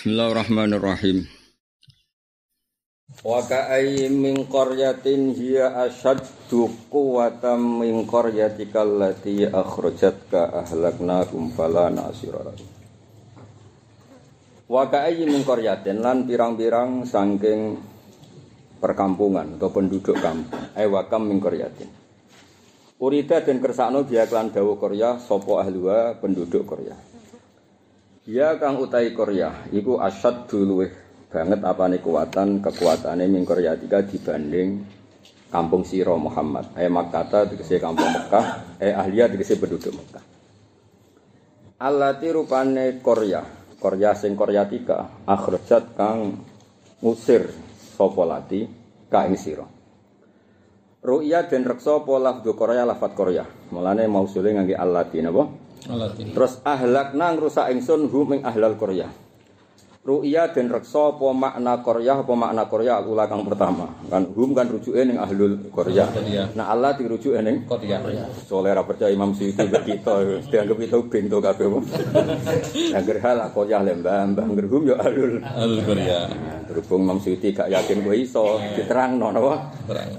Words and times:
Bismillahirrahmanirrahim. 0.00 1.28
Wa 3.20 3.44
ka'ayyin 3.44 4.16
min 4.16 4.48
qaryatin 4.48 5.36
hiya 5.36 5.76
ashaddu 5.76 6.72
quwwatan 6.88 7.84
min 7.84 8.08
qaryatika 8.08 8.80
allati 8.80 9.44
akhrajatka 9.44 10.56
ahlaknakum 10.56 11.52
fala 11.52 11.92
nasira 11.92 12.48
Wa 14.72 14.88
ka'ayyin 14.88 15.36
min 15.36 15.44
qaryatin 15.44 16.00
lan 16.00 16.24
pirang-pirang 16.24 17.04
saking 17.04 17.76
perkampungan 18.80 19.60
atau 19.60 19.68
penduduk 19.68 20.16
kampung. 20.16 20.64
Ai 20.80 20.88
wa 20.88 21.04
kam 21.12 21.28
min 21.28 21.44
qaryatin. 21.44 21.92
Urida 23.04 23.44
dan 23.44 23.60
kersakno 23.60 24.08
biya 24.08 24.24
klan 24.24 24.48
dawu 24.48 24.80
Korea 24.80 25.20
sapa 25.20 25.60
ahliwa 25.60 26.16
penduduk 26.24 26.64
Korea. 26.64 27.19
Ya 28.28 28.52
kang 28.60 28.76
utai 28.76 29.16
Korea 29.16 29.64
iku 29.72 29.96
asyad 29.96 30.44
dulu 30.44 30.84
banget 31.32 31.64
apa 31.64 31.88
nih 31.88 32.04
kekuatan 32.04 32.60
kekuatannya 32.60 33.24
min 33.24 33.48
Korea 33.48 33.72
tiga 33.80 34.04
dibanding 34.04 34.84
kampung 35.48 35.88
Siro 35.88 36.20
Muhammad. 36.20 36.68
Eh 36.76 36.92
Makkata 36.92 37.48
dikasih 37.48 37.80
kampung 37.80 38.12
Mekah, 38.12 38.76
eh 38.76 38.92
Ahliya 38.92 39.24
dikasih 39.32 39.56
penduduk 39.56 39.96
Mekah. 39.96 40.24
Alati 41.80 42.28
rupane 42.28 43.00
Korea, 43.00 43.40
Korea 43.80 44.12
sing 44.12 44.36
Korea 44.36 44.68
tiga, 44.68 45.24
akhrajat 45.24 45.96
kang 45.96 46.44
ngusir 47.00 47.48
sapa 47.96 48.22
lati 48.28 48.68
ka 49.08 49.24
ing 49.24 49.40
sira. 49.40 49.64
Ru'ya 51.00 51.48
den 51.48 51.64
reksa 51.64 51.96
apa 51.96 52.20
lafdu 52.20 52.52
Korea 52.52 52.84
lafat 52.84 53.16
Korea. 53.16 53.48
Mulane 53.72 54.04
mausule 54.04 54.52
ngangge 54.52 54.76
allati 54.76 55.24
napa? 55.24 55.48
Terus 56.34 56.52
ahlakna 56.62 57.26
ngrusak 57.34 57.66
ingsun 57.74 58.06
hum 58.10 58.38
ing 58.38 58.40
ahlal 58.46 58.78
Korea. 58.78 59.10
Ru'ya 60.00 60.48
dan 60.48 60.72
reksa 60.72 61.12
apa 61.12 61.28
makna 61.36 61.84
Korea 61.84 62.24
apa 62.24 62.32
makna 62.32 62.64
Korea 62.72 63.04
aku 63.04 63.12
kang 63.20 63.44
pertama. 63.44 63.84
Kan 64.08 64.32
hum 64.32 64.56
kan 64.56 64.64
rujuke 64.64 64.96
ning 65.04 65.20
ahlul 65.20 65.60
Korea 65.68 66.08
nah 66.56 66.72
Allah 66.72 66.96
dirujuke 66.96 67.36
ning 67.44 67.68
Korea 67.68 68.00
soalnya 68.48 68.80
ra 68.80 68.82
percaya 68.88 69.12
Imam 69.12 69.36
Suyuti 69.36 69.60
kita 69.68 70.40
dianggap 70.48 70.80
itu 70.80 71.04
bento 71.04 71.36
kabeh 71.44 71.68
yang 72.96 73.04
hal 73.28 73.38
Korea 73.52 73.84
lembah 73.84 74.24
mbah 74.32 74.46
hum 74.48 74.82
yo 74.88 74.96
ahlul. 74.96 75.36
Ahlul 75.44 75.82
Korea 75.84 76.32
berhubung 76.64 77.04
Imam 77.04 77.18
Suyuti 77.20 77.52
gak 77.52 77.68
yakin 77.68 78.00
kowe 78.00 78.16
iso 78.16 78.56
diterangno 78.80 79.36
napa? 79.36 79.68
Terang. 79.84 80.10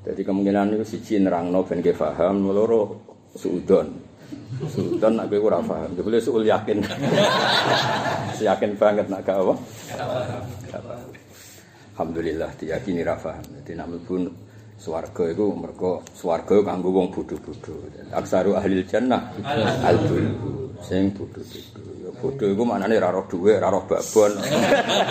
Jadi 0.00 0.22
kemungkinan 0.22 0.80
itu 0.80 0.96
siji 0.96 1.20
nerangno 1.20 1.60
ben 1.68 1.84
ge 1.84 1.92
paham 1.92 2.46
loro 2.46 3.04
suudon 3.36 4.05
Sultan 4.72 5.20
nak 5.20 5.28
gue 5.28 5.40
ora 5.40 5.60
paham. 5.60 5.92
Jebule 5.92 6.18
sul 6.18 6.48
yakin. 6.48 6.80
yakin 8.48 8.70
banget 8.80 9.06
nak 9.12 9.20
gak 9.24 9.36
apa? 9.36 9.54
Alhamdulillah 11.96 12.50
diyakini 12.56 13.04
paham. 13.04 13.44
Dadi 13.52 13.72
nak 13.76 13.86
mlebu 13.92 14.28
swarga 14.76 15.24
iku 15.32 15.56
mergo 15.56 16.04
swarga 16.12 16.60
kanggo 16.64 16.92
wong 16.92 17.08
bodho-bodho. 17.12 17.74
Aksaru 18.12 18.56
ahli 18.56 18.84
jannah 18.84 19.32
al-bul 19.84 20.24
sing 20.84 21.12
bodho-bodho. 21.12 21.84
Ya 22.00 22.10
bodho 22.16 22.44
iku 22.48 22.62
maknane 22.64 22.96
ra 23.00 23.12
roh 23.12 23.24
dhuwit, 23.28 23.60
ra 23.60 23.68
roh 23.72 23.84
babon. 23.88 24.32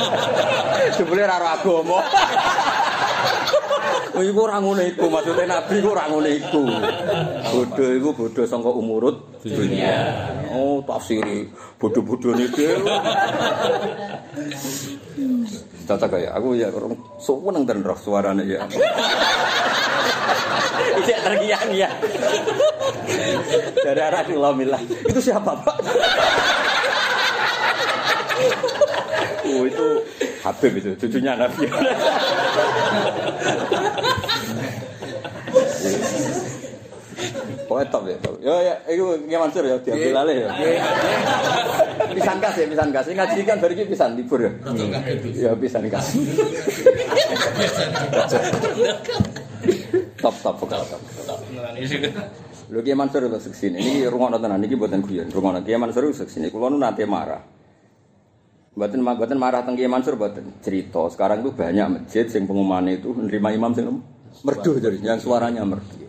Jebule 0.98 1.24
ra 1.26 1.38
roh 1.42 1.50
agama. 1.54 2.00
Oh 4.14 4.22
iku 4.22 4.46
ora 4.46 4.62
ngono 4.62 4.86
iku, 4.86 5.10
maksude 5.10 5.50
nabi 5.50 5.82
iku 5.82 5.90
ora 5.98 6.06
ngono 6.06 6.30
iku. 6.30 6.64
Bodho 7.50 7.86
iku 7.98 8.10
bodho 8.14 8.42
sangka 8.46 8.70
umurut 8.70 9.42
dunia. 9.42 10.14
Oh, 10.54 10.84
tafsiri 10.86 11.50
bodho-bodhone 11.82 12.46
dhewe. 12.54 12.86
Tata 15.86 16.06
kaya 16.10 16.34
aku 16.34 16.58
ya 16.58 16.70
orang 16.70 16.98
seneng 17.18 17.64
dan 17.66 17.82
roh 17.82 17.98
suarane 17.98 18.46
ya. 18.46 18.62
Ijek 21.02 21.18
tergiang 21.26 21.70
ya. 21.76 21.90
Dari 23.84 24.02
arah 24.02 24.54
milah. 24.56 24.82
Itu 24.82 25.20
siapa, 25.22 25.54
Pak? 25.60 25.78
Oh, 29.46 29.64
itu 29.68 29.88
Habib 30.42 30.74
itu, 30.78 30.90
cucunya 30.98 31.38
Nabi. 31.38 31.70
Pokoknya 37.66 37.88
top 37.90 38.04
ya. 38.06 38.18
Yo 38.44 38.54
ya, 38.62 38.76
itu 38.92 39.04
Kiai 39.26 39.40
Mansur 39.40 39.64
ya, 39.66 39.80
diambil 39.82 40.20
alih 40.22 40.36
ya. 40.46 40.50
Pisan 42.12 42.38
kas 42.44 42.56
ya, 42.60 42.66
pisan 42.68 42.90
kas. 42.92 43.08
Ngaji 43.08 43.40
kan 43.48 43.58
bari 43.64 43.74
pisan 43.88 44.10
libur 44.20 44.40
ya. 44.44 44.52
Ya 45.34 45.52
pisan 45.56 45.88
kas. 45.90 46.14
Top 50.20 50.36
top 50.44 50.56
pokoknya 50.62 50.86
top. 50.92 51.02
Lho 52.70 52.80
Kiai 52.84 52.98
Mansur 52.98 53.26
lho 53.26 53.40
sini. 53.40 53.80
Ini 53.80 54.12
rungokno 54.12 54.38
tenan 54.38 54.62
iki 54.62 54.76
mboten 54.76 55.02
guyon. 55.02 55.32
Rungokno 55.32 55.64
Kiai 55.64 55.80
Mansur 55.80 56.12
sini. 56.14 56.52
Kulo 56.52 56.70
nu 56.70 56.78
nate 56.78 57.08
marah. 57.08 57.42
Buatan 58.76 59.00
buatan 59.02 59.40
marah 59.40 59.64
tentang 59.64 59.88
Mansur 59.88 60.20
buatan 60.20 60.60
cerita. 60.60 61.08
Sekarang 61.08 61.40
itu 61.42 61.56
banyak 61.56 61.88
masjid 61.96 62.28
yang 62.28 62.44
pengumuman 62.44 62.92
itu 62.92 63.10
menerima 63.16 63.50
imam 63.56 63.72
sing 63.72 63.88
merdu 64.44 64.82
jadi 64.82 64.98
yang 65.00 65.22
suaranya 65.22 65.64
merdu. 65.64 66.04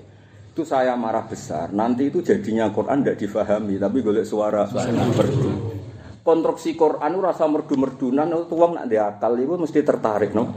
Itu 0.57 0.65
saya 0.65 0.97
marah 0.97 1.29
besar. 1.29 1.69
Nanti 1.71 2.09
itu 2.09 2.25
jadinya 2.25 2.73
Quran 2.73 3.05
tidak 3.05 3.21
difahami, 3.21 3.77
tapi 3.77 4.01
golek 4.01 4.25
suara, 4.25 4.65
suara 4.65 4.89
merdu. 4.89 5.77
Konstruksi 6.25 6.75
Quran 6.75 7.13
itu 7.13 7.23
rasa 7.23 7.47
merdu-merdunan 7.47 8.27
itu 8.27 8.51
uang 8.51 8.73
nak 8.75 8.91
diakal 8.91 9.39
itu 9.39 9.55
mesti 9.55 9.79
tertarik 9.85 10.35
no. 10.35 10.51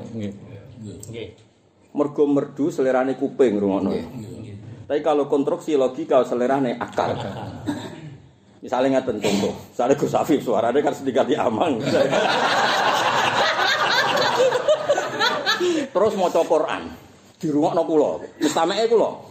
Mergo 1.94 2.24
merdu 2.26 2.74
selerane 2.74 3.14
kuping 3.14 3.60
rungono. 3.62 3.94
Tapi 4.90 5.06
kalau 5.06 5.30
konstruksi 5.30 5.78
logika 5.78 6.26
selerane 6.26 6.74
akal. 6.80 7.14
Misalnya 8.60 9.00
ngaten 9.00 9.24
contoh, 9.24 9.56
misalnya 9.72 9.96
Gus 9.96 10.16
Afif 10.18 10.44
suaranya 10.44 10.84
kan 10.84 10.92
sedikit 10.92 11.24
di 11.30 11.38
amang. 11.38 11.80
Terus 15.94 16.14
mau 16.16 16.32
Quran 16.32 16.99
di 17.40 17.48
rumah 17.48 17.72
no 17.72 17.88
kulo, 17.88 18.20
mustamee 18.44 18.84
kulo, 18.92 19.24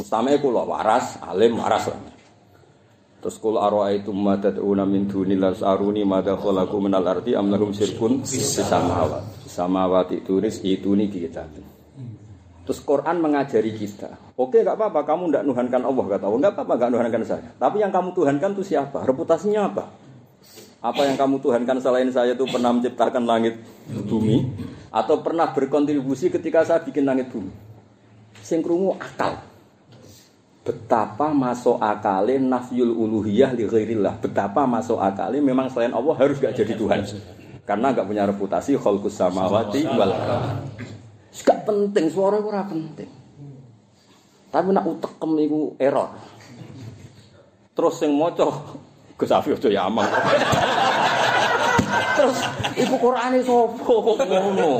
mustamee 0.00 0.40
kulo 0.40 0.64
waras, 0.64 1.20
alim 1.20 1.60
waras 1.60 1.92
lah. 1.92 2.00
Terus 3.20 3.36
kul 3.36 3.60
arwah 3.60 3.92
itu 3.92 4.16
madat 4.16 4.56
una 4.56 4.88
min 4.88 5.04
dunilas 5.04 5.60
aruni 5.60 6.08
madat 6.08 6.40
kholaku 6.40 6.80
minal 6.80 7.04
arti 7.04 7.36
am 7.36 7.52
lahum 7.52 7.68
sirkun 7.68 8.24
samawat 8.24 9.44
samawati 9.44 10.24
turis 10.24 10.64
itu 10.64 10.96
nih 10.96 11.12
kita. 11.12 11.44
Terus 12.64 12.80
Quran 12.80 13.20
mengajari 13.20 13.76
kita, 13.76 14.32
oke 14.40 14.64
nggak 14.64 14.72
apa-apa 14.72 15.04
kamu 15.04 15.28
tidak 15.28 15.44
nuhankan 15.44 15.82
Allah 15.84 16.04
kata 16.16 16.24
Allah, 16.32 16.38
nggak 16.40 16.54
apa-apa 16.56 16.72
nggak 16.80 16.90
nuhankan 16.96 17.22
saya. 17.28 17.48
Tapi 17.60 17.76
yang 17.84 17.92
kamu 17.92 18.08
tuhankan 18.16 18.50
itu 18.56 18.64
siapa? 18.72 19.04
Reputasinya 19.04 19.68
apa? 19.68 19.84
Apa 20.80 21.04
yang 21.04 21.20
kamu 21.20 21.44
tuhankan 21.44 21.76
selain 21.76 22.08
saya 22.08 22.32
itu 22.32 22.48
pernah 22.48 22.72
menciptakan 22.72 23.28
langit 23.28 23.60
bumi 24.08 24.48
atau 24.90 25.22
pernah 25.22 25.54
berkontribusi 25.54 26.28
ketika 26.28 26.66
saya 26.66 26.82
bikin 26.82 27.06
langit 27.06 27.30
bumi? 27.30 27.54
Sing 28.42 28.62
akal. 28.98 29.46
Betapa 30.60 31.32
masuk 31.32 31.80
akali 31.80 32.36
nafyul 32.36 32.92
uluhiyah 32.92 33.56
li 33.56 33.64
ghairillah. 33.64 34.20
Betapa 34.20 34.68
masuk 34.68 35.00
akali 35.00 35.40
memang 35.40 35.72
selain 35.72 35.94
Allah 35.94 36.14
harus 36.18 36.36
gak 36.36 36.52
jadi 36.52 36.76
Tuhan. 36.76 37.00
Karena 37.64 37.94
gak 37.94 38.06
punya 38.06 38.28
reputasi 38.28 38.76
khalqus 38.76 39.16
samawati 39.18 39.88
wal 39.88 40.12
Gak 41.30 41.58
penting, 41.64 42.10
suara 42.10 42.42
ora 42.42 42.66
penting. 42.66 43.08
Tapi 44.50 44.68
nak 44.74 44.84
utekem 44.84 45.30
iku 45.38 45.78
error. 45.78 46.10
Terus 47.72 47.94
sing 48.02 48.12
maca 48.18 48.50
Gus 49.20 49.28
aja 49.28 49.68
ya 49.68 49.84
amang. 49.84 50.08
Terus 52.16 52.38
ibu 52.78 52.94
Qur'ane 52.98 53.38
sapa 53.42 54.24
ngono. 54.26 54.70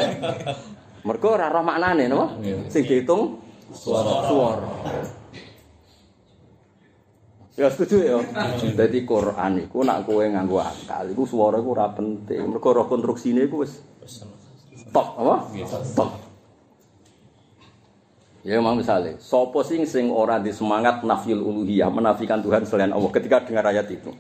Mergo 1.01 1.29
ora 1.33 1.49
roh 1.49 1.65
maknane 1.65 2.05
napa? 2.07 2.27
Sing 2.69 2.85
diitung 2.85 3.41
suara. 3.73 4.29
Suara. 4.29 4.71
Ya 7.57 7.69
setuju 7.69 7.97
ya. 8.01 8.17
Dadi 8.77 9.05
Quran 9.05 9.65
iku 9.65 9.85
nak 9.85 10.09
kowe 10.09 10.25
nganggo 10.25 10.61
akal 10.61 11.09
iku 11.13 11.25
swara 11.25 11.61
iku 11.61 11.73
ora 11.77 11.89
penting. 11.93 12.53
Mergo 12.53 12.69
roh 12.73 12.87
konstruksine 12.89 13.49
iku 13.49 13.65
wis 13.65 13.81
top 14.93 15.17
apa? 15.21 15.49
Top. 15.97 16.11
Ya 18.41 18.57
mau 18.57 18.73
misalnya, 18.73 19.21
sopo 19.21 19.61
sing 19.61 19.85
sing 19.85 20.09
ora 20.09 20.41
di 20.41 20.49
semangat 20.49 21.05
nafil 21.05 21.45
uluhiyah, 21.45 21.93
menafikan 21.93 22.41
Tuhan 22.41 22.65
selain 22.65 22.89
Allah 22.89 23.13
ketika 23.13 23.45
dengar 23.45 23.69
ayat 23.69 23.85
itu. 23.93 24.17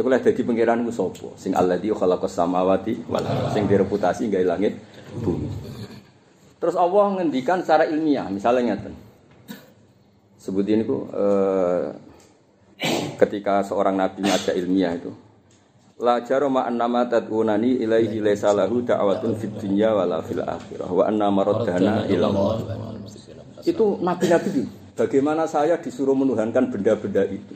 Sekolah 0.00 0.16
jadi 0.16 0.40
pengiran 0.40 0.80
itu 0.80 0.96
sopo, 0.96 1.36
sing 1.36 1.52
Allah 1.52 1.76
di 1.76 1.92
khalaqas 1.92 2.32
samawati 2.32 3.04
wal 3.04 3.20
sing 3.52 3.68
direputasi 3.68 4.32
gak 4.32 4.48
langit 4.48 4.80
bumi. 5.20 5.44
Terus 6.56 6.72
Allah 6.72 7.20
ngendikan 7.20 7.60
secara 7.60 7.84
ilmiah, 7.84 8.24
misalnya 8.32 8.72
ngeten. 8.72 8.96
Sebut 10.40 10.64
ini 10.64 10.88
eh, 10.88 11.84
ketika 13.20 13.60
seorang 13.60 14.00
nabi 14.00 14.24
ngajak 14.24 14.56
ilmiah 14.56 14.96
itu, 14.96 15.12
La 16.00 16.24
jarama 16.24 16.64
annama 16.64 17.04
tad'unani 17.04 17.84
ilaihi 17.84 18.24
laysa 18.24 18.56
lahu 18.56 18.80
da'watun 18.80 19.36
fid 19.36 19.52
dunya 19.60 19.92
wala 19.92 20.24
fil 20.24 20.40
akhirah 20.40 20.88
wa 20.88 21.04
anna 21.04 21.28
maraddana 21.28 22.08
ila. 22.08 22.56
Itu 23.68 24.00
nabi-nabi. 24.00 24.64
Bagaimana 24.96 25.44
saya 25.44 25.76
disuruh 25.76 26.16
menuhankan 26.16 26.72
benda-benda 26.72 27.28
itu. 27.28 27.52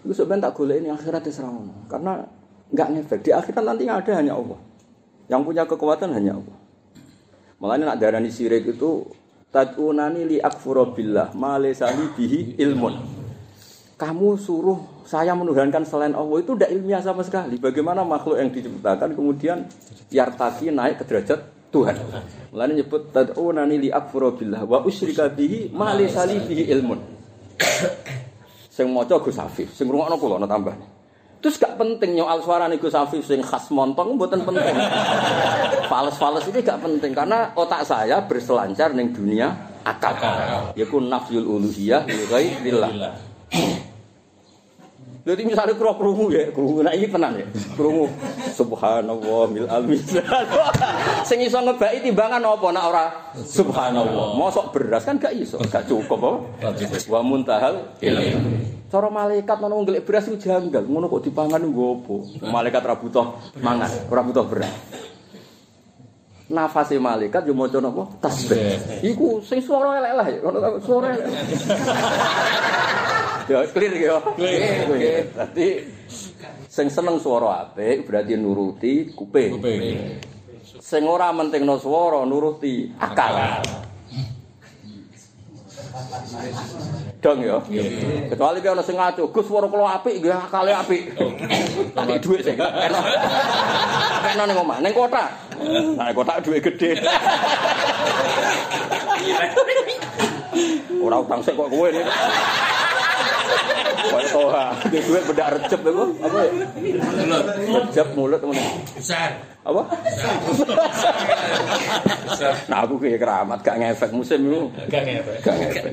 Itu 0.00 0.12
sebenarnya 0.16 0.48
tak 0.48 0.60
ini 0.64 0.88
akhirat 0.88 1.22
terserah 1.24 1.52
Karena 1.88 2.24
nggak 2.72 2.88
ngefek. 2.96 3.20
Di 3.26 3.30
akhirat 3.36 3.62
nanti 3.64 3.84
yang 3.84 4.00
ada 4.00 4.12
hanya 4.16 4.32
Allah. 4.36 4.60
Yang 5.28 5.40
punya 5.46 5.62
kekuatan 5.68 6.10
hanya 6.16 6.40
Allah. 6.40 6.56
Malah 7.60 7.76
nak 7.76 8.00
darani 8.00 8.32
sirik 8.32 8.64
itu 8.64 9.04
tad'unani 9.52 10.24
li 10.24 10.36
akfura 10.40 10.88
billah 10.88 11.36
ma 11.36 11.60
laysa 11.60 11.92
bihi 11.92 12.56
ilmun 12.56 13.20
kamu 14.00 14.40
suruh 14.40 15.04
saya 15.04 15.36
menuhankan 15.36 15.84
selain 15.84 16.16
Allah 16.16 16.40
itu 16.40 16.56
tidak 16.56 16.72
ilmiah 16.72 17.04
sama 17.04 17.20
sekali. 17.20 17.60
Bagaimana 17.60 18.00
makhluk 18.00 18.40
yang 18.40 18.48
diciptakan 18.48 19.12
kemudian 19.12 19.68
yartaki 20.08 20.72
naik 20.72 21.02
ke 21.02 21.04
derajat 21.04 21.44
Tuhan. 21.68 22.00
Mulane 22.48 22.80
nyebut 22.80 23.12
tad'unani 23.12 23.76
li 23.76 23.88
akfura 23.92 24.32
billah 24.32 24.64
wa 24.64 24.80
usyrika 24.88 25.28
bihi 25.28 25.68
ma 25.76 25.92
bihi 25.92 26.64
ilmun. 26.72 26.98
Sing 28.70 28.86
maca 28.94 29.18
Gus 29.18 29.36
Afif, 29.36 29.74
sing 29.74 29.90
ngrungokno 29.90 30.16
kula 30.16 30.38
ana 30.38 30.46
tambah. 30.46 30.72
Terus 31.40 31.56
gak 31.56 31.80
penting 31.80 32.20
nyoal 32.20 32.38
suara 32.44 32.70
Gus 32.70 32.94
Afif 32.94 33.26
sing 33.26 33.42
khas 33.42 33.68
montong 33.74 34.14
mboten 34.14 34.46
penting. 34.46 34.76
Fales-fales 35.90 36.46
ini 36.46 36.60
gak 36.62 36.78
penting 36.78 37.10
karena 37.10 37.50
otak 37.58 37.82
saya 37.82 38.22
berselancar 38.22 38.94
ning 38.94 39.10
dunia 39.10 39.50
akal. 39.82 40.14
Yaiku 40.78 41.02
nafyul 41.02 41.48
uluhiyah 41.58 42.06
li 42.06 42.24
ghairillah. 42.30 42.92
Jadi 45.20 45.42
misalnya 45.44 45.76
kru 45.76 45.92
krungu 45.92 46.32
ya, 46.32 46.48
krungu 46.48 46.80
nah 46.80 46.96
ini 46.96 47.04
tenang 47.04 47.36
ya, 47.36 47.46
krungu. 47.76 48.08
Subhanallah 48.56 49.52
mil 49.52 49.68
almin. 49.68 50.00
Sing 51.28 51.44
iso 51.44 51.60
ngebaki 51.60 52.00
timbangan 52.00 52.40
apa 52.40 52.66
nak 52.72 52.84
ora 52.88 53.04
subhanallah. 53.36 54.32
Mosok 54.40 54.72
beras 54.72 55.04
kan 55.04 55.20
gak 55.20 55.36
iso, 55.36 55.60
gak 55.68 55.84
cukup 55.84 56.16
apa? 56.16 56.30
Wa 57.04 57.20
muntahal 57.20 58.00
ilmu. 58.00 58.80
Cara 58.88 59.06
malaikat 59.12 59.56
ngono 59.60 59.84
ngelik 59.84 60.08
beras 60.08 60.24
itu 60.26 60.40
janggal, 60.40 60.88
ngono 60.88 61.12
kok 61.12 61.28
dipangan 61.28 61.62
nggo 61.68 61.86
apa? 62.00 62.16
Malaikat 62.48 62.80
ora 62.88 62.96
butuh 62.96 63.26
mangan, 63.60 63.90
ora 64.08 64.22
butuh 64.24 64.44
beras. 64.48 64.72
Nafase 66.50 66.96
malaikat 66.96 67.44
yo 67.44 67.52
maca 67.52 67.78
napa? 67.78 68.08
Tasbih. 68.24 69.04
Iku 69.04 69.44
sing 69.44 69.60
swara 69.60 70.00
elek 70.00 70.12
lah, 70.16 70.26
ngono 70.42 70.58
swara 70.80 71.12
elek. 71.12 71.28
Ya 73.50 73.66
clear 73.66 73.92
ya. 73.98 74.16
Clear. 74.38 75.26
Berarti 75.34 75.82
sing 76.70 76.86
seneng 76.86 77.18
swara 77.18 77.66
apik 77.66 78.06
berarti 78.06 78.38
nuruti 78.38 79.10
kuping. 79.10 79.58
Kuping. 79.58 79.82
Sing 80.78 81.02
ora 81.02 81.34
mentingno 81.34 81.74
swara 81.82 82.22
nuruti 82.22 82.94
akal. 83.02 83.58
Dong 87.18 87.42
ya. 87.42 87.58
Kecuali 88.30 88.62
ana 88.62 88.86
sing 88.86 88.94
ngaco, 88.94 89.34
Gus 89.34 89.50
swara 89.50 89.66
kula 89.66 89.98
apik 89.98 90.22
nggih 90.22 90.30
akale 90.30 90.70
apik. 90.70 91.10
Tak 91.90 92.22
dhuwit 92.22 92.46
sing 92.46 92.54
enak. 92.54 93.04
Enak 94.30 94.44
ning 94.46 94.62
omah, 94.62 94.78
ning 94.78 94.94
kota. 94.94 95.26
Nah, 95.98 96.14
kota 96.14 96.38
dhuwit 96.38 96.62
gedhe. 96.62 97.02
Ora 101.02 101.18
utang 101.18 101.42
sik 101.42 101.58
kok 101.58 101.66
kowe 101.66 101.90
nih. 101.90 102.06
Wah, 104.08 104.22
toha. 104.32 104.66
Dia 104.88 105.00
duit 105.04 105.22
bedak 105.28 105.48
recep 105.60 105.80
itu. 105.84 106.04
Apa? 106.24 106.38
Mulut. 106.48 107.84
Recep 107.92 108.08
mulut 108.16 108.38
teman. 108.40 108.56
Besar. 108.96 109.30
Apa? 109.60 109.82
Nah, 112.72 112.78
aku 112.88 112.96
kayak 112.96 113.20
keramat 113.20 113.58
gak 113.60 113.76
ngefek 113.76 114.10
musim 114.16 114.40
itu. 114.48 114.72
Gak 114.88 115.02
ngefek. 115.04 115.36
Gak 115.44 115.54
ngefek. 115.60 115.92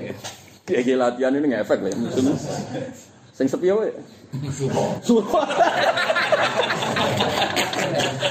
Kayak 0.67 0.97
latihan 0.99 1.35
ini 1.35 1.47
ngefek 1.51 1.79
lah 1.83 1.91
musim. 1.99 2.31
Sing 3.35 3.45
sepi 3.45 3.69
apa 3.69 3.85
ya? 3.85 3.93
Suruh. 5.05 5.29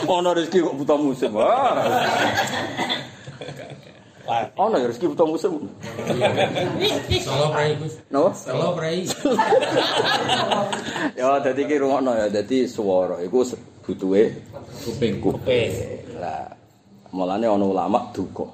Ono 0.06 0.30
rezeki 0.34 0.58
kok 0.66 0.76
buta 0.82 0.94
musim. 0.98 1.30
Wah. 1.36 1.78
Oh, 4.58 4.66
no, 4.66 4.76
rezeki 4.82 5.14
butuh 5.14 5.26
musim. 5.26 5.70
Solo 7.22 7.46
prai 7.54 7.78
Gus. 7.78 7.94
No? 8.10 8.34
Solo 8.34 8.74
prai. 8.74 9.06
ya, 11.18 11.38
dadi 11.38 11.62
iki 11.62 11.78
rungokno 11.78 12.10
ya, 12.18 12.26
dadi 12.26 12.66
swara 12.66 13.22
iku 13.22 13.46
butuhe 13.86 14.34
kuping 14.82 15.22
kuping. 15.22 15.70
Lah, 16.18 16.50
mulane 17.14 17.46
ana 17.46 17.62
ulama 17.62 18.10
duka. 18.10 18.50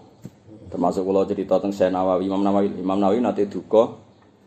Termasuk 0.69 1.05
kula 1.05 1.29
cerita 1.29 1.61
tentang 1.61 1.77
Syekh 1.77 1.93
Nawawi, 1.93 2.29
Imam 2.29 2.43
Nawawi, 2.45 2.69
Imam 2.81 2.99
Nawawi 3.01 3.21
nanti 3.21 3.49
duka. 3.49 4.01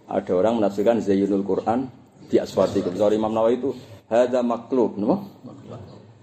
Ada 0.06 0.38
orang 0.38 0.62
menafsirkan 0.62 1.01
Zayyunul 1.01 1.42
Quran 1.42 1.89
di 2.30 2.38
aswati. 2.38 2.86
Sorry 2.86 3.18
Imam 3.18 3.33
Nawawi 3.33 3.57
itu 3.57 3.74
hadza 4.10 4.45
maklub, 4.45 5.01
no? 5.01 5.25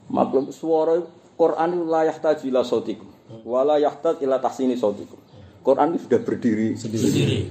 Maklub 0.07 0.55
suara 0.55 1.03
Quran 1.35 1.69
itu 1.75 1.85
layak 1.91 2.23
tajila 2.23 2.63
sautikum. 2.63 3.12
Wala 3.41 3.81
yahtat 3.81 4.21
ila 4.21 4.37
tahsini 4.37 4.77
sautikum. 4.77 5.19
Quran 5.63 5.95
itu 5.95 6.11
sudah 6.11 6.21
berdiri 6.21 6.69
Sendiri. 6.77 7.49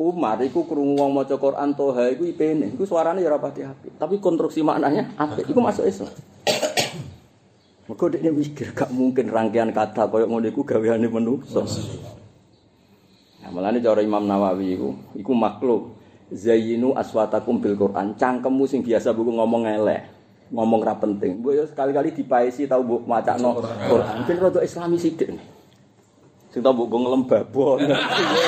Umar 0.00 0.40
iku 0.40 0.64
krungu 0.64 0.96
wong 0.96 1.12
maca 1.12 1.36
Quran 1.36 1.76
toha 1.76 2.08
iku 2.08 2.24
ipene. 2.24 2.72
Iku 2.72 2.88
suarane 2.88 3.20
ya 3.20 3.28
ora 3.28 3.36
pati 3.36 3.60
apik, 3.60 4.00
tapi 4.00 4.16
konstruksi 4.16 4.64
maknanya 4.64 5.12
apik. 5.20 5.44
Iku 5.52 5.60
masuk 5.60 5.84
Islam. 5.84 6.08
Mergo 7.84 8.06
dia 8.06 8.30
mikir 8.32 8.70
gak 8.72 8.94
mungkin 8.94 9.28
rangkaian 9.28 9.74
kata 9.74 10.06
koyo 10.08 10.24
ngono 10.30 10.46
iku 10.48 10.64
gaweane 10.64 11.10
manusa. 11.10 11.66
Nah, 13.44 13.50
malane 13.50 13.82
cara 13.82 14.00
Imam 14.00 14.24
Nawawi 14.24 14.78
iku 14.78 14.88
iku 15.18 15.32
makhluk 15.36 15.98
zayyinu 16.32 16.94
aswatakum 16.96 17.58
bil 17.58 17.76
Quran. 17.76 18.16
Cangkemmu 18.16 18.64
sing 18.70 18.80
biasa 18.86 19.12
buku 19.12 19.34
ngomong 19.36 19.68
elek. 19.68 20.19
Ngomong 20.50 20.82
ra 20.82 20.98
penting. 20.98 21.38
Mbok 21.38 21.52
yo 21.54 21.64
sekali-kali 21.66 22.10
dipaesi 22.10 22.66
tau 22.66 22.82
mbok 22.82 23.06
macakno 23.06 23.62
Quran. 23.86 24.26
Ben 24.26 24.38
rada 24.42 24.60
islami 24.66 24.98
sithik. 24.98 25.30
Sing 26.50 26.60
tau 26.60 26.74
mbok 26.74 26.90
ngelem 26.90 27.22
babon. 27.26 27.78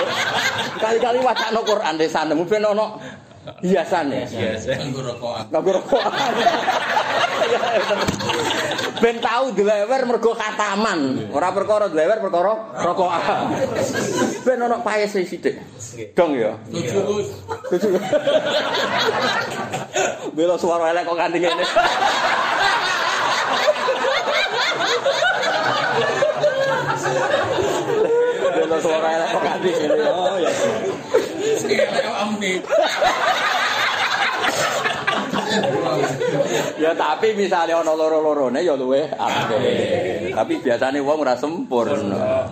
Kali-kali 0.82 1.18
wacana 1.22 1.60
Quran 1.62 1.94
desane 1.94 2.34
ben 2.34 2.64
ono 2.66 2.86
hiasane. 3.62 4.26
Biasa 4.30 4.70
nggo 4.86 5.00
rokokan. 5.02 5.44
Nganggo 5.50 5.70
rokokan. 5.82 6.32
Ben 9.02 9.18
tau 9.18 9.50
dilewer 9.50 10.02
mergo 10.06 10.30
kataman, 10.38 11.26
ora 11.34 11.50
perkara 11.50 11.90
dilewer 11.90 12.22
perkara 12.22 12.54
rokokan. 12.86 13.50
Ben 14.46 14.62
ono 14.62 14.78
paese 14.86 15.26
sithik. 15.26 15.58
Dong 16.14 16.38
ya. 16.38 16.54
Tujuh. 16.70 17.98
Bela 20.32 20.54
suara 20.54 20.94
elek 20.94 21.02
kok 21.02 21.18
kanthi 21.18 21.38
ngene. 21.42 21.64
Bela 28.54 28.76
suara 28.78 29.08
elek 29.18 29.28
kok 29.34 29.42
kanthi 29.42 29.70
ngene. 29.74 30.04
Oh 30.08 30.38
ya. 30.38 30.50
Ya 36.80 36.96
tapi 36.96 37.36
misalnya 37.36 37.78
ono 37.84 37.92
loro-lorone 37.94 38.64
ya 38.64 38.74
luwe 38.74 39.06
apik. 39.12 40.32
Tapi 40.32 40.54
biasane 40.64 40.98
wong 41.04 41.18
ora 41.22 41.36
sempurna. 41.36 42.48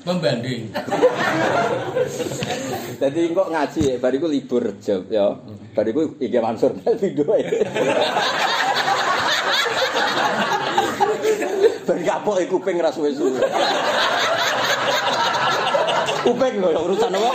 Pembanding. 0.00 0.72
Jadi 2.96 3.20
kok 3.36 3.48
ngaji 3.52 3.80
ya, 3.84 3.94
bariku 4.00 4.26
libur 4.32 4.72
jam 4.80 5.04
ya. 5.12 5.36
Bariku 5.76 6.16
iki 6.16 6.40
Mansur 6.40 6.72
video 6.96 7.28
ya. 7.36 7.52
Ben 11.84 12.00
kapok 12.00 12.40
iku 12.40 12.56
kuping 12.56 12.80
ra 12.80 12.88
suwe-suwe. 12.88 13.44
Kuping 16.24 16.54
lho 16.60 16.68
urusan 16.74 17.12
apa? 17.16 17.32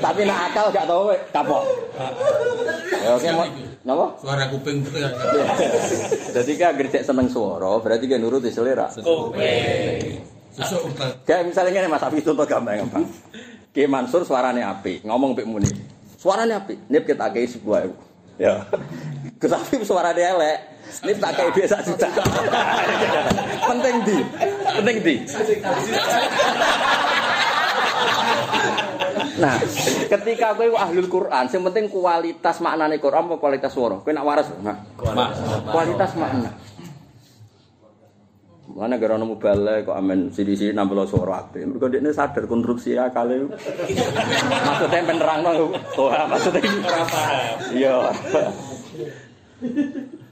Tapi 0.00 0.20
nak 0.28 0.38
akal 0.52 0.66
gak 0.68 0.84
tau 0.84 1.08
we, 1.08 1.16
kapok. 1.32 1.64
Ya 3.04 3.10
oke, 3.16 3.28
Mo. 3.32 3.44
Napa? 3.84 4.06
Suara 4.16 4.48
kuping 4.48 4.80
itu 4.80 4.96
ya. 4.96 5.12
Jadi 6.32 6.52
kan 6.56 6.72
gercek 6.76 7.04
seneng 7.04 7.28
suara, 7.28 7.76
berarti 7.80 8.08
kan 8.08 8.20
nuruti 8.20 8.48
selera. 8.48 8.88
Kuping. 8.92 10.24
Kayak 11.26 11.42
misalnya 11.50 11.84
ini 11.84 11.90
Mas 11.90 12.04
Afi 12.04 12.24
contoh 12.24 12.46
gampang 12.48 12.84
gampang. 12.84 13.04
Ki 13.74 13.90
Mansur 13.90 14.22
suarane 14.22 14.62
api, 14.62 15.02
ngomong 15.02 15.34
pik 15.34 15.50
muni. 15.50 15.66
Suarane 16.14 16.54
api, 16.54 16.78
nip 16.88 17.04
kita 17.04 17.28
kei 17.34 17.44
sebuah 17.44 17.90
ibu. 17.90 17.98
Ya. 18.38 18.64
Gus 19.44 19.52
Afif 19.52 19.84
suarane 19.84 20.24
elek. 20.24 20.58
Nip 21.04 21.20
tak 21.20 21.36
kei 21.36 21.52
biasa 21.52 21.84
juta. 21.84 22.08
Penting 23.68 23.96
di. 24.08 24.18
Penting 24.80 24.96
di. 25.04 25.14
Nah, 29.34 29.60
ketika 30.08 30.56
kowe 30.56 30.78
ahlul 30.80 31.08
Quran, 31.12 31.44
sing 31.52 31.60
penting 31.60 31.92
kualitas 31.92 32.56
maknane 32.64 32.96
Quran 32.96 33.28
apa 33.28 33.36
kualitas 33.36 33.76
swara? 33.76 34.00
Kowe 34.00 34.16
nak 34.16 34.24
waras, 34.24 34.48
nah. 34.64 34.80
Kualitas 35.68 36.16
makna. 36.16 36.48
Mana 38.74 38.96
gara 38.96 39.20
nemu 39.20 39.36
balai 39.36 39.84
kok 39.84 39.94
amen 39.94 40.32
sidi-sidi 40.32 40.72
nampil 40.72 41.04
suara 41.04 41.44
aktif. 41.46 41.68
Mereka 41.68 41.94
dia 41.94 42.10
sadar 42.16 42.48
konstruksi 42.48 42.96
akale. 42.96 43.44
maksudnya 44.66 45.04
penerang 45.04 45.40
no. 45.44 45.68
Oh, 46.00 46.10
maksudnya 46.10 46.64
Ora 46.82 47.04
paham. 47.06 47.54
Iya. 47.70 47.94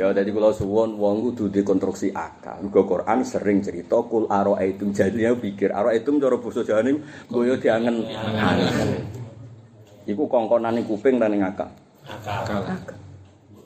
Ya 0.00 0.10
dadi 0.16 0.32
kula 0.32 0.48
suwun 0.56 0.96
wong 0.96 1.16
kudu 1.30 1.52
dikonstruksi 1.52 2.16
akal. 2.16 2.64
Mergo 2.64 2.88
Quran 2.88 3.20
sering 3.20 3.60
cerita 3.60 4.00
kul 4.00 4.24
araaitum 4.32 4.96
jadinya 4.96 5.36
pikir 5.36 5.76
araaitum 5.76 6.16
cara 6.16 6.40
basa 6.40 6.64
Jawane 6.64 7.04
boyo 7.28 7.60
diangen. 7.60 8.00
Iku 10.08 10.24
kongkonane 10.24 10.88
kuping 10.88 11.20
ta 11.20 11.28
ning 11.28 11.44
akal. 11.44 11.68
Akal. 12.08 12.64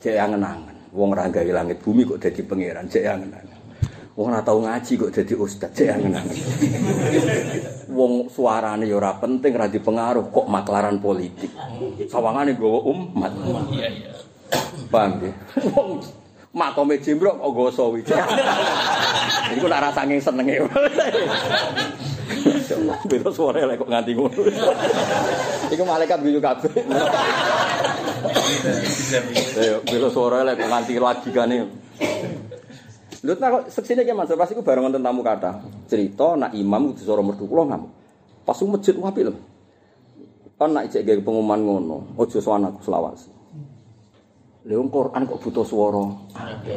Cek 0.02 0.19
angen-angen. 0.19 0.76
Wong 0.90 1.11
ra 1.14 1.31
gawe 1.31 1.52
langit 1.55 1.83
bumi 1.83 2.02
kok 2.02 2.19
dadi 2.19 2.43
pangeran, 2.43 2.90
cek 2.90 3.05
angen-angen. 3.07 3.59
Wong 4.19 4.35
ora 4.35 4.43
tau 4.43 4.59
ngaji 4.59 4.93
kok 4.99 5.14
dadi 5.14 5.35
ustaz, 5.38 5.71
cek 5.75 5.88
angen-angen. 5.99 6.38
Wong 7.99 8.26
suarane 8.31 8.90
ya 8.90 8.99
ora 8.99 9.14
penting, 9.19 9.55
ra 9.55 9.71
dipengaruh 9.71 10.31
kok 10.35 10.47
maklaran 10.50 10.99
politik. 10.99 11.50
Sawangane 12.11 12.59
nggawa 12.59 12.81
umat. 12.90 13.33
Iya 13.75 13.87
iya. 13.90 14.18
Paham 14.88 15.21
ya? 15.21 15.33
Wong 15.76 16.00
makome 16.57 16.97
jembrok 16.99 17.37
kok 17.37 17.49
nggawa 17.49 17.71
sawi. 17.71 18.00
Iku 19.57 19.67
nak 19.69 19.81
rasa 19.88 20.05
saking 20.05 20.21
senenge. 20.21 20.64
Masyaallah, 22.38 22.99
beda 23.09 23.31
suara 23.33 23.64
lek 23.64 23.76
kok 23.81 23.90
nganti 23.90 24.12
ngono. 24.12 24.40
Iku 25.73 25.83
malaikat 25.85 26.19
guyu 26.21 26.40
kabeh. 26.40 26.73
Ayo, 29.57 29.76
beda 29.85 30.09
suara 30.12 30.45
lek 30.45 30.61
kok 30.61 30.69
nganti 30.69 30.93
lagi 31.00 31.31
kane. 31.33 31.57
Kok 33.19 33.73
seksine 33.73 34.05
ki 34.05 34.12
Mas, 34.12 34.33
pas 34.33 34.50
iku 34.52 34.61
bareng 34.61 34.88
wonten 34.88 35.05
tamu 35.05 35.25
kata. 35.25 35.64
Cerita 35.88 36.37
nak 36.37 36.52
imam 36.52 36.93
kudu 36.93 37.02
suara 37.05 37.25
merdu 37.25 37.45
kula 37.49 37.73
ngamuk. 37.73 37.93
Pas 38.45 38.57
ku 38.57 38.69
masjid 38.69 38.97
apik 38.97 39.28
lho. 39.28 39.35
Kan 40.59 40.75
nak 40.75 40.90
ijek 40.90 41.07
gawe 41.07 41.21
pengumuman 41.23 41.61
ngono, 41.62 42.19
aja 42.19 42.43
sowan 42.43 42.67
aku 42.67 42.83
selawasi. 42.83 43.38
Lha 44.69 44.77
Quran 44.85 45.23
kok 45.25 45.41
butuh 45.41 45.65
swara. 45.65 46.05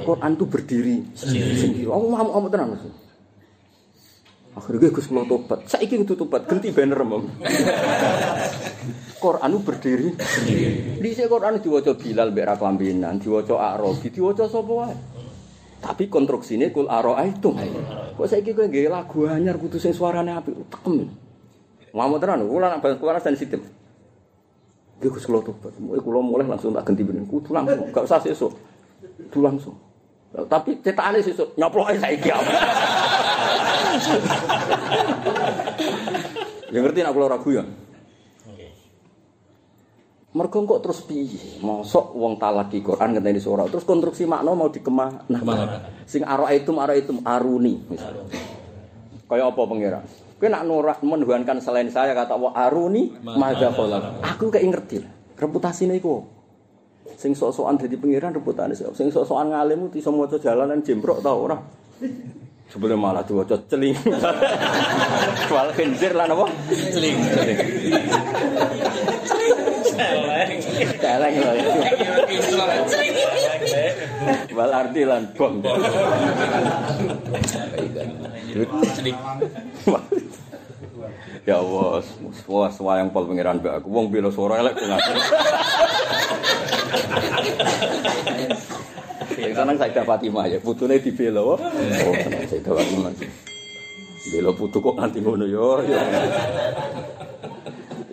Quran 0.08 0.32
tuh 0.40 0.48
berdiri 0.48 1.12
sendiri. 1.12 1.84
Aku 1.92 2.08
mau 2.08 2.24
mau 2.24 2.48
tenan 2.48 2.72
Mas. 2.72 2.88
Akhirnya 4.56 4.92
Gus 4.96 5.12
kula 5.12 5.28
tobat. 5.28 5.68
Saiki 5.68 6.00
kudu 6.00 6.16
tobat, 6.16 6.48
ganti 6.48 6.72
banner 6.72 7.04
mem. 7.04 7.28
Quran 9.20 9.52
berdiri 9.60 10.16
sendiri. 10.16 11.04
Dhisik 11.04 11.28
Quran 11.28 11.60
diwaca 11.60 11.92
Bilal 12.00 12.32
mbek 12.32 12.46
ra 12.48 12.56
klambinan, 12.56 13.20
diwaca 13.20 13.60
Arabi, 13.60 14.08
diwaca 14.08 14.48
sapa 14.48 14.72
wae. 14.72 14.96
Tapi 15.84 16.08
konstruksine 16.08 16.72
kul 16.72 16.88
araaitum. 16.88 17.60
Kok 18.16 18.28
saiki 18.28 18.56
kowe 18.56 18.72
nggawe 18.72 18.88
lagu 18.88 19.28
anyar 19.28 19.60
kudu 19.60 19.80
sing 19.84 19.92
suarane 19.92 20.32
apik, 20.32 20.56
tekem. 20.72 21.12
Mau 21.92 22.16
tenan, 22.20 22.48
kula 22.48 22.72
nak 22.72 22.84
kula 23.00 23.20
sensitif. 23.20 23.60
Nggih 25.01 25.17
Gus 25.17 25.25
kula 25.25 25.41
tobat. 25.41 25.74
Mulai 25.81 25.98
kula 26.05 26.22
mulai 26.22 26.46
langsung 26.46 26.77
tak 26.77 26.86
ganti 26.86 27.01
bener. 27.01 27.25
Kudu 27.25 27.50
langsung, 27.58 27.89
gak 27.89 28.05
usah 28.05 28.22
sesuk. 28.22 28.53
Kudu 29.01 29.41
langsung. 29.41 29.74
Tapi 30.29 30.77
cetakane 30.86 31.25
sesuk 31.25 31.58
nyoploke 31.58 31.98
saiki 31.98 32.29
apa. 32.29 32.51
ya 36.70 36.77
ngerti 36.86 37.01
nak 37.01 37.13
kula 37.17 37.34
ragu 37.34 37.50
ya. 37.50 37.65
Mergo 40.31 40.63
kok 40.63 40.79
terus 40.86 41.03
piye? 41.03 41.60
Mosok 41.60 42.15
wong 42.15 42.39
talaki 42.39 42.79
Quran 42.79 43.12
ngenteni 43.12 43.41
suara 43.41 43.67
terus 43.67 43.84
konstruksi 43.84 44.24
makna 44.24 44.55
mau 44.55 44.72
dikemana? 44.72 45.27
Sing 46.08 46.24
araitum 46.24 46.79
araitum 46.79 47.20
aruni 47.27 47.84
misalnya. 47.89 48.24
Kaya 49.27 49.51
apa 49.51 49.60
pangeran? 49.65 50.05
Kowe 50.42 50.50
nak 50.50 50.66
nurak 50.66 51.06
menuhankan 51.06 51.62
selain 51.62 51.86
saya 51.94 52.18
kata 52.18 52.34
wa 52.34 52.50
aruni 52.58 53.14
madza 53.22 53.70
khalaq. 53.70 54.26
Aku 54.26 54.50
kayak 54.50 54.74
ngerti. 54.74 54.98
Reputasine 55.38 56.02
iku. 56.02 56.26
Sing 57.14 57.38
sok-sokan 57.38 57.78
dadi 57.78 57.94
pangeran 57.94 58.34
reputane 58.34 58.74
siapa? 58.74 58.98
Sing 58.98 59.14
sok-sokan 59.14 59.54
ngalim 59.54 59.94
iso 59.94 60.10
maca 60.10 60.42
jalanan 60.42 60.82
jembrok 60.82 61.22
ta 61.22 61.38
ora? 61.38 61.62
Sebelum 62.74 62.98
malah 62.98 63.22
diwaca 63.22 63.54
celing. 63.70 63.94
Wal 65.54 65.70
khinzir 65.78 66.18
lan 66.18 66.34
apa? 66.34 66.50
Celing. 66.90 67.22
Celing. 67.22 67.58
Celeng 70.98 71.36
lho. 71.38 71.54
Wal 74.58 74.72
arti 74.74 75.02
lan 75.06 75.30
bom. 75.38 75.62
Celing. 78.51 79.17
Ya 81.41 81.58
Allah, 81.58 82.05
wah 82.46 82.70
wayang 82.70 83.10
pol 83.10 83.25
pangeran 83.25 83.58
mbak 83.58 83.81
aku. 83.81 83.89
Wong 83.89 84.13
bela 84.13 84.29
suara 84.29 84.62
elek 84.62 84.77
kok 84.77 84.86
ngatur. 84.86 85.17
Yang 89.41 89.53
seneng 89.58 89.77
Sayyidah 89.81 90.05
Fatimah 90.05 90.46
ya, 90.46 90.62
putune 90.62 91.01
dibela. 91.01 91.41
Oh, 91.41 91.58
seneng 91.58 92.46
Sayyidah 92.46 92.74
Fatimah. 92.77 93.10
Bela 94.29 94.51
putu 94.53 94.77
kok 94.86 94.93
nganti 95.01 95.17
ngono 95.25 95.50
yo. 95.50 95.81
Ya, 95.81 96.01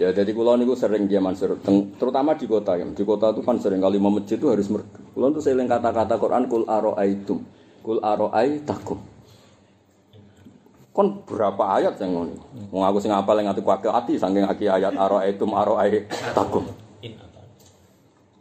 ya 0.00 0.08
jadi 0.16 0.32
kula 0.32 0.56
niku 0.56 0.72
sering 0.72 1.04
dia 1.04 1.20
Mansur, 1.20 1.60
terutama 2.00 2.32
di 2.32 2.48
kota 2.48 2.80
ya. 2.80 2.88
Di 2.88 3.04
kota 3.04 3.36
itu 3.36 3.44
kan 3.44 3.60
sering 3.60 3.84
kali 3.84 4.00
mau 4.00 4.08
masjid 4.08 4.40
itu 4.40 4.48
harus 4.48 4.72
merdu. 4.72 5.04
Kula 5.12 5.36
tuh 5.36 5.44
seling 5.44 5.68
kata-kata 5.68 6.16
Quran 6.16 6.48
kul 6.48 6.64
aroaitum. 6.64 7.44
Kul 7.84 8.00
aroaitakum. 8.00 9.17
Kon 10.98 11.22
berapa 11.22 11.78
ayat 11.78 11.94
yang 12.02 12.10
ngono? 12.10 12.34
Wong 12.74 12.82
aku 12.82 12.98
sing 12.98 13.14
apal 13.14 13.38
yang 13.38 13.54
ngati 13.54 13.62
kuake 13.62 13.86
ati 13.86 14.18
saking 14.18 14.42
aki 14.42 14.66
ayat 14.66 14.98
aroaitum 14.98 15.54
aroaitakum. 15.54 16.66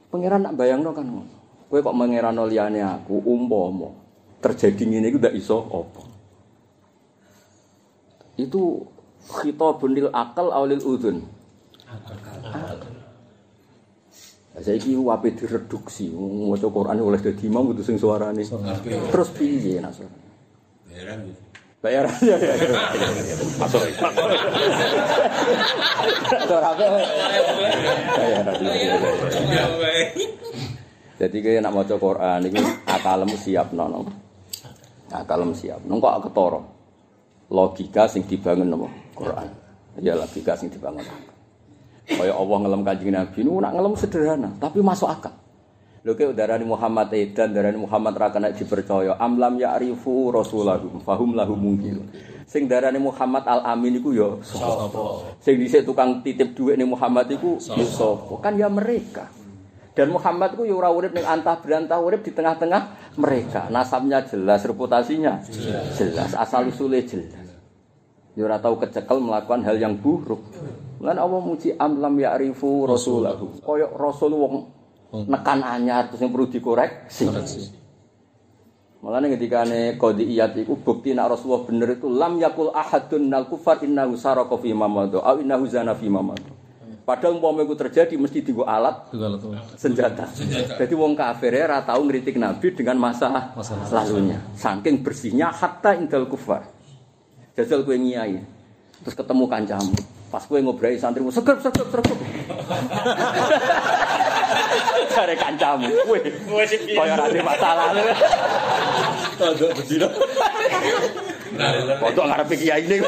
Pangeran 0.10 0.42
nak 0.42 0.58
bayangno 0.58 0.90
kan 0.90 1.06
ngono. 1.06 1.38
Kowe 1.70 1.86
kok 1.86 1.94
mengerano 1.94 2.50
liyane 2.50 2.82
aku 2.82 3.22
umpama 3.30 3.94
terjadi 4.42 4.90
ngene 4.90 5.06
iku 5.14 5.22
ndak 5.22 5.38
iso 5.38 5.70
apa. 5.70 6.02
Itu 8.42 8.90
khitabun 9.38 9.94
lil 9.94 10.10
akal 10.10 10.50
awlil 10.50 10.82
udhun. 10.82 11.30
Lah 14.58 14.62
saiki 14.66 14.98
wape 14.98 15.30
direduksi, 15.38 16.10
maca 16.10 16.66
Quran 16.74 17.06
oleh 17.06 17.22
dadi 17.22 17.46
imam 17.46 17.70
kudu 17.70 17.86
sing 17.86 18.02
suarane. 18.02 18.42
Terus 19.14 19.30
piye 19.38 19.78
nak 19.78 19.94
suara? 19.94 20.26
Heran. 21.86 22.10
Bayaran 22.10 22.16
ya 22.26 22.38
ya. 22.42 22.56
Masuk. 23.62 23.82
Ora 26.50 26.70
apa. 26.74 26.86
Bayaran. 28.18 28.56
Jadi 31.18 31.38
kaya 31.42 31.60
nak 31.62 31.74
maca 31.74 31.96
Quran 31.98 32.40
iku 32.50 32.62
akalmu 32.86 33.36
siap 33.38 33.74
nono. 33.74 34.06
Akalmu 35.14 35.54
siap. 35.54 35.86
Nang 35.86 36.02
kok 36.02 36.30
ketara. 36.30 36.62
Logika 37.48 38.04
sing 38.10 38.28
dibangun 38.28 38.68
nopo 38.68 38.88
Quran. 39.16 39.48
Ya 40.02 40.14
logika 40.18 40.58
sing 40.58 40.74
dibangun. 40.74 41.06
Kaya 42.08 42.34
Allah 42.34 42.58
ngelem 42.64 42.82
Kanjeng 42.88 43.12
Nabi 43.12 43.40
niku 43.44 43.60
nak 43.60 43.76
ngelem 43.76 43.94
sederhana, 44.00 44.50
tapi 44.64 44.80
masuk 44.80 45.12
akal. 45.12 45.36
Lho 46.08 46.16
ke 46.16 46.24
udarani 46.24 46.64
Muhammad 46.64 47.12
Edan, 47.12 47.52
darani 47.52 47.84
Muhammad 47.84 48.16
ra 48.16 48.32
kena 48.32 48.56
dipercaya. 48.56 49.20
Amlam 49.20 49.60
ya'rifu 49.60 50.32
rasulahum 50.32 51.04
fahum 51.04 51.36
lahu 51.36 51.60
mungkil. 51.60 52.00
Sing 52.48 52.64
darani 52.64 52.96
Muhammad 52.96 53.44
Al 53.44 53.60
Amin 53.68 54.00
iku 54.00 54.16
ya 54.16 54.40
sapa? 54.40 55.36
Sing 55.44 55.60
dhisik 55.60 55.84
tukang 55.84 56.24
titip 56.24 56.56
dhuwit 56.56 56.80
ning 56.80 56.88
Muhammad 56.88 57.28
iku 57.28 57.60
ya 57.60 57.84
sapa? 57.84 58.40
Kan 58.40 58.56
ya 58.56 58.72
mereka. 58.72 59.28
Dan 60.00 60.16
Muhammad 60.16 60.56
ku 60.56 60.64
ya 60.64 60.80
ora 60.80 60.88
urip 60.96 61.12
ning 61.12 61.28
antah 61.28 61.60
berantah 61.60 62.00
urip 62.00 62.24
di 62.24 62.32
tengah-tengah 62.32 63.12
mereka. 63.20 63.68
Nasabnya 63.68 64.24
jelas, 64.24 64.64
reputasinya 64.64 65.44
jelas, 65.92 66.32
asal 66.40 66.72
usule 66.72 67.04
jelas. 67.04 67.52
Ya 68.32 68.48
ora 68.48 68.64
tau 68.64 68.80
kecekel 68.80 69.20
melakukan 69.20 69.60
hal 69.68 69.76
yang 69.76 70.00
buruk. 70.00 70.40
Lan 71.04 71.20
Allah 71.20 71.44
muji 71.44 71.76
amlam 71.76 72.16
ya'rifu 72.16 72.88
rasulahu. 72.88 73.60
Kaya 73.60 73.92
rasul 73.92 74.32
wong 74.32 74.77
nekan 75.26 75.66
anyar 75.66 76.14
terus 76.14 76.22
yang 76.22 76.30
perlu 76.30 76.52
dikoreksi. 76.52 77.26
Malah 78.98 79.22
nih 79.22 79.38
ketika 79.38 79.62
nih 79.66 79.96
kode 79.96 80.26
iyat 80.26 80.58
itu 80.58 80.74
bukti 80.74 81.14
nak 81.14 81.38
Rasulullah 81.38 81.70
bener 81.70 82.02
itu 82.02 82.10
lam 82.10 82.42
yakul 82.42 82.74
ahadun 82.74 83.30
nal 83.30 83.46
kufar 83.46 83.78
innahu 83.86 84.18
saraka 84.18 84.58
fi 84.58 84.74
mamadu 84.74 85.22
au 85.22 85.38
innahu 85.38 85.70
zana 85.70 85.94
fi 85.94 86.10
mamadu. 86.10 86.58
Padahal 87.08 87.40
umpama 87.40 87.64
itu 87.64 87.72
terjadi 87.72 88.20
mesti 88.20 88.44
digo 88.44 88.68
alat 88.68 89.08
senjata. 89.80 90.28
Jadi 90.76 90.92
wong 90.92 91.16
kafir 91.16 91.56
ya 91.56 91.64
ora 91.64 91.80
tau 91.80 92.04
ngritik 92.04 92.36
Nabi 92.36 92.76
dengan 92.76 93.00
masa, 93.00 93.56
lalunya. 93.96 94.44
Saking 94.60 95.08
bersihnya 95.08 95.56
hatta 95.56 95.96
indal 95.96 96.28
kufar. 96.28 96.68
Jajal 97.56 97.88
kue 97.88 97.96
ngiyai. 97.96 98.44
Terus 99.08 99.16
ketemu 99.16 99.48
kancamu. 99.48 99.96
Pas 100.28 100.44
kowe 100.44 100.60
ngobrai 100.60 101.00
santrimu 101.00 101.32
seger 101.32 101.56
seger 101.64 101.88
seger. 101.88 102.12
Jare 105.18 105.34
kancamu, 105.34 105.90
kowe 106.06 106.14
kaya 106.94 107.18
ora 107.18 107.26
ada 107.26 107.42
masalah. 107.42 107.90
Tanduk 109.42 109.74
bedino. 109.82 110.06
Foto 111.98 112.22
ngarepe 112.22 112.54
kiai 112.54 112.86
ini. 112.86 113.02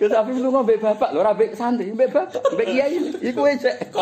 Gus 0.00 0.08
Afif 0.08 0.40
lu 0.40 0.48
mbek 0.48 0.80
bapak, 0.80 1.12
lho 1.12 1.20
ora 1.20 1.36
mbek 1.36 1.52
santri, 1.52 1.92
mbek 1.92 2.08
bapak, 2.16 2.48
mbek 2.56 2.64
kiai 2.64 2.96
ini. 2.96 3.12
Iku 3.28 3.44
cek. 3.44 3.92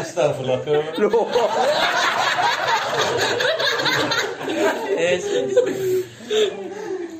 Astagfirullah. 0.00 0.64
Lho. 1.04 1.20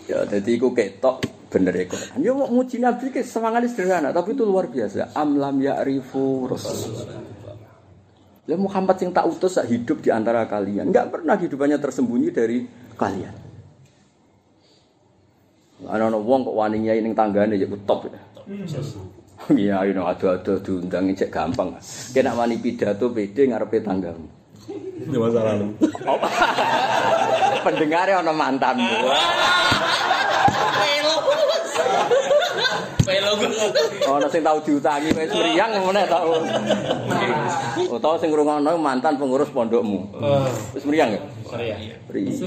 Ya, 0.08 0.24
jadi 0.24 0.50
iku 0.56 0.72
ketok 0.72 1.20
bener 1.56 1.72
ya 1.72 1.84
Quran. 1.88 2.16
Ya 2.20 2.32
mau 2.36 2.52
muji 2.52 2.76
Nabi 2.76 3.08
ke 3.08 3.24
semangatnya 3.24 3.72
sederhana, 3.72 4.12
tapi 4.12 4.36
itu 4.36 4.44
luar 4.44 4.68
biasa. 4.68 5.16
Amlam 5.16 5.56
ya'rifu 5.64 6.44
Rasulullah. 6.52 7.24
Ya 8.44 8.54
Muhammad 8.60 9.00
yang 9.00 9.10
tak 9.16 9.26
utus 9.26 9.56
sak 9.56 9.66
hidup 9.72 10.04
di 10.04 10.12
antara 10.12 10.44
kalian. 10.44 10.92
Enggak 10.92 11.08
pernah 11.10 11.34
hidupannya 11.34 11.80
tersembunyi 11.80 12.28
dari 12.30 12.62
kalian. 12.94 13.34
Ana 15.88 16.08
ana 16.08 16.16
wong 16.20 16.46
kok 16.46 16.56
wani 16.56 16.84
nyai 16.84 17.00
ning 17.00 17.16
tanggane 17.16 17.56
ya 17.56 17.66
top 17.88 18.12
ya. 18.12 18.20
Iya, 19.52 19.76
ini 19.90 20.00
ada-ada 20.00 20.62
diundang 20.62 21.12
cek 21.12 21.28
gampang. 21.28 21.74
Kena 22.14 22.32
wani 22.36 22.56
pidato 22.60 23.10
pede 23.10 23.50
ngarepe 23.50 23.82
tanggamu. 23.82 24.28
Ini 24.96 25.16
masa 25.18 25.40
lalu. 25.42 25.76
Pendengarnya 27.66 28.22
ana 28.22 28.32
mantanmu. 28.32 28.96
Pelo 33.06 33.38
Ana 34.06 34.26
sing 34.26 34.42
tau 34.42 34.58
diutangi 34.62 35.14
wis 35.14 35.30
mriyang 35.30 35.70
ngene 35.78 36.02
tau. 36.10 36.34
Utawa 37.92 38.16
sing 38.18 38.34
ngrungokno 38.34 38.74
mantan 38.80 39.14
pengurus 39.20 39.50
pondokmu. 39.54 40.16
Wis 40.74 40.84
mriyang 40.86 41.14
ya? 41.14 41.20
Mriyang. 42.10 42.40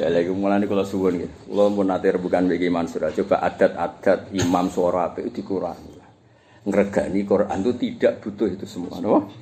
Ya 0.00 0.08
lagi 0.08 0.32
mulane 0.32 0.64
kula 0.64 0.84
suwun 0.84 1.20
nggih. 1.20 1.30
Kula 1.48 1.68
pun 1.72 1.86
nate 1.88 2.12
rebukan 2.12 2.48
bagi 2.48 2.72
Mansur. 2.72 3.08
Coba 3.12 3.44
adat-adat 3.44 4.32
imam 4.32 4.72
suara 4.72 5.12
apik 5.12 5.32
dikurangi. 5.32 6.00
Ngregani 6.60 7.20
Quran 7.24 7.58
itu 7.64 7.72
tidak 7.80 8.20
butuh 8.20 8.48
itu 8.52 8.68
semua, 8.68 9.00
no? 9.00 9.32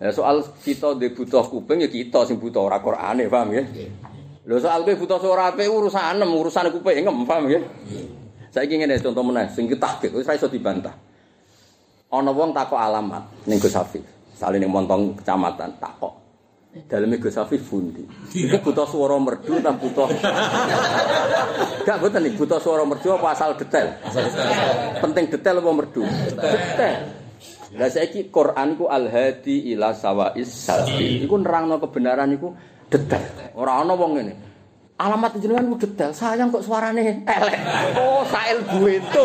Ya, 0.00 0.10
soal 0.10 0.40
kita 0.64 0.96
di 0.96 1.12
butuh 1.12 1.44
kuping 1.46 1.84
ya 1.84 1.88
kita 1.92 2.24
sing 2.24 2.40
butuh 2.40 2.66
ora 2.66 2.80
Qurane, 2.80 3.28
paham 3.28 3.52
ya? 3.52 3.62
Lho 4.48 4.56
soal 4.56 4.88
kowe 4.88 4.96
butuh 4.96 5.18
suara 5.20 5.52
apik 5.52 5.68
urusan 5.68 6.16
urusan 6.24 6.72
kuping 6.72 7.04
ngem, 7.04 7.28
paham 7.28 7.44
ya? 7.52 7.60
Saiki 8.50 8.80
ngene 8.80 8.96
contoh 8.98 9.22
meneh 9.22 9.46
sing 9.52 9.68
tahqiq 9.68 10.16
wis 10.16 10.26
ora 10.26 10.34
iso 10.34 10.48
dibantah. 10.48 10.96
Ana 12.10 12.34
wong 12.34 12.50
takok 12.50 12.80
alamat 12.80 13.46
ning 13.46 13.62
Gus 13.62 13.76
saling 14.34 14.58
ning 14.58 14.72
montong 14.72 15.14
kecamatan 15.20 15.76
takok. 15.78 16.20
Daleme 16.70 17.18
Gus 17.18 17.34
Hafiz 17.34 17.62
pundi? 17.66 18.06
Iku 18.30 18.70
butuh 18.70 18.86
suara 18.86 19.18
merdu 19.18 19.58
ta 19.58 19.74
butuh 19.74 20.06
Gak 21.82 21.98
boten 21.98 22.22
nih 22.22 22.38
butuh 22.38 22.62
suara 22.62 22.86
merdu 22.86 23.10
apa 23.10 23.34
asal 23.34 23.58
detail? 23.58 23.90
Penting 25.02 25.34
detail 25.34 25.58
apa 25.58 25.70
merdu? 25.74 26.06
Detail. 26.38 26.98
Lah 27.74 27.90
saiki 27.90 28.30
Quran 28.30 28.78
ku 28.78 28.86
al-hadi 28.86 29.74
ila 29.74 29.90
sawais 29.94 30.46
sabil. 30.46 31.26
Iku 31.26 31.42
nerangno 31.42 31.82
kebenaran 31.82 32.38
iku 32.38 32.54
detail. 32.90 33.54
Ora 33.54 33.80
ana 33.80 33.94
wong 33.94 34.18
ngene. 34.18 34.34
Alamat 35.00 35.38
jenengan 35.40 35.70
ku 35.72 35.80
detail. 35.80 36.12
Sayang 36.12 36.52
kok 36.52 36.66
suarane 36.66 37.24
elek. 37.24 37.60
Oh, 37.96 38.20
sail 38.28 38.60
buento. 38.66 39.24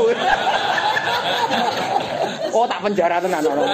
Oh, 2.56 2.64
tak 2.64 2.80
penjara 2.80 3.20
tenan 3.20 3.44
ana. 3.44 3.66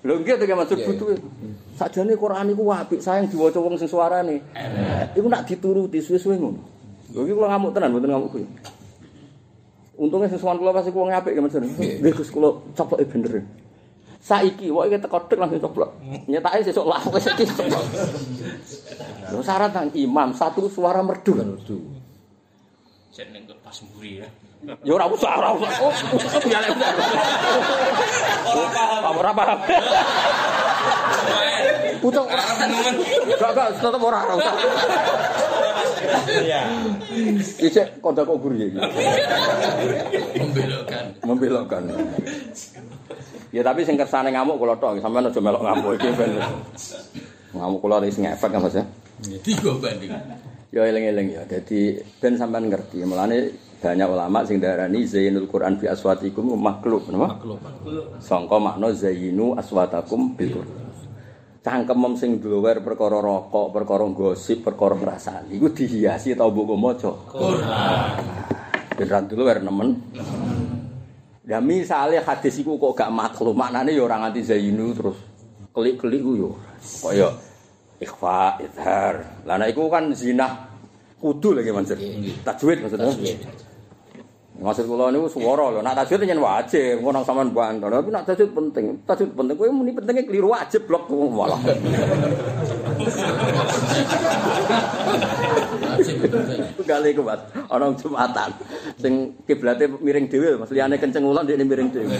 Lho 0.00 0.14
nggih 0.24 0.34
to 0.40 0.44
maksud 0.48 0.78
butuh. 0.88 1.14
Sajane 1.78 2.12
Quran 2.18 2.52
iku 2.52 2.66
apik, 2.74 3.00
sayang 3.00 3.30
diwaca 3.30 3.60
wong 3.62 3.78
sing 3.78 3.86
suarane. 3.86 4.42
Iku 5.14 5.28
nak 5.30 5.46
dituruti 5.46 6.02
suwe-suwe 6.02 6.36
ngono. 6.40 6.60
Lho 7.14 7.22
iki 7.24 7.32
kula 7.36 7.54
ngamuk 7.54 7.70
tenan, 7.76 7.94
mboten 7.94 8.10
ngamuk 8.10 8.30
kuwi. 8.34 8.44
Untungnya 10.00 10.32
sesuatu 10.32 10.58
kula 10.64 10.72
pasti 10.72 10.90
kula 10.90 11.14
ngapik 11.14 11.36
ya 11.36 11.40
Mas. 11.44 11.54
Nggih 11.54 12.12
Gus 12.16 12.32
kula 12.32 12.56
copoke 12.74 13.04
bener. 13.06 13.44
Saiki 14.30 14.70
wong 14.70 14.86
iki 14.86 15.02
teko 15.02 15.26
tek 15.26 15.42
langsung 15.42 15.58
coplok. 15.58 15.90
Nyetake 16.30 16.62
sesuk 16.62 16.86
lah 16.86 17.02
wis 17.10 17.26
iki. 17.34 17.42
Lho 19.34 19.42
syarat 19.42 19.74
nang 19.74 19.90
imam 19.90 20.30
satu 20.30 20.70
suara 20.70 21.02
merdu. 21.02 21.34
Jeneng 23.10 23.42
pas 23.58 23.74
mburi 23.82 24.22
ya. 24.22 24.28
Ya 24.86 24.92
ora 24.94 25.10
usah, 25.10 25.34
ora 25.34 25.50
usah. 25.58 25.70
Oh, 25.82 25.90
ya 26.46 26.62
lek. 26.62 26.78
Ora 29.02 29.30
paham. 29.34 29.58
Pucuk 32.00 32.24
ora 32.30 32.44
Temen 32.54 32.94
Gak 33.34 33.50
gak 33.50 33.68
tetep 33.82 33.98
ora 33.98 34.18
ora 34.30 34.34
usah. 34.38 34.54
Iya. 36.44 36.60
Kodha 38.00 38.22
kok 38.24 38.38
guru 38.40 38.54
ya. 38.56 38.68
membelokkan. 40.38 41.04
Membelokkan. 41.24 41.82
Ya 43.50 43.66
tapi 43.66 43.82
sing 43.82 43.98
kersane 43.98 44.30
ngamuk 44.30 44.62
kula 44.62 44.78
tok, 44.78 45.02
sampean 45.02 45.26
aja 45.26 45.40
melok 45.42 45.62
ngamuk 45.66 45.98
iki 45.98 46.08
ben. 46.14 46.38
Ngamuk 47.50 47.82
kula 47.82 47.98
wis 47.98 48.18
ngefek 48.18 48.50
kan 48.54 48.62
Mas 48.62 48.78
ya. 48.78 48.84
Tiga 49.42 49.74
banding. 49.74 50.14
Ya 50.70 50.86
eling-eling 50.86 51.34
ya. 51.34 51.42
Jadi 51.50 51.98
ben 52.22 52.38
sampean 52.38 52.70
ngerti. 52.70 53.02
Mulane 53.02 53.50
banyak 53.80 54.06
ulama 54.06 54.44
sing 54.46 54.62
darani 54.62 55.02
zainul 55.08 55.50
Quran 55.50 55.80
bi 55.80 55.90
aswatikum 55.90 56.52
makhluk, 56.54 57.10
napa? 57.10 57.40
Makhluk. 57.40 57.58
Sangka 58.22 58.60
makna 58.60 58.92
zainu 58.94 59.58
aswatakum 59.58 60.36
bil 60.38 60.62
Quran. 60.62 60.79
Cangkemem 61.60 62.16
sing 62.16 62.40
blower 62.40 62.80
perkara 62.80 63.20
rokok, 63.20 63.68
perkara 63.68 64.08
gosip, 64.08 64.64
perkara 64.64 64.96
ngrasani 64.96 65.60
iku 65.60 65.68
dihiasi 65.68 66.32
ta 66.32 66.48
mbok 66.48 66.72
maca. 66.72 67.12
Quran. 67.28 68.16
Ben 68.96 69.04
ra 69.04 69.20
dulu 69.20 69.44
nemen. 69.44 69.88
Ya 71.44 71.60
misale 71.60 72.16
hadis 72.24 72.56
iku 72.64 72.80
kok 72.80 72.96
gak 72.96 73.12
makhluk, 73.12 73.52
maknane 73.52 73.92
ya 73.92 74.08
ora 74.08 74.24
nganti 74.24 74.40
zainu 74.40 74.96
terus 74.96 75.20
klik-klik 75.76 76.24
ku 76.24 76.32
yo. 76.32 76.50
Kaya 76.80 77.28
ikhfa, 78.00 78.56
izhar. 78.64 79.44
Lah 79.44 79.60
nek 79.60 79.76
iku 79.76 79.92
kan 79.92 80.16
zina 80.16 80.48
kudu 81.20 81.60
lagi 81.60 81.76
maksud. 81.76 82.00
Tajwid 82.40 82.88
maksudnya. 82.88 83.12
Maksud 84.60 84.84
kula 84.84 85.08
niku 85.08 85.24
swara 85.32 85.72
lho. 85.72 85.80
Nek 85.80 85.96
tajwid 86.04 86.28
yen 86.28 86.36
wajib, 86.36 87.00
ngono 87.00 87.24
sampean 87.24 87.48
bantu. 87.48 87.88
Tapi 87.88 88.12
nek 88.12 88.24
tajwid 88.28 88.52
penting. 88.52 88.86
Tajwid 89.08 89.32
penting. 89.32 89.56
Kowe 89.56 89.72
muni 89.72 89.96
pentingnya 89.96 90.28
keliru 90.28 90.52
wajib 90.52 90.84
blok 90.84 91.08
malah. 91.08 91.56
Kali 96.84 97.08
iku 97.14 97.22
Mas, 97.22 97.40
ana 97.70 97.86
Jumatan 97.94 98.50
sing 98.98 99.32
kiblate 99.48 99.86
miring 100.02 100.26
dhewe, 100.28 100.60
Mas 100.60 100.68
liyane 100.74 101.00
kenceng 101.00 101.24
ulan 101.24 101.46
dhekne 101.48 101.64
miring 101.64 101.88
dhewe. 101.88 102.12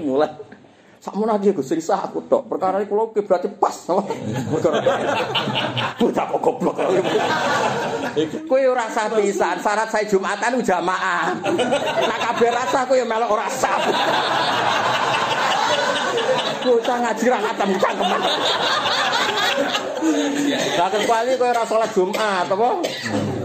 Mulai 0.00 0.30
Sakmu 1.04 1.28
nanti 1.28 1.52
aku 1.52 1.60
serisa 1.60 2.00
aku 2.00 2.24
dok. 2.24 2.48
Perkara 2.48 2.80
ini 2.80 2.88
kalau 2.88 3.12
berarti 3.12 3.52
pas 3.60 3.76
sama. 3.76 4.08
Perkara 4.08 4.80
Budak 6.00 6.32
kok 6.32 6.40
goblok. 6.40 6.80
Kue 8.48 8.64
rasa 8.72 9.12
pisan. 9.12 9.60
Syarat 9.60 9.92
saya 9.92 10.08
jumatan 10.08 10.56
udah 10.56 10.64
jamaah. 10.64 11.36
Nah 12.08 12.18
kabeh 12.24 12.48
rasa 12.48 12.88
kue 12.88 13.04
yang 13.04 13.08
melok 13.12 13.36
orang 13.36 13.52
sah. 13.52 13.84
Kue 16.64 16.80
sangat 16.80 17.20
jirah 17.20 17.52
atam 17.52 17.76
cangkeman. 17.76 18.20
Lah 20.74 20.88
kali 20.90 21.32
kowe 21.38 21.48
ora 21.48 21.64
salat 21.64 21.90
Jumat 21.94 22.46
apa? 22.50 22.68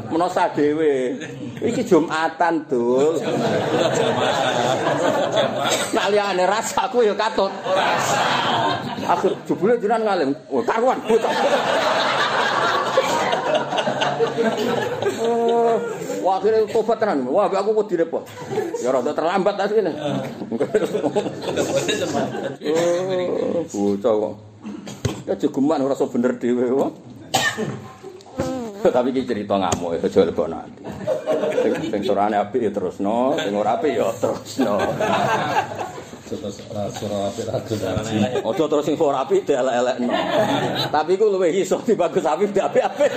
Menosa 0.10 0.50
dhewe. 0.58 1.14
Iki 1.60 1.86
Jumatan, 1.86 2.66
Dul. 2.66 3.20
Nak 5.94 6.06
liyane 6.10 6.44
rasaku 6.50 7.06
ya 7.06 7.14
katut. 7.14 7.52
Akhir 9.06 9.38
jebule 9.46 9.78
jenengan 9.78 10.02
ngalim. 10.08 10.32
Oh, 10.50 10.64
karuan 10.66 10.98
bocah. 11.06 11.34
Wah, 16.20 16.36
akhirnya 16.40 16.66
tobat 16.74 16.98
tenan. 16.98 17.28
Wah, 17.30 17.46
aku 17.52 17.70
kok 17.84 17.88
direpot. 17.92 18.24
Ya 18.82 18.90
rada 18.90 19.12
terlambat 19.14 19.56
asline. 19.62 19.94
Oh, 22.66 23.62
bocah 23.68 24.14
kok. 24.16 24.49
Ya 25.30 25.38
jegeman 25.38 25.86
ora 25.86 25.94
iso 25.94 26.10
bener 26.10 26.42
dhewe 26.42 26.66
kok. 26.74 26.92
Tapi 28.80 29.14
iki 29.14 29.30
cerita 29.30 29.62
ngamuk 29.62 30.02
ya 30.02 30.10
aja 30.10 30.26
lebok 30.26 30.48
nanti. 30.50 30.82
Sing 31.62 31.74
sing 31.94 32.02
surane 32.02 32.34
apik 32.42 32.66
ya 32.66 32.72
terusno, 32.74 33.38
sing 33.38 33.54
ora 33.54 33.78
apik 33.78 33.94
ya 33.94 34.10
terusno. 34.18 34.82
Ojo 38.42 38.64
terus 38.66 38.86
sing 38.90 38.98
ora 38.98 39.22
apik 39.22 39.46
dielek-elekno. 39.46 40.10
Tapi 40.90 41.12
iku 41.14 41.30
luwih 41.30 41.54
iso 41.54 41.78
dibagus 41.86 42.26
apik 42.26 42.50
di 42.50 42.62
apik-apik. 42.64 43.12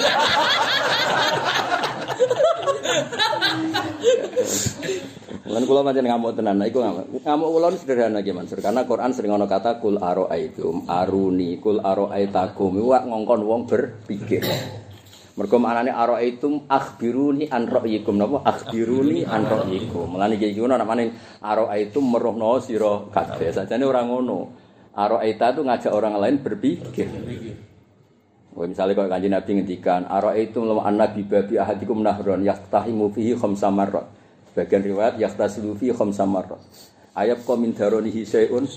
Lan 5.43 5.67
kula 5.67 5.83
pancen 5.83 6.07
ngamuk 6.07 6.39
tenan, 6.39 6.55
nah, 6.55 6.71
iku 6.71 6.79
ngamuk. 6.87 7.27
Ngamuk 7.27 7.49
kula 7.51 7.67
sederhana 7.75 8.23
ki 8.23 8.31
Mansur, 8.31 8.63
karena 8.63 8.87
Quran 8.87 9.11
sering 9.11 9.35
ana 9.35 9.51
kata 9.51 9.83
kul 9.83 9.99
araaitum, 9.99 10.87
aruni, 10.87 11.59
kul 11.59 11.83
araaitakum, 11.83 12.79
iku 12.79 12.95
wak 12.95 13.11
ngongkon 13.11 13.43
wong 13.43 13.63
berpikir. 13.67 14.47
Mergo 15.33 15.57
maknane 15.57 15.91
araaitum 15.91 16.69
akhbiruni 16.69 17.49
an 17.49 17.65
ra'yikum 17.65 18.21
napa 18.21 18.45
akhbiruni 18.45 19.25
an 19.25 19.49
ra'yikum. 19.49 20.15
Mulane 20.15 20.37
iki 20.37 20.53
ngono 20.55 20.77
namane 20.77 21.11
araaitum 21.41 22.05
merohno 22.05 22.61
sira 22.61 23.09
kabeh. 23.09 23.51
Sajane 23.51 23.83
ora 23.83 24.05
ngono. 24.05 24.53
Araaita 24.93 25.57
itu 25.57 25.65
ngajak 25.65 25.89
orang 25.89 26.21
lain 26.21 26.37
berpikir. 26.45 27.09
Wah, 28.53 28.69
misalnya 28.69 28.93
kalau 28.93 29.09
kanji 29.09 29.33
Nabi 29.33 29.51
ngendikan, 29.57 30.05
Ara 30.05 30.37
itu 30.37 30.61
lam 30.61 30.85
anna 30.85 31.09
bi 31.09 31.25
babi 31.25 31.57
ahadikum 31.57 32.05
nahron 32.05 32.45
yaktahimu 32.45 33.09
fihi 33.17 33.33
khamsa 33.33 33.73
marrat. 33.73 34.05
Sebagian 34.53 34.85
riwayat 34.85 35.17
yaktasilu 35.17 35.73
fihi 35.81 35.97
khamsa 35.97 36.29
marrat. 36.29 36.61
Ayat 37.17 37.41
kau 37.49 37.57
min 37.57 37.73
daronihi 37.73 38.21
syai'un. 38.21 38.69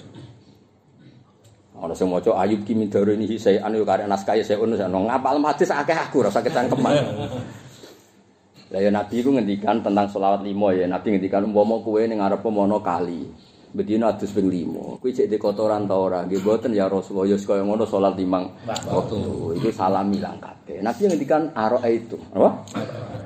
Ana 1.75 1.91
sing 1.91 2.07
maca 2.07 2.31
ayub 2.39 2.63
ki 2.63 2.79
min 2.79 2.87
daronihi 2.87 3.35
syai'an 3.35 3.75
yo 3.75 3.83
karek 3.83 4.07
naskah 4.07 4.39
syai'un 4.39 4.71
ono 4.71 5.11
ngapal 5.11 5.43
hadis 5.43 5.75
akeh 5.75 5.91
aku 5.91 6.23
ora 6.23 6.31
sakit 6.31 6.51
cangkeman. 6.55 6.95
Lah 8.73 8.79
ya 8.81 8.89
Nabi 8.89 9.21
ku 9.21 9.35
ngendikan 9.35 9.83
tentang 9.83 10.07
selawat 10.07 10.41
limo 10.47 10.71
ya. 10.71 10.87
Nabi 10.87 11.19
ngendikan 11.19 11.43
umpama 11.43 11.83
kowe 11.83 11.99
ning 11.99 12.23
ngarep 12.23 12.43
mono 12.47 12.79
kali. 12.79 13.27
Bedino 13.75 14.07
adus 14.07 14.31
ping 14.31 14.47
limo. 14.47 14.95
Kuwi 15.03 15.11
cek 15.11 15.27
di 15.27 15.35
kotoran 15.35 15.83
ta 15.83 15.99
ora? 15.99 16.23
Nggih 16.23 16.39
mboten 16.39 16.71
ya 16.71 16.87
Rasulullah 16.87 17.27
ya 17.27 17.35
kaya 17.35 17.67
ngono 17.67 17.83
salat 17.83 18.15
limang 18.15 18.47
waktu. 18.63 19.19
Iku 19.59 19.69
salam 19.75 20.07
ilang. 20.15 20.39
Nabi 20.65 21.01
ngendikan 21.11 21.51
ara 21.51 21.83
itu, 21.91 22.15
apa? 22.31 22.63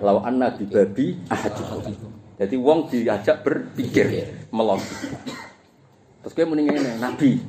Law 0.01 0.25
anna 0.25 0.49
bi 0.49 0.65
babi 0.65 1.21
ahadikum. 1.29 2.18
Jadi 2.39 2.56
wong 2.56 2.88
diajak 2.88 3.43
berpikir, 3.43 4.08
melogika. 4.56 5.12
Terus 6.23 6.32
kowe 6.32 6.45
muni 6.47 6.71
ngene, 6.71 6.95
Nabi 7.04 7.43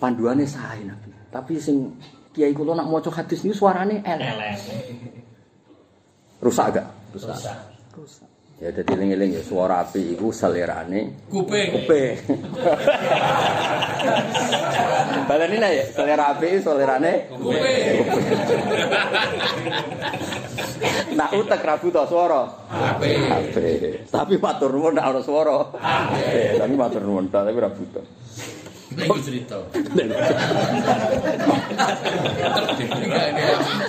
panduane 0.00 0.48
sae 0.48 0.80
Nabi. 0.80 1.12
Tapi 1.28 1.60
sing 1.60 1.92
kiai 2.32 2.56
kula 2.56 2.72
nak 2.72 2.88
maca 2.88 3.12
hadis 3.12 3.44
niku 3.44 3.68
suarane 3.68 4.00
elek. 4.00 4.56
Rusak 6.40 6.66
gak? 6.72 6.86
Rusak. 7.12 7.36
Rusak. 7.92 8.29
Ya 8.60 8.68
dadi 8.76 8.92
eling-eling 8.92 9.32
ya 9.32 9.40
suara 9.40 9.80
api 9.80 10.12
iku 10.12 10.28
selerane 10.36 11.16
Kuping. 11.32 11.80
kuping. 11.80 12.12
Baleni 15.32 15.56
lah 15.56 15.72
ya, 15.72 15.88
selera 15.88 16.36
api 16.36 16.60
selerane 16.60 17.24
Kuping. 17.32 18.04
Nak 21.16 21.30
utek 21.40 21.64
rabu 21.64 21.88
to 21.88 22.04
swara. 22.04 22.52
Apik. 22.68 24.04
Tapi 24.12 24.36
matur 24.36 24.76
nuwun 24.76 24.92
nak 24.92 25.08
ana 25.08 25.20
swara. 25.24 25.56
Apik, 25.80 26.60
tapi 26.60 26.74
matur 26.76 27.00
nuwun 27.00 27.32
tapi 27.32 27.56
ora 27.56 27.72
butuh. 27.72 28.04
Cerita. 28.98 29.56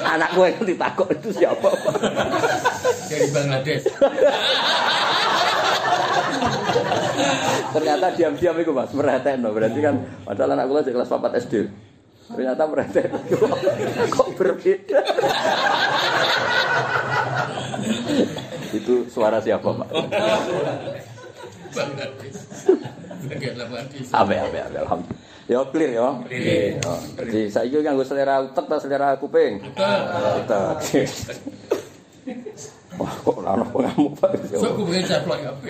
Anak 0.06 0.30
gue 0.38 0.46
yang 0.46 0.62
ditakut 0.62 1.10
itu 1.10 1.30
siapa? 1.42 1.70
dari 3.10 3.28
Bangladesh. 3.34 3.84
Ternyata 7.72 8.06
diam-diam 8.14 8.56
itu 8.62 8.72
mas, 8.76 8.92
merhatiin 8.94 9.42
Berarti 9.42 9.80
kan, 9.82 9.96
padahal 10.28 10.54
anak 10.54 10.66
gue 10.70 10.94
kelas 10.94 11.10
4 11.10 11.42
SD. 11.50 11.54
Ternyata 12.32 12.64
merhatiin. 12.70 13.12
Kok 14.14 14.30
berbeda? 14.38 15.02
itu 18.72 19.04
suara 19.12 19.44
siapa 19.44 19.68
pak? 19.68 19.90
Bangladesh. 21.76 22.40
Abe, 24.12 24.36
abe, 24.40 24.60
abe, 24.62 24.78
alhamdulillah. 24.82 25.30
Ya 25.52 25.60
clear 25.68 25.92
ya. 25.92 26.10
Clear. 26.26 26.80
Ya. 26.80 26.96
Jadi 27.20 27.40
saya 27.52 27.68
juga 27.68 27.92
nganggo 27.92 28.06
selera 28.08 28.40
utek 28.40 28.66
atau 28.72 28.80
selera 28.80 29.20
kuping. 29.20 29.60
Utek. 29.68 31.10
Wah, 33.00 33.14
kok 33.24 33.36
ora 33.42 33.58
ono 33.58 33.66
pengamuk 33.68 34.14
Pak. 34.20 34.32
So 34.52 34.78
kuping 34.78 35.04
caplok 35.04 35.40
ya. 35.42 35.52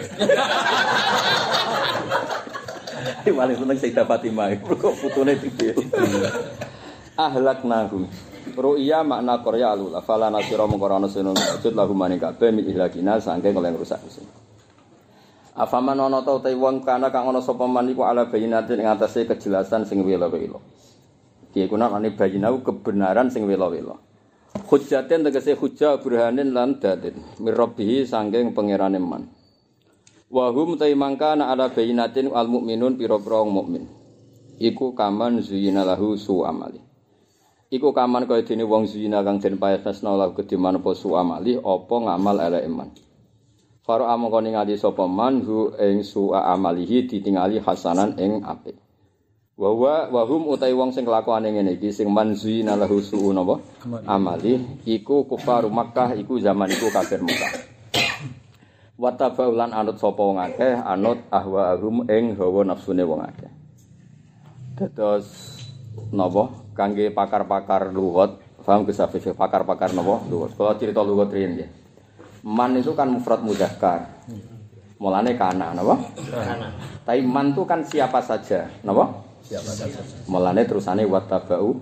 Ini 3.22 3.34
paling 3.34 3.58
seneng 3.58 3.78
Sayyidah 3.78 4.06
Fatimah 4.06 4.54
kok 4.62 4.94
putune 5.02 5.34
dipil. 5.38 5.74
Ahlak 7.18 7.66
nahum. 7.66 8.06
Ru'ya 8.52 9.06
makna 9.06 9.40
korya 9.42 9.74
alula. 9.74 10.02
Fala 10.02 10.30
nasira 10.30 10.66
mengkorana 10.66 11.08
sinun 11.08 11.38
wajud 11.38 11.74
lagu 11.74 11.94
maning 11.94 12.20
kabeh 12.20 12.50
min 12.52 12.66
ihlakina 12.68 13.22
sangke 13.22 13.54
oleh 13.54 13.74
rusak 13.74 14.02
mesin. 14.02 14.26
Afaman 15.52 16.00
ana 16.00 16.24
ta 16.24 16.32
utai 16.40 16.56
wong 16.56 16.80
kana 16.88 17.12
kang 17.12 17.28
ana 17.28 17.44
sapa 17.44 17.68
man 17.68 17.92
iku 17.92 18.08
ala 18.08 18.32
bayinatin 18.32 18.80
ing 18.80 18.88
atase 18.88 19.28
kejelasan 19.28 19.84
sing 19.84 20.00
wela-wela. 20.08 20.64
Ki 21.52 21.68
iku 21.68 21.76
namane 21.76 22.16
bayinau 22.16 22.64
kebenaran 22.64 23.28
sing 23.28 23.44
wela-wela. 23.44 24.00
Hujjaten 24.72 25.28
tegese 25.28 25.60
hujjah 25.60 26.00
burhanin 26.00 26.56
lan 26.56 26.80
dalil 26.80 27.20
mirabbihi 27.44 28.08
sangking 28.08 28.56
pangerane 28.56 29.00
man. 29.04 29.28
Wahum 30.32 30.80
ta 30.80 30.88
mangkana 30.96 31.52
ala 31.52 31.68
bayinatin 31.68 32.32
al 32.32 32.48
mukminun 32.48 32.96
pira-pira 32.96 33.44
mukmin. 33.44 33.92
Iku 34.56 34.96
kaman 34.96 35.44
zuyina 35.44 35.84
lahu 35.84 36.16
su 36.16 36.48
amali. 36.48 36.80
Iku 37.68 37.92
kaman 37.92 38.24
kaya 38.24 38.48
dene 38.48 38.64
wong 38.64 38.88
zuyina 38.88 39.20
kang 39.20 39.44
den 39.44 39.60
paesna 39.60 40.16
lahu 40.16 40.32
gedhe 40.40 40.56
manapa 40.56 40.96
su 40.96 41.12
amali 41.12 41.60
apa 41.60 41.96
ngamal 42.08 42.40
elek 42.40 42.64
iman. 42.72 43.11
Faro 43.82 44.06
amangka 44.06 44.46
ningali 44.46 44.78
sapa 44.78 45.10
man 45.10 45.42
hu 45.42 45.74
ing 45.74 46.06
su 46.06 46.30
amalihi 46.38 47.10
ditingali 47.10 47.58
hasanan 47.58 48.14
ing 48.22 48.46
apik. 48.46 48.78
Wa 49.58 49.74
wa 49.74 50.06
wahum 50.06 50.54
utai 50.54 50.70
wong 50.70 50.94
sing 50.94 51.02
kelakuane 51.02 51.50
ngene 51.50 51.82
iki 51.82 51.90
sing 51.90 52.14
man 52.14 52.38
zuyina 52.38 52.78
lahu 52.78 53.02
su 53.02 53.18
napa 53.34 53.58
amali 54.06 54.58
iku 54.86 55.26
kufaru 55.26 55.74
Makkah 55.74 56.14
iku 56.14 56.38
zaman 56.38 56.70
iku 56.70 56.94
kafir 56.94 57.26
Makkah. 57.26 57.54
Watabaulan 59.02 59.74
anut 59.74 59.98
sapa 59.98 60.22
wong 60.22 60.38
akeh 60.38 60.78
anut 60.78 61.26
ahwaahum 61.34 62.06
ing 62.06 62.38
hawa 62.38 62.62
nafsune 62.70 63.02
wong 63.02 63.26
akeh. 63.26 63.50
Dados 64.78 65.58
napa 66.14 66.54
kangge 66.78 67.10
pakar-pakar 67.10 67.90
lugat, 67.90 68.38
paham 68.62 68.86
Gus 68.86 69.02
Hafiz 69.02 69.26
pakar-pakar 69.34 69.90
napa 69.98 70.22
lugat. 70.30 70.54
Kalau 70.54 70.78
cerita 70.78 71.02
lugat 71.02 71.34
riyen 71.34 71.66
ya. 71.66 71.81
Man 72.42 72.78
itu 72.78 72.92
kan 72.98 73.08
mufrad 73.10 73.46
mudzakkar. 73.46 74.26
Mulane 75.02 75.34
kana 75.34 75.74
napa? 75.74 75.98
Tapi 77.06 77.22
man 77.26 77.54
itu 77.54 77.66
kan 77.66 77.82
siapa 77.86 78.22
saja, 78.22 78.70
napa? 78.86 79.10
Siapa 79.42 79.72
saja. 79.74 80.02
Mulane 80.30 80.62
terusane 80.66 81.06
watabau 81.06 81.78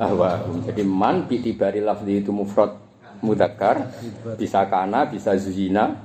ahwaahum. 0.00 0.64
Jadi 0.64 0.82
man 0.84 1.28
bi 1.28 1.40
tibari 1.40 1.84
lafzi 1.84 2.24
itu 2.24 2.32
mufrad 2.32 2.72
mudzakkar, 3.20 3.88
bisa 4.36 4.64
kana, 4.68 5.08
bisa 5.08 5.36
zina, 5.36 5.96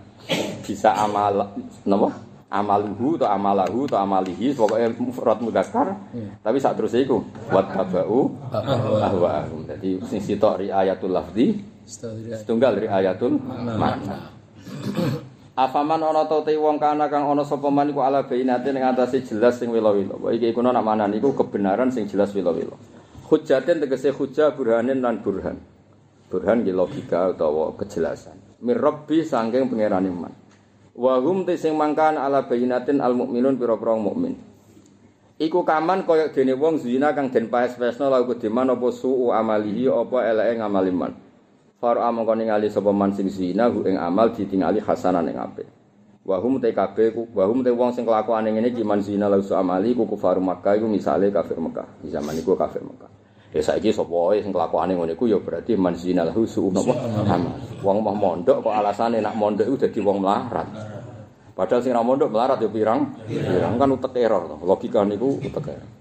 bisa 0.63 0.95
amal 0.95 1.55
napa 1.88 2.29
amaluhu 2.49 3.13
atau 3.21 3.29
amalahu 3.29 3.85
atau 3.85 4.01
amalihi 4.01 4.57
pokoknya 4.57 4.89
mufrad 4.97 5.38
mudzakkar 5.38 5.93
tapi 6.41 6.57
saat 6.57 6.81
terus 6.81 6.97
iku 6.97 7.21
wattaba'u 7.53 8.25
ahwa'ahum 9.05 9.69
jadi 9.69 10.01
sing 10.09 10.17
sitok 10.17 10.65
riayatul 10.65 11.13
lafzi 11.13 11.62
setunggal 11.89 12.78
riayatul 12.78 13.41
makna 13.41 14.38
Afaman 15.60 15.99
ana 15.99 16.23
ta 16.23 16.39
te 16.39 16.56
wong 16.56 16.80
kana 16.80 17.12
kang 17.12 17.28
ana 17.28 17.43
sapa 17.43 17.67
man 17.67 17.91
iku 17.91 17.99
ala 17.99 18.23
bainate 18.23 18.71
ning 18.71 18.80
atase 18.80 19.19
jelas 19.28 19.60
sing 19.60 19.67
wila-wila. 19.67 20.15
Wa 20.15 20.32
iki 20.32 20.56
iku 20.56 20.63
nak 20.63 20.80
manan 20.80 21.12
iku 21.12 21.36
kebenaran 21.36 21.91
sing 21.91 22.08
jelas 22.08 22.32
wila-wila. 22.32 22.80
Hujjaten 23.28 23.84
tegese 23.84 24.15
hujjah 24.15 24.56
burhanin 24.56 25.04
lan 25.04 25.19
burhan. 25.19 25.60
Burhan 26.32 26.63
ki 26.63 26.71
logika 26.71 27.36
utawa 27.36 27.75
kejelasan. 27.75 28.39
Mirabbi 28.63 29.19
sangking 29.28 29.67
pangeran 29.67 30.08
iman. 30.08 30.32
Wa 30.95 31.19
hum 31.19 31.43
te 31.43 31.60
sing 31.60 31.75
mangkan 31.75 32.15
ala 32.15 32.47
bayinatin 32.47 33.04
al 33.04 33.12
mukminun 33.12 33.60
pira-pira 33.60 33.99
mukmin. 33.99 34.39
Iku 35.43 35.67
kaman 35.67 36.08
kaya 36.08 36.32
dene 36.32 36.56
wong 36.56 36.80
zina 36.80 37.12
kang 37.12 37.36
den 37.36 37.52
paes-pesno 37.52 38.08
lagu 38.08 38.32
kudiman 38.32 38.80
apa 38.80 38.88
suu 38.95 39.36
amalihi 39.36 39.91
apa 39.91 40.23
eleke 40.23 40.56
ngamal 40.56 40.88
iman. 41.79 41.95
Faro 41.95 42.03
amangka 42.03 42.35
ningali 42.35 42.67
sapa 42.69 42.91
man 42.91 43.15
sing 43.15 43.29
zina 43.29 43.71
hu 43.71 43.87
ing 43.87 43.95
amal 43.95 44.35
ditingali 44.35 44.79
hasanan 44.83 45.27
ing 45.31 45.39
apik. 45.39 45.67
Wa 46.27 46.37
hum 46.43 46.59
te 46.59 46.75
kabeh 46.75 47.15
ku 47.15 47.27
wa 47.33 47.47
hum 47.47 47.63
te 47.63 47.71
wong 47.71 47.95
sing 47.95 48.05
kelakuane 48.05 48.51
ngene 48.51 48.75
iki 48.75 48.83
man 48.83 49.01
zina 49.01 49.31
lahu 49.31 49.41
amali 49.55 49.95
ku 49.95 50.05
kufaru 50.05 50.43
Makkah 50.43 50.75
iku 50.75 50.85
misale 50.91 51.31
kafir 51.31 51.57
Mekah. 51.57 52.03
Di 52.03 52.11
zaman 52.11 52.35
iku 52.37 52.59
kafir 52.59 52.83
Mekah. 52.83 53.09
Ya 53.49 53.65
saiki 53.65 53.89
sapa 53.89 54.13
wae 54.13 54.43
sing 54.43 54.53
kelakuane 54.53 54.93
ngono 54.93 55.15
iku 55.15 55.25
ya 55.25 55.39
berarti 55.41 55.73
man 55.73 55.95
zina 55.97 56.21
lahu 56.27 56.45
su'u 56.45 56.69
napa 56.69 56.93
amal. 57.25 57.57
Wong 57.81 57.97
mah 58.03 58.13
mondok 58.13 58.61
kok 58.61 58.75
alasane 58.75 59.23
nak 59.23 59.33
mondok 59.39 59.65
iku 59.65 59.77
dadi 59.87 59.99
wong 60.03 60.21
melarat. 60.21 60.67
Padahal 61.57 61.81
sing 61.81 61.91
ra 61.95 62.03
mondok 62.05 62.29
melarat 62.29 62.61
ya 62.61 62.69
pirang. 62.69 63.09
Pirang 63.25 63.79
kan 63.81 63.89
utek 63.89 64.13
error 64.21 64.43
to. 64.53 64.55
Logika 64.67 65.01
niku 65.01 65.41
utek 65.41 65.65
error. 65.65 65.98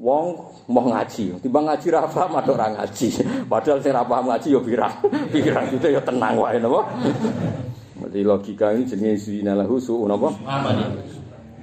Wong 0.00 0.26
mau 0.72 0.88
ngaji, 0.88 1.36
timbang 1.44 1.68
ngaji 1.68 1.86
ra 1.92 2.08
paham 2.08 2.40
ada 2.40 2.50
ora 2.50 2.68
ngaji. 2.72 3.06
Padahal 3.44 3.78
sing 3.84 3.92
ra 3.92 4.02
paham 4.02 4.32
ngaji 4.32 4.48
ya 4.56 4.60
pirang. 4.64 4.94
Pirang 5.28 5.66
itu 5.68 5.88
ya 5.92 6.00
tenang 6.00 6.34
wae 6.40 6.56
napa. 6.56 6.80
Jadi 8.02 8.20
logika 8.24 8.72
ini 8.72 8.88
jenenge 8.88 9.20
zina 9.20 9.52
lahu 9.52 9.76
su'u 9.76 10.08
napa? 10.08 10.32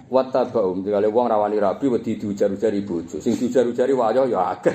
Wattabaum 0.09 0.81
dikale 0.81 1.05
wong 1.05 1.29
rawani 1.29 1.61
rabi 1.61 1.85
wedi 1.85 2.17
diujar-ujari 2.17 2.81
bojo. 2.81 3.21
Sing 3.21 3.37
diujar-ujari 3.37 3.93
wayo 3.93 4.25
ya 4.25 4.57
akeh. 4.57 4.73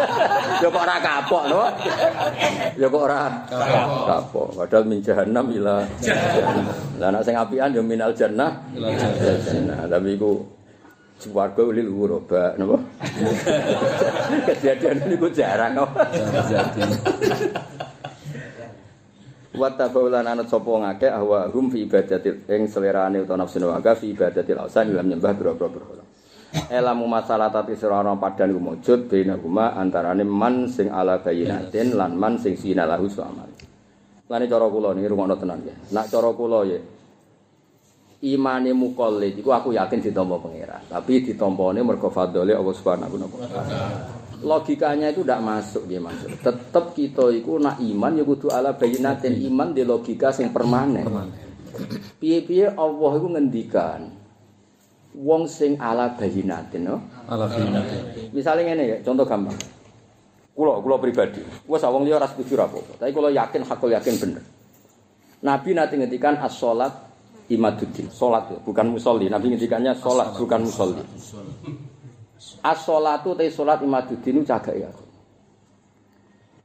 ya 0.62 0.68
kok 0.70 0.82
ora 0.82 0.96
kapok 1.02 1.42
lho. 1.50 1.62
Ya 2.78 2.86
kok 2.86 3.02
ora 3.02 3.42
kapok. 4.06 4.54
Padahal 4.54 4.86
min 4.86 5.02
jahannam 5.02 5.50
ila 5.50 5.82
jahannam. 5.98 6.66
Lah 7.02 7.08
nek 7.10 7.22
sing 7.26 7.34
apian 7.34 7.74
ya 7.74 7.82
minal 7.82 8.14
jannah. 8.14 8.54
ila 8.74 8.90
jannah. 9.42 9.82
Tapi 9.90 10.14
iku 10.14 10.57
Suwarga 11.18 11.66
ulil 11.66 11.90
uroba, 11.90 12.54
napa? 12.54 12.78
Kejadian 14.46 15.02
ini 15.02 15.18
ku 15.18 15.26
jarang 15.34 15.74
kok. 15.74 15.90
Jadi 16.46 16.82
Wa 19.58 19.74
tabaulan 19.74 20.22
anut 20.22 20.46
sapa 20.46 20.70
ngake 20.70 21.10
ahwa 21.10 21.50
hum 21.50 21.66
fi 21.66 21.82
ibadatil 21.82 22.46
ing 22.46 22.70
selerane 22.70 23.18
utawa 23.26 23.42
nafsu 23.42 23.58
waga 23.66 23.98
fi 23.98 24.14
ibadatil 24.14 24.54
ausan 24.62 24.94
dalam 24.94 25.10
nyembah 25.10 25.34
boro-boro 25.34 25.66
berhala. 25.74 26.04
Elamu 26.70 27.10
masalah 27.10 27.50
tati 27.50 27.74
sirana 27.74 28.14
padan 28.14 28.54
iku 28.54 28.62
mujud 28.62 29.10
bena 29.10 29.34
huma 29.34 29.74
antarane 29.74 30.22
man 30.22 30.70
sing 30.70 30.86
ala 30.94 31.18
bayinatin 31.18 31.98
lan 31.98 32.14
man 32.14 32.38
sing 32.38 32.54
sinalahu 32.54 33.10
suamal. 33.10 33.50
Lane 34.30 34.46
cara 34.46 34.70
kula 34.70 34.94
niki 34.94 35.10
rungokno 35.10 35.34
tenan 35.34 35.66
ya. 35.66 35.74
Nak 35.90 36.06
cara 36.06 36.30
kula 36.30 36.62
ya 36.62 36.78
imane 38.18 38.74
mukallid 38.74 39.38
iku 39.38 39.54
aku 39.54 39.74
yakin 39.74 40.02
ditampa 40.02 40.42
pangeran. 40.42 40.82
Tapi 40.90 41.22
ditampane 41.22 41.80
mergo 41.86 42.10
fadhole 42.10 42.50
Allah 42.50 42.74
Subhanahu 42.74 43.14
wa 43.14 43.46
taala. 43.46 43.78
logikanya 44.38 45.10
itu 45.10 45.26
tidak 45.26 45.42
masuk 45.42 45.82
dia 45.90 45.98
masuk. 45.98 46.30
Tetap 46.38 46.94
kita 46.94 47.26
itu 47.34 47.58
nak 47.58 47.82
iman 47.82 48.12
ya 48.14 48.22
kudu 48.22 48.54
ala 48.54 48.74
bayinatin 48.74 49.34
iman 49.50 49.74
di 49.74 49.82
logika 49.82 50.30
sing 50.30 50.54
permanen. 50.54 51.06
Piye-piye 52.18 52.74
Allah 52.74 53.12
itu 53.18 53.28
ngendikan 53.30 54.00
wong 55.18 55.50
sing 55.50 55.74
ala 55.78 56.14
bayinatin 56.14 56.86
no. 56.86 57.02
ala 57.26 57.50
fina. 57.50 57.82
Misalnya 58.30 58.62
ngene 58.70 58.84
ya, 58.86 58.96
contoh 59.02 59.26
gampang. 59.26 59.58
Kulo, 60.58 60.82
kulo 60.82 60.98
pribadi, 60.98 61.38
wes 61.70 61.82
wong 61.86 62.02
liya 62.02 62.18
ora 62.18 62.26
setuju 62.26 62.58
apa-apa. 62.58 62.98
Tapi 62.98 63.10
kulo 63.14 63.30
yakin 63.30 63.62
hakul 63.62 63.94
yakin 63.94 64.14
bener. 64.18 64.42
Nabi 65.38 65.70
nanti 65.70 65.94
ngendikan 65.94 66.34
as-salat 66.42 67.07
imaduddin, 67.48 68.12
salat 68.12 68.52
ya, 68.52 68.58
bukan 68.60 68.92
musolli. 68.92 69.26
Nabi 69.32 69.56
ngendikannya 69.56 69.96
salat 69.96 70.36
bukan 70.36 70.60
musolli. 70.68 71.02
As-salatu 72.62 73.34
te 73.34 73.48
salat 73.48 73.80
imaduddin 73.82 74.44
cagak 74.44 74.76
ya. 74.76 74.90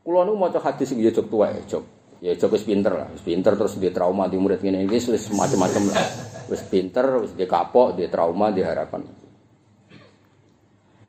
Kulo 0.04 0.28
nu 0.28 0.36
maca 0.36 0.60
hadis 0.60 0.92
iki 0.92 1.08
ya 1.08 1.12
jog 1.16 1.32
tuwa 1.32 1.48
ya 1.48 1.64
jog. 1.64 1.84
Ya 2.20 2.36
jog 2.36 2.52
wis 2.56 2.68
pinter 2.68 2.92
lah, 2.92 3.08
wis 3.12 3.24
pinter 3.24 3.56
terus 3.56 3.80
dia 3.80 3.92
trauma 3.92 4.28
di 4.28 4.36
murid 4.36 4.60
ngene 4.60 4.84
iki 4.84 5.12
wis 5.12 5.32
macam-macam 5.32 5.92
lah. 5.92 6.08
Wis 6.52 6.62
pinter, 6.68 7.24
wis 7.24 7.32
dia 7.40 7.48
kapok, 7.48 7.96
dia 7.96 8.12
trauma, 8.12 8.52
dia 8.52 8.68
harapan. 8.68 9.08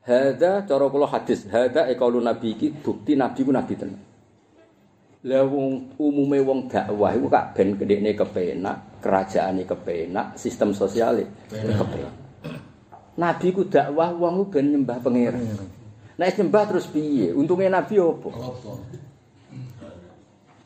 Hada 0.05 0.63
cara 0.63 0.85
kula 0.87 1.11
hadis, 1.11 1.43
hada 1.51 1.91
ekaulu 1.91 2.23
nabi 2.23 2.55
iki 2.55 2.71
bukti 2.71 3.19
nabi 3.19 3.41
ku 3.43 3.51
nabi 3.51 3.73
tenan. 3.75 4.14
Lah 5.25 5.41
wong 5.41 5.97
umume 5.97 6.37
wong 6.45 6.69
dakwah 6.69 7.09
iku 7.17 7.25
kak 7.33 7.57
ben 7.57 7.73
gedene 7.73 8.13
kepenak, 8.13 9.01
kerajaane 9.01 9.65
kepenak, 9.65 10.37
sistem 10.37 10.69
sosiale 10.69 11.25
kepenak. 11.49 12.13
Nabi 13.17 13.47
ku 13.49 13.65
dakwah 13.65 14.13
wong 14.13 14.53
ben 14.53 14.69
nyembah 14.69 15.01
pangeran. 15.01 15.41
Nek 16.21 16.29
nyembah 16.37 16.63
terus 16.69 16.85
piye? 16.85 17.33
Untunge 17.33 17.65
nabi 17.73 17.97
opo? 17.97 18.29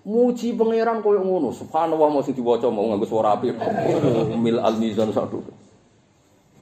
Muji 0.03 0.51
pangeran 0.59 0.99
koyo 0.99 1.23
ngono. 1.23 1.55
Subhanallah 1.55 2.09
mau 2.11 2.19
sing 2.19 2.35
diwaca 2.35 2.67
mau 2.67 2.83
nganggo 2.83 3.07
swara 3.07 3.39
apik. 3.39 3.55
Mil 4.35 4.59
al 4.59 4.75
mizan 4.75 5.15
satu. 5.15 5.39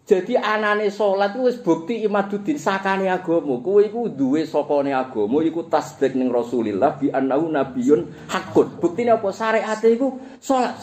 Jadi 0.07 0.39
anane 0.39 0.87
salat 0.87 1.35
ku 1.35 1.51
wis 1.51 1.59
bukti 1.59 1.99
imaduddin 2.07 2.55
sakane 2.55 3.11
agama. 3.11 3.59
Kowe 3.59 3.83
iku 3.83 4.07
duwe 4.07 4.47
sokone 4.47 4.95
agama 4.95 5.43
iku 5.43 5.67
tasdik 5.67 6.15
ning 6.15 6.31
Rasulillah 6.31 6.95
bi 6.95 7.11
annahu 7.11 7.51
nabiyyun 7.51 8.31
hakun. 8.31 8.79
Buktine 8.79 9.11
apa 9.11 9.27
syariate 9.35 9.91
iku 9.91 10.15
salat. 10.39 10.79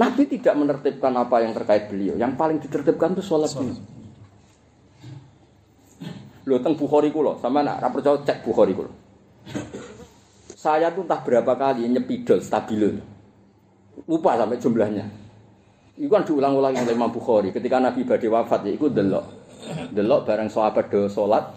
Nabi 0.00 0.24
tidak 0.24 0.56
menertibkan 0.56 1.12
apa 1.12 1.44
yang 1.44 1.52
terkait 1.52 1.92
beliau. 1.92 2.16
Yang 2.16 2.32
paling 2.40 2.56
ditertibkan 2.56 3.12
itu 3.12 3.20
salat 3.20 3.52
dulu. 3.52 3.76
Lho 6.42 6.56
teng 6.58 6.74
Bukhari 6.74 7.12
kula, 7.12 7.38
sama 7.38 7.60
nak 7.62 7.84
ra 7.84 7.92
percaya 7.92 8.18
cek 8.24 8.48
Bukhari 8.48 8.72
kula. 8.72 8.90
Saya 10.56 10.88
tuh 10.90 11.04
entah 11.04 11.20
berapa 11.20 11.52
kali 11.52 11.84
nyepidol 11.84 12.40
stabilo. 12.40 12.96
Lupa 14.08 14.40
sampai 14.40 14.56
jumlahnya. 14.56 15.21
Itu 16.02 16.10
kan 16.10 16.26
diulang-ulang 16.26 16.74
oleh 16.74 16.98
Imam 16.98 17.14
Bukhari. 17.14 17.54
Ketika 17.54 17.78
Nabi 17.78 18.02
badhe 18.02 18.26
wafat, 18.26 18.66
ya, 18.66 18.74
itu 18.74 18.90
delok. 18.90 19.22
Delok 19.94 20.26
bareng 20.26 20.50
sahabat 20.50 20.90
do 20.90 21.06
salat. 21.06 21.54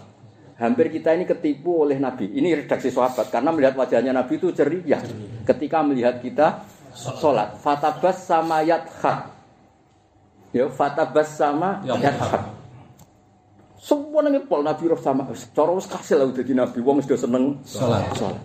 Hampir 0.62 0.94
kita 0.94 1.18
ini 1.18 1.26
ketipu 1.26 1.82
oleh 1.82 1.98
Nabi. 1.98 2.30
Ini 2.30 2.62
redaksi 2.62 2.94
sahabat 2.94 3.34
karena 3.34 3.50
melihat 3.50 3.74
wajahnya 3.74 4.14
Nabi 4.14 4.38
itu 4.38 4.54
ceria. 4.54 5.02
Ketika 5.42 5.82
melihat 5.82 6.22
kita 6.22 6.62
salat, 6.94 7.58
fatabas 7.58 8.22
sama 8.22 8.62
yadhak. 8.62 9.34
Ya, 10.54 10.70
fatabas 10.70 11.26
sama 11.34 11.82
yadhak. 11.82 12.54
Semua 13.82 14.22
nang 14.22 14.46
pol 14.46 14.62
Nabi 14.62 14.86
roh 14.86 15.02
sama. 15.02 15.26
Cara 15.54 15.74
wis 15.74 15.90
kasil 15.90 16.22
lah 16.22 16.30
dadi 16.30 16.54
Nabi. 16.54 16.78
Wong 16.86 17.02
wis 17.02 17.10
seneng 17.18 17.58
Salat. 17.66 18.14
salat. 18.14 18.38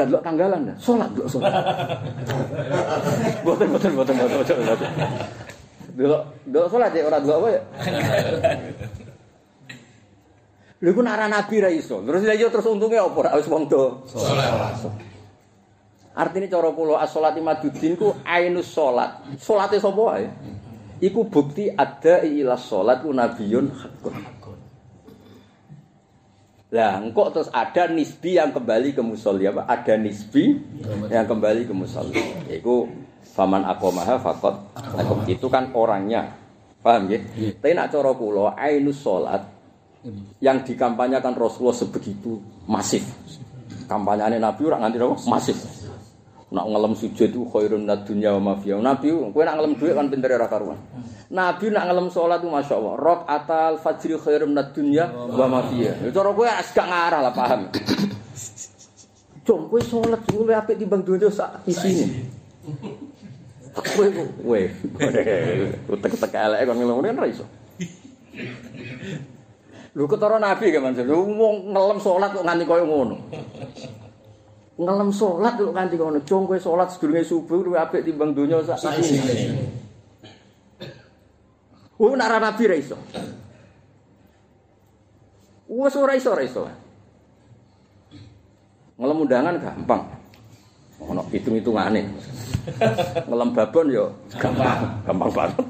Gak 0.00 0.08
delok 0.08 0.24
tanggalan 0.24 0.60
dah. 0.64 0.76
Salat 0.80 1.12
delok 1.12 1.28
salat. 1.28 1.52
Boten 3.44 3.68
boten 3.68 3.92
boten 3.92 4.16
boten 4.16 4.56
boten. 4.64 4.90
Delok 5.92 6.22
delok 6.48 6.68
salat 6.72 6.96
ya 6.96 7.04
ora 7.04 7.20
delok 7.20 7.36
apa 7.36 7.48
ya. 7.52 7.60
Lha 10.80 10.90
ku 10.96 11.04
nara 11.04 11.28
nabi 11.28 11.60
ra 11.60 11.68
iso. 11.68 12.00
Terus 12.00 12.24
lha 12.24 12.32
terus 12.32 12.64
untungnya 12.64 13.04
apa 13.04 13.12
ora 13.12 13.36
wis 13.36 13.44
wong 13.44 13.68
do. 13.68 14.00
Artinya 16.16 16.48
cara 16.48 16.72
kula 16.72 17.04
as-salati 17.04 17.44
maduddin 17.44 18.00
ku 18.00 18.16
ainus 18.24 18.72
salat. 18.72 19.20
Salate 19.36 19.76
sapa 19.84 20.00
wae? 20.00 20.24
Iku 21.04 21.28
bukti 21.28 21.68
ada 21.68 22.24
ila 22.24 22.56
salat 22.56 23.04
ku 23.04 23.12
nabiyun 23.12 23.68
hakun. 23.68 24.39
Lah, 26.70 27.02
engkok 27.02 27.34
terus 27.34 27.50
ada 27.50 27.90
nisbi 27.90 28.38
yang 28.38 28.54
kembali 28.54 28.94
ke 28.94 29.02
musolli 29.02 29.42
apa? 29.50 29.66
Ada 29.66 29.98
nisbi 29.98 30.54
yang 31.10 31.26
kembali 31.26 31.66
ke 31.66 31.74
musolli. 31.74 32.22
Yaitu 32.46 32.86
faman 33.34 33.66
akomaha 33.66 34.22
fakot. 34.22 34.54
Akom 34.78 35.26
itu 35.26 35.50
kan 35.50 35.74
orangnya. 35.74 36.30
Paham 36.80 37.10
ya? 37.10 37.18
Tapi 37.58 37.74
nak 37.74 37.90
cara 37.92 38.10
kula 38.14 38.54
ainus 38.56 39.02
salat 39.02 39.44
yang 40.40 40.64
dikampanyakan 40.64 41.36
Rasulullah 41.36 41.76
sebegitu 41.76 42.40
masif. 42.64 43.04
Kampanyane 43.90 44.38
Nabi 44.38 44.62
ora 44.70 44.78
nganti? 44.78 45.26
Masif. 45.26 45.58
Nak 46.50 46.66
ngelem 46.66 46.98
sujud 46.98 47.30
itu 47.30 47.46
khairun 47.46 47.86
nad 47.86 48.02
dunya 48.02 48.34
wa 48.34 48.42
ma 48.42 48.54
fiha. 48.58 48.82
Nabi 48.82 49.14
kowe 49.30 49.42
nak 49.46 49.54
ngelem 49.54 49.78
dhuwit 49.78 49.94
kan 49.94 50.10
pinter 50.10 50.34
ora 50.34 50.50
karuan. 50.50 50.82
Nabi 51.30 51.70
nak 51.70 51.86
ngelem 51.86 52.10
salat 52.10 52.42
itu 52.42 52.50
Masya 52.50 52.74
Allah 52.74 52.94
Rok 52.98 53.20
atal 53.30 53.78
fajri 53.78 54.18
khairun 54.18 54.50
nad 54.50 54.74
dunya 54.74 55.06
wa 55.14 55.46
ma 55.46 55.62
fiha. 55.70 55.94
Ya 56.02 56.10
cara 56.10 56.34
kowe 56.34 56.50
gak 56.50 56.86
ngarah 56.90 57.20
lah 57.22 57.30
paham. 57.30 57.70
Cung 59.46 59.70
kowe 59.70 59.78
salat 59.78 60.26
luwih 60.26 60.58
apik 60.58 60.74
timbang 60.74 61.06
donya 61.06 61.30
sak 61.30 61.62
isine. 61.70 62.26
Kowe 63.70 64.06
kowe 64.10 64.60
utek-utek 65.86 66.34
elek 66.34 66.66
kon 66.66 66.82
ngelem 66.82 66.98
kan 66.98 67.18
ora 67.22 67.28
iso. 67.30 67.46
Lho 69.94 70.02
ketara 70.10 70.42
Nabi 70.42 70.74
kan. 70.74 70.98
Lu 71.06 71.30
wong 71.30 71.70
ngelem 71.70 71.98
salat 72.02 72.34
kok 72.34 72.42
nganti 72.42 72.66
koyo 72.66 72.90
ngono. 72.90 73.16
Ngelem 74.80 75.12
salat 75.12 75.60
kok 75.60 75.76
nganti 75.76 75.94
ngono. 76.00 76.24
Cung 76.24 76.48
kowe 76.48 76.56
salat 76.56 76.88
sedurunge 76.88 77.20
subuh 77.20 77.60
luwih 77.60 77.84
apik 77.84 78.00
timbang 78.00 78.32
donya 78.32 78.64
sak 78.64 78.96
isine. 78.96 79.68
Oh, 82.00 82.16
nak 82.16 82.32
ra 82.32 82.40
Nabi 82.40 82.64
ra 82.64 82.76
iso. 82.80 82.96
Wes 85.68 85.92
ora 86.00 86.16
iso 86.16 86.32
ora 86.32 86.40
iso. 86.48 86.64
Ngelem 88.96 89.20
undangan 89.20 89.60
gampang. 89.60 90.02
Ono 91.04 91.28
hitung-hitungane. 91.28 92.00
Ngelem 93.28 93.52
babon 93.52 93.86
yo 93.92 94.16
gampang, 94.32 94.80
gampang 95.04 95.28
banget. 95.28 95.64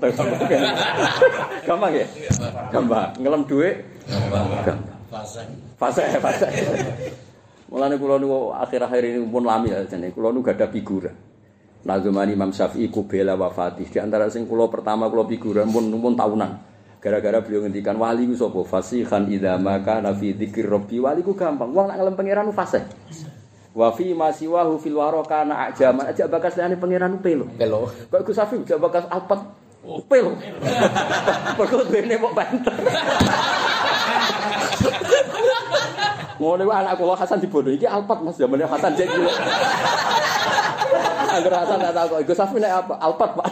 gampang 1.66 1.92
ya? 1.98 2.06
Gampang. 2.70 3.10
Ngelem 3.18 3.42
dhuwit 3.50 3.74
gampang. 4.06 4.78
Fase. 5.10 5.42
Fase, 5.74 6.04
fase. 6.22 6.46
Mulane 7.70 8.02
kula 8.02 8.18
niku 8.18 8.50
akhir-akhir 8.50 9.02
ini 9.14 9.22
pun 9.30 9.46
lami 9.46 9.70
ya 9.70 9.86
jane. 9.86 10.10
Kula 10.10 10.34
niku 10.34 10.42
gak 10.50 10.58
ada 10.58 10.66
figura. 10.74 11.14
Nazumani 11.86 12.34
Imam 12.34 12.50
Syafi'i 12.50 12.90
kubela 12.90 13.38
wafati. 13.38 13.86
Di 13.86 14.02
antara 14.02 14.26
sing 14.26 14.50
kula 14.50 14.66
pertama 14.66 15.06
kula 15.06 15.22
figuran 15.30 15.70
pun 15.70 15.86
pun 15.86 16.18
tahunan. 16.18 16.50
Gara-gara 17.00 17.40
beliau 17.40 17.64
ngendikan 17.64 17.96
wali 17.96 18.28
ku 18.28 18.34
sapa? 18.36 18.60
Fasihan 18.66 19.24
idza 19.30 19.56
maka 19.56 20.02
nafi 20.02 20.34
dzikir 20.34 20.66
rabbi. 20.66 20.98
Wali 20.98 21.22
ku 21.22 21.32
gampang. 21.32 21.70
Wong 21.70 21.88
nak 21.88 21.96
ngelem 21.96 22.14
pangeran 22.18 22.50
ku 22.50 22.54
fasih. 22.58 22.84
Wa 23.70 23.94
fi 23.94 24.12
ma 24.18 24.34
siwahu 24.34 24.76
fil 24.82 24.98
wara 24.98 25.22
kana 25.22 25.70
ajaman. 25.70 26.10
Aja 26.10 26.26
bakas 26.26 26.58
liyane 26.58 26.74
pangeran 26.74 27.16
ku 27.16 27.20
pelo. 27.22 27.46
Pelo. 27.54 27.86
Kok 28.10 28.20
Gus 28.26 28.36
Safi 28.36 28.60
aja 28.60 28.76
bakas 28.82 29.06
alpat. 29.08 29.40
Pelo. 30.10 30.36
Perkut 31.56 31.88
bene 31.88 32.18
mok 32.18 32.34
banter. 32.34 32.74
Ngono 36.40 36.64
ku 36.64 36.72
anak 36.72 36.96
kula 36.96 37.12
Hasan 37.20 37.36
dibodoh 37.36 37.68
iki 37.68 37.84
alpat 37.84 38.24
Mas 38.24 38.40
zamane 38.40 38.64
Hasan 38.64 38.96
iki. 38.96 39.04
Angger 41.30 41.52
Hasan 41.52 41.78
tak 41.84 41.92
tahu 41.92 42.16
Gus 42.24 42.38
Safi 42.40 42.56
nek 42.56 42.72
apa? 42.80 42.96
Alpat, 42.96 43.30
Pak. 43.36 43.46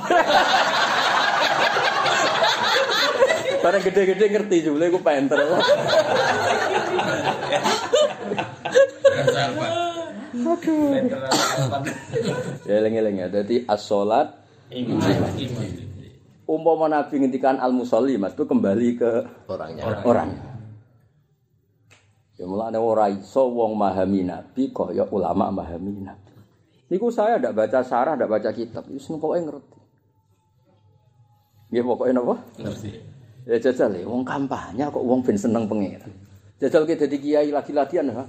Barang 3.60 3.82
gede-gede 3.84 4.26
ngerti 4.32 4.56
jebule 4.64 4.88
ku 4.88 5.04
penter. 5.04 5.36
Rasa 9.04 9.40
apa? 9.52 9.66
Eling-eling 12.64 13.16
ya. 13.20 13.28
Dadi 13.28 13.68
as-salat 13.68 14.32
Iman. 14.72 15.00
umpama 16.48 16.88
Nabi 16.88 17.20
ngendikan 17.20 17.60
al-musolli 17.60 18.16
Mas 18.16 18.32
itu 18.32 18.48
kembali 18.48 18.88
ke 18.96 19.10
Orangnya. 19.44 20.00
orang. 20.08 20.57
Ya 22.38 22.46
mulane 22.46 22.78
ora 22.78 23.10
iso 23.10 23.50
wong 23.50 23.74
memahami 23.74 24.22
Nabi 24.22 24.70
kaya 24.70 25.02
ulama 25.10 25.50
memahami 25.50 26.06
Nabi. 26.06 26.32
Niku 26.86 27.10
saya 27.10 27.36
ndak 27.36 27.52
baca 27.52 27.82
sarah, 27.82 28.14
ndak 28.14 28.30
baca 28.30 28.54
kitab. 28.54 28.86
Wis 28.86 29.10
pokoke 29.10 29.42
ngerti. 29.42 29.78
Nggih 31.74 31.82
pokoke 31.82 32.14
napa? 32.14 32.38
Ngerti. 32.62 32.90
Ya 33.48 33.56
jajal 33.58 33.90
ya, 33.96 34.06
wong 34.06 34.22
kampanye 34.22 34.86
kok 34.86 35.02
wong 35.02 35.20
ben 35.26 35.34
seneng 35.34 35.66
pangeran. 35.66 36.12
Jajal 36.62 36.86
ki 36.86 36.94
dadi 36.94 37.16
kiai 37.18 37.50
lagi-lagian 37.50 38.14
ha. 38.14 38.24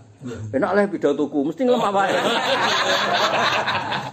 Enak 0.58 0.72
leh 0.74 0.86
pidatoku, 0.90 1.46
mesti 1.46 1.70
ngelemah 1.70 1.92
wae. 1.94 2.14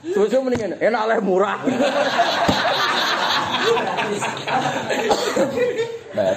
Susu 0.15 0.45
mendingan 0.45 0.77
enak 0.77 1.03
leh 1.09 1.19
murah. 1.25 1.59
Nah, 6.17 6.33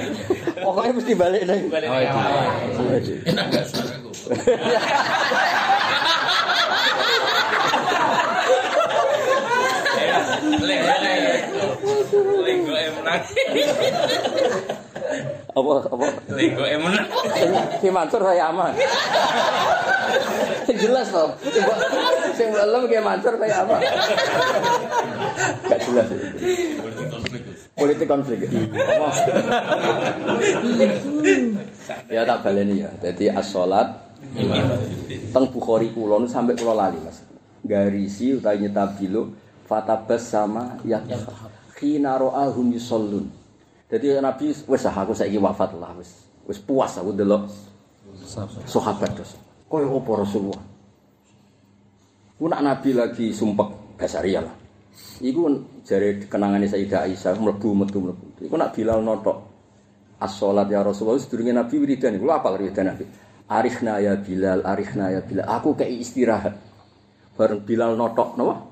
pokoknya 0.70 0.94
mesti 1.02 1.14
balik 1.18 1.42
nih. 1.50 1.62
Oh 2.78 2.94
itu. 2.94 3.14
Enak 3.26 3.46
gak 3.50 3.66
suaraku? 3.74 4.14
Lego 12.46 12.74
emenang. 12.78 13.22
Apa 15.58 15.72
apa? 15.90 16.06
Lego 16.38 16.64
emenang. 16.70 17.10
Si 17.82 17.90
Mansur 17.90 18.22
saya 18.22 18.54
aman. 18.54 18.78
Jelas 20.70 21.10
toh. 21.10 21.34
Coba 21.34 21.74
sing 22.38 22.54
belum 22.54 22.86
kayak 22.86 23.02
Mansur 23.02 23.34
saya 23.42 23.66
aman. 23.66 23.82
Gak 25.66 25.80
jelas. 25.82 26.08
Politik 27.80 28.08
konflik. 28.12 28.46
Apa? 28.46 29.08
ya 32.16 32.22
tak 32.28 32.40
baleni 32.44 32.84
ya. 32.84 32.90
Jadi 33.00 33.32
as-salat 33.32 33.88
teng 35.34 35.46
Bukhari 35.50 35.90
kula 35.96 36.20
nu 36.20 36.28
sampai 36.28 36.60
kula 36.60 36.76
lali 36.76 37.00
Mas. 37.02 37.24
Garisi 37.64 38.36
utawi 38.36 38.68
nyetabilu 38.68 39.32
fatabas 39.68 40.28
sama 40.28 40.80
ya 40.84 41.00
khina 41.80 42.20
ra'ahum 42.20 42.76
yusallun. 42.76 43.32
Jadi 43.90 44.22
Nabi 44.22 44.54
wis 44.54 44.84
ah, 44.86 44.96
aku 45.02 45.16
saiki 45.16 45.40
wafat 45.40 45.74
lah 45.80 45.96
wis. 45.98 46.28
Wis 46.46 46.60
puas 46.62 47.00
aku 47.00 47.16
delok 47.16 47.48
sahabat 48.68 49.16
terus. 49.16 49.40
Koyo 49.70 50.02
apa 50.02 50.12
Rasulullah? 50.26 50.62
Ku 52.40 52.46
nak 52.48 52.62
Nabi 52.64 52.90
lagi 52.96 53.32
sumpek 53.34 53.98
basaria 54.00 54.42
lah. 54.42 54.59
Iku 55.20 55.52
jare 55.84 56.16
kenangane 56.32 56.68
Sayyidah 56.72 57.04
Aisyah 57.04 57.36
mlebu 57.36 57.76
metu 57.76 58.00
mlebu. 58.00 58.40
Iku 58.40 58.56
nak 58.56 58.72
Bilal 58.72 59.04
notok 59.04 59.44
as-salat 60.20 60.68
ya 60.72 60.84
Rasulullah 60.84 61.20
sedurunge 61.20 61.52
Nabi 61.56 61.76
wiridan 61.80 62.16
iku 62.16 62.32
apal 62.32 62.56
wiridan 62.56 62.96
Nabi. 62.96 63.04
Arifna 63.50 64.00
ya 64.00 64.16
Bilal, 64.16 64.64
arifna 64.64 65.12
ya 65.12 65.20
Bilal. 65.26 65.44
Aku 65.50 65.76
kayak 65.76 65.92
istirahat. 65.92 66.54
Bareng 67.36 67.66
Bilal 67.66 68.00
notok 68.00 68.40
napa? 68.40 68.64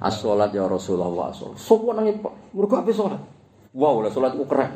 As-salat 0.00 0.52
ya 0.52 0.64
Rasulullah. 0.68 1.32
Sopo 1.36 1.92
nang 1.92 2.08
mergo 2.52 2.74
ape 2.76 2.92
salat? 2.92 3.20
Wow, 3.74 4.06
lah 4.06 4.12
salat 4.12 4.38
ku 4.38 4.46
keren. 4.46 4.70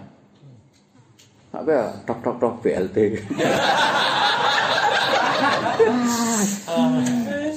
Apa 1.55 1.71
ya? 1.71 1.87
Tok 2.05 2.19
tok 2.21 2.37
tok 2.43 2.55
BLT. 2.61 2.97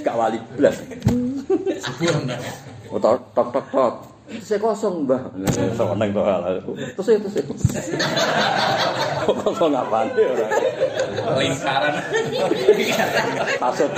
Gak 0.01 0.15
wali. 0.17 0.37
Oh, 0.37 0.47
tok 2.99 3.21
tok 3.31 3.47
tok 3.53 3.67
tok. 3.71 3.95
Saya 4.39 4.63
kosong, 4.63 5.03
Mbah. 5.03 5.27
Seneng 5.51 6.09
to 6.15 6.23
hal. 6.23 6.63
Terus 6.95 7.07
itu 7.19 7.27
sih. 7.27 7.43
Kok 9.27 9.35
kosong 9.43 9.75
apaan 9.75 10.07
sih 10.15 10.23
orang? 10.23 10.51
Lingkaran. 11.35 11.93
Pasut. 13.59 13.91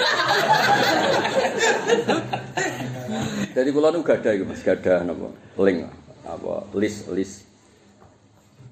Jadi 3.54 3.70
kula 3.70 3.94
nu 3.94 4.02
gada 4.02 4.34
iku 4.34 4.50
Mas, 4.50 4.66
gada 4.66 5.06
napa? 5.06 5.30
Link 5.62 5.86
apa 6.26 6.66
list 6.74 7.06
list 7.14 7.46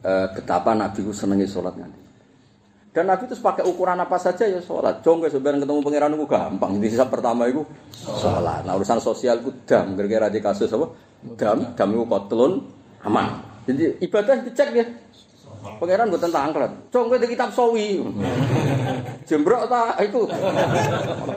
eh, 0.02 0.28
betapa 0.34 0.74
Nabi 0.74 1.06
ku 1.06 1.14
senengi 1.14 1.46
sholat 1.46 1.78
nanti. 1.78 2.01
Dan 2.92 3.08
Nabi 3.08 3.24
itu 3.24 3.40
pakai 3.40 3.64
ukuran 3.64 3.96
apa 4.04 4.20
saja 4.20 4.44
ya 4.44 4.60
sholat. 4.60 5.00
Jong 5.00 5.24
sebenarnya 5.24 5.64
ketemu 5.64 5.80
pangeran 5.80 6.12
itu 6.12 6.28
gampang. 6.28 6.72
Di 6.76 6.88
sisa 6.92 7.08
pertama 7.08 7.48
itu 7.48 7.64
sholat. 8.04 8.68
Nah 8.68 8.76
urusan 8.76 9.00
sosial 9.00 9.40
itu 9.40 9.56
dam. 9.64 9.96
Gara-gara 9.96 10.28
di 10.28 10.44
kasus 10.44 10.68
apa? 10.76 10.92
Dam, 11.40 11.72
dam 11.72 11.88
itu 11.96 12.04
kotlun 12.04 12.68
aman. 13.08 13.40
Jadi 13.64 13.96
ibadah 14.04 14.44
dicek 14.44 14.76
ya. 14.76 14.86
Pangeran 15.62 16.12
gue 16.12 16.20
tentang 16.20 16.52
angkret. 16.52 16.72
Jong 16.92 17.16
di 17.16 17.28
kitab 17.32 17.56
sawi. 17.56 18.04
Jembrok 19.24 19.72
ta 19.72 19.96
itu. 20.04 20.28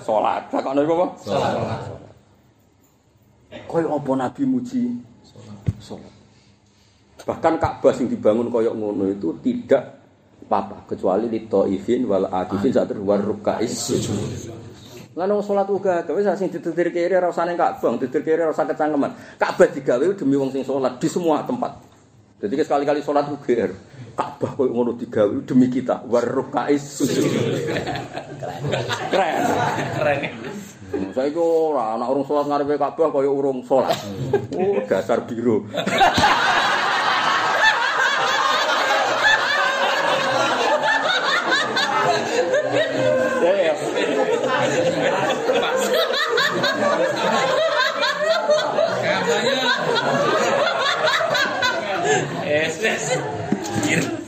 Sholat. 0.02 0.50
Takkan 0.50 0.74
apa? 0.74 1.06
Sholat. 1.22 1.54
Koyo 3.70 3.94
apa 3.94 4.10
Nabi 4.18 4.42
muji 4.42 4.90
sholat. 5.78 6.10
Bahkan 7.22 7.62
Ka'bah 7.62 7.94
yang 7.94 8.10
dibangun 8.10 8.50
koyok 8.50 8.74
ngono 8.74 9.06
itu 9.08 9.32
tidak 9.40 10.03
apa-apa 10.44 10.84
kecuali 10.92 11.32
di 11.32 11.48
taifin 11.48 12.04
wal 12.04 12.28
akifin 12.28 12.70
saat 12.72 12.92
war 13.00 13.20
rukais 13.20 13.72
sujud. 13.72 14.52
Lan 15.16 15.30
wong 15.30 15.42
salat 15.46 15.70
uga 15.70 16.04
gawe 16.04 16.20
sak 16.20 16.36
sing 16.36 16.48
ditetir 16.50 16.90
kiri 16.90 17.14
ora 17.16 17.30
usah 17.30 17.46
ning 17.48 17.56
Ka'bah, 17.56 17.96
ditetir 17.96 18.22
kiri 18.26 18.40
ora 18.44 18.52
usah 18.52 18.66
kecangkeman. 18.66 19.38
Ka'bah 19.38 19.68
digawe 19.70 20.04
demi 20.18 20.36
wong 20.36 20.50
sing 20.52 20.66
salat 20.66 20.98
di 21.00 21.08
semua 21.08 21.46
tempat. 21.46 21.72
Jadi 22.42 22.60
sekali-kali 22.60 23.00
salat 23.00 23.30
uga 23.30 23.72
Ka'bah 24.14 24.52
koyo 24.54 24.70
ngono 24.74 24.92
digawe 24.94 25.32
demi 25.46 25.72
kita 25.72 26.04
war 26.06 26.26
rukais 26.26 26.82
sujud. 26.82 27.24
Keren. 29.10 29.42
Keren. 29.96 30.20
Saya 31.14 31.26
itu 31.30 31.42
ora 31.42 31.98
anak 31.98 32.06
urung 32.10 32.26
sholat 32.26 32.46
ngarepe 32.46 32.78
Ka'bah 32.78 33.10
kaya 33.10 33.30
urung 33.30 33.66
sholat. 33.66 33.98
Oh, 34.54 34.78
dasar 34.86 35.26
biru. 35.26 35.66
Ya, 43.42 43.52
ya. 43.58 43.74
Katanya 49.02 49.70
Es 52.46 52.78
es. 52.82 53.06
top. 53.84 54.23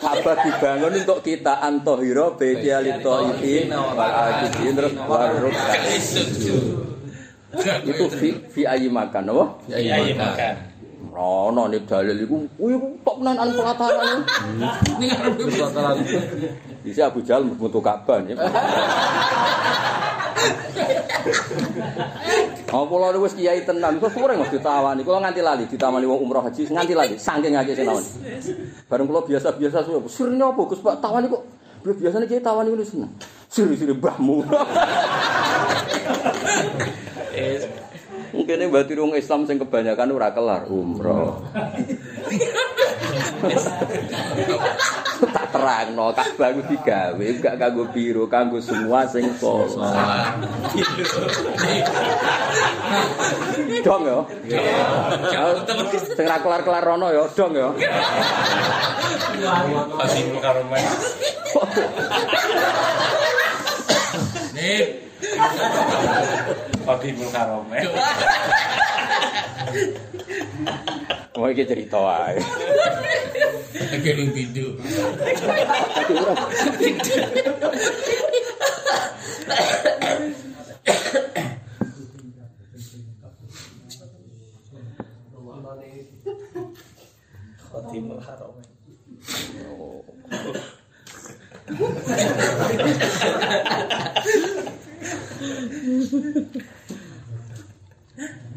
Ka'bah 0.00 0.36
dibangun 0.44 0.92
untuk 1.00 1.20
kita 1.24 1.64
antohiro 1.64 2.36
bedia 2.36 2.84
lito 2.84 3.32
ini 3.40 3.68
wal 3.72 4.12
akidin 4.12 4.72
terus 4.76 4.94
waruk 5.08 5.54
itu 7.82 8.04
fi 8.14 8.28
fi 8.46 8.62
ayi 8.62 8.86
makan 8.86 9.34
apa? 9.34 9.44
Iya 9.74 9.94
iya 10.06 10.14
makan. 10.14 10.54
Rono 11.10 11.66
nih 11.66 11.82
dalil 11.82 12.22
iku, 12.22 12.46
wih 12.62 12.78
kok 13.02 13.16
menan 13.18 13.50
pelataran. 13.50 14.22
Ini 14.94 15.04
ngarep 15.10 15.34
gue. 15.42 16.22
Bisa 16.86 17.10
Abu 17.10 17.18
Jahal 17.26 17.42
membentuk 17.42 17.82
Ka'bah 17.82 18.22
nih. 18.22 18.38
Oh, 22.70 22.86
kula 22.86 23.10
wis 23.18 23.34
kiai 23.34 23.66
tenan, 23.66 23.98
kok 23.98 24.14
sore 24.14 24.38
mesti 24.38 24.62
ditawani. 24.62 25.02
Kula 25.02 25.18
nganti 25.26 25.42
lali 25.42 25.64
ditawani 25.66 26.06
wong 26.06 26.20
umroh 26.22 26.42
haji 26.46 26.70
nganti 26.70 26.94
lali, 26.94 27.18
saking 27.18 27.58
akeh 27.58 27.74
sing 27.74 27.86
tawani. 27.86 28.10
Bareng 28.86 29.06
kula 29.10 29.26
biasa-biasa 29.26 29.82
suwe, 29.82 30.06
sirine 30.06 30.44
apa 30.46 30.60
Gus 30.70 30.78
Pak 30.78 31.02
tawani 31.02 31.26
kok 31.26 31.42
Biasa 31.80 31.96
biasanya 31.96 32.26
kiai 32.28 32.44
tawani 32.44 32.68
ngono 32.76 32.84
seneng. 32.84 33.12
Siri-siri 33.48 33.96
mbahmu. 33.96 34.44
Mungkin 38.30 38.70
berarti 38.70 38.94
wong 38.94 39.18
Islam 39.18 39.46
sing 39.46 39.58
kebanyakan 39.58 40.14
ora 40.14 40.30
kelar 40.30 40.62
umroh. 40.70 41.42
tak 45.20 45.52
terangno 45.52 46.12
Ka'bah 46.16 46.48
ku 46.56 46.62
digawe 46.64 47.26
gak 47.42 47.60
kanggo 47.60 47.84
biru, 47.92 48.24
kanggo 48.30 48.56
semua 48.62 49.04
sing 49.04 49.28
salat. 49.36 50.40
Dong 53.84 54.02
yo. 54.08 54.24
Sing 56.16 56.26
ra 56.26 56.40
kelar-kelar 56.40 56.82
rono 56.84 57.12
yo, 57.12 57.28
dong 57.36 57.52
yo. 57.52 57.74
Pasti 59.98 60.20
karo 60.40 60.62
men. 60.68 60.84
Nih, 64.56 65.09
Babi 66.86 67.08
mulkarome. 67.12 67.78
Mau 71.36 71.48
iki 71.52 71.64
cerita 71.68 72.00
ae. 72.00 72.40
Tekel 73.72 74.18
ing 74.24 74.30
pintu. 74.32 74.66
Oh. 76.20 76.36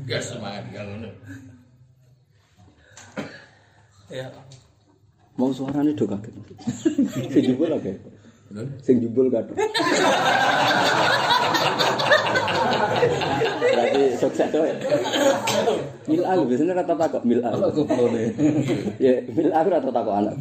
Gak 0.04 0.22
semangat 0.22 0.68
kalau. 0.76 1.00
Ya. 4.12 4.28
Mau 5.40 5.50
suarane 5.50 5.96
do 5.96 6.06
kaget. 6.06 6.36
Sing 7.32 7.44
jebul. 7.48 7.72
Bener? 8.52 8.66
Sing 8.84 9.02
jebul 9.02 9.32
kathok. 9.32 9.56
Berarti 13.58 14.04
sukses 14.20 14.48
tuh. 14.52 14.68
Milal 16.12 16.40
biasanya 16.46 16.76
kata 16.84 16.94
takok 17.08 17.24
milal. 17.26 17.56
Apa 17.56 17.72
kuplone? 17.72 18.36
Ya 19.00 19.24
milal 19.32 19.66
rata 19.66 19.90
takok 19.90 20.16
anak. 20.20 20.36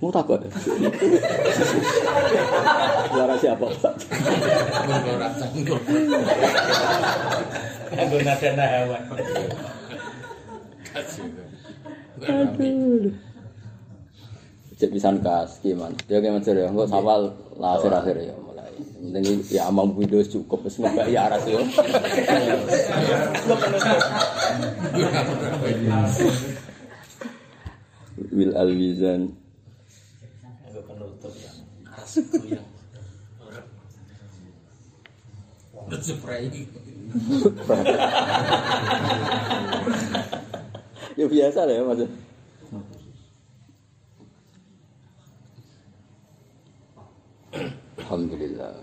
Mau 0.00 0.08
takok. 0.08 0.40
Suara 3.12 3.36
siapa? 3.36 3.66
Pak? 3.68 3.94
Ora 4.88 5.28
sanggup. 5.36 5.82
Nganggo 7.92 8.18
nada 8.24 8.64
hawa. 8.64 8.98
Kasih. 10.88 11.28
Aduh. 12.24 13.12
Cek 14.80 14.96
pisan 14.96 15.20
kas 15.20 15.60
gimana? 15.60 15.92
Dia 16.08 16.32
macam 16.32 16.56
ya, 16.56 16.72
enggak 16.72 16.88
sawal 16.88 17.36
lah 17.60 17.76
akhir-akhir 17.76 18.32
ya 18.32 18.34
mulai. 18.40 18.72
Penting 19.12 19.44
ya 19.52 19.68
amang 19.68 19.92
Windows 19.92 20.32
cukup 20.32 20.64
wis 20.64 20.80
mbak 20.80 21.12
ya 21.12 21.28
aras 21.28 21.44
yo. 21.44 21.60
Wil 28.32 28.56
Alwizan 28.56 29.36
asku 32.10 32.42
yang 32.50 32.66
Spray. 36.00 36.46
Ya 41.18 41.26
biasa 41.26 41.66
lah 41.66 41.74
ya 41.74 41.82
mas. 41.82 42.06
Alhamdulillah. 47.98 48.74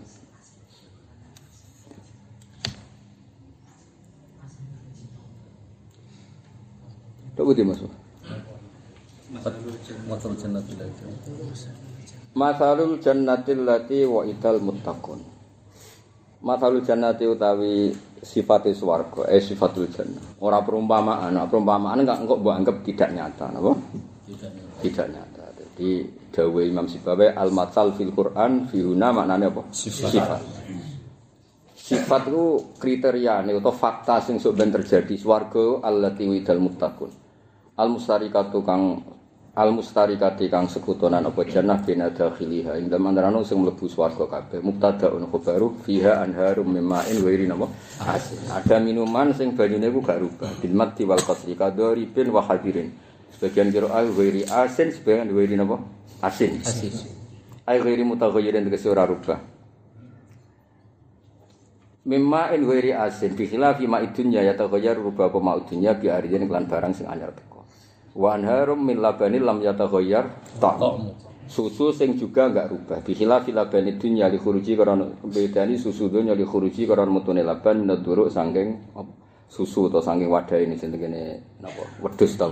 Tak 7.35 7.43
putih 7.47 7.63
masuk. 7.63 7.91
Matal 9.31 10.31
jannatil 10.35 10.91
Masalul 12.37 13.01
jannatil 13.01 13.65
lati 13.65 14.05
wa 14.05 14.21
idal 14.21 14.61
muttaqun. 14.61 15.19
Masalul 16.37 16.85
jannati 16.85 17.25
utawi 17.25 17.89
sifate 18.21 18.69
swarga, 18.77 19.25
eh 19.25 19.41
sifatul 19.41 19.89
jannah. 19.89 20.37
Ora 20.45 20.61
perumpamaan, 20.61 21.33
perumpamaan 21.49 22.05
enggak 22.05 22.21
engkok 22.21 22.37
mbok 22.45 22.53
anggap 22.53 22.77
tidak 22.85 23.09
nyata, 23.09 23.45
napa? 23.49 23.73
Tidak 24.85 25.07
nyata. 25.09 25.43
Jadi 25.57 25.89
dawuh 26.29 26.61
Imam 26.61 26.85
Sibawi 26.85 27.33
al 27.33 27.49
matsal 27.49 27.97
fil 27.97 28.13
Quran 28.13 28.69
fihuna 28.69 29.09
maknane 29.09 29.49
apa? 29.49 29.61
Sifat. 29.73 30.41
Sifat 31.73 32.21
itu 32.29 32.77
kriteria 32.77 33.41
nih 33.41 33.57
atau 33.57 33.73
fakta 33.73 34.21
sing 34.21 34.37
sok 34.37 34.61
ben 34.61 34.69
terjadi 34.69 35.17
swarga 35.17 35.81
allati 35.81 36.29
widal 36.29 36.61
muttaqun. 36.61 37.09
Al 37.81 37.89
mustarikatu 37.89 38.61
kang 38.61 39.01
al 39.57 39.73
mustarikati 39.73 40.53
kang 40.53 40.69
sekutonan 40.69 41.25
apa 41.25 41.41
jannah 41.41 41.81
bina 41.81 42.13
dakhiliha 42.13 42.77
ing 42.77 42.93
dalem 42.93 43.09
antarane 43.09 43.41
sing 43.41 43.57
mlebu 43.57 43.89
swarga 43.89 44.29
kabeh 44.29 44.61
mubtadaun 44.61 45.25
khabaru 45.33 45.81
fiha 45.81 46.21
anharum 46.21 46.69
min 46.69 46.85
ma'in 46.85 47.17
wa 47.25 47.29
irin 47.33 47.57
apa 47.57 47.65
asin. 48.05 48.37
Ada 48.53 48.77
minuman 48.77 49.33
sing 49.33 49.57
banyune 49.57 49.89
ku 49.89 50.05
gak 50.05 50.21
rubah. 50.21 50.53
Bil 50.61 50.77
mati 50.77 51.09
wal 51.09 51.17
qasri 51.17 51.57
kadoribin 51.57 52.29
wa 52.29 52.45
hadirin. 52.45 52.93
Sebagian 53.33 53.73
kira 53.73 53.89
al 53.89 54.13
wairi 54.13 54.45
asin 54.45 54.93
sebagian 54.93 55.33
wairi 55.33 55.57
apa 55.57 55.81
asin. 56.21 56.61
Asin. 56.61 56.93
Ay 57.65 57.81
ghairi 57.81 58.05
mutaghayyirin 58.05 58.61
tegese 58.61 58.93
ora 58.93 59.09
rubah. 59.09 59.41
Mimma 62.05 62.53
in 62.53 62.61
ghairi 62.61 62.93
asin. 62.93 63.33
Bi 63.33 63.49
khilafi 63.49 63.89
ma 63.89 64.05
idunya 64.05 64.45
ya 64.45 64.53
taghayyar 64.53 65.01
rubah 65.01 65.33
apa 65.33 65.41
ma 65.41 65.57
idunya 65.57 65.97
bi 65.97 66.13
aridin 66.13 66.45
kelan 66.45 66.69
barang 66.69 66.93
sing 66.93 67.09
anyar 67.09 67.33
teko. 67.33 67.56
Wa 68.17 68.33
anharum 68.33 68.81
min 68.81 68.97
labani 68.97 69.37
lam 69.37 69.61
yataghayyar 69.61 70.25
ta. 70.57 70.73
Susu 71.47 71.93
sing 71.93 72.17
juga 72.17 72.49
enggak 72.49 72.73
rubah. 72.73 72.99
Bi 73.05 73.13
khilafi 73.13 73.53
labani 73.53 73.95
dunya 73.95 74.25
li 74.27 74.41
khuruji 74.41 74.73
karena 74.73 75.05
bedani 75.21 75.77
susu 75.77 76.09
dunya 76.09 76.33
li 76.33 76.43
khuruji 76.43 76.89
karena 76.89 77.05
mutune 77.07 77.45
laban 77.45 77.87
duruk 78.01 78.33
apa, 78.33 79.11
susu 79.47 79.87
atau 79.87 80.01
saking 80.03 80.27
wadah 80.27 80.59
ini 80.59 80.75
sing 80.75 80.91
kene 80.91 81.39
napa 81.61 81.85
wedhus 82.03 82.35
ta. 82.35 82.49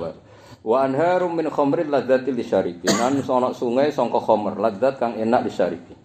Wa 0.64 0.86
anharum 0.86 1.34
min 1.34 1.50
khamrin 1.50 1.90
ladzatil 1.90 2.38
lisyaribin. 2.38 2.94
Nan 2.96 3.20
sono 3.26 3.52
sungai 3.52 3.90
sangka 3.90 4.22
khamr 4.22 4.62
ladzat 4.62 5.02
kang 5.02 5.18
enak 5.18 5.50
lisyaribin. 5.50 6.05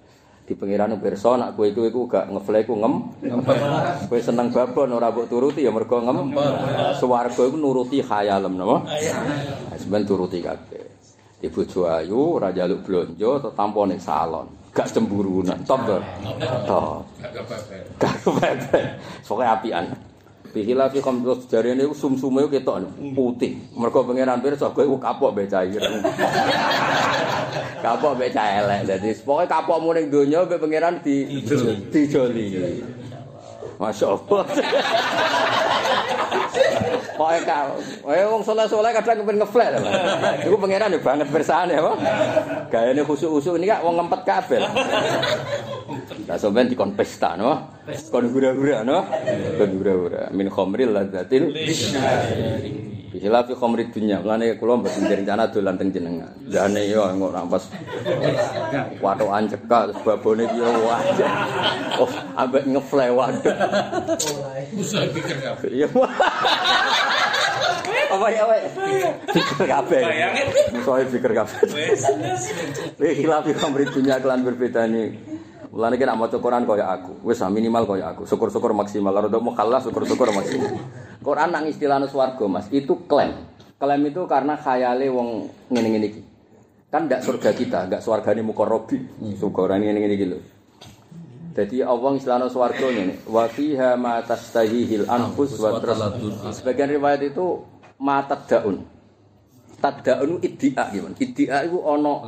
Di 0.51 0.59
pengiran 0.59 0.99
pirsa 0.99 1.39
nak 1.39 1.55
kowe 1.55 1.63
iku 1.63 1.87
iku 1.87 2.11
gak 2.11 2.27
ngefle 2.27 2.67
ku 2.67 2.75
ngem. 2.75 2.95
Kowe 4.11 4.19
seneng 4.19 4.51
babon 4.51 4.99
ora 4.99 5.15
mbok 5.15 5.31
turuti 5.31 5.63
ya 5.63 5.71
mergo 5.71 6.03
ngem. 6.03 6.35
Swarga 6.99 7.47
iku 7.47 7.55
nuruti 7.55 8.03
khayalem 8.03 8.59
napa? 8.59 8.83
Sampeyan 9.79 10.03
turuti 10.03 10.43
kabeh. 10.43 10.91
Di 11.39 11.47
bojo 11.47 11.87
ayu 11.87 12.43
ora 12.43 12.51
njaluk 12.51 12.83
blonjo 12.83 13.39
tetampo 13.39 13.87
ning 13.87 14.03
salon. 14.03 14.51
Gak 14.75 14.91
cemburunan, 14.91 15.63
top 15.63 15.87
to. 15.87 15.99
Top. 16.67 17.07
Gak 17.23 17.31
kepepet. 17.31 17.83
Gak 18.03 18.15
kepepet. 18.27 18.85
Pokoke 19.23 19.47
apian. 19.47 20.10
Bihila 20.51 20.91
fi 20.91 20.99
khamdus 20.99 21.47
jarene 21.47 21.87
iku 21.87 21.95
sumsume 21.95 22.43
ketok 22.51 22.83
putih. 23.15 23.55
Mergo 23.79 24.03
pangeran 24.03 24.43
pirsa 24.43 24.75
kowe 24.75 24.83
iku 24.83 24.99
kapok 24.99 25.31
mbek 25.31 25.47
cairan. 25.47 26.03
kapok 27.87 28.19
mbek 28.19 28.35
cah 28.35 28.47
elek. 28.59 28.81
Dadi 28.91 29.15
pokoke 29.23 29.47
kapokmu 29.47 29.95
ning 29.95 30.11
donya 30.11 30.43
mbek 30.43 30.59
pangeran 30.59 30.99
di 31.07 31.39
dijoli. 31.95 32.83
Masya 33.79 34.07
Allah. 34.11 34.43
Pokoke 37.15 37.41
kau, 37.47 37.69
eh 38.11 38.27
wong 38.27 38.43
soleh-soleh 38.43 38.91
kadang 38.91 39.23
kepen 39.23 39.39
ngeflat. 39.39 39.79
Iku 40.43 40.57
pangeran 40.59 40.91
ya 40.91 40.99
banget 40.99 41.29
bersane 41.31 41.79
apa? 41.79 41.93
Gayane 42.75 43.07
khusuk-khusuk 43.07 43.55
ini 43.55 43.71
kak 43.71 43.87
wong 43.87 44.03
ngempet 44.03 44.21
kabel. 44.27 44.67
Lah 46.27 46.37
sampean 46.39 46.67
dikon 46.67 46.95
pesta 46.99 47.39
no. 47.39 47.71
Kon 48.11 48.27
hura-hura 48.31 48.83
no. 48.83 49.07
Kon 49.59 49.71
hura-hura 49.79 50.31
min 50.35 50.51
khamril 50.51 50.91
ladzatil 50.95 51.55
Bisila 53.11 53.43
fi 53.43 53.53
khamrid 53.59 53.91
dunya. 53.91 54.23
Mulane 54.23 54.55
kula 54.55 54.79
mboten 54.79 55.11
rencana 55.11 55.51
dolan 55.51 55.75
teng 55.75 55.91
jenengan. 55.91 56.31
Jane 56.47 56.87
yo 56.87 57.11
engko 57.11 57.35
rampas 57.35 57.67
watokan 59.03 59.51
cekak 59.51 59.83
terus 59.91 59.99
babone 60.07 60.47
piye 60.47 60.69
wah. 60.87 61.03
Oh, 61.99 62.11
ambek 62.39 62.71
ngefle 62.71 63.07
waduh. 63.11 63.55
Usah 64.79 65.11
pikir 65.11 65.37
kabeh. 65.43 65.71
Iya. 65.75 65.89
Apa 68.11 68.27
ya, 68.35 68.43
Wek? 68.43 68.63
Pikir 69.31 69.71
kabeh. 69.71 70.03
Bayangin. 70.03 70.47
Soale 70.83 71.07
pikir 71.07 71.31
kabeh. 71.31 71.59
Wes. 71.71 72.03
Wih, 72.99 73.13
khilaf 73.23 73.47
fi 73.47 73.55
khamrid 73.55 73.91
dunya 73.95 74.19
kelan 74.19 74.43
berbeda 74.43 74.87
nih. 74.91 75.15
Mulane 75.71 75.95
ki 75.95 76.03
nak 76.03 76.19
maca 76.19 76.37
Quran 76.43 76.67
kaya 76.67 76.85
aku. 76.99 77.23
Wis 77.23 77.39
ah, 77.47 77.51
minimal 77.51 77.87
kaya 77.87 78.11
aku. 78.11 78.27
Syukur-syukur 78.27 78.75
maksimal. 78.75 79.15
Ora 79.15 79.31
mau 79.39 79.55
kalah 79.55 79.79
syukur-syukur 79.79 80.35
maksimal. 80.35 80.75
Quran 81.27 81.49
nang 81.55 81.65
istilahnya 81.71 82.11
swarga 82.11 82.45
Mas, 82.51 82.67
itu 82.75 83.07
klaim. 83.07 83.47
Klaim 83.79 84.03
itu 84.03 84.27
karena 84.27 84.59
khayale 84.59 85.07
wong 85.09 85.47
ngene-ngene 85.71 86.07
iki. 86.11 86.23
Kan 86.91 87.07
ndak 87.07 87.23
surga 87.23 87.55
kita, 87.55 87.87
ndak 87.87 88.03
swargane 88.03 88.43
mukarrabi. 88.43 88.99
Surga 89.39 89.71
orang 89.71 89.87
ngene-ngene 89.87 90.15
iki 90.19 90.27
lho. 90.27 90.39
Jadi 91.55 91.87
Allah 91.87 92.11
istilahnya 92.19 92.47
swarga 92.51 92.87
ngene, 92.91 93.15
wa 93.31 93.47
fiha 93.47 93.95
ma 93.95 94.19
tastahihil 94.27 95.07
anfus 95.07 95.55
wa. 95.63 95.79
Sebagian 96.51 96.91
riwayat 96.99 97.23
itu 97.31 97.63
ma 98.03 98.27
tadaun. 98.27 98.83
Tadaun 99.79 100.43
iddia 100.43 100.91
gimana? 100.91 101.15
Iddia 101.17 101.63
itu 101.63 101.79
ono 101.79 102.27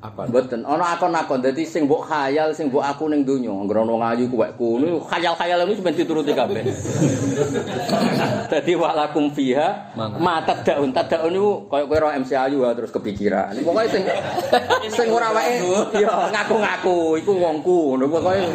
Apa? 0.00 0.24
Mboten, 0.32 0.64
ana 0.64 0.96
akon-akon 0.96 1.44
dadi 1.44 1.68
sing 1.68 1.84
mbok 1.84 2.08
khayal, 2.08 2.56
sing 2.56 2.72
mbok 2.72 2.80
aku 2.80 3.12
ning 3.12 3.20
donya, 3.20 3.52
anggere 3.52 3.84
ana 3.84 4.00
ngayu 4.00 4.32
kuwek 4.32 4.56
kuno, 4.56 5.04
khayal-khayal 5.04 5.68
itu 5.68 5.76
sampeyan 5.76 5.96
dituruti 6.00 6.32
kabeh. 6.32 6.64
Dadi 8.50 8.72
walakum 8.80 9.28
fiha 9.28 9.92
ma 10.16 10.40
tadaun. 10.40 10.96
Tadaun 10.96 11.36
niku 11.36 11.68
kaya 11.68 11.84
kowe 11.84 11.98
ro 12.00 12.08
MC 12.16 12.32
Ayu 12.32 12.64
terus 12.72 12.88
kepikiran. 12.96 13.52
Pokoke 13.60 13.92
sing 13.92 14.02
sing 14.96 15.06
ora 15.12 15.36
wae 15.36 15.60
ya 15.92 16.32
ngaku-ngaku 16.32 17.20
iku 17.20 17.32
wongku 17.36 18.00
ngono 18.00 18.08
pokoke. 18.08 18.40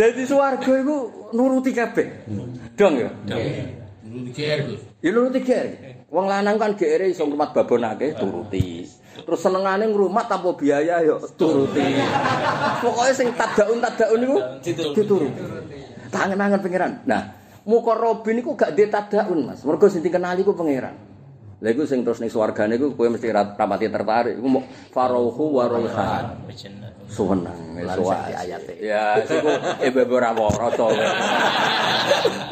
Dadi 0.00 0.24
swarga 0.24 0.72
iku 0.80 1.28
nuruti 1.36 1.76
kabeh. 1.76 2.24
Dong 2.72 3.04
ya. 3.04 3.12
Dulu 4.00 4.32
GR 4.32 4.60
Gus. 4.64 4.80
Ya 5.06 5.14
nuruti 5.14 5.38
GR. 5.46 5.66
Wong 6.10 6.26
lanang 6.26 6.58
kan 6.58 6.74
GR 6.74 7.06
iso 7.06 7.22
ngrumat 7.30 7.54
babonake 7.54 8.18
turuti. 8.18 8.82
Terus 9.22 9.38
senengane 9.38 9.86
ngrumat 9.86 10.26
tanpa 10.26 10.50
biaya 10.58 10.98
ya 10.98 11.14
turuti. 11.38 11.94
Pokoke 12.82 13.14
sing 13.14 13.30
tadaun 13.38 13.78
tadaun 13.78 14.18
niku 14.18 14.38
dituruti. 14.66 15.30
Tangan-tangan 16.10 16.58
pangeran. 16.58 16.92
Nah, 17.06 17.22
mukarrabin 17.62 18.42
niku 18.42 18.58
gak 18.58 18.74
dhe 18.74 18.90
tadaun, 18.90 19.46
Mas. 19.46 19.62
Mergo 19.62 19.86
sing 19.86 20.02
dikenali 20.02 20.42
ku 20.42 20.58
pangeran. 20.58 20.98
Lha 21.62 21.68
iku 21.70 21.86
sing 21.86 22.02
terus 22.02 22.18
ning 22.18 22.26
swargane 22.26 22.74
iku 22.74 22.98
kowe 22.98 23.06
mesti 23.06 23.30
ra- 23.30 23.54
rapati 23.54 23.86
tertarik. 23.86 24.42
Iku 24.42 24.48
mau 24.50 24.66
farauhu 24.90 25.62
wa 25.62 25.70
raihan. 25.70 26.50
Suwenang 27.06 27.54
suwa 27.94 28.18
ayate. 28.26 28.74
Ya, 28.82 29.20
siku 29.24 29.46
ibu 29.78 30.00
ora 30.10 30.34
waca. 30.34 30.86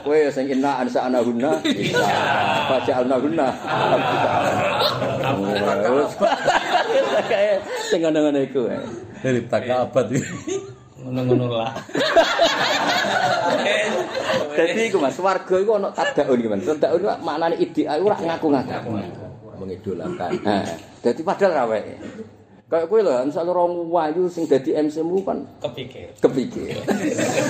Kowe 0.07 0.19
sing 0.31 0.47
inna 0.47 0.79
ansa 0.85 1.11
anahunna 1.11 1.59
bisa. 1.65 2.07
Baca 2.71 2.93
anahunna. 3.03 3.47
Kayak 7.27 7.57
sing 7.91 8.01
ngono-ngono 8.05 8.39
iku. 8.47 8.63
eh. 8.71 8.81
Dari 9.25 9.41
takabat 9.49 10.07
iki. 10.13 10.55
Ngono-ngono 11.03 11.45
lah. 11.51 11.73
Dadi 14.55 14.81
iku 14.87 14.99
Mas, 15.03 15.19
warga 15.19 15.55
iku 15.59 15.73
ana 15.83 15.89
tadaun 15.91 16.39
iki 16.39 16.49
Mas. 16.49 16.63
Tadaun 16.63 17.01
iku 17.03 17.11
maknane 17.27 17.57
ideal 17.59 17.99
ora 18.01 18.17
ngaku-ngaku. 18.23 18.91
Mengidolakan. 19.55 20.31
Nah, 20.43 20.67
dadi 21.03 21.21
padahal 21.23 21.53
ra 21.55 21.65
wae. 21.71 21.95
Kayak 22.75 22.91
kowe 22.91 23.01
lho, 23.07 23.14
misal 23.31 23.47
ora 23.47 23.62
wayu 23.70 24.27
sing 24.27 24.51
dadi 24.51 24.75
MC 24.75 24.99
mu 25.07 25.22
kan 25.22 25.47
Kepikir. 25.62 26.11
kepikir. 26.18 26.75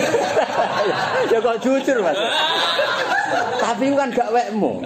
ya 1.32 1.38
kok 1.40 1.56
jujur 1.64 2.04
Mas. 2.04 2.20
Tapi 3.64 3.96
kan 3.96 4.12
gak 4.12 4.28
wekmu. 4.28 4.84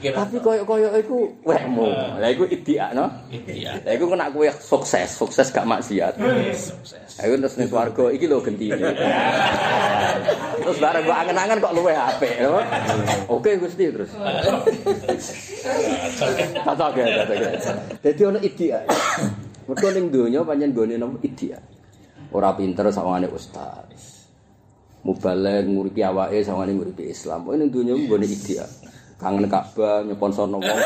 Tapi 0.00 0.36
koyo-koyo 0.40 0.88
iku 0.96 1.28
wekmu. 1.44 2.16
Lah 2.16 2.28
iku 2.32 2.48
ideal 2.48 2.96
no. 2.96 3.06
Iya. 3.28 3.84
Lah 3.84 3.92
iku 3.92 4.08
kena 4.08 4.32
kowe 4.32 4.48
sukses, 4.56 5.12
sukses 5.12 5.52
gak 5.52 5.68
maksiat. 5.68 6.16
Sukses. 6.56 7.20
Ayo 7.20 7.36
terus 7.36 7.60
ning 7.60 7.68
swarga 7.68 8.08
iki 8.08 8.24
lho 8.24 8.40
gentine. 8.40 8.80
terus 10.64 10.76
bareng 10.80 11.04
gua 11.04 11.16
angen-angen 11.20 11.60
kok 11.60 11.76
luwih 11.76 11.92
apik, 11.92 12.32
lho. 12.40 12.64
Oke 13.28 13.60
Gusti 13.60 13.92
terus. 13.92 14.08
Cocok 16.64 16.92
ya, 16.96 17.04
cocok 17.20 17.36
ya. 17.36 17.50
Dadi 18.00 18.22
ono 18.24 18.38
ideal. 18.40 18.84
Mergo 19.68 19.88
ning 19.92 20.08
donya 20.08 20.40
pancen 20.48 20.72
gone 20.72 20.96
nang 20.96 21.20
ideal. 21.20 21.60
Ora 22.32 22.56
pinter 22.56 22.88
sawangane 22.88 23.28
ustaz. 23.28 24.24
Mubalek 25.04 25.68
nguripi 25.68 26.00
awake 26.00 26.40
sawangane 26.40 26.72
nguripi 26.72 27.12
Islam. 27.12 27.44
Pokoke 27.44 27.60
ning 27.60 27.68
donya 27.68 27.92
ku 28.00 28.04
gone 28.16 28.24
ideal. 28.24 28.70
Kangen 29.20 29.44
Ka'bah 29.52 30.00
nyeponsorno 30.00 30.56
wong. 30.56 30.80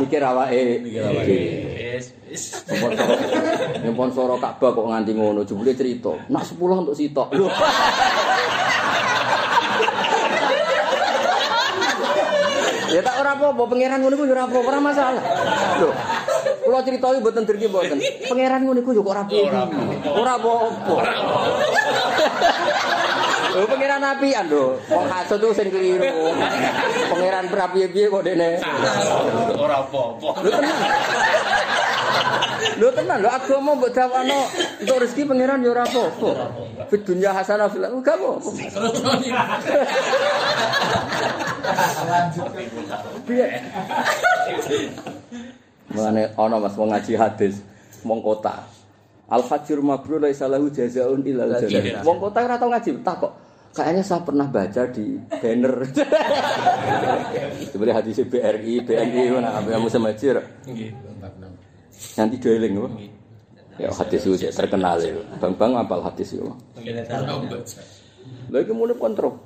Mikir 0.00 0.24
awake, 0.24 0.80
mikir 0.80 1.04
awake. 1.04 1.36
Wis, 2.00 2.16
wis. 2.32 2.64
Nyempon 3.84 4.08
soro 4.08 4.40
Ka'bah 4.40 4.72
kok 4.72 4.88
nganti 4.88 5.12
ngono, 5.12 5.44
jebule 5.44 5.76
cerita. 5.76 6.16
Nak 6.32 6.48
10 6.48 6.56
untuk 6.88 6.96
sitok. 6.96 7.28
Lho. 7.36 7.52
Ya 12.88 13.04
tak 13.04 13.20
ora 13.20 13.36
apa-apa, 13.36 13.62
pangeran 13.68 14.00
ngono 14.00 14.16
iku 14.16 14.24
ya 14.24 14.32
ora 14.32 14.44
apa-apa, 14.48 14.68
ora 14.72 14.80
masalah. 14.80 15.22
Lho. 15.84 15.92
Kula 16.64 16.80
critani 16.88 17.20
mboten 17.20 17.44
dirki 17.44 17.68
mboten. 17.68 18.00
Pangeran 18.32 18.64
ngono 18.64 18.80
iku 18.80 18.96
ya 18.96 19.04
kok 19.04 19.12
ora 19.12 19.22
apa-apa. 19.28 19.76
Ora 20.08 20.32
apa-apa. 20.40 20.96
Lho 23.58 23.66
pangeran 23.66 24.06
apian 24.06 24.46
lho. 24.46 24.78
Wong 24.86 25.10
hasud 25.10 25.42
tuh 25.42 25.50
sing 25.50 25.66
keliru. 25.74 26.06
Pangeran 27.10 27.50
prapiye-piye 27.50 28.06
kok 28.06 28.22
dene. 28.22 28.62
Ora 29.58 29.82
apa-apa. 29.82 30.28
Lho 30.46 30.50
tenan. 30.54 30.78
Lho 32.78 32.88
tenan 32.94 33.18
lho 33.18 33.30
agama 33.34 33.74
mbok 33.74 33.90
dawano 33.90 34.46
untuk 34.78 35.02
rezeki 35.02 35.26
pangeran 35.26 35.66
ya 35.66 35.74
ora 35.74 35.82
apa-apa. 35.90 36.30
Fit 36.86 37.02
dunya 37.02 37.34
hasanah 37.34 37.66
fil 37.66 37.82
akhirah 37.82 37.98
gak 37.98 38.14
apa-apa. 38.14 38.50
Piye? 43.26 43.46
Mulane 45.90 46.22
ana 46.38 46.56
Mas 46.62 46.78
wong 46.78 46.94
ngaji 46.94 47.12
hadis 47.18 47.58
wong 48.06 48.22
kota. 48.22 48.62
Al 49.28 49.44
hajjur 49.44 49.84
mabrur 49.84 50.22
laisa 50.22 50.46
lahu 50.46 50.70
jazaun 50.70 51.26
illa 51.26 51.58
jannah. 51.58 52.06
Wong 52.06 52.22
kota 52.22 52.46
ora 52.46 52.54
tau 52.54 52.70
ngaji 52.70 53.02
tak 53.02 53.18
kok. 53.18 53.47
Kayaknya 53.76 54.02
saya 54.02 54.20
pernah 54.24 54.46
baca 54.48 54.82
di 54.90 55.20
banner. 55.28 55.74
Sebenarnya 57.70 57.96
hadis 58.02 58.18
BRI, 58.26 58.74
BNI, 58.82 59.22
mana 59.38 59.60
apa 59.60 59.68
yang 59.70 59.82
musim 59.84 60.02
majir. 60.02 60.40
Nanti 62.18 62.36
doeling 62.42 62.74
apa? 62.78 62.88
Ya 63.78 63.88
hadis 63.94 64.26
itu 64.26 64.34
terkenal 64.50 64.98
itu. 64.98 65.22
Bang 65.38 65.54
Bang 65.54 65.78
apal 65.78 66.02
hadis 66.02 66.34
itu. 66.34 66.42
Lagi 68.50 68.72
mulai 68.74 68.98
kontrol. 68.98 69.38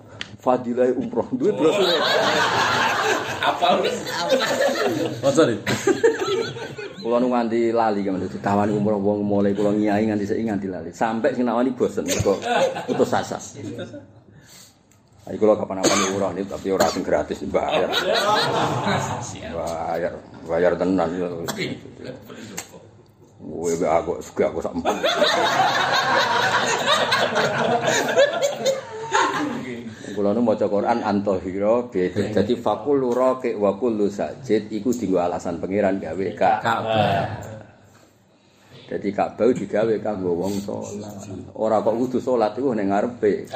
Fadilah 0.43 0.91
umroh, 0.99 1.29
duit 1.37 1.55
brosur. 1.55 1.87
Apa? 3.43 3.79
Masa 5.23 5.47
nih? 5.47 5.59
Kulo 7.03 7.19
nu 7.19 7.35
nganti 7.35 7.75
lali 7.75 8.07
kan 8.07 8.15
ditawani 8.15 8.71
umroh 8.79 9.03
wong 9.03 9.27
mulai 9.27 9.51
kulo 9.59 9.75
nyai 9.75 10.07
nganti 10.07 10.23
saiki 10.23 10.47
nganti 10.47 10.71
lali. 10.71 10.91
Sampai 10.95 11.35
sing 11.35 11.43
nawani 11.43 11.75
bosen 11.75 12.07
mergo 12.07 12.39
putus 12.87 13.11
asa. 13.11 13.43
Ayo 15.27 15.35
kulo 15.35 15.59
kapan-kapan 15.59 16.15
umroh 16.15 16.31
nih 16.31 16.47
tapi 16.47 16.71
ora 16.71 16.87
sing 16.87 17.03
gratis 17.03 17.43
bayar. 17.51 17.91
Bayar, 19.51 20.13
bayar 20.47 20.73
tenan. 20.79 21.11
Gue 23.43 23.75
be 23.75 23.87
aku 23.91 24.23
suka 24.23 24.55
aku 24.55 24.63
sak 24.63 24.71
Kulo 30.13 30.37
nu 30.37 30.45
maca 30.45 30.69
Quran 30.69 31.01
antohira 31.01 31.89
beda. 31.89 32.29
Jadi 32.31 32.55
fakul 32.61 33.01
raqi 33.11 33.57
wa 33.57 33.75
kullu 33.81 34.13
sajid 34.13 34.69
iku 34.69 34.93
dienggo 34.93 35.19
alasan 35.19 35.57
pangeran 35.59 35.97
gawe 35.99 36.27
ka. 36.37 36.61
Ka'bah. 36.61 37.25
Jadi 38.93 39.09
Ka'bah 39.11 39.49
digawe 39.49 39.95
kanggo 40.05 40.37
wong 40.37 40.55
salat. 40.61 41.27
Ora 41.57 41.81
kok 41.81 41.97
kudu 41.97 42.19
salat 42.21 42.53
iku 42.55 42.77
ning 42.77 42.93
ngarepe. 42.93 43.49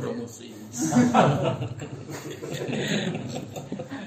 Promosi. 0.00 0.48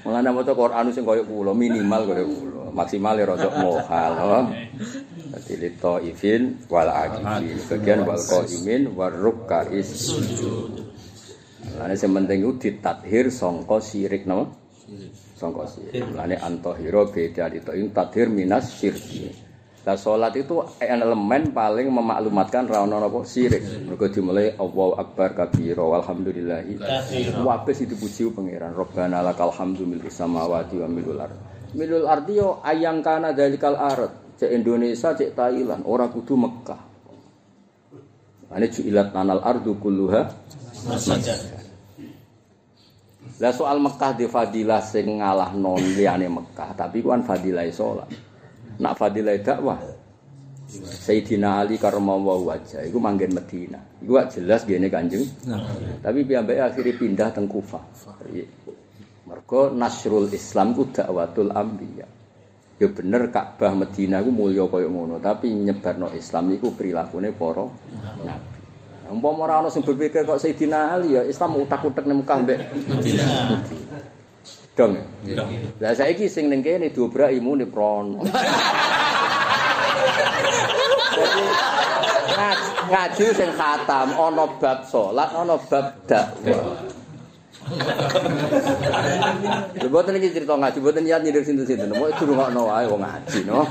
Mulane 0.02 0.28
maca 0.34 0.52
Quran 0.52 0.90
sing 0.90 1.06
kaya 1.06 1.22
kula 1.22 1.54
minimal 1.54 2.02
kaya 2.10 2.26
kula. 2.26 2.62
Maksimal 2.74 3.14
ya 3.14 3.30
rada 3.30 3.48
mohal. 3.62 4.50
Dadi 5.34 5.58
lito 5.58 5.98
ifin 5.98 6.62
wal 6.70 6.86
akifin. 6.86 7.58
Bagian 7.66 8.06
wal 8.06 8.22
qaimin 8.22 8.94
war 8.94 9.10
rukais 9.10 9.90
sujud. 9.90 10.78
Mulane 11.74 11.98
sing 11.98 12.14
penting 12.14 12.38
iku 12.46 12.52
ditathir 12.54 13.34
sangka 13.34 13.82
sirik 13.82 14.30
napa? 14.30 14.54
Sangka 15.34 15.66
sirik. 15.66 16.06
Mulane 16.06 16.38
antahira 16.38 17.02
beda 17.10 17.50
lito 17.50 17.74
ing 17.74 17.90
tathir 17.90 18.30
minas 18.30 18.78
syirki. 18.78 19.34
Lah 19.82 19.98
salat 19.98 20.38
itu 20.38 20.64
elemen 20.78 21.50
paling 21.50 21.90
memaklumatkan 21.90 22.70
ra 22.70 22.86
ono 22.86 23.02
napa 23.02 23.26
sirik. 23.26 23.90
Mergo 23.90 24.06
dimulai 24.06 24.54
Allahu 24.54 24.94
akbar 24.94 25.34
kabira 25.34 25.82
walhamdulillahi. 25.82 26.78
Wabes 27.42 27.82
dipuji 27.82 28.30
pangeran. 28.30 28.70
Rabbana 28.70 29.18
lakal 29.18 29.50
hamdu 29.50 29.82
mil 29.82 29.98
samawati 30.06 30.78
wa 30.78 30.86
milul 30.86 31.18
ard. 31.18 31.34
Milul 31.74 32.06
ardi 32.06 32.38
yo 32.38 32.62
ayang 32.62 33.02
kana 33.02 33.34
dalikal 33.34 33.74
ard. 33.74 34.23
Cek 34.34 34.50
Indonesia, 34.50 35.14
cek 35.14 35.34
Thailand, 35.34 35.82
ora 35.86 36.10
kudu 36.10 36.34
Mekah. 36.34 36.82
Ane 38.54 38.66
ju'ilat 38.70 39.10
tanal 39.10 39.42
ardu 39.42 39.78
kulluha. 39.78 40.22
Lah 43.42 43.50
soal 43.50 43.82
Mekah 43.82 44.14
di 44.14 44.30
fadilah 44.30 44.78
sing 44.78 45.18
ngalah 45.18 45.50
non 45.58 45.78
liyane 45.78 46.30
Mekah, 46.30 46.70
tapi 46.78 47.02
ku 47.02 47.10
kan 47.10 47.26
fadilah 47.26 47.66
salat. 47.74 48.06
Nak 48.78 48.94
fadilah 48.94 49.34
dakwah. 49.42 49.78
Sayyidina 50.74 51.62
Ali 51.62 51.78
karramallahu 51.78 52.50
wajah 52.50 52.82
iku 52.82 52.98
manggen 52.98 53.30
Medina. 53.30 53.78
Iku 54.02 54.18
jelas 54.32 54.66
gene 54.66 54.90
Kanjeng. 54.90 55.22
Tapi 56.02 56.26
piyambake 56.26 56.58
akhirnya 56.58 56.94
pindah 56.98 57.28
teng 57.30 57.46
Kufah. 57.46 57.84
Iya. 58.32 58.46
Mergo 59.24 59.70
nasrul 59.70 60.28
Islam 60.34 60.74
ku 60.74 60.90
dakwatul 60.90 61.54
anbiya. 61.54 62.06
Ya 62.74 62.90
bener 62.90 63.30
Ka'bah 63.30 63.70
Medina 63.70 64.18
ku 64.18 64.34
mulya 64.34 64.66
kaya 64.66 64.90
ngono, 64.90 65.22
tapi 65.22 65.46
nyebarno 65.46 66.10
Islam 66.10 66.50
iku 66.58 66.74
prilakune 66.74 67.30
para 67.30 67.70
nabi. 68.26 68.54
Umpama 69.04 69.46
ora 69.46 69.60
ana 69.62 69.68
sing 69.70 69.84
berpikir 69.84 70.26
kok 70.26 70.40
Sayyidina 70.40 70.96
Ali 70.96 71.14
ya 71.14 71.22
Islam 71.22 71.60
utak-utak 71.60 72.08
ning 72.08 72.24
Mekah 72.24 72.38
mbek 72.42 72.58
Medina. 72.88 73.24
Dong. 74.74 74.98
Lah 75.78 75.94
saiki 75.94 76.26
sing 76.26 76.50
ning 76.50 76.66
kene 76.66 76.90
diobrak 76.90 77.30
imune 77.30 77.68
prono. 77.70 78.26
Ngaj- 82.34 82.90
ngaji 82.90 83.26
sing 83.38 83.50
khatam 83.54 84.18
ana 84.18 84.44
bab 84.58 84.82
salat, 84.90 85.30
ana 85.30 85.54
bab 85.70 85.86
dakwah. 86.10 87.03
Boten 89.88 90.18
iki 90.18 90.34
cerita 90.34 90.58
ngaji, 90.58 90.78
boten 90.82 91.02
niat 91.06 91.22
nyindir 91.22 91.44
sinten-sinten. 91.46 91.94
Mau 91.94 92.10
durungokno 92.12 92.68
wae 92.68 92.86
wong 92.90 93.00
ngaji, 93.00 93.38
no. 93.46 93.62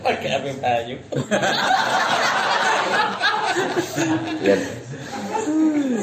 Pakai 0.00 0.30
api 0.38 0.50
bayu. 0.62 0.96
Ya. 4.44 4.56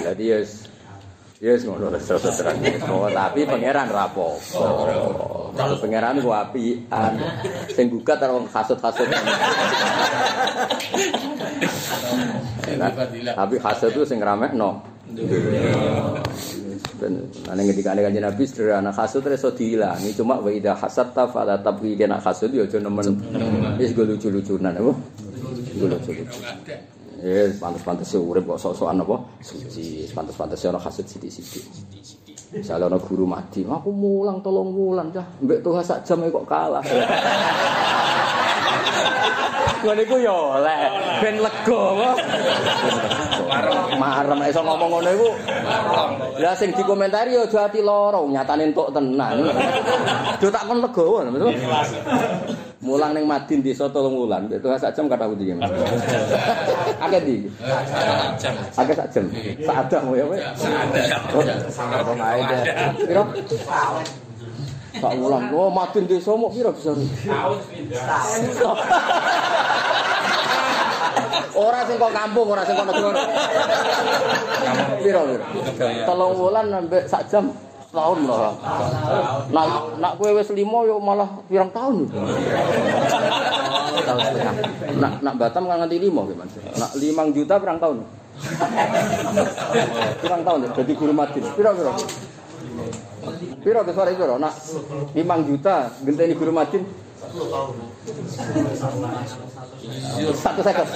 Jadi 0.04 0.24
yes 0.26 0.74
Yes 1.44 1.68
ngono 1.68 1.92
wis 1.92 2.08
terus 2.08 2.24
terang. 2.40 2.56
Oh, 2.88 3.12
tapi 3.12 3.44
pangeran 3.44 3.92
ra 3.92 4.08
apa-apa. 4.08 4.64
Kalau 5.52 5.76
pangeran 5.76 6.24
ku 6.24 6.32
apian. 6.32 7.20
Sing 7.68 7.92
gugat 7.92 8.24
karo 8.24 8.40
wong 8.40 8.48
hasud-hasud. 8.48 9.12
Nah, 12.80 12.90
Tapi 13.36 13.56
hasud 13.60 13.92
itu 13.92 14.08
sing 14.08 14.24
ramekno. 14.24 14.93
Ben 16.98 17.14
ane 17.46 17.62
ngendikane 17.70 18.02
kanjeng 18.02 18.26
Nabi 18.26 18.50
sederhana 18.50 18.90
hasud 18.90 19.22
iso 19.30 19.54
diilangi 19.54 20.10
cuma 20.18 20.42
wa 20.42 20.50
idza 20.50 20.74
hasadta 20.74 21.30
fala 21.30 21.62
tabghi 21.62 21.94
kena 21.94 22.18
hasud 22.18 22.50
ya 22.50 22.66
aja 22.66 22.82
nemen 22.82 23.14
wis 23.78 23.94
go 23.94 24.10
lucu-lucunan 24.10 24.74
apa 24.74 24.94
lucu-lucu 25.78 26.34
Ya, 27.24 27.48
pantes-pantes 27.56 28.20
urip 28.20 28.44
kok 28.44 28.60
sok-sokan 28.60 29.00
apa? 29.00 29.16
Suci, 29.40 30.12
pantes-pantes 30.12 30.60
ana 30.68 30.76
hasud 30.76 31.08
sithik-sithik. 31.08 31.64
Misalnya 32.52 32.92
ana 32.92 33.00
guru 33.00 33.24
mati, 33.24 33.64
aku 33.64 33.96
mulang 33.96 34.44
tolong 34.44 34.76
wulan 34.76 35.08
cah, 35.08 35.24
mbek 35.40 35.64
tuh 35.64 35.80
sak 35.80 36.04
jam 36.04 36.20
kok 36.20 36.44
kalah. 36.44 36.84
Ngono 39.84 40.00
iku 40.00 40.16
ya 40.16 40.32
oleh 40.32 40.80
ben 41.20 41.44
lega 41.44 41.82
apa? 41.92 42.10
Marem 43.98 44.40
iso 44.50 44.62
ngomong 44.62 44.90
ngono 44.90 45.10
iku. 45.14 45.30
Lah 46.42 46.54
sing 46.58 46.74
dikomentari 46.74 47.38
ya 47.38 47.46
aja 47.46 47.70
ati 47.70 47.80
lara, 47.82 48.20
nyatane 48.26 48.74
entuk 48.74 48.90
tenan. 48.94 49.38
Do 50.42 50.48
tak 50.50 50.66
kon 50.68 50.82
legowo. 50.82 51.22
Mulang 52.84 53.16
ning 53.16 53.24
Madin 53.24 53.64
desa 53.64 53.88
tolong 53.88 54.28
wulan, 54.28 54.52
tuh 54.60 54.76
sak 54.76 54.92
jam 54.92 55.08
kata 55.08 55.24
pundi 55.24 55.56
Mas. 55.56 55.72
Akeh 57.00 57.22
di. 57.24 57.48
jam. 58.36 58.52
Akeh 58.76 58.92
sak 58.92 59.08
jam. 59.08 59.24
Sak 59.64 59.88
adang 59.88 60.12
ya 60.12 60.28
kowe. 60.28 60.36
Ae 62.20 62.44
deh. 62.44 62.62
Piro? 63.08 63.24
Sak 65.00 65.14
wulan. 65.16 65.48
Oh, 65.56 65.72
Madin 65.72 66.04
desa 66.12 66.36
mok 66.36 66.52
piro 66.52 66.76
bisa? 66.76 66.92
Ora 71.54 71.80
sing 71.86 71.96
kok 72.02 72.14
kampung, 72.14 72.48
ora 72.50 72.64
sing 72.66 72.76
kok 72.78 72.88
negara. 72.90 73.22
Piro 75.02 75.22
piro? 75.30 75.46
Telung 76.06 76.34
wulan 76.38 76.66
sampai 76.70 77.02
sak 77.06 77.24
jam 77.30 77.46
tahun 77.94 78.20
lah. 78.26 78.58
Nak 79.54 79.68
nak 80.02 80.14
kowe 80.18 80.34
wis 80.34 80.50
limo 80.58 80.82
yo 80.90 80.98
malah 80.98 81.30
pirang 81.46 81.70
tahun. 81.70 82.10
Nak 84.98 85.14
nak 85.22 85.34
Batam 85.38 85.70
kan 85.70 85.78
nganti 85.86 86.02
limo 86.02 86.26
ki, 86.26 86.34
Mas. 86.34 86.58
Nak 86.58 86.92
5 86.98 87.36
juta 87.38 87.62
pirang 87.62 87.78
tahun? 87.78 87.98
Pirang 90.26 90.42
tahun 90.42 90.60
jadi 90.74 90.94
guru 90.98 91.14
madin. 91.14 91.44
Piro 91.54 91.70
piro? 91.78 91.94
Piro 93.62 93.80
ke 93.86 93.92
sore 93.94 94.12
piro? 94.18 94.36
Nak 94.42 94.54
5 95.14 95.50
juta 95.50 95.94
genteni 96.02 96.34
guru 96.34 96.50
madin. 96.50 97.03
Satu 100.34 100.62
second. 100.64 100.88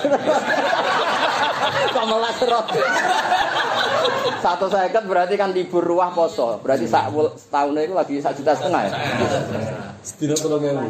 Kok 1.87 2.05
malah 2.07 2.33
serot. 2.35 2.65
Satu 4.37 4.67
second 4.69 5.05
berarti 5.07 5.35
kan 5.39 5.49
libur 5.55 5.83
ruah 5.83 6.11
poso. 6.13 6.59
Berarti 6.61 6.85
sak 6.85 7.09
setahun 7.35 7.73
itu 7.79 7.95
lagi 7.95 8.15
sak 8.21 8.37
juta 8.37 8.53
setengah 8.53 8.81
ya. 8.85 8.91
Sedina 10.03 10.35
tolong 10.37 10.61
ewu. 10.63 10.87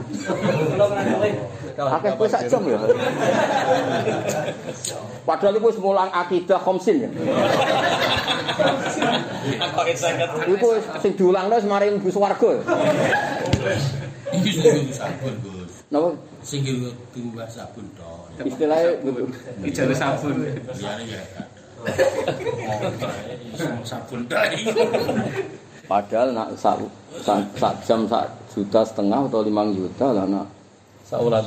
Akeh 1.77 2.11
kowe 2.17 2.27
sak 2.27 2.49
jam 2.51 2.61
ya. 2.67 2.77
Padahal 5.23 5.59
iku 5.59 5.67
wis 5.71 5.79
mulang 5.79 6.09
akidah 6.11 6.59
khamsin 6.59 7.07
ya. 7.07 7.09
Iku 10.49 10.67
wis 10.75 10.85
sing 11.01 11.13
diulangno 11.15 11.55
wis 11.55 11.67
mari 11.67 11.93
mlebu 11.93 12.09
swarga 12.11 12.49
ya. 12.57 12.61
Iki 14.36 14.51
sing 14.59 14.91
sabun, 14.91 15.34
Gus. 15.39 15.71
Napa 15.88 16.11
Sing 16.43 16.63
diubah 16.63 17.47
sabun 17.47 17.88
tok. 17.95 18.28
istilahnya 18.43 18.91
gitu. 19.03 19.23
Ijazah 19.63 19.95
sabun. 19.95 20.36
Liyane 20.75 21.03
ya. 21.07 21.21
Sabun 23.88 24.28
tok 24.28 24.43
iki. 24.51 24.67
Padahal 25.88 26.36
nak 26.36 26.51
sak, 26.59 26.75
sak, 27.23 27.73
jam 27.88 28.03
sak 28.11 28.28
juta 28.51 28.84
setengah 28.84 29.23
atau 29.32 29.39
limang 29.39 29.71
juta 29.71 30.11
lah 30.11 30.28
nak 30.28 30.47
bulan. 31.07 31.43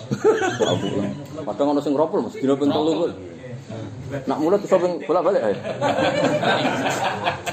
Padahal 1.45 1.77
ono 1.77 1.81
sing 1.85 1.93
ropol 1.93 2.25
Mas, 2.25 2.33
dina 2.41 2.57
ping 2.57 2.73
3 2.73 2.81
kok. 2.81 3.13
Nak 4.25 4.39
mulut 4.41 4.65
iso 4.65 4.81
ping 4.81 5.05
bolak-balik 5.05 5.43
ae. 5.45 5.55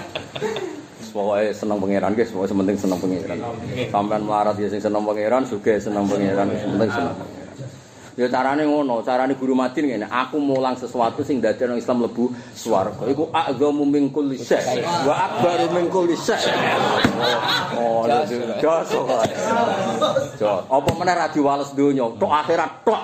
Pokoknya 1.18 1.49
seneng 1.49 1.82
pangeran 1.82 2.13
guys, 2.13 2.30
pokoknya 2.30 2.49
sementing 2.53 2.78
seneng 2.78 3.01
pangeran. 3.01 3.41
Sampean 3.89 4.22
melarat 4.22 4.53
ya 4.61 4.70
sing 4.70 4.78
seneng 4.78 5.01
pangeran, 5.01 5.41
juga 5.49 5.74
seneng 5.82 6.05
pangeran, 6.05 6.45
sementing 6.53 6.91
seneng 6.93 7.13
pangeran. 7.18 7.45
Ya 8.18 8.26
carane 8.30 8.65
ngono, 8.65 9.05
carane 9.05 9.34
guru 9.38 9.53
madin 9.53 9.93
ngene, 9.93 10.09
aku 10.09 10.41
mulang 10.41 10.74
sesuatu 10.74 11.22
sing 11.22 11.38
dadi 11.38 11.65
orang 11.65 11.78
Islam 11.78 12.01
lebu 12.01 12.34
swarga. 12.53 13.05
Iku 13.09 13.30
a'dhamu 13.30 13.86
min 13.86 14.09
kulli 14.09 14.41
syai 14.41 14.82
wa 14.82 15.13
akbaru 15.13 15.70
min 15.74 15.86
kulli 15.89 16.18
syai. 16.18 16.49
Oh, 17.78 18.05
jos. 18.61 18.89
Jos. 20.38 20.61
Apa 20.65 20.89
meneh 20.97 21.13
ra 21.13 21.30
diwales 21.30 21.74
donya, 21.78 22.09
tok 22.18 22.34
akhirat 22.45 22.72
tok. 22.86 23.01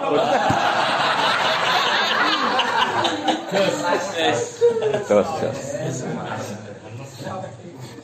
Jos, 5.10 5.30
jos. 5.42 5.58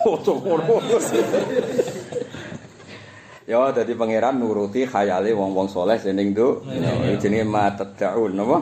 Ngono. 0.05 0.63
Ya 3.49 3.65
dadi 3.73 3.97
pangeran 3.97 4.37
nuruti 4.37 4.85
khayale 4.85 5.33
wong-wong 5.33 5.73
soleh 5.73 5.97
dening 5.97 6.37
nduk. 6.37 6.69
Ya 6.69 7.17
jenenge 7.17 7.49
matad'un 7.49 8.37
napa? 8.37 8.61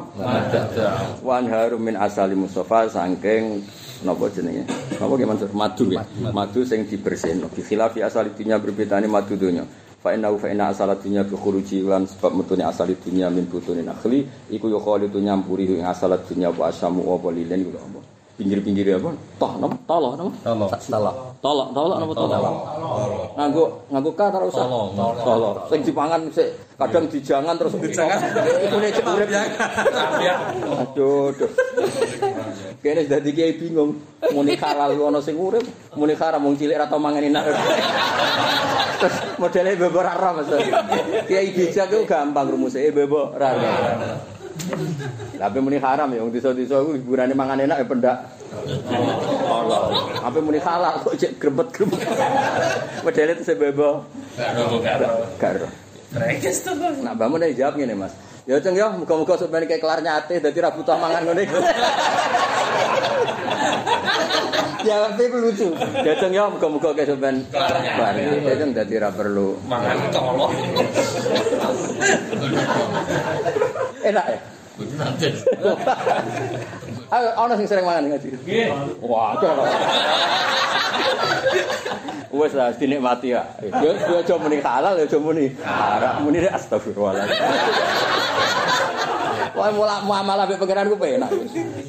Wan 1.19 1.43
harum 1.51 1.83
min 1.83 1.99
asali 1.99 2.39
mustafa 2.39 2.87
saking 2.87 3.67
napa 4.07 4.31
jenenge? 4.31 4.63
Napa 4.95 5.13
ki 5.19 5.25
Mansur? 5.27 5.51
Madu 5.51 5.91
ya. 5.91 6.07
Madu 6.31 6.63
sing 6.63 6.87
dibersihno. 6.87 7.51
Bi 7.51 7.67
khilafi 7.67 7.99
asali 7.99 8.31
dunya 8.31 8.55
berbedane 8.63 9.11
madu 9.11 9.35
dunya. 9.35 9.67
Fa 9.99 10.15
inna 10.15 10.31
fa 10.39 10.47
inna 10.47 10.71
asal 10.71 10.87
dunya 10.95 11.27
bi 11.27 11.35
khuruji 11.35 11.83
lan 11.83 12.07
sebab 12.07 12.31
metune 12.39 12.63
asal 12.63 12.87
dunya 12.87 13.27
min 13.27 13.43
butune 13.43 13.83
nakhli 13.83 14.23
iku 14.47 14.71
yo 14.71 14.79
khalitu 14.79 15.19
nyampuri 15.19 15.67
ing 15.67 15.83
asal 15.83 16.15
dunya 16.23 16.47
wa 16.47 16.71
asamu 16.71 17.03
wa 17.03 17.19
lilin 17.27 17.59
iku 17.59 17.75
apa? 17.75 18.16
Pinggir-pinggir 18.37 19.01
apa? 19.01 19.17
Toh 19.41 19.51
napa? 19.57 19.75
Toloh 19.89 20.13
napa? 20.13 20.29
Tolong. 20.45 20.69
Tolok. 20.69 21.15
Tolok, 21.41 21.67
tolok 21.73 21.97
napa 21.97 22.13
tolok? 22.13 22.55
Nganggo 23.33 23.63
nganggo 23.89 24.11
ka 24.13 24.29
ta 24.29 24.37
ora 24.37 24.45
usah? 24.45 24.65
Tolok. 25.25 25.55
Sing 25.73 25.81
dipangan 25.81 26.21
sik 26.29 26.53
kadang 26.77 27.09
dijangan 27.09 27.57
terus 27.57 27.73
dijangan. 27.81 28.21
Iku 28.61 28.77
nek 28.77 28.93
cek 28.93 29.05
urip. 29.09 29.29
Aduh, 30.69 31.33
aduh. 31.33 31.49
Kene 32.85 33.09
dadi 33.09 33.33
kiai 33.33 33.57
bingung. 33.57 33.97
Muni 34.29 34.53
halal 34.53 34.93
ana 34.93 35.17
sing 35.17 35.33
urip, 35.33 35.65
muni 35.97 36.13
haram 36.13 36.45
wong 36.45 36.53
cilik 36.61 36.77
ra 36.77 36.85
tau 36.85 37.01
mangan 37.01 37.25
enak. 37.25 37.41
Terus 39.01 39.17
modele 39.41 39.73
bebo 39.81 39.97
ra 40.05 40.13
roh 40.13 40.31
Mas. 40.37 40.49
Kiai 41.25 41.57
bijak 41.57 41.89
itu 41.89 42.05
gampang 42.05 42.53
rumusnya, 42.53 42.85
eh 42.85 42.93
bebo 42.93 43.33
ra. 43.33 43.49
Tapi 45.37 45.57
muni 45.63 45.77
haram 45.79 46.09
ya, 46.11 46.21
wong 46.23 46.31
desa-desa 46.33 46.81
iku 46.83 46.91
hiburane 46.97 47.33
mangan 47.33 47.63
enak 47.63 47.77
ya 47.81 47.85
pendak. 47.85 48.17
Allah. 49.47 49.81
Apa 50.23 50.37
muni 50.39 50.59
halal 50.59 51.03
kok 51.03 51.15
cek 51.15 51.39
grempet-grempet. 51.39 51.99
Modele 53.03 53.31
itu 53.37 53.43
sebebo. 53.43 54.03
Karo 54.35 54.63
karo. 54.83 55.09
Garo. 55.39 55.67
Rekes 56.15 56.63
tuh. 56.63 56.73
Nah, 56.77 57.11
Mbak 57.11 57.27
Mun 57.27 57.43
jawab 57.51 57.75
ngene, 57.75 57.95
Mas. 57.95 58.13
Ya 58.47 58.63
ceng 58.63 58.79
ya, 58.79 58.87
muga-muga 58.95 59.35
sampeyan 59.35 59.67
kayak 59.67 59.83
kelar 59.83 59.99
nyate 59.99 60.39
dadi 60.39 60.63
ra 60.63 60.71
butuh 60.71 60.95
mangan 60.95 61.19
ngene 61.27 61.43
iku. 61.43 61.59
Jawabnya 64.87 65.23
itu 65.27 65.37
lucu. 65.43 65.67
Ya 65.99 66.15
ceng 66.15 66.31
ya, 66.31 66.47
muga-muga 66.47 66.95
kayak 66.95 67.11
sampeyan 67.11 67.43
kelar 67.51 68.15
nyate 68.15 68.51
ceng 68.55 68.71
dadi 68.71 68.95
ra 69.03 69.11
perlu. 69.11 69.59
Mangan 69.67 69.99
tolong. 70.15 70.55
Enak 74.07 74.25
ya? 74.31 74.39
Ayo, 77.07 77.27
ana 77.33 77.53
sing 77.57 77.65
sering 77.65 77.87
mangan 77.87 78.13
ngaji. 78.13 78.29
Wah, 79.01 79.33
ada. 79.33 79.49
Wes 82.29 82.53
lah 82.53 82.69
dinikmati 82.77 83.33
ya. 83.33 83.41
Yo 83.63 83.95
yo 83.95 84.21
aja 84.21 84.37
muni 84.37 84.61
halal 84.61 84.93
yo 85.01 85.09
aja 85.09 85.17
muni 85.17 85.49
haram. 85.65 86.21
Muni 86.21 86.45
astagfirullahaladzim. 86.45 87.41
Wah, 89.57 89.73
mulak 89.73 90.05
muamalah 90.05 90.45
mbek 90.45 90.61
pangeran 90.61 90.93
ku 90.93 90.97
penak. 91.01 91.33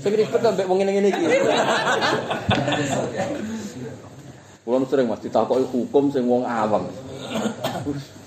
Sing 0.01 0.13
ribet 0.17 0.41
mbek 0.41 0.65
wong 0.65 0.81
ngene-ngene 0.81 1.13
iki. 1.13 1.25
Kulo 4.65 4.85
sering 4.89 5.13
Mas 5.13 5.21
ditakoki 5.21 5.69
hukum 5.69 6.09
sing 6.09 6.25
wong 6.25 6.49
awam. 6.49 6.89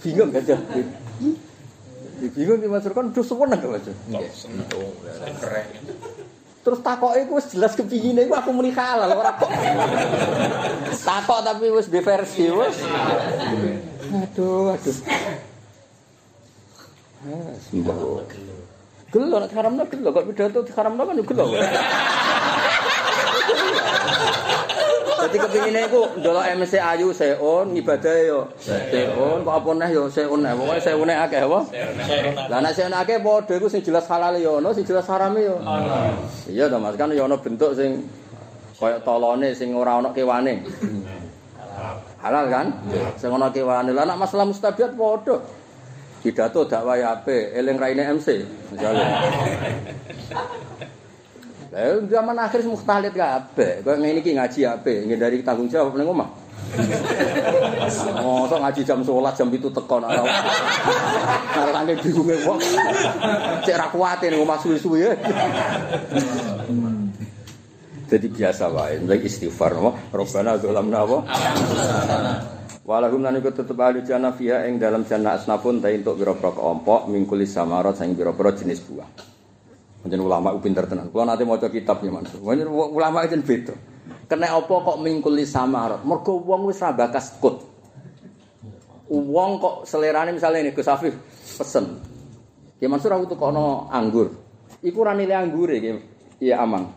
Bingung 0.05 0.29
gak 0.29 0.45
jadi. 2.21 2.29
Bingung 2.37 2.59
ki 2.61 2.67
Mas 2.69 2.85
kan 2.85 3.09
terus 3.09 3.25
seneng 3.25 3.57
gak 3.57 3.65
Mas. 3.65 3.85
Sentuh. 4.37 4.93
Keren. 5.41 5.65
Terus 6.61 6.79
takoke 6.85 7.17
iku 7.25 7.41
wis 7.41 7.49
jelas 7.49 7.73
kepingine 7.73 8.29
iku 8.29 8.37
aku 8.37 8.53
muni 8.53 8.69
halal 8.69 9.09
ora 9.17 9.33
kok. 9.33 9.49
Takok 11.01 11.39
tapi 11.41 11.73
wis 11.73 11.89
diversi 11.89 12.53
wis. 12.53 12.77
Aduh, 14.13 14.77
aduh. 14.77 14.97
Ah, 17.21 17.53
sembah. 17.65 17.97
Gelo 19.11 19.35
nek 19.41 19.53
haramno 19.57 19.83
gelo 19.89 20.09
kok 20.13 20.25
pidato 20.29 20.61
diharamno 20.61 21.01
kan 21.01 21.17
yo 21.17 21.25
gelo. 21.25 21.45
Dadi 25.21 25.37
kepingine 25.37 25.85
iku 25.85 26.01
ndelok 26.17 26.45
MC 26.57 26.73
Ayu 26.81 27.13
seon 27.13 27.77
ibadah 27.77 28.15
yo 28.25 28.39
seon 28.57 29.45
kok 29.45 29.53
apa 29.53 29.69
neh 29.77 29.89
yo 29.93 30.09
seon 30.09 30.41
ae 30.41 30.57
pokoke 30.57 30.81
seone 30.81 31.13
akeh 31.13 31.45
apa? 31.45 31.59
Lah 32.49 32.57
nek 32.57 32.73
seon 32.73 32.89
akeh 32.89 33.21
padha 33.21 33.53
iku 33.53 33.69
sing 33.69 33.85
jelas 33.85 34.09
halal 34.09 34.33
yo 34.41 34.57
ono 34.57 34.73
sing 34.73 34.81
jelas 34.81 35.05
harame 35.05 35.45
yo. 35.45 35.61
Iya 36.49 36.65
to 36.73 36.81
Mas 36.81 36.97
kan 36.97 37.13
yo 37.13 37.29
ono 37.29 37.37
bentuk 37.37 37.77
sing 37.77 38.01
kaya 38.81 38.97
tolone 39.05 39.53
sing 39.53 39.77
ora 39.77 40.01
ono 40.01 40.09
kewane. 40.09 40.65
Halal 42.25 42.45
kan? 42.49 42.67
Sing 43.21 43.29
ono 43.29 43.53
kewane. 43.53 43.93
Lah 43.93 44.09
nek 44.09 44.17
masalah 44.17 44.49
mustabiat 44.49 44.97
padha. 44.97 45.37
Pidato 46.21 46.69
dakwah 46.69 47.01
apik, 47.17 47.49
eling 47.57 47.81
raine 47.81 48.05
MC 48.17 48.45
misalnya. 48.69 49.05
Lah 51.71 52.03
zaman 52.03 52.35
akhir 52.35 52.67
mukhtalit 52.67 53.15
kabeh. 53.15 53.79
Kok 53.79 53.95
ngene 53.95 54.19
iki 54.19 54.35
ngaji 54.35 54.59
apik, 54.67 55.07
ngindari 55.07 55.39
tanggung 55.39 55.71
jawab 55.71 55.95
ning 55.95 56.03
omah. 56.03 56.27
Mosok 58.19 58.59
ngaji 58.59 58.81
jam 58.83 58.99
11 58.99 59.39
jam 59.39 59.47
itu 59.55 59.71
teko 59.71 60.03
nek 60.03 60.19
ora. 60.19 60.35
Angge 61.79 61.95
bingunge 62.03 62.35
wong. 62.43 62.59
Cek 63.63 63.75
ra 63.79 63.87
kuat 63.87 64.19
ning 64.27 64.43
omah 64.43 64.59
suwi-suwi. 64.59 64.99
ya. 64.99 65.11
Jadi 68.11 68.27
biasa 68.27 68.67
wae, 68.67 68.99
lagi 69.07 69.31
istighfar 69.31 69.71
apa? 69.71 69.91
Robbana 70.11 70.59
dzalamna 70.59 70.99
apa? 71.07 71.17
Walahum 72.83 73.23
lan 73.23 73.39
iku 73.39 73.55
tetep 73.55 73.79
ahli 73.79 74.03
jannah 74.03 74.35
fiha 74.35 74.67
ing 74.67 74.75
dalam 74.75 75.07
jannah 75.07 75.39
asnafun 75.39 75.79
ta 75.79 75.87
entuk 75.87 76.19
pira-pira 76.19 76.51
keompok 76.51 77.07
mingkuli 77.07 77.47
samarat 77.47 77.95
sing 77.95 78.11
pira-pira 78.11 78.51
jenis 78.51 78.83
buah. 78.83 79.30
Menjen 80.01 80.21
ulama 80.21 80.57
ku 80.57 80.59
pinter 80.65 80.89
tenan. 80.89 81.13
Kula 81.13 81.29
nate 81.29 81.45
maca 81.45 81.69
kitab 81.69 82.01
ya 82.01 82.09
Mansur. 82.09 82.41
Menjen 82.41 82.69
ulama 82.69 83.21
jen 83.29 83.45
beda. 83.45 83.77
Kena 84.25 84.49
apa 84.49 84.73
kok 84.73 84.97
mingkuli 84.97 85.45
samarat? 85.45 86.01
Mergo 86.01 86.41
wong 86.41 86.71
wis 86.71 86.81
ra 86.81 86.95
bakas 86.95 87.37
kut. 87.37 87.61
Wong 89.11 89.51
kok 89.61 89.75
selerane 89.85 90.33
misalnya 90.33 90.65
ini 90.65 90.71
Gus 90.73 90.89
Afif 90.89 91.13
pesen. 91.59 92.01
Ya 92.81 92.89
Mansur 92.89 93.13
aku 93.13 93.37
tukono 93.37 93.91
anggur. 93.93 94.33
Iku 94.81 95.05
ora 95.05 95.13
nilai 95.13 95.37
anggure 95.37 95.77
iki. 95.77 95.91
Iya 96.41 96.65
aman. 96.65 96.89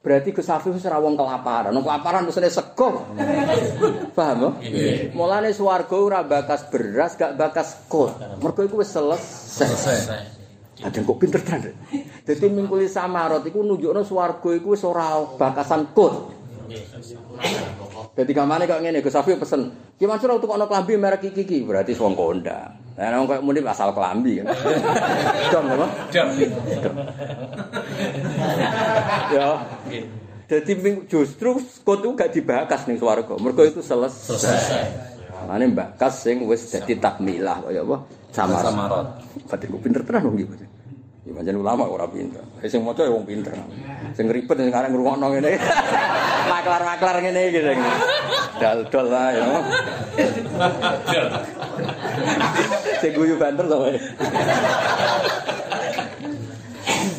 Berarti 0.00 0.32
Gus 0.34 0.50
Afif 0.50 0.74
wis 0.74 0.88
ora 0.88 0.98
wong 0.98 1.14
kelaparan. 1.14 1.70
Wong 1.70 1.84
kelaparan 1.86 2.26
mesine 2.26 2.50
sego. 2.50 3.06
Paham 4.16 4.40
ya? 4.42 4.50
Mulane 5.14 5.54
swarga 5.54 5.94
ora 5.94 6.24
bakas 6.26 6.66
beras, 6.66 7.14
gak 7.14 7.38
bakas 7.38 7.86
kut. 7.86 8.10
Mergo 8.42 8.64
iku 8.64 8.82
wis 8.82 8.90
selesai. 8.90 10.39
Ada 10.80 10.98
kok 11.04 11.18
pinter 11.20 11.40
tenan. 11.44 11.76
Dadi 12.24 12.46
mingkuli 12.48 12.88
samarot 12.88 13.44
iku 13.44 13.60
nunjukno 13.60 14.00
swarga 14.00 14.50
iku 14.56 14.72
wis 14.72 14.84
ora 14.84 15.20
bakasan 15.36 15.92
kut. 15.92 16.40
Dadi 18.16 18.32
kamane 18.32 18.64
kok 18.64 18.80
ngene 18.80 19.04
Gus 19.04 19.18
Afif 19.18 19.36
pesen. 19.36 19.92
Ki 20.00 20.08
Mansur 20.08 20.32
untuk 20.32 20.48
ana 20.56 20.64
klambi 20.64 20.96
merek 20.96 21.28
iki 21.28 21.44
iki 21.44 21.58
berarti 21.68 21.92
wong 21.98 22.16
konda. 22.16 22.72
Lah 22.96 23.16
wong 23.20 23.28
kok 23.28 23.42
muni 23.44 23.60
asal 23.64 23.92
klambi 23.92 24.40
kan. 24.40 24.46
Dom 25.52 25.64
apa? 25.68 25.86
Jam. 26.08 26.26
Ya. 29.36 29.48
Ming- 30.80 31.06
justru 31.06 31.60
kut 31.84 31.98
itu 32.02 32.08
gak 32.16 32.32
dibakas 32.32 32.88
ning 32.88 32.96
swarga. 32.96 33.36
Mergo 33.36 33.62
itu 33.68 33.84
selesai. 33.84 34.38
Selesai. 34.38 34.84
Mane 35.48 35.72
bakas 35.72 36.22
sing 36.22 36.44
wis 36.46 36.68
dadi 36.68 36.94
takmilah 37.00 37.64
kaya 37.64 37.82
apa? 37.82 37.96
Samarat. 38.30 39.06
Berarti 39.48 39.64
ku 39.66 39.78
pinter 39.82 40.02
tenan 40.06 40.30
wong 40.30 40.36
iki. 40.38 40.69
Ya 41.30 41.54
ulama 41.54 41.86
ora 41.86 42.10
pinter. 42.10 42.42
Sing 42.66 42.82
maca 42.82 43.06
ya 43.06 43.14
wong 43.14 43.22
pinter. 43.22 43.54
Sing 44.18 44.26
ribet 44.26 44.58
sing 44.58 44.74
arek 44.74 44.90
ngrungokno 44.90 45.30
ngene. 45.30 45.54
Maklar-maklar 46.52 47.16
ngene 47.22 47.40
iki 47.54 47.60
sing. 47.62 47.78
Dal-dol 48.58 49.06
lah 49.06 49.30
ya. 49.30 49.44
Sing 52.98 53.14
guyu 53.14 53.38
banter 53.38 53.64
to 53.70 53.76
wae. 53.78 53.94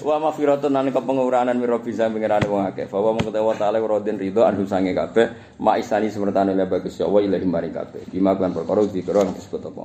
Wa 0.03 0.19
mafiratun 0.19 0.75
nan 0.75 0.91
kepenguranan 0.91 1.55
mira 1.55 1.79
bisa 1.79 2.11
pengirane 2.11 2.51
wong 2.51 2.67
akeh. 2.67 2.91
Bahwa 2.91 3.15
mung 3.15 3.23
ketawa 3.23 3.55
taala 3.55 3.79
rodin 3.79 4.19
ridho 4.19 4.43
anhu 4.43 4.67
sange 4.67 4.91
kabeh 4.91 5.55
mak 5.63 5.79
isani 5.79 6.11
semertane 6.11 6.51
le 6.51 6.67
bagus 6.67 6.99
ya 6.99 7.07
wa 7.07 7.23
ilahi 7.23 7.47
maring 7.47 7.71
kabeh. 7.71 8.11
Bima 8.11 8.35
kan 8.35 8.51
perkara 8.51 8.83
dikira 8.83 9.23
disebut 9.23 9.71
apa. 9.71 9.81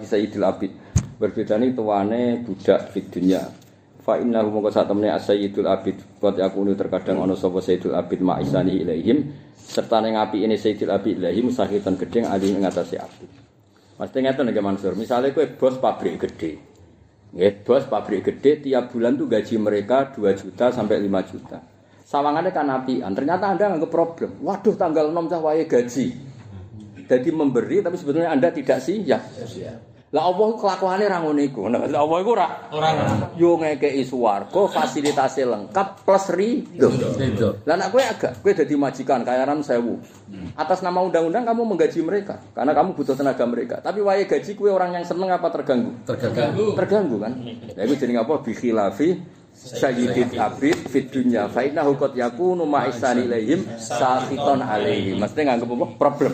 Bisa 0.00 0.16
idil 0.16 0.48
abid. 0.48 0.72
Berbeda 1.20 1.60
nih 1.60 1.76
tuane 1.76 2.40
budak 2.40 2.96
di 2.96 3.00
dunia. 3.04 3.65
Fa 4.06 4.22
inna 4.22 4.38
mongko 4.38 4.70
sak 4.70 4.86
temene 4.86 5.10
asayyidul 5.10 5.66
abid. 5.66 5.98
Aku 6.22 6.62
ini 6.62 6.78
terkadang 6.78 7.26
ana 7.26 7.34
sapa 7.34 7.58
sayyidul 7.58 7.98
abid 7.98 8.22
mak 8.22 8.38
isani 8.38 8.86
ilaihim 8.86 9.34
serta 9.58 9.98
ning 9.98 10.14
api 10.14 10.46
ini 10.46 10.54
sayyidul 10.54 10.94
abid 10.94 11.18
ilaihim 11.18 11.50
sahitan 11.50 11.98
gedeng 11.98 12.30
ali 12.30 12.54
ing 12.54 12.62
atase 12.62 13.02
abid. 13.02 13.26
Mesti 13.98 14.18
ngeten 14.22 14.46
nggih 14.46 14.62
Mansur. 14.62 14.94
Misalnya 14.94 15.34
kowe 15.34 15.42
bos 15.58 15.82
pabrik 15.82 16.22
gede. 16.22 16.54
Nggih, 17.34 17.66
bos 17.66 17.82
pabrik 17.90 18.30
gede 18.30 18.62
tiap 18.62 18.94
bulan 18.94 19.18
tuh 19.18 19.26
gaji 19.26 19.58
mereka 19.58 20.14
2 20.14 20.22
juta 20.38 20.70
sampai 20.70 21.02
5 21.02 21.30
juta. 21.34 21.58
Sawangannya 22.06 22.54
kan 22.54 22.70
apian. 22.70 23.10
Ternyata 23.10 23.58
Anda 23.58 23.74
nganggep 23.74 23.90
problem. 23.90 24.38
Waduh, 24.38 24.78
tanggal 24.78 25.10
6 25.10 25.32
cah 25.34 25.40
wae 25.42 25.66
gaji. 25.66 26.06
Jadi 27.10 27.28
memberi 27.34 27.82
tapi 27.82 27.98
sebetulnya 27.98 28.30
Anda 28.30 28.54
tidak 28.54 28.78
siap. 28.78 29.22
Lah 30.14 30.22
Allah 30.30 30.54
kelakuannya 30.54 31.10
ra 31.10 31.18
ngono 31.18 31.42
iku. 31.42 31.66
Nah, 31.66 31.82
lah 31.82 32.06
Allah 32.06 32.18
iku 32.22 32.30
ora 32.38 32.48
Orang. 32.70 32.94
yo 33.34 33.58
ngekeki 33.58 34.06
swarga 34.06 34.62
fasilitasnya 34.70 35.50
lengkap 35.50 36.06
plus 36.06 36.30
ridho. 36.30 36.88
Lah 37.66 37.74
anak 37.74 37.90
kowe 37.90 37.98
agak, 37.98 38.38
kowe 38.38 38.54
dadi 38.54 38.78
majikan 38.78 39.26
kayaran 39.26 39.66
sewu. 39.66 39.98
Atas 40.54 40.86
nama 40.86 41.02
undang-undang 41.02 41.42
kamu 41.42 41.62
menggaji 41.74 42.06
mereka 42.06 42.38
karena 42.54 42.70
kamu 42.70 42.94
butuh 42.94 43.18
tenaga 43.18 43.44
mereka. 43.50 43.82
Tapi 43.82 43.98
wae 43.98 44.30
gaji 44.30 44.54
kowe 44.54 44.70
orang 44.70 44.94
yang 44.94 45.02
seneng 45.02 45.26
apa 45.26 45.50
terganggu? 45.50 45.90
Terganggu. 46.06 46.66
Terganggu 46.78 47.16
kan? 47.18 47.32
Lah 47.74 47.82
iku 47.82 47.94
jenenge 47.98 48.22
apa? 48.22 48.34
Bi 48.46 48.52
khilafi 48.54 49.08
sayyidil 49.56 50.38
abid 50.38 50.86
fit 50.86 51.10
dunya 51.10 51.48
fa 51.50 51.64
innahu 51.64 51.96
qad 51.98 52.12
yakunu 52.14 52.62
ma'isani 52.62 53.26
ilaihim 53.26 53.66
saqiton 53.74 54.62
alaihim. 54.62 55.18
Mesti 55.18 55.40
nganggep 55.42 55.66
apa? 55.66 55.86
Problem. 55.98 56.32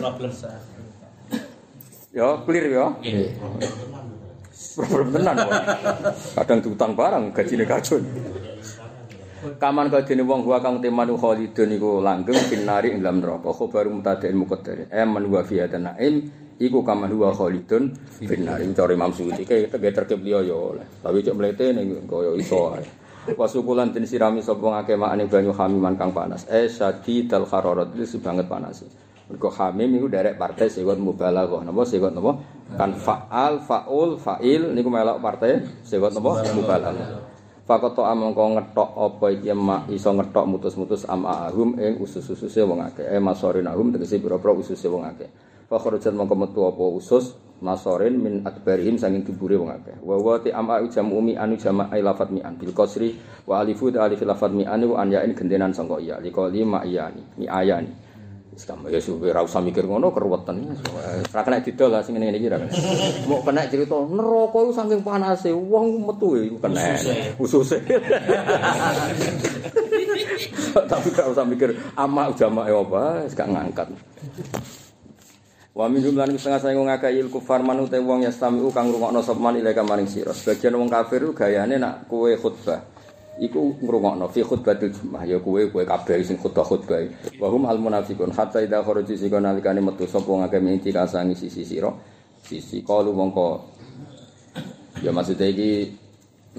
Ya, 2.13 2.37
clear 2.45 2.69
ya. 2.69 2.93
Problem 4.77 5.09
tenan 5.09 5.33
kok. 5.33 5.53
Kadang 6.37 6.59
diutang 6.61 6.91
barang 6.93 7.33
gajine 7.33 7.65
kacun. 7.65 8.05
Kaman 9.57 9.91
kau 9.91 9.99
dene 10.05 10.23
wong 10.23 10.45
gua 10.45 10.61
kang 10.63 10.79
temanu 10.79 11.19
khalidun 11.19 11.73
iku 11.75 11.99
langgeng 11.99 12.37
binari 12.47 12.95
ing 12.95 13.03
dalam 13.03 13.19
neraka 13.19 13.51
khabaru 13.51 13.91
mutadain 13.91 14.37
muqaddar. 14.39 14.87
Aman 14.93 15.27
wa 15.27 15.43
fi 15.43 15.59
naim 15.67 16.31
iku 16.61 16.79
kaman 16.85 17.11
huwa 17.11 17.35
khalidun 17.35 17.91
binari 18.23 18.63
cara 18.71 18.93
Imam 18.93 19.11
Suyuti 19.11 19.43
kayak 19.43 19.73
tege 19.73 19.89
terkep 19.91 20.21
liya 20.23 20.45
ya 20.47 20.55
oleh. 20.55 20.85
Tapi 21.01 21.25
cek 21.25 21.35
mlete 21.35 21.75
ning 21.75 22.07
kaya 22.07 22.31
iso 22.39 22.77
ae. 22.77 22.85
Wasukulan 23.35 23.91
den 23.91 24.07
sirami 24.07 24.39
sapa 24.39 24.63
ngake 24.63 24.95
makane 24.95 25.27
banyu 25.27 25.51
hamiman 25.51 25.97
kang 25.99 26.15
panas. 26.15 26.47
Eh 26.47 26.69
syadidal 26.69 27.49
hararat 27.49 27.91
itu 27.97 28.21
banget 28.23 28.47
panas. 28.47 28.85
Mergo 29.33 29.49
hamim 29.49 29.89
iku 29.97 30.05
derek 30.13 30.37
partai 30.37 30.69
sewot 30.69 31.01
mubalaghah. 31.01 31.65
Napa 31.65 31.81
sewot 31.89 32.13
napa? 32.13 32.37
Kan 32.77 32.93
faal, 32.93 33.65
faul, 33.65 34.21
fa'il 34.21 34.77
niku 34.77 34.93
melok 34.93 35.17
partai 35.17 35.57
sewot 35.81 36.13
napa? 36.13 36.45
Mubalaghah. 36.53 37.33
Fakoto 37.63 38.05
amangka 38.05 38.43
ngetok 38.43 38.89
apa 38.93 39.25
iki 39.33 39.49
mak 39.55 39.89
iso 39.89 40.11
ngetok 40.13 40.45
mutus-mutus 40.45 41.07
amahum 41.09 41.79
ing 41.79 41.97
usus-ususe 41.97 42.61
wong 42.61 42.85
akeh. 42.85 43.07
Eh 43.09 43.17
masorinahum 43.17 43.89
tegese 43.89 44.21
pira-pira 44.21 44.53
ususe 44.53 44.85
wong 44.85 45.07
akeh. 45.07 45.31
Fa 45.65 45.79
kharajat 45.79 46.11
mangka 46.11 46.35
metu 46.35 46.67
apa 46.67 46.83
usus 46.91 47.33
masorin 47.63 48.19
min 48.19 48.43
adbarihim 48.43 48.99
sanging 48.99 49.23
dubure 49.23 49.55
wong 49.55 49.71
akeh. 49.79 49.95
Wa 50.03 50.19
wa 50.19 50.43
ti 50.43 50.51
ama 50.51 50.83
jamu 50.91 51.23
mi 51.23 51.39
anu 51.39 51.55
jama 51.55 51.87
ai 51.87 52.03
lafat 52.03 52.35
mi 52.35 52.43
an 52.43 52.59
bil 52.59 52.75
qasri 52.75 53.15
wa 53.47 53.63
alifu 53.63 53.89
ta 53.95 54.11
alif 54.11 54.19
lafat 54.27 54.51
mi 54.51 54.67
anu 54.67 54.99
an 54.99 55.09
ya 55.09 55.23
gendenan 55.23 55.71
sangka 55.71 56.03
iya 56.03 56.19
liqali 56.19 56.67
ma 56.67 56.83
iyani 56.83 57.39
mi 57.39 57.47
ayani. 57.47 58.12
Kamu 58.53 58.93
ya 58.93 59.01
suwe 59.01 59.33
ora 59.33 59.41
usah 59.41 59.65
mikir 59.65 59.89
ngono 59.89 60.13
keruwetan. 60.13 60.61
Ora 61.33 61.41
kena 61.41 61.65
didol 61.65 61.89
lah 61.89 62.05
sing 62.05 62.13
ngene 62.13 62.37
iki 62.37 62.45
ra. 62.45 62.61
Mau 63.25 63.41
kena 63.41 63.65
cerita 63.65 63.97
neraka 63.97 64.61
iku 64.61 64.69
saking 64.69 65.01
panase 65.01 65.49
wong 65.49 66.05
metu 66.05 66.37
iku 66.37 66.61
kena. 66.61 66.93
Ususe. 67.41 67.81
Tapi 70.73 71.07
ora 71.17 71.33
usah 71.33 71.45
mikir 71.49 71.73
ama 71.97 72.29
jamae 72.37 72.69
apa, 72.69 73.25
gak 73.33 73.49
ngangkat. 73.49 73.89
Wa 75.73 75.89
min 75.89 76.05
jumlah 76.05 76.29
setengah 76.37 76.61
saya 76.61 76.77
ngakai 76.77 77.17
il 77.17 77.33
kufar 77.33 77.65
manut 77.65 77.89
wong 77.89 78.21
yastamiu 78.21 78.69
kang 78.69 78.93
rungokno 78.93 79.25
sapa 79.25 79.41
man 79.41 79.57
ilaika 79.57 79.81
maring 79.81 80.05
sira. 80.05 80.29
Sebagian 80.29 80.77
wong 80.77 80.85
kafir 80.85 81.25
gayane 81.33 81.81
nak 81.81 82.05
kowe 82.05 82.29
khutbah. 82.37 82.92
Iku 83.33 83.81
ngrungokno 83.81 84.29
fi 84.29 84.45
khutbatil 84.45 84.93
Jumat 84.93 85.25
ya 85.25 85.41
kowe 85.41 85.57
kowe 85.73 85.81
kabeh 85.81 86.21
sing 86.21 86.37
khutbah 86.37 86.61
khutbah. 86.61 87.01
Wa 87.41 87.49
hum 87.49 87.65
al 87.65 87.81
munafiqun 87.81 88.29
hatta 88.29 88.61
idza 88.61 88.85
kharaju 88.85 89.13
sika 89.17 89.41
nalikane 89.41 89.81
metu 89.81 90.05
sapa 90.05 90.29
ngake 90.29 90.61
minti 90.61 90.93
kasangi 90.93 91.33
sisi 91.33 91.65
sira. 91.65 91.89
Sisi 92.45 92.85
kalu 92.85 93.09
mongko 93.09 93.73
ya 95.01 95.09
maksudnya 95.09 95.49
iki 95.49 95.89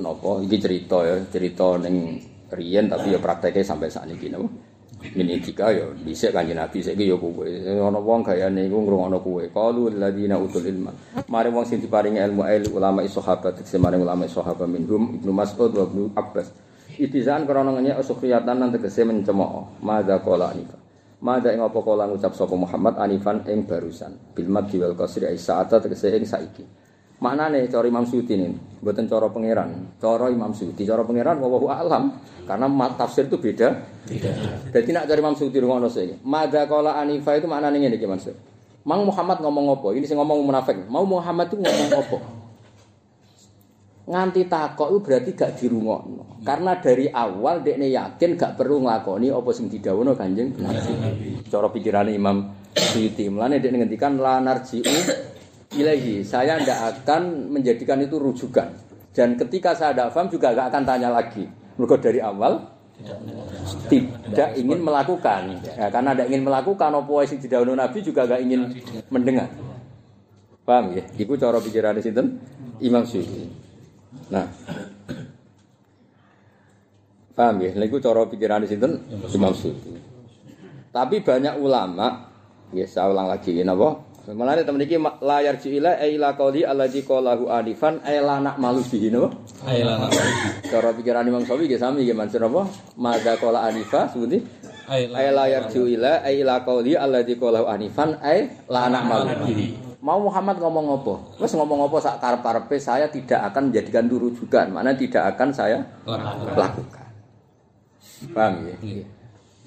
napa 0.03 0.43
iki 0.43 0.57
cerita 0.59 0.99
ya 1.07 1.17
cerita 1.31 1.79
ning 1.79 2.19
riyen 2.51 2.91
tapi 2.91 3.15
ya 3.15 3.23
prakteknya 3.23 3.63
sampai 3.63 3.89
saat 3.93 4.11
ini 4.11 4.27
napa 4.35 4.74
ini 5.13 5.37
jika 5.37 5.69
ya 5.69 5.85
bisa 6.01 6.33
kanjeng 6.33 6.57
Nabi 6.57 6.81
saiki 6.81 7.05
ya 7.05 7.17
kowe 7.21 7.45
ana 7.45 8.01
wong 8.01 8.25
gayane 8.25 8.65
iku 8.65 8.81
ngrungokno 8.81 9.19
kowe 9.21 9.45
qalu 9.53 9.93
alladziina 9.93 10.41
utul 10.41 10.65
ilma. 10.65 10.89
Mari 11.29 11.53
wong 11.53 11.69
sing 11.69 11.85
diparingi 11.85 12.17
ilmu 12.17 12.41
ulama 12.73 13.05
sahabat 13.05 13.61
sing 13.69 13.85
maring 13.85 14.01
ulama 14.01 14.25
sahabat 14.25 14.65
minhum 14.65 15.21
Ibnu 15.21 15.33
Mas'ud 15.37 15.71
wa 15.77 15.85
Ibnu 15.85 16.17
Abbas. 16.17 16.49
Itizan 16.97 17.45
krana 17.45 17.77
ngenyek 17.77 18.01
sukriyatan 18.01 18.57
lan 18.57 18.73
tegese 18.73 19.05
mencemooh. 19.05 19.85
Madza 19.85 20.17
qala 20.25 20.57
anifa 20.57 20.81
madza 21.25 21.57
ing 21.57 21.65
apa 21.65 21.81
kala 21.81 22.05
ngucap 22.05 22.37
sapa 22.37 22.53
Muhammad 22.53 23.01
anifan 23.01 23.41
ing 23.49 23.65
barusan. 23.65 24.13
Bil 24.37 24.49
mad 24.53 24.69
wal 24.77 24.93
qasri 24.93 25.25
ai 25.25 25.41
sa'ata 25.41 25.81
ing 25.89 26.29
saiki 26.29 26.84
Maknane 27.25 27.65
cara 27.73 27.89
Imam 27.89 28.05
Suyuti 28.05 28.37
ini, 28.37 28.53
buatan 28.85 29.09
cara 29.09 29.33
pangeran, 29.33 29.97
cara 29.97 30.29
Imam 30.29 30.53
Suyuti, 30.53 30.85
cara 30.85 31.09
pangeran 31.09 31.41
wallahu 31.41 31.73
alam, 31.73 32.21
karena 32.45 32.69
mat 32.69 33.01
tafsir 33.01 33.33
itu 33.33 33.41
beda. 33.41 33.81
Beda. 34.05 34.33
Jadi 34.69 34.93
nak 34.93 35.09
cara 35.09 35.19
Imam 35.25 35.33
Suyuti 35.33 35.57
ngono 35.57 35.89
sih. 35.89 36.21
Mada 36.21 36.69
kala 36.69 37.01
anifa 37.01 37.33
itu 37.33 37.49
maknane 37.49 37.81
ngene 37.81 37.97
iki 37.97 38.05
maksud. 38.05 38.37
Mang 38.85 39.09
Muhammad 39.09 39.41
ngomong 39.41 39.81
apa? 39.81 39.97
Ini 39.97 40.05
sing 40.05 40.21
ngomong 40.21 40.45
munafik. 40.45 40.77
Mau 40.85 41.09
Muhammad 41.09 41.49
itu 41.49 41.57
ngomong 41.57 41.91
apa? 41.97 42.19
Nganti 44.05 44.45
takok 44.45 44.89
itu 44.93 44.99
berarti 45.01 45.31
gak 45.33 45.53
dirungokno. 45.57 46.45
Karena 46.45 46.77
dari 46.77 47.09
awal 47.09 47.65
dekne 47.65 47.89
yakin 47.89 48.37
gak 48.37 48.61
perlu 48.61 48.85
nglakoni 48.85 49.33
apa 49.33 49.49
sing 49.57 49.73
didhawuhno 49.73 50.13
Kanjeng 50.13 50.61
Nabi. 50.61 51.41
Cara 51.49 51.73
pikirane 51.73 52.13
Imam 52.13 52.53
Suyuti. 52.77 53.33
Mulane 53.33 53.65
dekne 53.65 53.81
ngendikan 53.81 54.21
la 54.21 54.45
narji'u 54.45 55.33
ilahi 55.75 56.23
saya 56.25 56.59
tidak 56.63 56.81
akan 57.03 57.53
menjadikan 57.53 57.99
itu 58.03 58.17
rujukan. 58.17 58.71
Dan 59.15 59.39
ketika 59.39 59.75
saya 59.75 59.95
tidak 59.95 60.11
paham 60.11 60.27
juga 60.27 60.51
gak 60.55 60.75
akan 60.75 60.83
tanya 60.83 61.11
lagi. 61.11 61.47
Mereka 61.79 62.03
dari 62.03 62.19
awal 62.19 62.67
tidak 63.91 64.55
ingin 64.55 64.79
melakukan. 64.83 65.63
Ya, 65.63 65.87
karena 65.91 66.15
tidak 66.15 66.27
ingin 66.31 66.43
melakukan 66.47 66.91
apa 66.95 67.15
yang 67.27 67.39
tidak 67.43 67.61
nabi 67.75 67.99
juga 68.03 68.21
gak 68.27 68.43
ingin 68.43 68.61
mendengar. 69.11 69.51
Paham 70.65 70.97
ya? 70.97 71.05
Itu 71.15 71.37
cara 71.37 71.59
pikiran 71.61 71.99
di 72.01 72.11
Imam 72.83 73.05
Syuuti. 73.05 73.45
Nah. 74.33 74.47
Paham 77.35 77.55
ya? 77.63 77.71
Itu 77.75 77.99
cara 78.01 78.25
pikiran 78.27 78.65
di 78.65 78.75
Imam 79.31 79.53
Syuuti. 79.55 79.93
Tapi 80.95 81.27
banyak 81.27 81.59
ulama 81.59 82.31
ya 82.75 82.87
saya 82.91 83.11
ulang 83.11 83.31
lagi 83.31 83.55
ya 83.55 83.67
napa 83.67 84.14
Mulane 84.25 84.65
temen 84.65 84.81
iki 84.81 84.97
layar 85.21 85.61
jiila 85.61 86.01
ila 86.01 86.33
qauli 86.33 86.65
allazi 86.65 87.05
qalahu 87.05 87.53
anifan 87.53 88.01
ai 88.01 88.25
la 88.25 88.41
nak 88.41 88.57
malu 88.57 88.81
bihi 88.81 89.13
no. 89.13 89.29
Ai 89.69 89.85
la 89.85 90.01
nak. 90.01 90.17
Cara 90.65 90.97
pikiran 90.97 91.29
Imam 91.29 91.45
Syafi'i 91.45 91.69
ge 91.69 91.77
sami 91.77 92.09
ge 92.09 92.17
mansur 92.17 92.49
apa? 92.49 92.65
Mada 92.97 93.37
qala 93.37 93.69
anifa 93.69 94.09
sebuti 94.09 94.41
layar 94.89 95.69
jiila 95.69 96.25
ai 96.25 96.41
ila 96.41 96.65
qauli 96.65 96.97
allazi 96.97 97.37
qalahu 97.37 97.69
anifan 97.69 98.17
ai 98.25 98.49
la 98.65 98.89
nak 98.89 99.05
malu 99.05 99.29
bihi. 99.45 99.77
Mau 100.05 100.21
Muhammad 100.21 100.61
ngomong 100.61 101.01
apa? 101.01 101.15
Wes 101.41 101.53
ngomong 101.57 101.89
apa 101.89 101.97
sak 101.97 102.21
karep-karepe 102.21 102.77
saya 102.77 103.09
tidak 103.09 103.41
akan 103.49 103.73
menjadikan 103.73 104.05
rujukan, 104.05 104.69
mana 104.69 104.93
tidak 104.93 105.33
akan 105.33 105.49
saya 105.49 105.81
lakukan. 106.53 107.09
Paham 108.37 108.69
ya? 108.69 108.77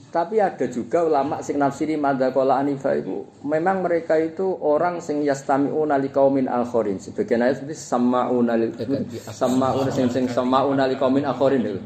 Tapi 0.08 0.40
ada 0.40 0.64
juga 0.72 1.04
ulama 1.04 1.44
sing 1.44 1.60
nafsiri 1.60 2.00
madzakola 2.00 2.64
anifa 2.64 2.96
itu 2.96 3.28
memang 3.44 3.84
mereka 3.84 4.16
itu 4.16 4.48
orang 4.64 5.04
sing 5.04 5.20
yastami'una 5.20 6.00
liqaumin 6.00 6.48
akharin. 6.48 6.96
Sebagian 6.96 7.44
ayat 7.44 7.60
seperti 7.60 7.76
sama'una 7.76 8.56
li 8.56 8.72
sama'una 9.20 9.92
sing 9.92 10.08
sing 10.08 10.32
sama'una 10.32 10.88
liqaumin 10.88 11.28
akharin 11.28 11.60
itu. 11.60 11.82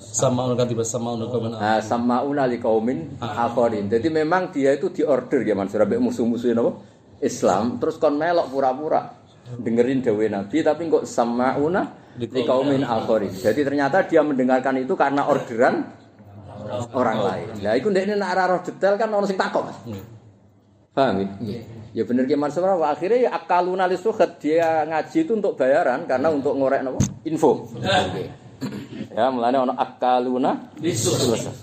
Sama'una 0.00 0.56
kan 0.56 0.64
tiba 0.64 0.80
sama'una 0.80 1.28
liqaumin 1.28 1.52
Ah 1.60 1.84
sama'una 1.84 2.48
liqaumin 2.48 3.20
akharin. 3.20 3.84
Jadi 3.92 4.08
memang 4.08 4.48
dia 4.48 4.72
itu 4.72 4.88
diorder 4.88 5.44
ya 5.44 5.52
Mansur 5.52 5.84
ambek 5.84 6.00
musuh-musuh 6.00 6.56
napa? 6.56 6.72
Islam 7.20 7.76
terus 7.84 8.00
kon 8.00 8.16
melok 8.16 8.48
pura-pura 8.48 9.12
dengerin 9.60 10.00
dawe 10.00 10.24
Nabi 10.40 10.56
tapi 10.64 10.88
kok 10.88 11.04
sama'una 11.04 12.16
liqaumin 12.16 12.80
akharin. 12.80 13.28
Jadi 13.28 13.60
ternyata 13.60 14.08
dia 14.08 14.24
mendengarkan 14.24 14.80
itu 14.80 14.96
karena 14.96 15.28
orderan 15.28 16.03
orang 16.92 17.18
lain. 17.20 17.46
Lah 17.60 17.74
iku 17.76 17.88
ndekne 17.92 18.16
nek 18.16 18.30
ora 18.34 18.44
roh 18.50 18.60
detail 18.64 18.94
kan 18.96 19.08
ono 19.10 19.26
sing 19.28 19.38
takok. 19.38 19.64
Paham 20.94 21.26
ya? 21.42 21.60
Ya 21.94 22.02
bener 22.02 22.26
ki 22.26 22.34
Mansur 22.34 22.66
akhirnya 22.66 23.26
ya 23.26 23.30
akaluna 23.34 23.86
lisuhat 23.86 24.42
dia 24.42 24.82
ngaji 24.86 25.26
itu 25.26 25.32
untuk 25.34 25.54
bayaran 25.54 26.06
karena 26.10 26.30
untuk 26.30 26.58
ngorek 26.58 26.82
nopo 26.82 26.98
info. 27.22 27.70
ya 29.14 29.30
mulane 29.30 29.56
ono 29.62 29.74
akaluna 29.78 30.74
lisuhat. 30.82 31.54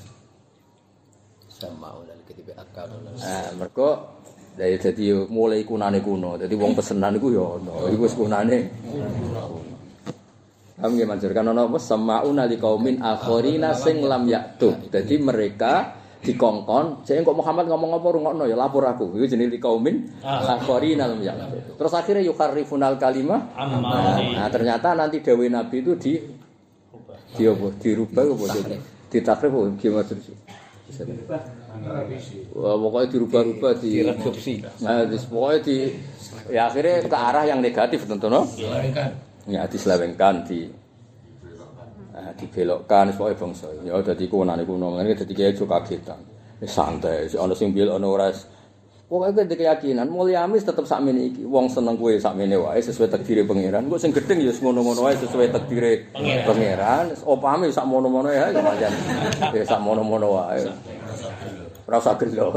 Sama 1.51 1.95
ulah 1.99 2.15
ketipe 2.27 2.55
akaluna. 2.55 3.11
Nah, 3.11 3.49
mergo 3.59 4.19
dari 4.55 4.75
jadi 4.79 5.27
mulai 5.27 5.63
kunane 5.63 6.03
kuno. 6.03 6.35
Jadi 6.39 6.53
wong 6.55 6.75
pesenan 6.75 7.15
iku 7.15 7.27
ya 7.31 7.43
ono. 7.59 7.87
Iku 7.91 8.03
wis 8.07 8.15
kunane. 8.15 8.57
Paham 10.81 10.97
nggih 10.97 11.05
Mansur? 11.05 11.29
Kan 11.37 11.45
ana 11.45 11.69
apa 11.69 11.77
samauna 11.77 12.49
liqaumin 12.49 12.97
akharina 13.05 13.77
sing 13.77 14.01
lam 14.01 14.25
yaktu. 14.25 14.89
Dadi 14.89 15.21
mereka 15.21 15.93
dikongkon, 16.21 17.01
jadi 17.01 17.25
kok 17.25 17.33
Muhammad 17.33 17.65
ngomong 17.69 17.97
apa 17.97 18.07
rungokno 18.13 18.43
ya 18.49 18.57
lapor 18.57 18.85
aku. 18.89 19.13
Iku 19.13 19.29
jenenge 19.29 19.61
liqaumin 19.61 20.09
akharina 20.25 21.05
lam 21.05 21.21
yaktu. 21.21 21.77
Terus 21.77 21.93
akhirnya 21.93 22.25
yukarrifunal 22.25 22.97
kalimah. 22.97 23.53
Nah, 24.41 24.49
ternyata 24.49 24.97
nanti 24.97 25.21
dawe 25.21 25.45
Nabi 25.45 25.85
itu 25.85 25.93
di 26.01 26.13
di 27.37 27.43
apa? 27.45 27.67
Dirubah 27.77 28.25
apa 28.25 28.45
jadi? 28.57 28.75
Ditakrif 29.13 29.51
apa 29.53 29.69
gimana 29.77 30.03
terus? 30.09 30.25
Wah, 32.57 32.75
pokoknya 32.75 33.07
dirubah-rubah 33.15 33.71
di 33.79 33.91
reduksi. 34.03 34.53
Nah, 34.83 35.07
di, 35.07 35.17
pokoknya 35.29 35.59
di 35.63 35.75
ya 36.51 36.67
akhirnya 36.67 37.05
ke 37.05 37.17
arah 37.17 37.43
yang 37.47 37.61
negatif 37.61 38.03
tentu 38.09 38.27
no. 38.27 38.49
Ya 39.49 39.65
diselewengkan 39.65 40.45
di 40.45 40.69
eh, 42.13 42.31
dibelokkan 42.37 43.09
pokoknya 43.17 43.39
bangsa. 43.41 43.67
Ya 43.81 43.97
dadi 44.01 44.29
kunane 44.29 44.61
kuno 44.67 44.93
ngene 44.97 45.17
dadi 45.17 45.33
kaya 45.33 45.49
juga 45.55 45.81
kagetan. 45.81 46.21
Wis 46.61 46.69
santai, 46.69 47.25
ana 47.33 47.57
sing 47.57 47.73
belok 47.73 47.97
ana 47.97 48.07
ora. 48.07 48.29
Pokoke 49.11 49.43
kuwi 49.43 49.59
keyakinan 49.59 50.07
mulia 50.07 50.47
amis 50.47 50.63
tetep 50.63 50.87
sakmene 50.87 51.33
iki. 51.33 51.43
Wong 51.43 51.67
seneng 51.67 51.99
kowe 51.99 52.15
sakmene 52.15 52.55
wae 52.55 52.79
sesuai 52.79 53.11
takdire 53.11 53.43
pangeran. 53.43 53.91
Kok 53.91 53.99
sing 53.99 54.15
gedeng 54.15 54.39
ya 54.39 54.55
ngono-ngono 54.55 55.03
wae 55.03 55.19
sesuai 55.19 55.51
takdire 55.51 56.07
pangeran. 56.47 57.11
Opame 57.27 57.67
sak 57.73 57.83
mono-mono 57.89 58.31
ya 58.31 58.55
pancen. 58.55 58.93
Ya 59.51 59.63
sak 59.67 59.83
mono-mono 59.83 60.39
wae. 60.39 60.63
Ora 61.89 61.97
usah 61.99 62.15
gelo. 62.15 62.55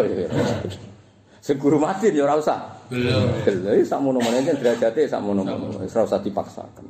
Sing 1.43 1.57
guru 1.59 1.82
mati 1.82 2.14
ya 2.14 2.22
ora 2.22 2.39
usah. 2.39 2.74
Gelo 2.91 3.70
sak 3.85 4.01
mono-mono 4.01 4.37
jan 4.45 4.57
derajate 4.61 5.09
sak 5.09 5.20
mono-mono. 5.24 5.80
Wis 5.80 5.95
ora 5.97 6.05
usah 6.05 6.20
dipaksakan. 6.20 6.85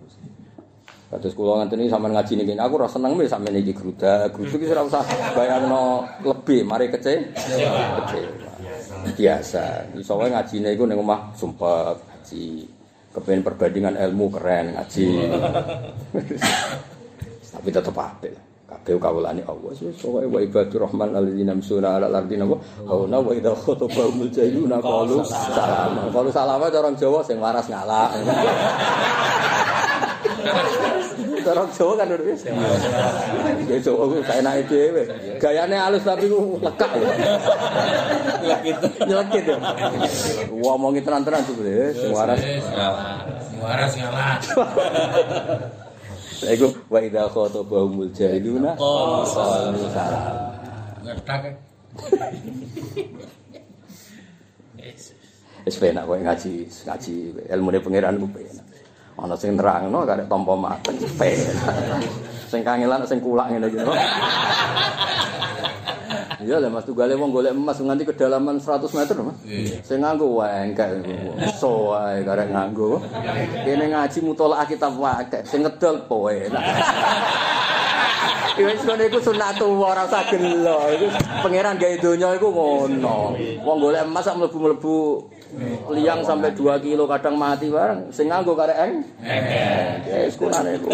Kados 1.15 1.35
kula 1.39 1.63
ngenten 1.63 1.87
iki 1.87 1.95
sampean 1.95 2.11
ngaji 2.11 2.33
niki 2.43 2.59
aku 2.59 2.75
ora 2.75 2.91
seneng 2.91 3.15
wis 3.15 3.31
sampeyan 3.31 3.63
iki 3.63 3.71
grudak. 3.71 4.35
Grudak 4.35 4.59
iki 4.59 4.73
ora 4.75 4.83
usah 4.83 5.05
bayangno 5.39 6.03
lebih, 6.27 6.67
mari 6.67 6.91
kece. 6.91 7.31
Kecewa. 7.35 8.51
Biasa. 9.15 9.95
Iso 9.95 10.19
wae 10.19 10.35
ngajine 10.35 10.75
iku 10.75 10.91
ning 10.91 10.99
omah 10.99 11.31
sumpah 11.39 11.95
ngaji. 11.95 12.67
Kepengen 13.15 13.47
perbandingan 13.47 13.95
ilmu 13.95 14.27
keren 14.35 14.75
ngaji. 14.75 15.07
Tapi 17.55 17.69
tetep 17.71 17.95
apik. 17.95 18.35
Kabeh 18.85 19.01
kawulane 19.01 19.41
Allah. 19.49 19.73
Wis 19.81 20.05
wae 20.05 20.29
wa 20.29 20.45
ibadur 20.45 20.85
rahman 20.85 21.17
alladzina 21.17 21.57
yamshuna 21.57 21.97
ala 21.97 22.05
al-ardi 22.13 22.37
napa. 22.37 22.61
Hauna 22.85 23.17
wa 23.17 23.33
idza 23.33 23.57
khatabahumul 23.57 24.29
jahiluna 24.29 24.77
qalu 24.85 25.25
salam. 25.25 26.13
Qalu 26.13 26.29
salam 26.29 26.61
cara 26.69 26.93
Jawa 26.93 27.25
sing 27.25 27.41
waras 27.41 27.65
ngalah. 27.73 28.13
Cara 31.45 31.61
Jawa 31.77 31.93
kan 32.01 32.09
udah 32.09 32.25
wis. 32.25 32.45
Ya 33.69 33.77
Jawa 33.81 34.05
ku 34.09 34.17
kaenake 34.25 34.65
dhewe. 34.69 35.03
Gayane 35.41 35.77
halus 35.81 36.05
tapi 36.05 36.29
ku 36.29 36.61
lekak 36.61 36.89
ya. 36.97 37.09
Nyelekit 39.09 39.45
ya. 39.49 39.57
Ngomongi 40.53 41.01
tenan-tenan 41.01 41.41
tuh, 41.49 41.57
sing 41.93 42.13
waras. 42.13 42.41
Waras 43.61 43.93
ngalah. 43.97 44.37
Iku 46.45 46.69
wa 46.93 46.99
idza 47.01 47.29
khatabahumul 47.33 48.13
jahiluna 48.13 48.77
qalu 48.77 49.25
salam. 49.29 49.75
Ngetak. 51.05 51.57
Wis 55.65 55.81
penak 55.81 56.05
kowe 56.05 56.21
ngaji, 56.21 56.69
ngaji 56.85 57.15
ilmune 57.49 57.79
pangeran 57.81 58.21
ku 58.21 58.29
penak. 58.29 58.67
Ana 59.17 59.39
sing 59.39 59.57
nerangno 59.57 60.05
karek 60.05 60.29
tampa 60.29 60.53
mateng 60.53 61.01
penak. 61.17 62.05
Sing 62.51 62.61
kangelan 62.61 63.09
sing 63.09 63.25
kulak 63.25 63.49
ngene 63.49 63.73
iki. 63.73 63.81
Iya 66.45 66.61
lah 66.61 66.69
Mas 66.69 66.85
tugale 66.85 67.17
wong 67.17 67.33
golek 67.33 67.57
emas 67.57 67.81
nganti 67.81 68.05
kedalaman 68.05 68.61
100 68.61 68.85
meter 68.93 69.17
Mas. 69.25 69.37
Sing 69.81 70.05
nganggo 70.05 70.45
wengkek 70.45 71.01
so 71.57 71.97
wae 71.97 72.21
karek 72.21 72.53
nganggo. 72.53 73.01
Kene 73.65 73.89
ngaji 73.89 74.19
mutolaah 74.21 74.69
kitab 74.69 74.93
wae 75.01 75.25
sing 75.49 75.65
ngedol 75.65 76.05
poe. 76.05 76.37
Ya 78.55 78.71
wis 78.71 78.87
ngono 78.87 79.03
iku 79.03 79.19
sunatullah 79.19 79.99
ora 79.99 80.03
usah 80.07 80.31
gelo. 80.31 80.87
Iku 80.95 81.11
pangeran 81.43 81.75
gawe 81.75 81.95
donya 81.99 82.39
iku 82.39 82.55
ngono. 82.55 83.35
Wong 83.67 83.77
golek 83.83 84.07
emas 84.07 84.23
sak 84.23 84.39
mlebu-mlebu 84.39 85.27
liang 85.95 86.27
sampai 86.27 86.51
2 86.51 86.83
kilo 86.83 87.07
kadang 87.07 87.39
mati 87.39 87.71
bareng 87.71 88.11
sing 88.11 88.27
nganggo 88.27 88.59
karek 88.59 88.79
eng. 88.79 89.07
Ya 90.05 90.27
wis 90.27 90.35
kunane 90.35 90.77
iku. 90.81 90.91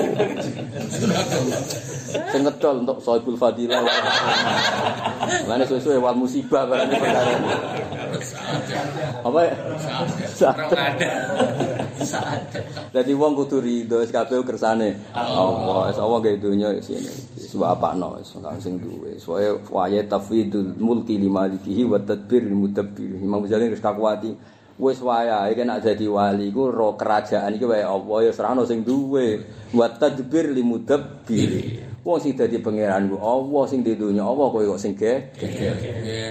Sing 2.31 2.43
ngedol 2.45 2.85
untuk 2.85 2.99
sohibul 3.01 3.41
fadilah. 3.41 3.81
Mana 5.49 5.65
sesuai 5.65 6.03
wal 6.03 6.17
musibah 6.19 6.69
perkara. 6.69 7.41
Apa 9.25 9.39
ya? 9.47 9.55
Orang 10.45 10.71
ada. 10.77 11.11
Saat. 12.01 12.41
Jadi 12.93 13.13
wong 13.17 13.33
kudu 13.37 13.65
wis 13.65 14.13
kabeh 14.13 14.45
kersane. 14.45 15.01
Allah, 15.17 15.89
wis 15.89 15.99
Allah 16.01 16.19
gawe 16.21 16.37
wis 16.77 16.89
ngene. 16.91 17.13
Wis 17.51 17.67
apakno 17.67 18.15
wis 18.15 18.31
langsung 18.39 18.79
duwe. 18.79 19.19
Soale 19.19 19.59
waya 19.75 20.07
tafwidul 20.07 20.79
mulki 20.79 21.19
limalikihi 21.19 21.83
wa 21.83 21.99
tadbir 21.99 22.47
lil 22.47 22.55
mudabbir. 22.55 23.19
Imam 23.19 23.43
Ghazali 23.43 23.75
wis 23.75 23.83
kakuati. 23.83 24.31
Wis 24.79 25.03
wayahe 25.03 25.59
nek 25.59 25.83
dadi 25.83 26.07
wali 26.07 26.55
iku 26.55 26.71
ro 26.71 26.95
kerajaan 26.95 27.59
iki 27.59 27.67
wae 27.67 27.83
Allah 27.83 28.31
ya 28.31 28.33
serano 28.33 28.63
sing 28.63 28.87
duwe. 28.87 29.43
Wa 29.75 29.91
tadbir 29.91 30.55
lil 30.55 30.63
mudabbir. 30.63 31.51
Wong 32.07 32.23
sing 32.23 32.39
dadi 32.39 32.63
pangeran 32.63 33.11
ku 33.11 33.19
Allah 33.19 33.63
sing 33.67 33.83
di 33.83 33.99
donya 33.99 34.23
Allah 34.23 34.47
kowe 34.47 34.63
kok 34.63 34.79
sing 34.79 34.95
ge. 34.95 35.35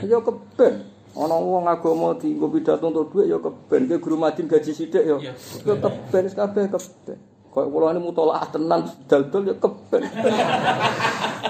Ya 0.08 0.24
keben. 0.24 0.76
Ana 1.20 1.36
wong 1.36 1.68
agama 1.68 2.16
dienggo 2.16 2.48
pidato 2.48 2.88
untuk 2.88 3.12
dhuwit 3.12 3.28
ya 3.28 3.38
keben. 3.44 3.92
Ki 3.92 3.96
guru 4.00 4.16
madin 4.16 4.48
gaji 4.48 4.72
sithik 4.72 5.04
ya. 5.04 5.20
Ya 5.20 5.36
keben 5.68 6.32
kabeh 6.32 6.64
keben. 6.72 7.20
Kaya 7.60 7.68
kula 7.76 7.92
ini 7.92 8.00
mutolaah 8.00 8.48
tenan 8.48 8.88
dal-dal 9.12 9.52
ya 9.52 9.56
keben. 9.60 10.04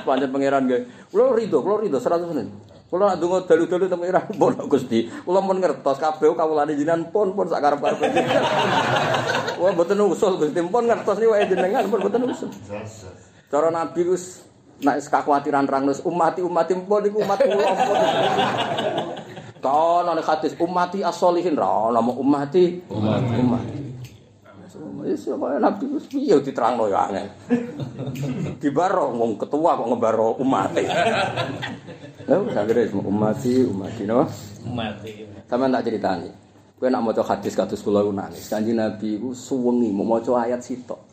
Pancen 0.01 0.29
pangeran 0.33 0.65
nggih. 0.65 0.81
Kula 1.13 1.37
rido, 1.37 1.61
kula 1.61 1.85
rido 1.85 2.01
100%. 2.01 2.89
Kula 2.89 3.13
nak 3.13 3.21
ndonga 3.21 3.45
dalu-dalu 3.45 3.85
teng 3.85 4.01
pangeran 4.01 4.25
pun 4.41 4.53
Gusti. 4.65 5.05
Kula 5.05 5.45
mun 5.45 5.61
ngertos 5.61 6.01
kabeh 6.01 6.33
kawulane 6.33 6.73
jenengan 6.73 7.05
pun 7.13 7.37
pun 7.37 7.45
sak 7.45 7.61
karep-karep. 7.61 8.01
Wah 9.61 9.69
mboten 9.69 10.01
usul 10.09 10.41
Gusti 10.41 10.57
pun 10.65 10.89
ngertos 10.89 11.21
niku 11.21 11.37
jenengan 11.37 11.85
pun 11.85 12.01
mboten 12.01 12.25
usul. 12.25 12.49
Cara 13.53 13.69
Nabi 13.69 14.01
wis 14.09 14.41
nek 14.81 15.05
kekhawatiran 15.05 15.69
rang 15.69 15.85
wis 15.85 16.01
umati 16.01 16.41
umati 16.41 16.73
pun 16.73 17.05
iku 17.05 17.21
umat 17.21 17.37
kula 17.37 17.71
pun. 17.77 17.97
Kau 19.61 20.01
nane 20.01 20.25
hadis 20.25 20.57
umati 20.57 21.05
as-solihin 21.05 21.53
ra 21.53 21.93
nama 21.93 22.09
umati 22.09 22.81
umati. 22.89 23.88
Wis 24.99 25.25
kaya 25.25 25.57
nabi 25.57 25.85
wis 25.89 26.05
piye 26.11 26.35
diterangno 26.43 26.91
ya 26.91 27.07
angel. 27.07 27.27
Dibaro 28.59 29.15
wong 29.15 29.39
ketua 29.39 29.79
kok 29.79 29.87
ngebaro 29.87 30.35
umate. 30.39 30.83
Ya 32.27 32.35
wis 32.39 32.55
akhire 32.55 32.91
umati 32.91 33.63
umati 33.63 34.03
no. 34.03 34.27
Mati. 34.67 35.25
Sampeyan 35.47 35.73
tak 35.73 35.83
critani. 35.87 36.29
Kowe 36.79 36.87
nak 36.87 37.03
maca 37.03 37.23
hadis 37.27 37.59
kados 37.59 37.83
kula 37.83 37.99
ku 38.03 38.15
nangis. 38.15 38.47
Kanjeng 38.47 38.79
Nabi 38.79 39.19
ku 39.19 39.35
suwengi 39.35 39.91
mau 39.91 40.07
maca 40.07 40.47
ayat 40.47 40.63
sitok. 40.63 41.09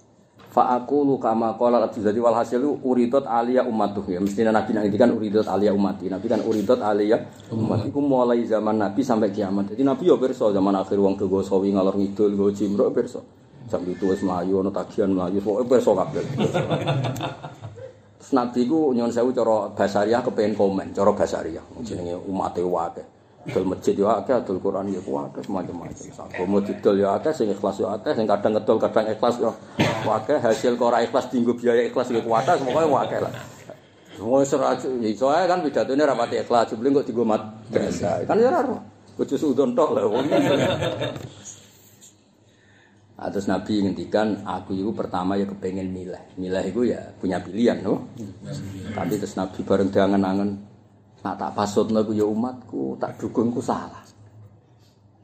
Fa 0.56 0.72
aku 0.72 1.04
lu 1.04 1.20
kama 1.20 1.52
qala 1.60 1.84
Abdul 1.84 2.06
Jadi 2.06 2.16
walhasil 2.16 2.56
lu 2.56 2.80
uridot 2.80 3.28
alia 3.28 3.60
ummatuh 3.66 4.08
ya. 4.08 4.22
Mestinya 4.22 4.56
Nabi 4.56 4.72
nang 4.72 4.88
kan 4.88 5.12
uridot 5.12 5.44
alia 5.44 5.74
ummati. 5.74 6.08
Nabi 6.08 6.26
kan 6.32 6.40
uridot 6.40 6.80
alia 6.80 7.20
umat. 7.52 7.84
Iku 7.84 8.00
mulai 8.00 8.40
zaman 8.48 8.80
Nabi 8.80 9.04
sampai 9.04 9.34
kiamat. 9.34 9.76
Jadi 9.76 9.84
Nabi 9.84 10.08
yo 10.08 10.16
pirsa 10.16 10.48
zaman 10.54 10.72
akhir 10.80 10.96
wong 10.96 11.20
tuwa 11.20 11.44
sawi 11.44 11.76
ngalor 11.76 12.00
ngidul 12.00 12.32
go 12.38 12.48
cimro 12.54 12.88
pirsa. 12.88 13.20
Sampai 13.66 13.98
itu 13.98 14.06
wis 14.06 14.22
mlayu 14.22 14.62
ana 14.62 14.70
tagihan 14.70 15.10
mlayu 15.10 15.42
pokoke 15.42 15.74
pirsa 15.74 15.90
kabeh. 15.90 16.22
Nabi 18.26 18.60
ku 18.66 18.90
nyon 18.90 19.10
sewu 19.10 19.30
cara 19.30 19.70
basariah 19.74 20.22
kepengen 20.22 20.54
komen, 20.58 20.90
cara 20.94 21.10
basariah. 21.14 21.62
Jenenge 21.82 22.14
umate 22.26 22.62
wae. 22.62 23.02
Dol 23.46 23.62
masjid 23.62 23.94
yo 23.94 24.10
akeh, 24.10 24.42
dol 24.42 24.58
Quran 24.58 24.90
yo 24.90 24.98
akeh 24.98 25.46
macam-macam. 25.46 25.94
Agama 26.18 26.58
didol 26.66 26.98
yo 26.98 27.14
akeh, 27.14 27.30
sing 27.30 27.46
ikhlas 27.54 27.78
yo 27.78 27.86
akeh, 27.94 28.10
sing 28.18 28.26
kadang 28.26 28.58
ngedol 28.58 28.78
kadang 28.82 29.06
ikhlas 29.06 29.38
yo 29.38 29.54
akeh. 30.10 30.42
Hasil 30.42 30.74
kok 30.74 30.90
ora 30.90 30.98
ikhlas 31.06 31.30
dienggo 31.30 31.54
biaya 31.54 31.86
ikhlas 31.86 32.10
yo 32.10 32.18
kuwata, 32.26 32.58
semoga 32.58 32.82
akeh 33.06 33.22
lah. 33.22 33.30
Semua 34.18 34.42
seraju, 34.42 34.88
soalnya 35.14 35.46
kan 35.46 35.58
pidatone 35.62 36.02
rapati 36.02 36.42
ikhlas, 36.42 36.74
jebule 36.74 36.98
kok 36.98 37.06
dienggo 37.06 37.22
madrasah. 37.22 38.26
Kan 38.26 38.42
ya 38.42 38.50
ora. 38.50 38.82
Bojo 39.14 39.36
sudon 39.38 39.78
tok 39.78 39.94
lho. 39.94 40.10
Nah, 43.16 43.32
terus 43.32 43.48
Nabi 43.48 43.80
ngendikan 43.80 44.44
aku 44.44 44.76
itu 44.76 44.92
pertama 44.92 45.40
ya 45.40 45.48
kepengen 45.48 45.88
milah. 45.88 46.20
Milah 46.36 46.60
itu 46.60 46.84
ya 46.84 47.00
punya 47.16 47.40
pilihan 47.40 47.80
no. 47.80 48.12
Tapi 48.92 49.16
terus 49.16 49.40
Nabi 49.40 49.64
bareng 49.64 49.88
dangan-angan 49.88 50.50
nak 51.24 51.34
tak 51.40 51.50
pasut 51.56 51.88
aku 51.88 52.12
ya 52.12 52.28
umatku, 52.28 53.00
tak 53.00 53.16
dukungku 53.16 53.64
salah. 53.64 54.04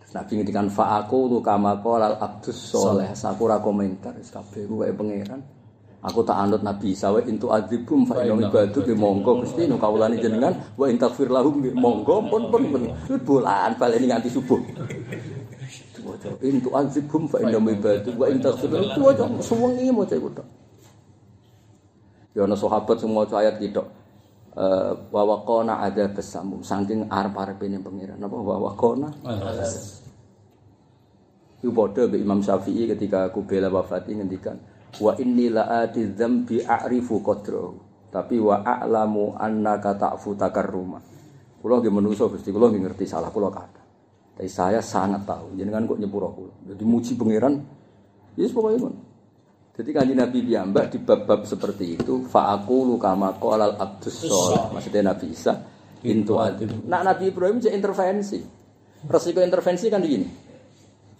Terus 0.00 0.12
Nabi 0.16 0.40
ngendikan 0.40 0.72
fa 0.72 1.04
aku 1.04 1.36
lu 1.36 1.44
kama 1.44 1.84
qala 1.84 2.16
abdus 2.16 2.56
soleh. 2.56 3.12
Aku 3.12 3.44
ora 3.44 3.60
komentar 3.60 4.16
wis 4.16 4.32
kabeh 4.32 4.64
ku 4.64 4.80
pangeran. 4.80 5.44
Aku 6.02 6.26
tak 6.26 6.34
anut 6.34 6.66
Nabi 6.66 6.98
Isa 6.98 7.14
wa 7.14 7.22
intu 7.22 7.52
adzibum 7.54 8.02
fa 8.08 8.26
inna 8.26 8.50
ibadu 8.50 8.82
bi 8.82 8.90
monggo 8.90 9.38
Gusti 9.38 9.70
nu 9.70 9.78
kawulane 9.78 10.18
jenengan 10.18 10.50
wa 10.74 10.90
in 10.90 10.98
takfir 10.98 11.30
lahum 11.30 11.62
bi 11.62 11.70
monggo 11.70 12.26
pun 12.26 12.50
pun 12.50 12.62
pun 12.74 12.82
bolan 13.22 13.78
baleni 13.78 14.10
nganti 14.10 14.32
subuh. 14.32 14.58
Waca 16.22 16.38
intu 16.46 16.70
adzibum 16.70 17.26
fa 17.26 17.42
inna 17.42 17.58
ibadu 17.58 18.14
wa 18.14 18.30
in 18.30 18.38
takfir 18.38 18.70
lahum 18.70 19.02
waca 19.02 19.26
suwengi 19.42 19.90
maca 19.90 20.14
iku 20.14 20.30
tok. 20.30 20.46
Ya 22.38 22.46
ana 22.46 22.54
sahabat 22.54 23.02
maca 23.10 23.34
ayat 23.42 23.58
iki 23.58 23.74
tok. 23.74 23.90
Eh 24.54 24.92
wa 25.10 25.22
waqana 25.26 25.82
ada 25.82 26.06
besamum 26.06 26.62
saking 26.62 27.10
arep-arepe 27.10 27.66
ning 27.66 27.82
pangeran. 27.82 28.22
Napa? 28.22 28.38
Wa 28.38 28.70
waqana? 28.70 29.10
Iku 31.58 31.70
padha 31.74 32.06
Imam 32.14 32.38
Syafi'i 32.38 32.86
ketika 32.86 33.26
Kubela 33.34 33.66
wafat 33.66 34.06
ngendikan 34.06 34.62
wa 35.02 35.18
inni 35.18 35.50
la 35.50 35.82
ati 35.82 36.06
dzambi 36.06 36.62
a'rifu 36.62 37.18
qadrahu. 37.18 37.90
Tapi 38.14 38.38
wa 38.38 38.62
a'lamu 38.62 39.34
annaka 39.34 39.98
ta'fu 39.98 40.38
takarruma. 40.38 41.02
Kula 41.58 41.82
nggih 41.82 41.90
menungso 41.90 42.30
Gusti. 42.30 42.54
Kula 42.54 42.70
nggih 42.70 42.86
ngerti 42.86 43.10
salah. 43.10 43.32
Kula 43.32 43.50
kata 43.50 43.81
tapi 44.42 44.50
saya 44.50 44.82
sangat 44.82 45.22
tahu 45.22 45.54
jenengan 45.54 45.86
kok 45.86 46.02
nyepuro 46.02 46.34
kula 46.34 46.74
jadi 46.74 46.82
muji 46.82 47.14
pangeran 47.14 47.62
ya 48.34 48.42
yes, 48.42 48.50
pokoknya 48.50 48.78
ngono 48.82 48.98
jadi 49.78 49.90
kanjeng 49.94 50.18
Nabi 50.18 50.38
piyambak 50.42 50.84
di 50.90 50.98
bab-bab 50.98 51.46
seperti 51.46 51.94
itu 51.94 52.26
fa 52.26 52.50
aqulu 52.50 52.98
kama 52.98 53.38
qala 53.38 53.70
al 53.70 53.74
abdus 53.78 54.26
sholih 54.26 54.74
maksudnya 54.74 55.14
Nabi 55.14 55.30
Isa 55.30 55.62
intu 56.02 56.42
nah 56.90 57.06
Nabi 57.06 57.30
Ibrahim 57.30 57.62
jadi 57.62 57.70
intervensi 57.70 58.42
resiko 59.06 59.38
intervensi 59.38 59.86
kan 59.86 60.02
begini 60.02 60.26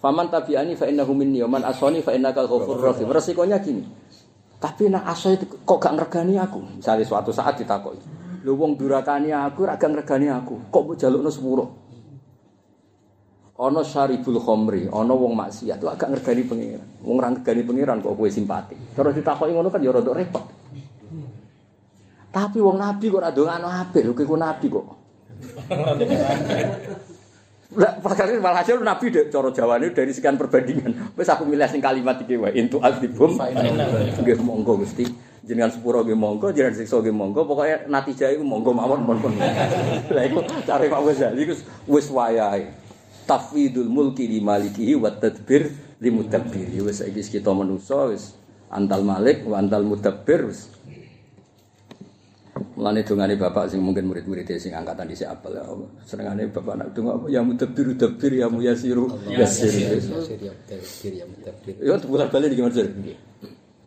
Faman 0.03 0.27
tabi'ani 0.27 0.75
fa 0.75 0.83
innahu 0.83 1.15
minni 1.15 1.39
wa 1.47 1.55
man 1.55 1.63
asani 1.63 2.03
fa 2.03 2.11
innaka 2.11 2.43
ghafurur 2.43 2.91
rahim. 2.91 3.07
Resikonya 3.07 3.63
gini. 3.63 3.87
Tapi 4.59 4.91
nak 4.91 5.07
aso 5.07 5.31
itu 5.31 5.47
kok 5.47 5.79
gak 5.79 5.95
ngergani 5.95 6.35
aku. 6.43 6.59
Misalnya 6.83 7.07
suatu 7.07 7.31
saat 7.31 7.55
ditakoki. 7.55 8.03
Lho 8.43 8.51
wong 8.51 8.75
durakani 8.75 9.31
aku 9.31 9.63
ra 9.63 9.79
gak 9.79 9.95
ngergani 9.95 10.27
aku. 10.27 10.67
Kok 10.67 10.81
mbok 10.83 10.95
jalukno 10.99 11.31
sepuro? 11.31 11.82
Ana 13.63 13.79
syaribul 13.79 14.43
khamri, 14.43 14.91
ana 14.91 15.15
wong 15.15 15.39
maksiat, 15.39 15.79
tuh 15.79 15.87
agak 15.87 16.11
ngergani 16.11 16.43
pangeran. 16.43 16.87
Wong 16.99 17.15
ra 17.15 17.31
ngergani 17.31 17.63
pangeran 17.63 18.03
kok 18.03 18.11
kowe 18.11 18.27
simpati. 18.27 18.75
Terus 18.91 19.15
ditakoki 19.15 19.55
ngono 19.55 19.71
kan 19.71 19.79
ya 19.79 19.95
rada 19.95 20.11
repot. 20.11 20.43
Tapi 22.27 22.59
wong 22.59 22.75
nabi 22.75 23.07
kok 23.07 23.23
ora 23.23 23.31
ndongakno 23.31 23.67
apik, 23.71 24.03
lho 24.03 24.11
kowe 24.11 24.35
nabi 24.35 24.65
kok. 24.67 24.87
Lah 27.73 27.97
perkara 28.03 28.35
malah 28.37 28.61
hasil 28.61 28.83
nabi 28.83 29.15
dek 29.15 29.31
cara 29.31 29.49
jawane 29.55 29.95
dari 29.95 30.11
sekian 30.11 30.35
perbandingan. 30.35 31.15
Wis 31.15 31.31
aku 31.31 31.47
milih 31.47 31.65
sing 31.71 31.79
kalimat 31.79 32.19
iki 32.19 32.35
wae. 32.35 32.51
Intu 32.59 32.83
azibum. 32.83 33.39
Nggih 33.39 34.43
monggo 34.43 34.83
Gusti. 34.83 35.07
Jenengan 35.43 35.71
sepuro 35.71 36.03
nggih 36.03 36.19
monggo, 36.19 36.51
jenengan 36.51 36.83
siksa 36.83 36.99
nggih 36.99 37.15
monggo. 37.15 37.47
Pokoke 37.47 37.87
natijah 37.87 38.35
iku 38.35 38.43
monggo 38.43 38.75
mawon 38.75 39.07
pun. 39.07 39.33
Lah 40.11 40.23
iku 40.27 40.43
care 40.67 40.91
Pak 40.91 40.99
Ghazali 40.99 41.47
iku 41.47 41.55
wis 41.87 42.11
wayahe. 42.11 42.82
Tafwidul 43.23 43.87
mulki 43.87 44.27
li 44.27 44.43
malikihi 44.43 44.99
wa 44.99 45.11
tadbir 45.11 45.71
li 45.99 46.09
mudabbir. 46.11 46.67
Wis 46.83 46.99
saiki 46.99 47.39
kita 47.39 47.51
manusa 47.55 48.11
wis 48.11 48.35
antal 48.67 49.07
malik 49.07 49.47
wa 49.47 49.59
antal 49.59 49.87
mudabbir 49.87 50.51
wis 50.51 50.73
Mulane 52.73 53.01
dongane 53.05 53.33
bapak 53.37 53.69
sing 53.69 53.81
mungkin 53.81 54.09
murid-murid 54.09 54.49
sing 54.57 54.73
angkatan 54.73 55.09
dhisik 55.09 55.29
apal 55.29 55.53
ya. 55.53 55.61
Senengane 56.05 56.49
bapak 56.49 56.73
nak 56.77 56.89
donga 56.93 57.21
apa 57.21 57.25
ya 57.29 57.41
mudabbiru 57.45 57.97
dabbir 57.97 58.31
ya 58.33 58.49
muyasiru 58.49 59.09
yasir. 59.29 59.97
ya 61.13 61.25
mutabir 61.25 61.73
ya. 61.81 61.93
Ya 61.93 62.01
putar 62.01 62.29
balik 62.33 62.53
iki 62.53 62.61
Mas. 62.65 62.77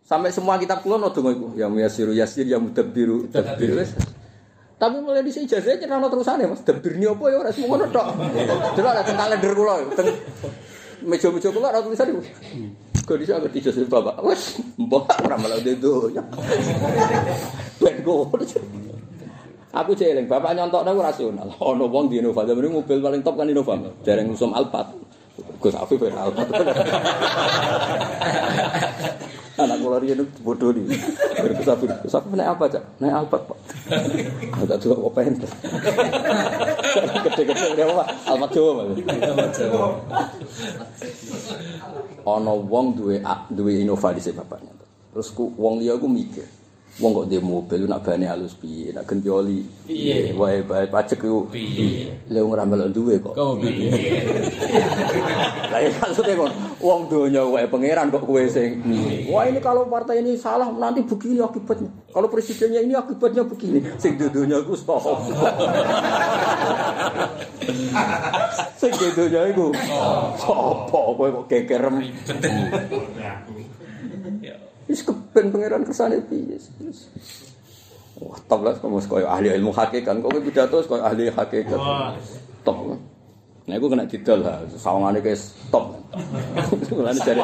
Sampai 0.07 0.31
semua 0.31 0.55
kitab 0.55 0.83
kula 0.83 0.99
no 0.99 1.11
donga 1.11 1.35
iku 1.35 1.47
ya 1.59 1.67
muyasiru 1.67 2.15
yasir 2.15 2.47
ya 2.47 2.59
mudabbiru 2.59 3.27
dabbir 3.31 3.75
wis. 3.75 3.91
Tapi 4.77 5.01
mulai 5.01 5.25
di 5.25 5.33
sini 5.33 5.49
ijazahnya 5.49 5.81
cerita 5.81 5.97
no 5.97 6.05
terusane 6.05 6.45
mas. 6.45 6.61
Dabbir 6.61 7.01
ni 7.01 7.09
apa 7.09 7.25
ya 7.33 7.41
ora 7.41 7.49
semua 7.49 7.67
ngono 7.73 7.85
tok. 7.89 8.07
Delok 8.77 8.91
ada 8.93 9.01
teng 9.01 9.17
kalender 9.17 9.51
kula 9.57 9.75
teng 9.97 10.07
meja-meja 11.01 11.49
kula 11.49 11.67
ora 11.73 11.81
tulisan 11.81 12.13
iku. 12.13 12.21
Kok 13.07 13.17
bisa 13.17 13.41
ngerti 13.41 13.57
ijazah 13.65 13.89
bapak. 13.89 14.21
Wes 14.21 14.61
mbok 14.77 15.09
ora 15.25 15.35
malah 15.41 15.57
itu 15.65 16.13
ya. 16.13 16.21
Ben. 17.81 18.05
Aku 19.77 19.93
celing, 19.93 20.25
bapak 20.25 20.57
nyontoknya 20.57 20.89
aku 20.89 21.01
rasional. 21.05 21.49
Ono 21.61 21.85
wong 21.85 22.09
di 22.09 22.17
Innova, 22.17 22.41
tapi 22.41 22.65
mobil 22.65 22.97
paling 22.97 23.21
top 23.21 23.37
kan 23.37 23.45
Innova. 23.45 23.77
Dereng 24.01 24.33
ngusum 24.33 24.49
Alphard. 24.53 24.89
Gus 25.61 25.77
Afif 25.77 26.01
ya 26.01 26.17
Alphard. 26.17 26.49
Anak 29.57 29.77
kula 29.81 29.97
riyen 29.97 30.21
bodoh 30.45 30.69
nih. 30.69 30.85
Gus 31.57 31.69
Afif 32.13 32.33
naik 32.33 32.53
apa, 32.53 32.63
Cak? 32.69 32.83
Naik 33.01 33.13
Alphard, 33.25 33.43
Pak. 33.49 33.59
Agak 34.53 34.77
tuh 34.77 34.93
apa 34.93 35.19
ente. 35.25 35.47
Gede-gede 37.25 37.67
dia 37.73 37.85
apa? 37.89 38.05
Alphard 38.29 38.51
Jawa, 38.53 38.71
Mas. 38.85 39.57
Ono 42.27 42.53
wong 42.69 42.87
duwe 42.99 43.17
duwe 43.49 43.81
Innova 43.81 44.13
di 44.13 44.21
bapaknya. 44.29 44.71
Terus 45.17 45.33
ku 45.33 45.49
wong 45.57 45.81
liya 45.81 45.97
ku 45.97 46.05
mikir, 46.05 46.45
Wong 46.97 47.13
kok 47.13 47.29
dia 47.29 47.37
mobil 47.37 47.85
nak 47.85 48.01
bane 48.01 48.25
halus 48.25 48.57
piye, 48.57 48.89
nak 48.89 49.05
ganti 49.05 49.29
oli. 49.29 49.61
Piye? 49.85 50.33
Wae 50.33 50.65
bae 50.65 50.89
pajak 50.89 51.21
iku. 51.21 51.45
Piye? 51.45 52.09
Lah 52.33 52.41
wong 52.41 52.57
melok 52.57 52.89
duwe 52.89 53.21
kok. 53.21 53.37
Kamu 53.37 53.53
piye? 53.61 53.93
Lah 55.69 55.77
ya 55.77 55.93
maksudnya 55.93 56.33
kok 56.33 56.49
wong 56.81 57.05
donya 57.05 57.45
wae 57.45 57.69
pangeran 57.69 58.09
kok 58.09 58.25
kowe 58.25 58.41
sing. 58.49 58.81
Wah 59.29 59.45
ini 59.45 59.61
kalau 59.61 59.85
partai 59.85 60.25
ini 60.25 60.41
salah 60.41 60.73
nanti 60.73 61.05
begini 61.05 61.37
akibatnya. 61.37 61.85
Kalau 62.09 62.33
presidennya 62.33 62.81
ini 62.81 62.97
akibatnya 62.97 63.45
begini. 63.45 63.77
Sing 64.01 64.17
donya 64.17 64.57
iku 64.57 64.73
sapa? 64.73 65.21
Sing 68.81 68.89
donya 69.13 69.53
iku? 69.53 69.69
Kowe 70.89 71.27
kok 71.29 71.45
gegerem. 71.45 72.09
Wis 74.87 75.03
keben 75.03 75.51
pangeran 75.51 75.83
kersane 75.83 76.23
piye? 76.23 76.55
Wah, 78.17 78.39
top 78.49 78.65
lah 78.65 78.73
kamu 78.79 79.03
koyo 79.05 79.27
ahli 79.29 79.53
ilmu 79.53 79.69
hakikat. 79.75 80.23
Kok 80.23 80.31
pidato 80.41 80.81
koyo 80.87 81.03
ahli 81.03 81.29
hakikat. 81.29 81.77
Top. 82.63 82.95
Nah, 83.67 83.75
aku 83.75 83.91
kena 83.91 84.07
didol 84.07 84.47
lah. 84.47 84.63
Sawangane 84.73 85.19
guys 85.19 85.51
top. 85.67 85.91
Mulane 86.95 87.19
jare 87.19 87.43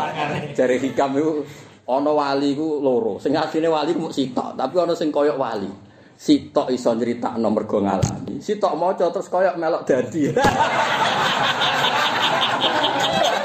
jare 0.55 0.75
hikam 0.79 1.19
iku 1.19 1.43
ana 1.83 2.11
wali 2.15 2.55
ku 2.55 2.79
loro. 2.79 3.19
Sing 3.19 3.35
asline 3.35 3.67
wali 3.67 3.91
ku 3.91 4.07
sitok, 4.07 4.55
tapi 4.55 4.79
ana 4.79 4.95
sing 4.95 5.11
koyo 5.11 5.35
wali. 5.35 5.67
Sitok 6.15 6.71
iso 6.71 6.95
nyritakno 6.95 7.51
mergo 7.51 7.83
ngalami. 7.83 8.39
Sitok 8.39 8.73
maca 8.79 9.11
terus 9.11 9.27
koyo 9.27 9.51
melok 9.59 9.83
dadi. 9.83 10.31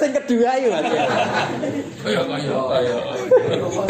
sing 0.00 0.10
kedua 0.16 0.50
iki 0.56 0.68
Mas. 0.72 0.84
Kaya 2.00 2.20
kaya 2.24 2.56
kaya. 2.56 2.96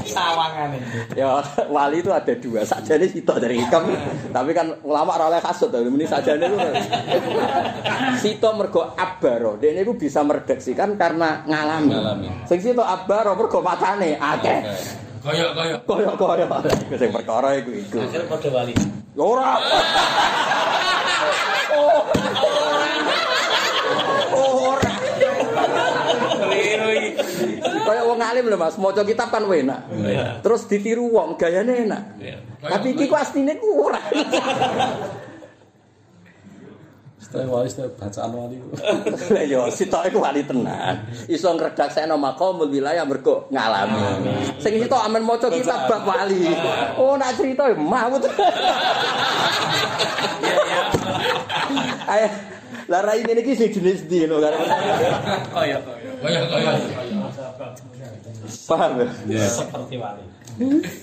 Sawangan 0.02 0.74
ini. 0.74 0.86
Ya, 1.14 1.38
wali 1.70 2.02
itu 2.02 2.10
ada 2.10 2.34
dua. 2.34 2.66
Sajane 2.66 3.06
sitok 3.06 3.38
dari 3.38 3.62
hikam. 3.62 3.86
Tapi 4.34 4.50
kan 4.50 4.74
ulama 4.82 5.14
ora 5.14 5.30
oleh 5.30 5.40
kasut 5.40 5.70
tapi 5.70 5.86
ini 5.86 6.04
sajane 6.04 6.50
itu. 6.50 6.58
Sitok 8.18 8.52
mergo 8.58 8.82
abaro. 8.98 9.54
Dene 9.62 9.86
iku 9.86 9.94
bisa 9.94 10.26
meredaksikan 10.26 10.98
karena 10.98 11.46
ngalami. 11.46 11.94
Ngalami. 11.94 12.26
Sing 12.50 12.58
sitok 12.58 12.84
abaro 12.84 13.38
mergo 13.38 13.62
matane 13.62 14.18
akeh. 14.18 14.58
Kaya 15.20 15.52
kaya. 15.54 15.76
Kaya-kaya. 15.86 16.46
Iku 16.90 16.94
sing 16.98 17.10
perkara 17.14 17.54
iku 17.54 17.70
iku. 17.70 17.96
Akhirnya 18.02 18.26
kode 18.26 18.48
wali. 18.50 18.74
Ora. 19.14 19.60
Ora. 21.70 22.18
Kayak 27.88 28.04
wong 28.06 28.20
alim 28.20 28.44
lho 28.48 28.56
Mas, 28.60 28.76
maca 28.76 29.02
kitab 29.02 29.28
kan 29.32 29.44
enak. 29.48 29.80
Terus 30.44 30.66
ditiru 30.68 31.10
wong 31.10 31.36
gayane 31.40 31.88
enak. 31.88 32.02
Tapi 32.60 32.92
iki 32.92 33.08
ku 33.08 33.14
asline 33.16 33.56
ku 33.56 33.88
ora. 33.88 34.00
Setelah 37.30 37.62
wali 37.62 37.68
setelah 37.70 37.94
bacaan 37.94 38.30
wali. 38.34 38.58
Lah 39.30 39.44
yo 39.46 39.70
sitok 39.70 40.02
iku 40.10 40.18
wali 40.18 40.42
tenan. 40.42 41.06
Iso 41.30 41.54
ngredaksekno 41.54 42.18
maqamul 42.18 42.66
wilayah 42.66 43.06
mergo 43.06 43.46
ngalami. 43.54 44.26
Sing 44.58 44.74
sitok 44.82 44.98
amen 45.06 45.22
maca 45.22 45.46
kitab 45.46 45.86
bab 45.86 46.02
wali. 46.02 46.50
Oh 46.98 47.14
nak 47.14 47.38
cerita 47.38 47.70
ya 47.70 47.78
mawut. 47.78 48.26
Ayo, 52.10 52.26
lah 52.90 53.00
rai 53.06 53.22
ini 53.22 53.38
iki 53.38 53.54
sing 53.54 53.70
jenis 53.70 54.10
ndi 54.10 54.26
lho 54.26 54.42
kan. 54.42 54.50
Kaya 55.54 55.78
kaya. 55.78 56.10
Kaya 56.18 56.40
kaya. 56.50 56.72
Paham 58.68 58.90
ya? 59.00 59.06
Ya. 59.28 59.46
Seperti 59.48 59.94
wali. 59.96 60.24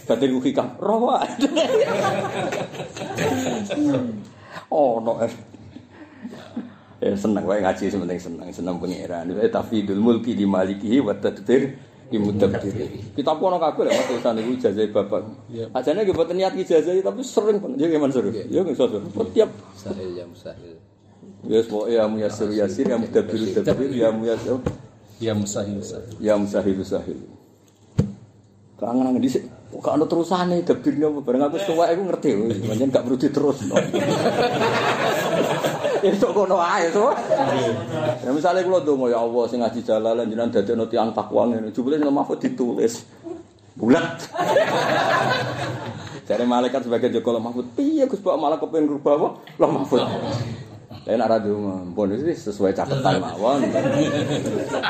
Batin 0.06 0.30
ku 0.36 0.40
hikam. 0.44 0.68
Rawa. 0.78 1.24
oh 4.74 5.00
no. 5.00 5.14
Ya 6.98 7.14
seneng 7.14 7.46
wae 7.46 7.62
ngaji 7.62 7.94
sementing 7.94 8.20
seneng 8.20 8.50
seneng 8.50 8.76
pangeran. 8.82 9.30
Wa 9.34 9.46
tafidul 9.48 10.02
mulki 10.02 10.34
di 10.34 10.50
malikihi 10.50 10.98
wa 11.00 11.14
tadbir 11.14 11.78
di 12.08 12.18
mudabbir. 12.18 12.74
Kita 13.14 13.36
pun 13.38 13.54
ono 13.54 13.60
kabeh 13.62 13.86
lek 13.86 14.08
tulisan 14.10 14.40
iku 14.40 14.52
ijazah 14.58 14.86
bapak. 14.90 15.22
Iya. 15.52 15.66
Ajane 15.76 16.08
nggih 16.08 16.16
boten 16.16 16.40
niat 16.40 16.56
ijazah 16.58 16.96
tapi 17.04 17.22
sering 17.22 17.60
banget. 17.62 17.78
Ya 17.84 17.88
gimana 17.94 18.12
seru? 18.16 18.30
Ya 18.34 18.60
nggih 18.66 18.74
seru. 18.80 18.98
Tiap 19.36 19.50
Sahil 19.78 20.10
ya 20.18 20.26
musahil. 20.26 20.76
ya 21.46 21.60
semua 21.62 21.86
ya 21.86 22.04
muyasir 22.10 22.50
yasir 22.50 22.90
ya 22.90 22.98
mudabbir 22.98 23.40
dabbir 23.62 23.92
ya 23.94 24.10
muyasir 24.10 24.58
Ya 25.18 25.34
mustahil 25.34 25.82
mustahil. 25.82 26.14
ya 26.22 26.34
musahil 26.38 26.78
sahil. 26.86 27.18
Kangen-kangen 28.78 29.22
dhisik. 29.22 29.44
Kok 29.74 29.94
ana 29.94 30.06
terusane 30.06 30.62
dabbirnya 30.62 31.10
apa 31.10 31.20
bareng 31.26 31.44
aku 31.50 31.58
suwe 31.66 31.86
aku 31.90 32.02
ngerti. 32.08 32.30
Pancen 32.66 32.94
gak 32.94 33.04
perlu 33.04 33.18
diterus. 33.18 33.60
Sok 36.22 36.32
kono 36.32 36.62
ae 36.62 36.94
so. 36.94 37.10
Ya 38.22 38.30
misale 38.32 38.64
kula 38.64 38.86
ndonga 38.86 39.12
ya 39.12 39.20
Allah 39.20 39.44
sing 39.50 39.60
ngaji 39.60 39.82
jalalan 39.82 40.30
jenengan 40.30 40.54
dadekno 40.54 40.86
tiyang 40.86 41.12
takwa 41.12 41.50
ngene. 41.50 41.74
Jebule 41.74 41.98
ning 41.98 42.14
mahfud 42.14 42.38
ditulis. 42.38 43.04
Bulat. 43.76 44.18
Jare 46.28 46.44
malaikat 46.44 46.84
sebagai 46.84 47.08
Joko 47.08 47.40
Mahfud, 47.40 47.72
piye 47.72 48.04
Gus 48.04 48.20
Pak 48.20 48.36
malah 48.36 48.60
kepen 48.60 48.84
rubah 48.84 49.16
apa? 49.16 49.30
Lah 49.64 49.70
Mahfud. 49.72 50.04
Lah 51.08 51.16
nek 51.16 51.28
ra 51.32 51.38
ndonga, 51.40 51.76
pun 51.96 52.12
iki 52.12 52.36
sesuai 52.36 52.76
caketan 52.76 53.24
mawon. 53.24 53.64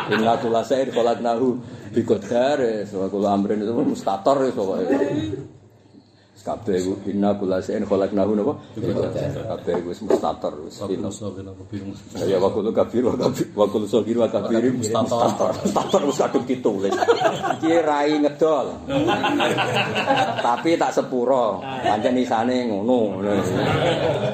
Inna 0.09 0.33
kula 0.41 0.65
sa'ir 0.65 0.89
khalaqnahu 0.89 1.47
bi 1.93 2.01
qadar, 2.01 2.57
wa 2.89 3.05
kula 3.05 3.37
amrin 3.37 3.61
itu 3.61 3.69
mustator 3.85 4.41
ya 4.41 4.49
pokoke. 4.49 4.97
Kabeh 6.47 6.75
iku 6.79 6.93
inna 7.11 7.35
kullasin 7.35 7.83
khalaqnahu 7.83 8.31
napa 8.39 8.53
kabeh 8.71 9.73
iku 9.83 9.91
mustator 10.07 10.53
wis 10.63 10.79
kebingung. 10.79 11.11
Ya 12.23 12.39
wa 12.39 12.47
kullu 12.47 12.71
kabir 12.71 13.03
wa 13.03 13.19
kabir 13.19 13.51
wa 13.51 13.67
kullu 13.67 13.83
sagir 13.83 14.15
wa 14.15 14.31
kabir 14.31 14.71
mustator. 14.71 15.51
Mustator 15.59 16.01
wis 16.07 16.17
kadung 16.23 16.45
ditulis. 16.47 16.95
Iki 17.59 17.83
rai 17.83 18.15
ngedol. 18.23 18.79
Tapi 20.39 20.79
tak 20.79 20.95
sepuro. 20.95 21.59
Pancen 21.59 22.15
isane 22.15 22.71
ngono. 22.71 23.19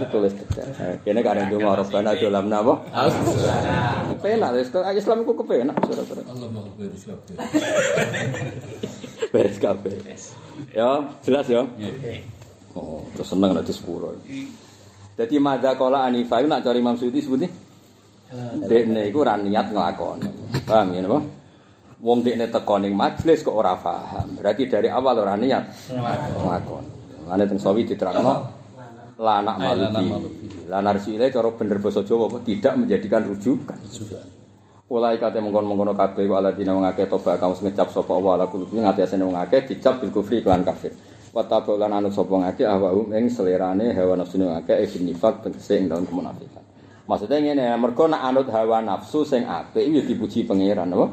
Ditulis 0.06 0.34
detail. 0.38 0.69
Eh, 0.77 0.95
Kene 1.02 1.26
karek 1.26 1.49
donga 1.49 1.81
robana 1.81 2.14
dolam 2.14 2.45
napa? 2.45 2.73
Kepenak 4.14 4.53
wis 4.61 4.69
Islam 5.02 5.26
iku 5.26 5.34
kepenak 5.41 5.76
surat-surat. 5.81 6.26
Allah 6.30 6.48
mau 6.53 6.69
beres 9.34 9.57
kabeh. 9.57 9.98
Ya, 10.74 10.90
jelas 11.26 11.46
ya. 11.50 11.66
Oh, 12.74 13.06
terus 13.14 13.30
seneng 13.30 13.54
nek 13.54 13.66
di 13.66 13.74
sepuro. 13.74 14.18
Dadi 15.14 15.38
madza 15.38 15.78
qala 15.78 16.10
Anifah 16.10 16.42
iku 16.42 16.48
nak 16.50 16.66
cari 16.66 16.82
Imam 16.82 16.98
Suyuti 16.98 17.22
sebuti. 17.22 17.48
Dekne 18.66 19.06
iku 19.14 19.22
ora 19.22 19.38
niat 19.38 19.70
nglakoni. 19.70 20.30
Paham 20.66 20.98
ya 20.98 21.06
napa? 21.06 21.22
Wong 22.02 22.20
dekne 22.26 22.50
teko 22.50 22.82
ning 22.82 22.98
majelis 22.98 23.46
kok 23.46 23.54
ora 23.54 23.78
paham. 23.78 24.42
Berarti 24.42 24.66
dari 24.66 24.90
awal 24.90 25.22
ora 25.22 25.38
niat 25.38 25.94
nglakoni. 25.94 26.90
Mane 27.30 27.44
teng 27.46 27.62
sawi 27.62 27.86
diterangno 27.86 28.34
lanak 29.22 29.56
maluki. 29.62 30.66
Lanar 30.66 30.98
sile 30.98 31.30
cara 31.30 31.54
bener 31.54 31.78
basa 31.78 32.02
Jawa 32.02 32.26
apa 32.34 32.42
tidak 32.42 32.74
menjadikan 32.74 33.22
rujukan. 33.30 33.78
Juga. 33.94 34.20
Ulai 34.94 35.18
kate 35.18 35.41
mengkon-mengkono 35.41 35.98
kabeh 35.98 36.30
wa 36.30 36.38
aladina 36.38 36.78
wong 36.78 36.86
akeh 36.86 37.10
toba 37.10 37.34
sing 37.57 37.65
ngecap 37.65 37.90
sapa 37.90 38.14
wa 38.14 38.38
ala 38.38 38.45
kulubi 38.45 38.78
ngatasé 38.78 39.18
wong 39.18 39.34
akeh 39.34 39.65
dicap 39.65 39.98
bil 39.98 40.14
kufri 40.14 40.45
lan 40.45 40.61
kafir. 40.61 40.94
Wa 41.34 41.41
tabu 41.49 41.82
lan 41.82 41.98
anut 41.98 42.14
sapa 42.14 42.30
ngakeh 42.30 42.70
awahum 42.70 43.10
ing 43.10 43.26
selerane 43.26 43.90
hawa 43.90 44.22
nafsu 44.22 44.38
ning 44.38 44.53
akeh 44.53 44.86
ibn 44.86 45.10
nifaq 45.10 45.41
tegese 45.49 45.82
ing 45.82 45.90
dalam 45.90 46.06
kemunafikan. 46.06 46.61
Maksudnya 47.10 47.41
ngene, 47.41 47.74
mergo 47.82 48.06
nak 48.06 48.22
anut 48.22 48.48
hawa 48.53 48.86
nafsu 48.86 49.26
sing 49.26 49.49
apik 49.49 49.82
ya 49.82 50.06
dipuji 50.06 50.45
pangeran 50.45 50.94
apa? 50.94 51.07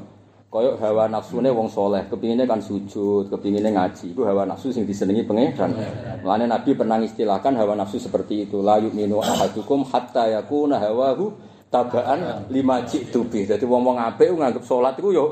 Kaya 0.53 0.77
hawa 0.77 1.09
nafsune 1.09 1.49
wong 1.49 1.73
soleh, 1.73 2.05
kepingine 2.05 2.45
kan 2.45 2.61
sujud, 2.61 3.33
kepingine 3.33 3.73
ngaji. 3.73 4.13
Itu 4.13 4.29
hawa 4.29 4.45
nafsu 4.45 4.77
sing 4.77 4.85
disenengi 4.85 5.25
pangeran. 5.25 5.73
Mulane 6.21 6.45
Nabi 6.45 6.77
pernah 6.77 7.01
istilahkan 7.01 7.57
hawa 7.57 7.81
nafsu 7.81 7.97
seperti 7.97 8.45
itu. 8.45 8.61
La 8.61 8.77
yu'minu 8.77 9.25
ahadukum 9.25 9.89
hatta 9.89 10.29
yakuna 10.29 10.77
hawahu 10.77 11.33
tabaan 11.71 12.51
lima 12.51 12.83
jitu 12.85 13.23
bih. 13.25 13.47
Dadi 13.47 13.65
wong-wong 13.65 13.97
apik 13.97 14.35
nganggep 14.35 14.67
salat 14.67 14.99
iku 14.99 15.15
yo 15.15 15.27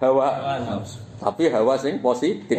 hawa 0.00 0.58
tapi 1.22 1.46
hawa 1.46 1.78
sing 1.78 2.02
positif. 2.02 2.58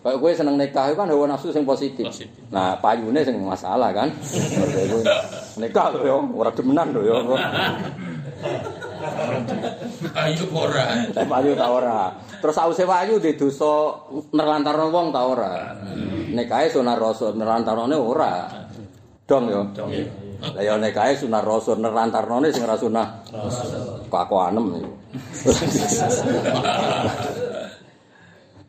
Kayak 0.00 0.16
kowe 0.22 0.30
seneng 0.30 0.56
nikah 0.56 0.88
itu 0.88 0.96
kan 0.96 1.10
hawa 1.10 1.26
nafsu 1.26 1.50
sing 1.50 1.66
positif. 1.66 2.06
Nah, 2.54 2.78
payune 2.78 3.20
sing 3.26 3.34
masalah 3.42 3.90
kan. 3.90 4.08
Nikah 5.58 5.86
lho 5.98 6.00
yo, 6.06 6.16
ora 6.38 6.54
demenan 6.54 6.94
lho 6.94 7.02
yo. 7.02 7.16
Ayo 10.14 10.44
ora. 10.54 10.86
Tapi 11.10 11.26
payu 11.26 11.52
ta 11.58 11.66
ora. 11.68 12.14
Terus 12.40 12.54
sause 12.54 12.84
wayu 12.86 13.18
di 13.18 13.34
dosa 13.34 13.90
nerlantarno 14.30 14.88
wong 14.88 15.10
ta 15.10 15.20
ora. 15.26 15.74
Nikahe 16.30 16.70
sunah 16.70 16.94
rasul 16.94 17.34
nerlantarnone 17.34 17.96
ora. 17.98 18.46
Dong 19.26 19.44
yo. 19.50 19.66
Lah 20.40 20.64
ya 20.64 20.80
nikahe 20.80 21.12
sunah 21.12 21.44
rasul 21.44 21.84
nerlantarnone 21.84 22.48
sing 22.48 22.64
ora 22.64 22.80
sunah 22.80 23.28
rasul. 23.28 24.08
Kok 24.08 24.20
aku 24.24 24.36
anem 24.40 24.80
iki. 24.80 24.88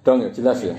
Dong 0.06 0.26
ya 0.26 0.30
jelas 0.34 0.58
ya. 0.66 0.74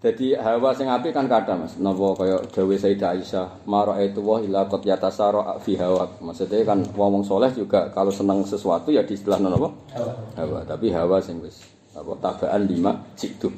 Jadi 0.00 0.32
hawa 0.32 0.72
sing 0.72 0.88
apik 0.88 1.12
kan 1.12 1.28
kada 1.28 1.60
Mas. 1.60 1.76
Napa 1.76 2.16
kaya 2.16 2.40
dawuh 2.48 2.72
Sayyidah 2.72 3.20
Aisyah, 3.20 3.68
"Ma 3.68 3.84
itu 4.00 4.24
wa 4.24 4.40
illa 4.40 4.64
qad 4.64 4.80
yatasara 4.80 5.60
fi 5.60 5.76
hawa." 5.76 6.08
Maksudnya 6.24 6.64
kan 6.64 6.80
wong 6.96 7.20
soleh 7.20 7.52
juga 7.52 7.92
kalau 7.92 8.08
seneng 8.08 8.40
sesuatu 8.48 8.88
ya 8.88 9.04
di 9.04 9.12
istilah 9.12 9.36
napa? 9.36 9.68
Hawa. 9.92 10.12
Hawa, 10.40 10.58
tapi 10.64 10.88
hawa 10.88 11.20
sing 11.20 11.44
wis 11.44 11.68
apa 11.92 12.16
tabaan 12.16 12.64
lima 12.64 12.96
jitu. 13.12 13.52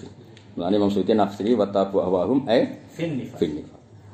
Mulane 0.58 0.82
maksudnya 0.82 1.22
nafsiri 1.22 1.54
wa 1.54 1.70
tabu 1.70 2.02
awahum 2.02 2.42
eh 2.50 2.90
Finni. 2.90 3.30
finni. 3.38 3.62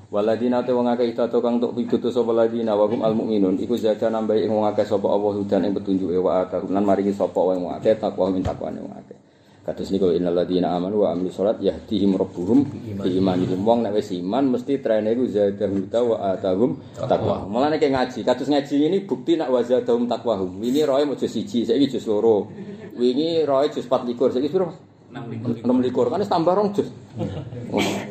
Waladina 0.09 0.65
te 0.65 0.73
wong 0.73 0.89
akeh 0.89 1.13
itato 1.13 1.37
kang 1.45 1.61
tuk 1.61 1.77
pitutus 1.77 2.17
sapa 2.17 2.33
ladina 2.33 2.73
wa 2.73 2.89
hum 2.89 3.05
almu'minun 3.05 3.61
iku 3.61 3.77
zada 3.77 4.09
nambahi 4.09 4.49
ing 4.49 4.57
wong 4.57 4.65
akeh 4.73 4.89
sapa 4.89 5.05
Allah 5.05 5.37
hudan 5.37 5.69
ing 5.69 5.77
petunjuke 5.77 6.17
wa 6.17 6.49
atahum 6.49 6.73
lan 6.73 6.81
maringi 6.81 7.13
sapa 7.13 7.37
wong 7.37 7.69
akeh 7.77 7.93
takwa 8.01 8.33
min 8.33 8.41
takwane 8.41 8.81
wong 8.81 8.97
akeh. 9.05 9.21
Kados 9.69 9.93
niku 9.93 10.17
innal 10.17 10.33
ladina 10.33 10.73
amanu 10.73 11.05
wa 11.05 11.13
amilus 11.13 11.37
salat 11.37 11.61
yahdihim 11.61 12.17
rabbuhum 12.17 12.65
bi 13.05 13.21
imanihim 13.21 13.61
wong 13.61 13.85
nek 13.85 14.01
wis 14.01 14.09
iman 14.17 14.49
mesti 14.49 14.81
trene 14.81 15.13
iku 15.13 15.29
zadahum 15.29 15.85
wa 15.93 16.17
atahum 16.33 16.71
takwa. 16.97 17.45
Mulane 17.45 17.77
nek 17.77 17.85
ngaji, 17.93 18.25
kados 18.25 18.49
ngaji 18.49 18.89
ini 18.89 19.05
bukti 19.05 19.37
nak 19.37 19.53
wa 19.53 19.61
zadahum 19.61 20.09
takwahum. 20.09 20.57
Wingi 20.57 20.89
roe 20.89 21.05
juz 21.21 21.29
siji, 21.29 21.69
saiki 21.69 22.01
juz 22.01 22.09
loro. 22.09 22.49
Wingi 22.97 23.45
roe 23.45 23.69
juz 23.69 23.85
24, 23.85 24.41
saiki 24.41 24.49
piro? 24.49 24.88
6 25.09 25.65
likur 25.81 26.13
kan 26.13 26.21
tambah 26.21 26.53
rong 26.53 26.77
juz. 26.77 26.93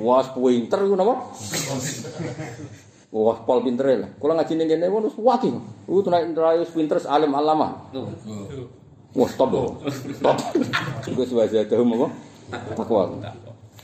Wah, 0.02 0.26
pinter 0.34 0.80
iku 0.82 0.95
napa? 0.98 1.14
Wah, 3.14 3.38
pol 3.45 3.61
pinter 3.61 3.86
lah. 4.02 4.10
Kula 4.18 4.34
ngaji 4.36 4.53
ning 4.57 4.68
kene 4.68 4.90
wis 4.90 5.15
waki. 5.15 5.53
Iku 5.86 6.02
tenan 6.02 6.34
wis 6.57 6.74
pinter 6.74 6.98
alim 7.06 7.38
alama. 7.38 7.88
Wah, 9.14 9.30
stop 9.30 9.53
lho. 9.53 9.78
Stop. 10.18 10.38
Iku 11.06 11.22
wis 11.22 11.32
zadahum 11.53 11.95
apa? 12.02 12.07
Takwa. 12.74 13.14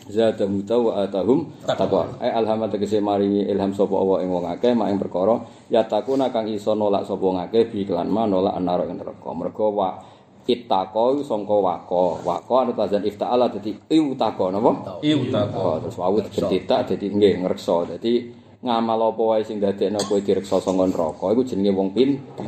Zadahum 0.03 0.65
wa 0.67 0.91
atahum 0.99 1.39
takwa. 1.63 2.11
Ai 2.19 2.35
alhamdulillah 2.35 2.75
tegese 2.75 2.99
maringi 2.99 3.47
ilham 3.47 3.71
sapa 3.71 3.95
Allah 3.95 4.19
ing 4.25 4.29
wong 4.35 4.45
akeh 4.51 4.75
mak 4.75 4.91
ing 4.91 4.99
perkara 4.99 5.47
ya 5.71 5.87
takuna 5.87 6.27
kang 6.27 6.51
iso 6.51 6.75
nolak 6.75 7.07
sapa 7.07 7.23
wong 7.23 7.39
akeh 7.39 7.71
bi 7.71 7.87
iklan 7.87 8.11
ma 8.11 8.27
nolak 8.27 8.51
anara 8.51 8.83
ing 8.89 8.99
neraka. 8.99 9.31
Mergo 9.31 9.71
wa 9.71 9.95
Ittaqo 10.43 11.23
sangka 11.23 11.55
wako. 11.55 12.19
Wako 12.27 12.53
anu 12.59 12.71
tazan 12.75 13.07
ifta'ala 13.07 13.47
dadi 13.47 13.71
iutaqo 13.87 14.51
napa? 14.51 14.99
Iu 14.99 15.31
tak. 15.31 15.55
Oh, 15.55 15.79
terus 15.79 15.95
wawu 15.95 16.19
dicetak 16.19 16.91
dadi 16.91 17.07
nggih 17.07 17.47
ngreksa. 17.47 17.95
Dadi 17.95 18.27
ngamal 18.59 19.15
apa 19.15 19.21
wae 19.23 19.43
sing 19.47 19.63
dadekno 19.63 20.03
kowe 20.03 20.19
direksa 20.19 20.59
saka 20.59 20.83
neraka 20.83 21.31
iku 21.31 21.41
jenenge 21.47 21.71
wong 21.71 21.89
pinter. 21.95 22.43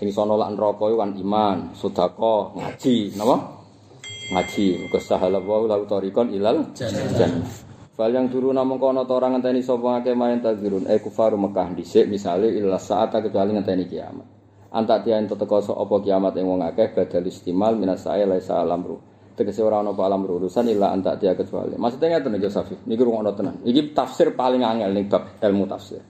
Sing 0.00 0.08
iso 0.08 0.24
nolak 0.24 0.56
neraka 0.56 0.88
iku 0.88 0.96
kan 1.04 1.12
iman, 1.20 1.58
sedekah, 1.76 2.56
ngaji, 2.56 2.96
napa? 3.14 3.36
Ngaji. 4.32 4.66
Muga 4.88 4.98
sahala 5.04 5.38
wa 5.38 5.68
lahu 5.68 5.84
tariqan 5.84 6.32
ilal 6.32 6.72
jannah. 6.72 7.44
Fal 7.94 8.10
yang 8.10 8.26
turu 8.26 8.50
namung 8.50 8.82
kono 8.82 9.06
ta 9.06 9.14
ora 9.14 9.30
ngenteni 9.30 9.62
sapa 9.62 10.02
akeh 10.02 10.18
main 10.18 10.42
tadzirun 10.42 10.90
eh 10.90 10.98
kufaru 10.98 11.38
Mekah 11.38 11.78
dhisik 11.78 12.10
misale 12.10 12.50
illa 12.50 12.74
saat 12.74 13.14
kecuali 13.14 13.54
ngenteni 13.54 13.86
kiamat. 13.86 14.33
Antak 14.74 15.06
tiyan 15.06 15.30
teteka 15.30 15.62
apa 15.70 15.94
kiamat 16.02 16.34
ing 16.34 16.50
wong 16.50 16.66
akeh 16.66 16.90
badal 16.90 17.22
istimal 17.30 17.78
minas 17.78 18.02
sae 18.02 18.26
laisa 18.26 18.58
alamru. 18.58 18.98
Tegese 19.38 19.62
ora 19.62 19.78
ana 19.78 19.94
apa 19.94 20.02
alamru 20.02 20.42
urusan 20.42 20.66
illa 20.66 20.90
antak 20.90 21.22
tiya 21.22 21.38
kecuali. 21.38 21.78
Maksudnya 21.78 22.18
ngeten 22.18 22.38
iki 22.38 22.50
Safi. 22.50 22.74
Niki 22.86 23.02
rungokno 23.02 23.30
tenan. 23.38 23.62
Iki 23.62 23.94
tafsir 23.94 24.34
paling 24.34 24.66
angel 24.66 24.90
ning 24.90 25.06
bab 25.06 25.38
ilmu 25.38 25.70
tafsir. 25.70 26.02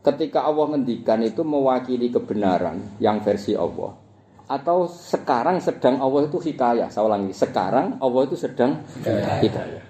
Ketika 0.00 0.48
Allah 0.48 0.76
ngendikan 0.76 1.20
itu 1.24 1.44
mewakili 1.44 2.12
kebenaran 2.12 3.00
yang 3.00 3.24
versi 3.24 3.56
Allah 3.56 3.96
atau 4.44 4.84
sekarang 4.88 5.60
sedang 5.64 6.00
Allah 6.04 6.28
itu 6.28 6.36
hikayah. 6.36 6.92
Saya 6.92 7.08
ulangi, 7.08 7.32
sekarang 7.32 8.00
Allah 8.00 8.22
itu 8.28 8.36
sedang 8.36 8.84
hikayah. 9.40 9.84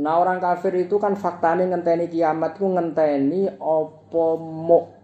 Nah 0.00 0.14
orang 0.16 0.42
kafir 0.42 0.74
itu 0.74 0.96
kan 0.96 1.14
faktanya 1.14 1.70
ngenteni 1.70 2.08
kiamat 2.08 2.56
itu 2.56 2.66
ngenteni 2.66 3.46
apa 3.52 4.26
mau 4.40 4.99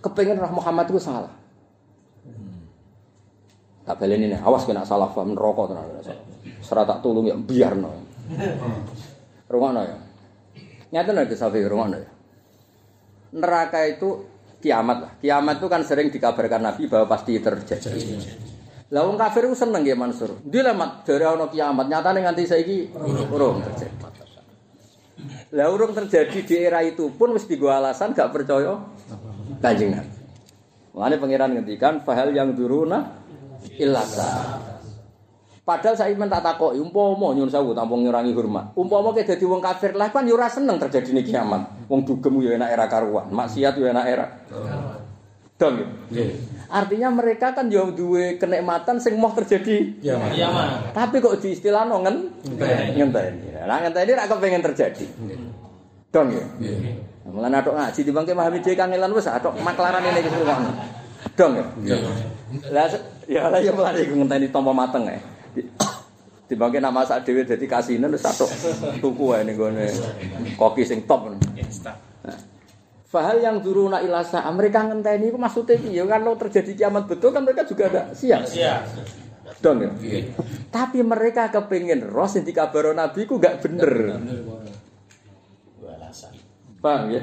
kepengen 0.00 0.40
roh 0.40 0.52
Muhammad 0.52 0.86
itu 0.90 1.00
salah. 1.00 1.32
Tak 3.86 4.02
balen 4.02 4.26
ini, 4.26 4.34
awas 4.34 4.66
kena 4.66 4.82
salah 4.82 5.14
paham 5.14 5.38
neraka 5.38 5.70
tenan. 5.70 5.86
Serah 6.58 6.82
tak 6.82 7.06
tulung 7.06 7.30
ya 7.30 7.38
biarno. 7.38 7.94
Rungono 9.46 9.80
ya. 9.86 9.98
Nyata 10.90 11.10
nek 11.14 11.30
sapi 11.30 11.62
rungono 11.62 11.94
ya. 12.02 12.10
Neraka 13.38 13.86
itu 13.86 14.26
kiamat 14.58 14.98
lah. 14.98 15.12
Kiamat 15.22 15.62
itu 15.62 15.66
kan 15.70 15.86
sering 15.86 16.10
dikabarkan 16.10 16.66
Nabi 16.66 16.90
bahwa 16.90 17.06
pasti 17.06 17.38
terjadi. 17.38 17.94
Lah 18.90 19.02
kafir 19.18 19.46
itu 19.46 19.54
seneng 19.54 19.82
ya 19.86 19.94
Mansur. 19.94 20.34
Dia 20.42 20.66
lemat 20.66 21.06
dari 21.06 21.22
ono 21.22 21.46
kiamat, 21.46 21.86
nyatane 21.86 22.26
nganti 22.26 22.42
saiki 22.42 22.90
urung 23.30 23.62
terjadi. 23.62 23.94
Lah 25.54 25.70
urung 25.70 25.94
terjadi 25.94 26.38
di 26.42 26.54
era 26.58 26.82
itu 26.82 27.10
pun 27.14 27.34
mesti 27.38 27.54
gua 27.54 27.78
alasan 27.78 28.14
gak 28.14 28.34
percaya 28.34 28.82
Kanjeng 29.60 29.90
Nabi. 29.96 30.16
Mulane 30.96 31.16
pangeran 31.20 31.50
ngendikan 31.52 32.00
fahal 32.00 32.32
yang 32.32 32.56
duruna 32.56 33.20
illasa. 33.76 34.60
Padahal 35.66 35.98
saya 35.98 36.14
men 36.14 36.30
tak 36.30 36.46
takoki 36.46 36.78
umpama 36.78 37.34
nyun 37.34 37.50
sewu 37.50 37.74
tampung 37.74 38.06
ngurangi 38.06 38.30
hormat. 38.30 38.70
Umpama 38.78 39.10
ke 39.10 39.26
dadi 39.26 39.42
wong 39.42 39.58
kafir 39.58 39.98
lah 39.98 40.14
kan 40.14 40.22
yo 40.22 40.38
ora 40.38 40.46
seneng 40.46 40.78
terjadi 40.78 41.10
nih 41.10 41.26
kiamat. 41.26 41.90
Wong 41.90 42.06
dugem 42.06 42.38
yo 42.38 42.54
enak 42.54 42.70
era 42.70 42.86
karuan, 42.86 43.26
maksiat 43.34 43.74
yo 43.74 43.90
enak 43.90 44.06
era. 44.06 44.26
Dong 45.58 45.74
ya? 45.80 45.86
Nggih. 46.12 46.30
Artinya 46.70 47.08
mereka 47.10 47.50
kan 47.50 47.66
yo 47.66 47.90
duwe 47.90 48.38
kenikmatan 48.38 49.02
sing 49.02 49.18
mau 49.18 49.34
terjadi. 49.34 49.98
Iya, 50.04 50.14
Mas. 50.20 50.30
Iya 50.38 50.48
mah. 50.54 50.68
Tapi 50.94 51.18
kok 51.18 51.42
di 51.42 51.48
istilah 51.56 51.82
no 51.88 52.04
ngen 52.04 52.16
Ngenteni. 52.46 52.92
ngenteni. 53.02 53.48
Lah 53.66 53.78
ngenteni 53.82 54.12
ra 54.14 54.30
kepengen 54.30 54.62
terjadi. 54.62 55.04
Nggih. 55.18 55.38
Dong 56.14 56.28
ya. 56.30 56.44
Mulane 57.26 57.56
atok 57.58 57.74
ngaji 57.74 58.00
dibangke 58.06 58.32
memahami 58.32 58.62
dhewe 58.62 58.76
kangelan 58.78 59.10
wis 59.10 59.26
atok 59.26 59.58
maklaran 59.58 60.02
ini 60.02 60.20
iki 60.22 60.30
ngono. 60.30 60.70
Dong 61.34 61.52
ya. 61.58 61.64
Nggih. 61.66 61.98
Lah 62.70 62.86
ya 63.26 63.42
lah 63.50 63.58
ya 63.58 63.74
mulane 63.74 63.98
iku 64.06 64.14
ngenteni 64.14 64.46
tampa 64.54 64.70
mateng. 64.70 65.10
Di- 65.52 65.66
Dibangke 66.46 66.78
nama 66.78 67.02
sak 67.02 67.26
dhewe 67.26 67.42
dadi 67.42 67.66
kasinen 67.66 68.14
wis 68.14 68.22
atok 68.22 68.46
tuku 69.02 69.34
ae 69.34 69.42
ning 69.42 69.58
gone 69.58 69.90
koki 70.54 70.86
sing 70.86 71.02
top. 71.02 71.34
Fahal 73.06 73.42
yang 73.42 73.58
duruna 73.62 73.98
ilasa 73.98 74.46
mereka 74.54 74.86
ngenteni 74.86 75.34
itu 75.34 75.38
maksudnya 75.38 75.78
piye? 75.78 76.02
Kalau 76.06 76.38
terjadi 76.38 76.72
kiamat 76.74 77.10
betul 77.10 77.34
kan 77.34 77.42
mereka 77.42 77.66
juga 77.66 77.90
ada 77.90 78.02
siap. 78.14 78.46
Iya. 78.54 78.86
Dong 79.58 79.82
ya. 79.82 79.90
Nggih. 79.90 80.22
Tapi 80.70 81.02
mereka 81.02 81.50
kepingin 81.50 82.06
roh 82.06 82.30
sing 82.30 82.46
dikabaro 82.46 82.94
nabi 82.94 83.26
ku 83.26 83.42
gak 83.42 83.62
bener. 83.66 84.14
Paham 86.86 87.10
ya? 87.10 87.20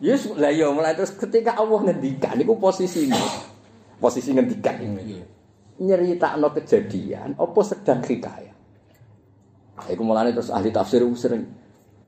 Yes, 0.00 0.24
lah 0.34 0.48
ya 0.48 0.72
mulai 0.72 0.96
terus 0.96 1.12
ketika 1.12 1.52
Allah 1.60 1.92
ngendikan 1.92 2.34
niku 2.40 2.56
posisine. 2.56 3.12
Posisi 4.00 4.32
ngendikan. 4.32 4.80
Nggih. 4.80 5.20
Nyeritakno 5.84 6.48
kejadian 6.56 7.36
apa 7.36 7.60
sedang 7.60 8.00
hikayat. 8.00 8.56
Iku 9.92 10.02
mulane 10.02 10.32
terus 10.32 10.48
ahli 10.48 10.72
tafsir 10.72 11.04
sering 11.12 11.44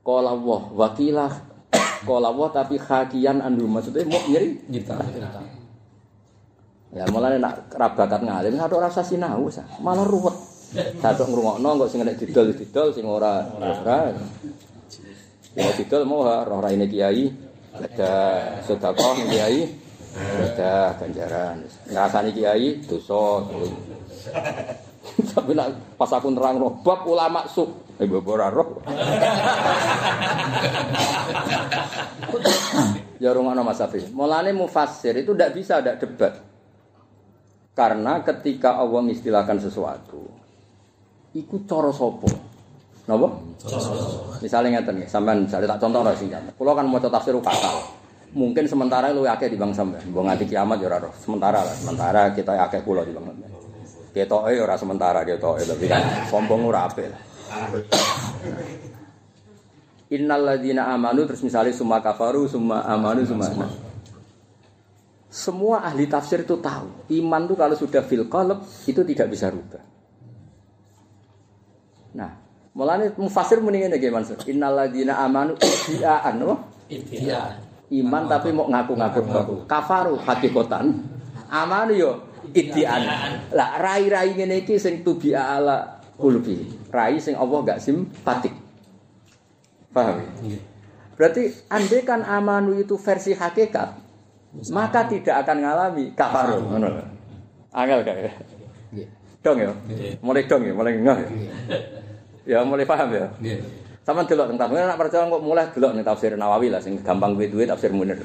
qala 0.01 0.33
Allah 0.33 0.63
wakilah 0.73 1.33
qala 2.09 2.33
Allah 2.33 2.49
tapi 2.55 2.81
hakian 2.81 3.45
andu 3.45 3.69
maksudnya 3.69 4.09
mau 4.09 4.25
nyeri 4.25 4.65
Nyita. 4.73 4.97
Ya 6.95 7.05
mulane 7.11 7.37
nak 7.37 7.69
ra 7.75 7.93
bakat 7.93 8.23
ngalim 8.25 8.57
satu 8.57 8.81
rasa 8.81 9.05
sinau 9.05 9.51
malah 9.85 10.07
ruwet. 10.07 10.37
Satu 10.75 11.31
ngrungokno 11.31 11.87
kok 11.87 11.89
sing 11.91 12.03
nek 12.03 12.19
didol 12.19 12.51
didol 12.55 12.89
sing 12.91 13.07
ora 13.07 13.45
ora. 13.55 14.11
Ya 15.55 15.71
didol 15.79 16.03
mau 16.03 16.27
ha, 16.27 16.43
roh 16.43 16.59
raine 16.59 16.91
kiai 16.91 17.31
ada 17.75 18.13
sedekah 18.67 19.15
kiai 19.31 19.71
ada 20.15 20.95
ganjaran. 20.99 21.63
Ngrasani 21.91 22.31
kiai 22.35 22.83
dosa. 22.87 23.43
Tapi 25.35 25.55
nak 25.55 25.95
pas 25.95 26.11
aku 26.11 26.31
nerang 26.35 26.59
roh 26.59 26.75
bab 26.83 27.07
ulama 27.07 27.47
suk, 27.47 27.95
eh 28.03 28.07
bobo 28.09 28.35
ora 28.35 28.51
roh. 28.51 28.83
ya 33.23 33.31
rungono 33.31 33.63
Mas 33.63 33.79
Safi. 33.79 34.11
Mulane 34.11 34.51
mufassir 34.51 35.15
itu 35.15 35.31
ndak 35.37 35.55
bisa 35.55 35.79
ndak 35.79 36.03
debat. 36.03 36.35
Karena 37.75 38.23
ketika 38.23 38.79
Allah 38.79 39.03
mengistilahkan 39.03 39.59
sesuatu, 39.59 40.23
iku 41.35 41.67
cara 41.67 41.91
sapa? 41.91 42.54
Napa? 43.05 43.29
Misalnya 44.41 44.81
ngeten 44.81 44.95
nggih, 44.97 45.09
sampean 45.09 45.45
misalnya 45.45 45.77
tak 45.77 45.81
contoh 45.85 46.01
sing 46.17 46.33
sampean. 46.33 46.57
Kula 46.57 46.73
kan 46.73 46.87
maca 46.89 47.09
tafsir 47.13 47.37
fatal. 47.45 47.85
Mungkin 48.35 48.65
sementara 48.67 49.13
lu 49.13 49.29
akeh 49.29 49.53
di 49.53 49.61
bang 49.61 49.73
sampean. 49.77 50.05
Mbok 50.09 50.25
nganti 50.25 50.45
kiamat 50.49 50.81
ya 50.81 50.89
ora 50.89 50.99
roh. 51.05 51.15
Sementara 51.21 51.61
lah, 51.61 51.75
sementara 51.77 52.33
kita 52.33 52.57
akeh 52.57 52.81
kula 52.81 53.05
di 53.05 53.13
bang 53.13 53.25
sampean. 53.29 53.51
Ketoke 54.15 54.51
ya 54.55 54.63
ora 54.65 54.77
sementara 54.79 55.21
ketoke 55.27 55.63
tapi 55.67 55.85
kan 55.91 56.03
sombong 56.31 56.65
ora 56.65 56.87
apik 56.89 57.07
lah. 57.11 57.23
Innal 60.15 60.43
ladzina 60.47 60.89
amanu 60.95 61.27
terus 61.27 61.43
misalnya 61.43 61.75
summa 61.75 61.99
kafaru 61.99 62.47
summa 62.47 62.87
amanu 62.87 63.27
summa 63.27 63.51
semua 65.35 65.83
ahli 65.83 66.07
tafsir 66.07 66.47
itu 66.47 66.55
tahu, 66.63 67.11
iman 67.11 67.43
itu 67.43 67.59
kalau 67.59 67.75
sudah 67.75 68.07
fil 68.07 68.31
qalb 68.31 68.63
itu 68.87 69.03
tidak 69.03 69.27
bisa 69.35 69.51
rubah. 69.51 69.83
Nah, 72.15 72.31
mulane 72.75 73.15
mufasir 73.15 73.63
muni 73.63 73.81
ngene 73.81 73.97
nggih 73.97 74.13
Mansur. 74.13 74.39
Innalladzina 74.51 75.23
amanu 75.23 75.55
idiaan 75.65 76.43
apa? 76.43 76.57
Iya. 76.91 77.43
Iman 77.95 78.27
tapi 78.27 78.51
mau 78.51 78.67
ngaku-ngaku. 78.67 79.71
Kafaru 79.71 80.19
hakikatan. 80.19 80.99
Amanu 81.49 81.95
yo 81.95 82.11
idiaan. 82.51 83.07
Lah 83.55 83.79
rai-rai 83.79 84.35
ngene 84.35 84.67
iki 84.67 84.77
sing 84.77 85.07
tubi 85.07 85.33
ala 85.33 86.03
kulbi. 86.19 86.67
Rai 86.91 87.23
sing 87.23 87.39
Allah 87.39 87.59
gak 87.63 87.81
simpatik. 87.81 88.53
Paham? 89.95 90.19
ya? 90.43 90.59
Berarti 91.15 91.47
andai 91.71 92.03
kan 92.03 92.27
amanu 92.27 92.75
itu 92.75 92.99
versi 92.99 93.31
hakikat, 93.31 93.95
maka 94.75 95.07
tidak 95.07 95.47
akan 95.47 95.63
ngalami 95.63 96.05
kafaru. 96.19 96.67
Ngono. 96.67 96.89
Angel 97.71 98.03
gak 98.03 98.19
ya? 98.19 98.33
Dong 99.39 99.63
ya? 99.63 99.71
Mulai 100.19 100.51
dong 100.51 100.67
ya, 100.67 100.75
mulai 100.75 100.99
ngeh 100.99 101.19
ya. 102.49 102.63
Mulai 102.65 102.87
paham 102.87 103.09
ya. 103.13 103.27
Nggih. 103.41 103.59
Sama 104.05 104.29
delok 104.29 104.53
tentang 104.53 104.69
tafsir 104.69 104.85
nak 104.85 104.99
percaya 105.01 105.25
kok 105.33 105.43
mulai 105.43 105.65
delok 105.73 105.91
ning 105.97 106.05
tafsir 106.05 106.31
Nawawi 106.37 106.69
lah 106.69 106.81
sing 106.85 107.01
gampang 107.01 107.33
duwe 107.33 107.49
duwe 107.49 107.65
tafsir 107.65 107.89
Munir. 107.89 108.21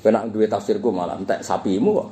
Kowe 0.00 0.08
nak 0.08 0.32
duwe 0.32 0.48
tafsirku 0.48 0.88
malah 0.88 1.16
entek 1.20 1.44
sapimu 1.44 1.90
kok. 1.92 2.08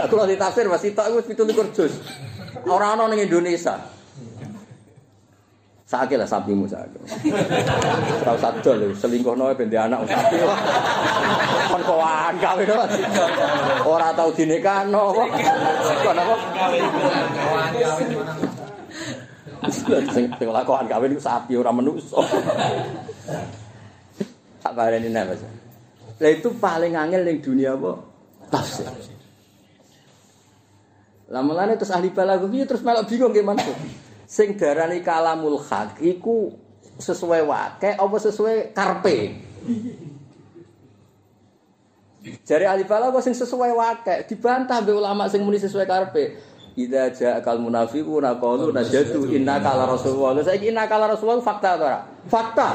Aku 0.08 0.16
lagi 0.16 0.36
tafsir 0.40 0.64
masih 0.68 0.96
tok 0.96 1.12
wis 1.20 1.28
17 1.28 1.76
juz. 1.76 1.92
Ora 2.64 2.96
ana 2.96 3.08
ning 3.08 3.24
Indonesia. 3.28 3.99
Sakit 5.90 6.22
lah 6.22 6.28
sapimu 6.30 6.70
sakit. 6.70 7.02
Tahu 8.22 8.38
satu 8.38 8.78
lho, 8.78 8.94
selingkuh 8.94 9.34
noe 9.34 9.50
ben 9.58 9.66
dia 9.66 9.90
anak 9.90 10.06
sapi. 10.06 10.38
Kon 11.66 11.82
kowan 11.82 12.38
gawe 12.38 12.62
no. 12.62 12.86
Ora 13.90 14.14
tau 14.14 14.30
dinikahno 14.30 15.10
kok. 15.10 15.28
Kon 16.06 16.14
apa? 16.14 16.34
Sing 20.14 20.30
sing 20.30 20.48
lakokan 20.54 20.86
kawin 20.86 21.18
iku 21.18 21.22
sapi 21.26 21.58
ora 21.58 21.74
menungso. 21.74 22.22
Tak 24.62 24.70
pareni 24.78 25.10
nek 25.10 25.34
Mas. 25.34 25.42
Lah 26.22 26.30
itu 26.30 26.54
paling 26.54 26.94
angel 26.94 27.26
ning 27.26 27.42
dunia 27.42 27.74
apa? 27.74 27.98
Tafsir. 28.46 28.86
Lah 31.34 31.42
mulane 31.42 31.74
terus 31.74 31.90
ahli 31.90 32.14
balaghah 32.14 32.46
iki 32.46 32.62
terus 32.62 32.86
melok 32.86 33.10
bingung 33.10 33.34
gimana 33.34 33.58
tuh. 33.58 33.74
Sing 34.30 34.54
darani 34.54 35.02
kalamul 35.02 35.58
haq 35.58 35.98
iku 35.98 36.54
sesuai 37.02 37.42
wake 37.42 37.98
apa 37.98 38.16
sesuai 38.22 38.70
karpe? 38.70 39.34
Jari 42.46 42.62
ahli 42.62 42.86
balaghah 42.86 43.18
sing 43.18 43.34
sesuai 43.34 43.74
wake 43.74 44.30
dibantah 44.30 44.86
mbek 44.86 44.94
ulama 44.94 45.26
sing 45.26 45.42
muni 45.42 45.58
sesuai 45.58 45.82
karpe. 45.82 46.38
Idza 46.78 47.10
ja'akal 47.10 47.58
munafiquna 47.58 48.38
qalu 48.38 48.70
najatu 48.70 49.26
innaka 49.34 49.74
la 49.74 49.90
rasulullah. 49.90 50.38
Lha 50.38 50.42
saiki 50.46 50.70
innaka 50.70 50.94
la 50.94 51.10
rasulullah 51.10 51.42
fakta 51.42 51.70
ta 51.74 51.82
ora? 51.82 51.98
Fakta. 52.30 52.68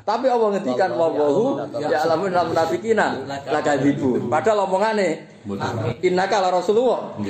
Tapi 0.00 0.26
Allah 0.32 0.48
ngendikan 0.56 0.96
wa 0.96 1.12
wahu 1.12 1.60
ya'lamu 1.76 2.32
innal 2.32 2.48
munafiqina 2.48 3.06
lakadzibun. 3.52 4.32
Padahal 4.32 4.64
omongane 4.64 5.28
innaka 6.00 6.40
la 6.40 6.48
rasulullah. 6.56 7.20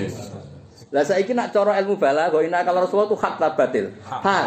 Lah 0.95 1.03
saiki 1.03 1.35
nak 1.35 1.51
cara 1.51 1.83
ilmu 1.83 1.99
balaghah 1.99 2.41
innaka 2.47 2.71
la 2.71 2.87
rasulullah 2.87 3.11
itu 3.11 3.19
hak 3.19 3.35
batil. 3.59 3.91
Hak. 4.07 4.47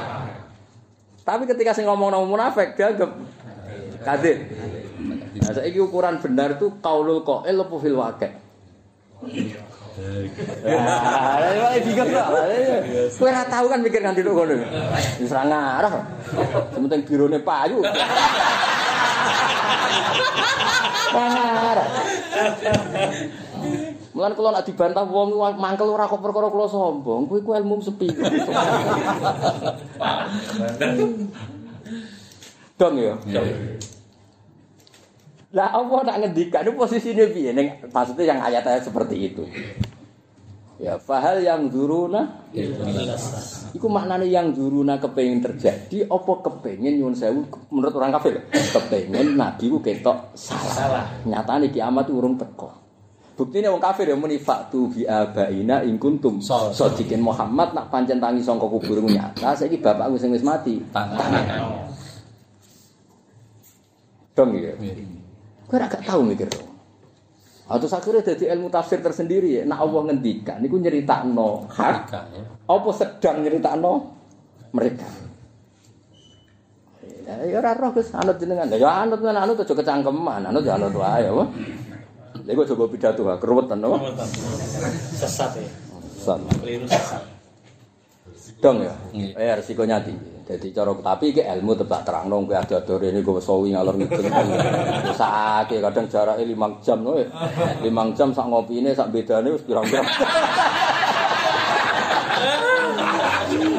Tapi 1.28 1.44
ketika 1.46 1.76
sing 1.76 1.86
ngomong 1.86 2.10
nama 2.16 2.26
munafik 2.26 2.80
dianggap 2.80 3.12
kadhib. 4.08 4.48
Nah 5.44 5.52
saiki 5.52 5.80
ukuran 5.84 6.18
benar 6.24 6.56
itu 6.56 6.72
qaulul 6.80 7.28
qail 7.28 7.60
apa 7.60 7.76
fil 7.78 7.98
waqi'. 8.00 8.32
Ya, 10.64 10.80
ya 11.76 11.80
bingung 11.84 12.08
kok. 12.08 12.28
Kowe 13.20 13.28
ora 13.28 13.44
tahu 13.52 13.68
kan 13.68 13.84
mikir 13.84 14.00
nganti 14.00 14.24
ngono. 14.24 14.56
Wis 15.20 15.28
ora 15.36 15.44
ngarah. 15.44 15.92
Sementing 16.72 17.04
birone 17.04 17.44
payu. 17.44 17.84
Ora 21.12 21.28
ngarah. 21.36 21.88
Mulan 24.20 24.36
kalau 24.36 24.52
nak 24.52 24.68
dibantah 24.68 25.08
wong 25.08 25.32
mangkel 25.56 25.96
ora 25.96 26.04
kok 26.04 26.20
perkara 26.20 26.52
kula 26.52 26.68
sombong, 26.68 27.24
kuwi 27.32 27.40
ku 27.40 27.56
ilmu 27.56 27.80
sepi. 27.80 28.12
Dong 32.76 33.00
ya. 33.00 33.16
Lah 35.56 35.72
apa 35.72 35.96
nak 36.04 36.20
ngendikan 36.20 36.68
itu 36.68 36.76
posisinya 36.76 37.32
piye 37.32 37.56
ning 37.56 37.80
maksudnya 37.96 38.36
yang 38.36 38.44
ayat-ayat 38.44 38.84
seperti 38.92 39.16
itu. 39.32 39.48
Ya 40.84 41.00
fahal 41.00 41.40
yang 41.40 41.72
duruna 41.72 42.44
Iku 43.72 43.88
maknanya 43.88 44.28
yang 44.28 44.52
duruna 44.52 45.00
kepengen 45.00 45.40
terjadi 45.40 46.12
apa 46.12 46.34
kepengen 46.44 47.00
nyuwun 47.00 47.16
sewu 47.16 47.48
menurut 47.72 47.96
orang 47.96 48.20
kafir 48.20 48.44
kepengen 48.52 49.40
nabi 49.40 49.72
ku 49.72 49.80
ketok 49.80 50.36
salah. 50.36 51.08
Nyatane 51.24 51.72
kiamat 51.72 52.12
itu 52.12 52.20
urung 52.20 52.36
teko. 52.36 52.89
Buktine 53.40 53.72
wong 53.72 53.80
kafir 53.80 54.12
ya 54.12 54.20
muni 54.20 54.36
faktu 54.36 54.92
bi 54.92 55.08
abaina 55.08 55.80
in 55.88 55.96
kuntum 55.96 56.44
So- 56.44 56.76
sadiqin 56.76 57.24
Muhammad 57.24 57.72
nak 57.72 57.88
pancen 57.88 58.20
tangi 58.20 58.44
sangka 58.44 58.68
kuburmu 58.68 59.08
nyata 59.08 59.56
saiki 59.56 59.80
bapakku 59.80 60.20
sing 60.20 60.36
wis 60.36 60.44
mati 60.44 60.76
Tangan. 60.92 61.40
Dong 64.36 64.60
ya. 64.60 64.76
Nggih. 64.76 65.08
Kowe 65.72 65.80
ora 65.80 65.88
gak 65.88 66.04
tau 66.04 66.20
mikir. 66.20 66.52
Atau 67.70 67.88
akhirnya 67.88 68.28
jadi 68.28 68.60
ilmu 68.60 68.68
tafsir 68.68 69.00
tersendiri 69.00 69.62
ya. 69.62 69.64
Nak 69.64 69.88
Allah 69.88 70.12
ngendikan, 70.12 70.60
niku 70.60 70.76
nyeritakno 70.76 71.70
hak, 71.72 72.12
Tiga 72.12 72.22
ya. 72.36 72.44
apa 72.66 72.90
sedang 72.92 73.38
nyeritakno 73.46 73.92
mereka. 74.76 75.08
Ya 77.30 77.56
ora 77.62 77.78
roh 77.78 77.94
Gus, 77.94 78.10
anut 78.12 78.36
jenengan. 78.42 78.68
Ya 78.74 79.06
anut 79.06 79.22
anut 79.22 79.64
aja 79.64 79.74
kecangkeman, 79.78 80.50
anut 80.50 80.66
ya 80.66 80.76
anut 80.76 80.92
wae 80.98 81.24
apa. 81.30 81.46
Lha 82.50 82.58
kok 82.58 82.74
coba 82.74 82.90
pidato 82.90 83.22
ha 83.30 83.38
keruwetan 83.38 83.78
apa? 83.78 84.10
Sesat 85.14 85.54
ya. 85.54 85.70
San. 86.18 86.42
Keliru 86.58 86.90
sesat. 86.90 87.22
Dong 88.58 88.82
ya. 88.82 88.90
Iya. 89.14 89.38
Eh 89.38 89.54
resikonya 89.62 90.02
tinggi. 90.02 90.50
Jadi 90.50 90.74
cara 90.74 90.90
tapi 90.98 91.30
iki 91.30 91.46
ilmu 91.46 91.78
tebak 91.78 92.10
terang 92.10 92.26
nong 92.26 92.50
kowe 92.50 92.58
ada 92.58 92.82
adore 92.82 93.14
ini 93.14 93.22
gue 93.22 93.38
sawi 93.38 93.78
ngalor 93.78 94.02
ngidul. 94.02 94.26
Sakake 95.14 95.78
kadang 95.78 96.10
jarake 96.10 96.42
5 96.42 96.82
jam 96.82 97.06
kowe. 97.06 97.22
5 97.22 98.18
jam 98.18 98.34
sak 98.34 98.50
ngopine 98.50 98.98
sak 98.98 99.14
bedane 99.14 99.54
wis 99.54 99.62
pirang-pirang. 99.70 100.10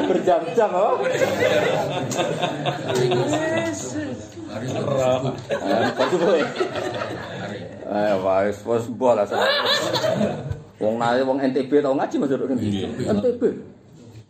Berjam-jam 0.07 0.71
oh. 0.79 0.95
Hari 4.51 4.67
itu 6.07 6.19
Eh, 7.91 8.15
wis 8.23 8.59
wis 8.63 8.85
bola 8.95 9.27
sama. 9.27 9.43
Wong 10.79 10.95
nae 10.97 11.21
wong 11.27 11.43
NTB 11.43 11.83
tau 11.83 11.99
ngaji 11.99 12.17
Mas 12.23 12.31
Iya. 12.31 12.87
NTB. 13.19 13.43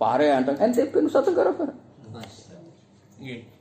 Pare 0.01 0.27
anteng 0.33 0.57
NTB 0.57 1.05
Nusa 1.05 1.21
Tenggara 1.21 1.53
Barat. 1.53 1.77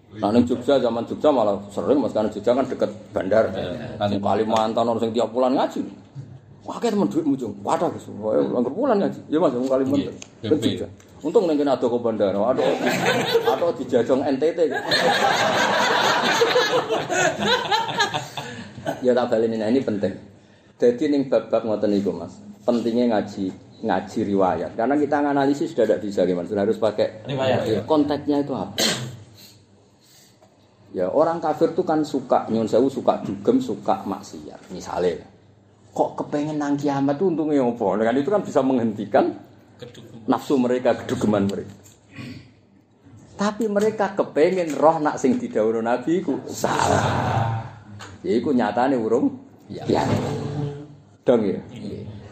Nah, 0.10 0.34
ning 0.34 0.42
Jogja 0.48 0.80
zaman 0.80 1.04
Jogja 1.04 1.30
malah 1.30 1.60
sering 1.70 2.00
Mas 2.00 2.16
karena 2.16 2.32
Jogja 2.32 2.56
kan 2.56 2.66
deket 2.66 2.92
bandar. 3.12 3.52
Di 4.08 4.18
Kalimantan 4.24 4.88
orang 4.88 5.04
sing 5.04 5.12
tiap 5.12 5.36
bulan 5.36 5.60
ngaji. 5.60 5.84
Wah, 6.64 6.80
kayak 6.80 6.96
temen 6.96 7.12
duit 7.12 7.26
mujung. 7.28 7.54
Wadah 7.60 7.92
Gus. 7.92 8.08
Wah, 8.24 8.40
langgar 8.40 8.72
bulan 8.72 9.04
ngaji. 9.04 9.20
Ya 9.28 9.38
Mas, 9.38 9.52
wong 9.52 9.68
Kalimantan. 9.68 10.16
Iya, 10.16 10.48
Ke 10.48 10.56
iya. 10.56 10.64
Jogja. 10.80 10.88
Untung 11.20 11.52
ning 11.52 11.60
kene 11.60 11.76
ado 11.76 11.92
ke 11.92 12.00
bandara. 12.00 12.40
Aduh. 12.40 12.64
Atau 13.52 13.76
dijajong 13.76 14.24
NTT. 14.24 14.60
ya 19.06 19.12
tak 19.16 19.26
baleni 19.32 19.58
nah 19.60 19.68
ini 19.68 19.82
penting. 19.84 20.14
Jadi 20.80 21.12
ning 21.12 21.28
bab-bab 21.28 21.68
ngoten 21.68 21.92
niku 21.92 22.16
Mas. 22.16 22.40
Pentingnya 22.64 23.20
ngaji 23.20 23.52
ngaji 23.84 24.20
riwayat. 24.28 24.72
Karena 24.76 24.96
kita 25.00 25.24
analisis 25.24 25.72
sudah 25.72 25.88
tidak 25.88 26.02
bisa 26.04 26.24
gimana 26.28 26.48
sudah 26.48 26.64
harus 26.68 26.80
pakai 26.80 27.24
Riwayat, 27.28 27.60
ya. 27.68 27.82
konteksnya 27.88 28.44
itu 28.44 28.54
apa? 28.56 28.76
Ya 30.90 31.06
orang 31.06 31.38
kafir 31.38 31.78
tuh 31.78 31.86
kan 31.86 32.02
suka 32.02 32.50
nyun 32.50 32.66
sewu 32.66 32.90
suka 32.90 33.22
dugem 33.22 33.62
suka 33.62 34.04
maksiat. 34.04 34.74
Misalnya 34.74 35.22
kok 35.90 36.16
kepengen 36.18 36.58
nang 36.58 36.80
kiamat 36.80 37.20
tuh 37.20 37.30
untungnya 37.30 37.62
apa? 37.62 37.86
Dengan 38.00 38.16
itu 38.18 38.30
kan 38.32 38.42
bisa 38.42 38.60
menghentikan 38.66 39.26
nafsu 40.28 40.58
mereka 40.58 40.96
kedugeman 41.04 41.46
mereka. 41.48 41.76
Tapi 43.40 43.72
mereka 43.72 44.20
kepengen 44.20 44.76
roh 44.76 45.00
nak 45.00 45.16
sing 45.16 45.40
didhawuhna 45.40 45.96
nabi 45.96 46.20
iku 46.20 46.44
salah 46.52 47.49
ya 48.26 48.32
iku 48.36 48.52
nyatane 48.52 48.96
urung 49.00 49.40
ya. 49.72 49.86
Dong 51.24 51.42
ya? 51.46 51.60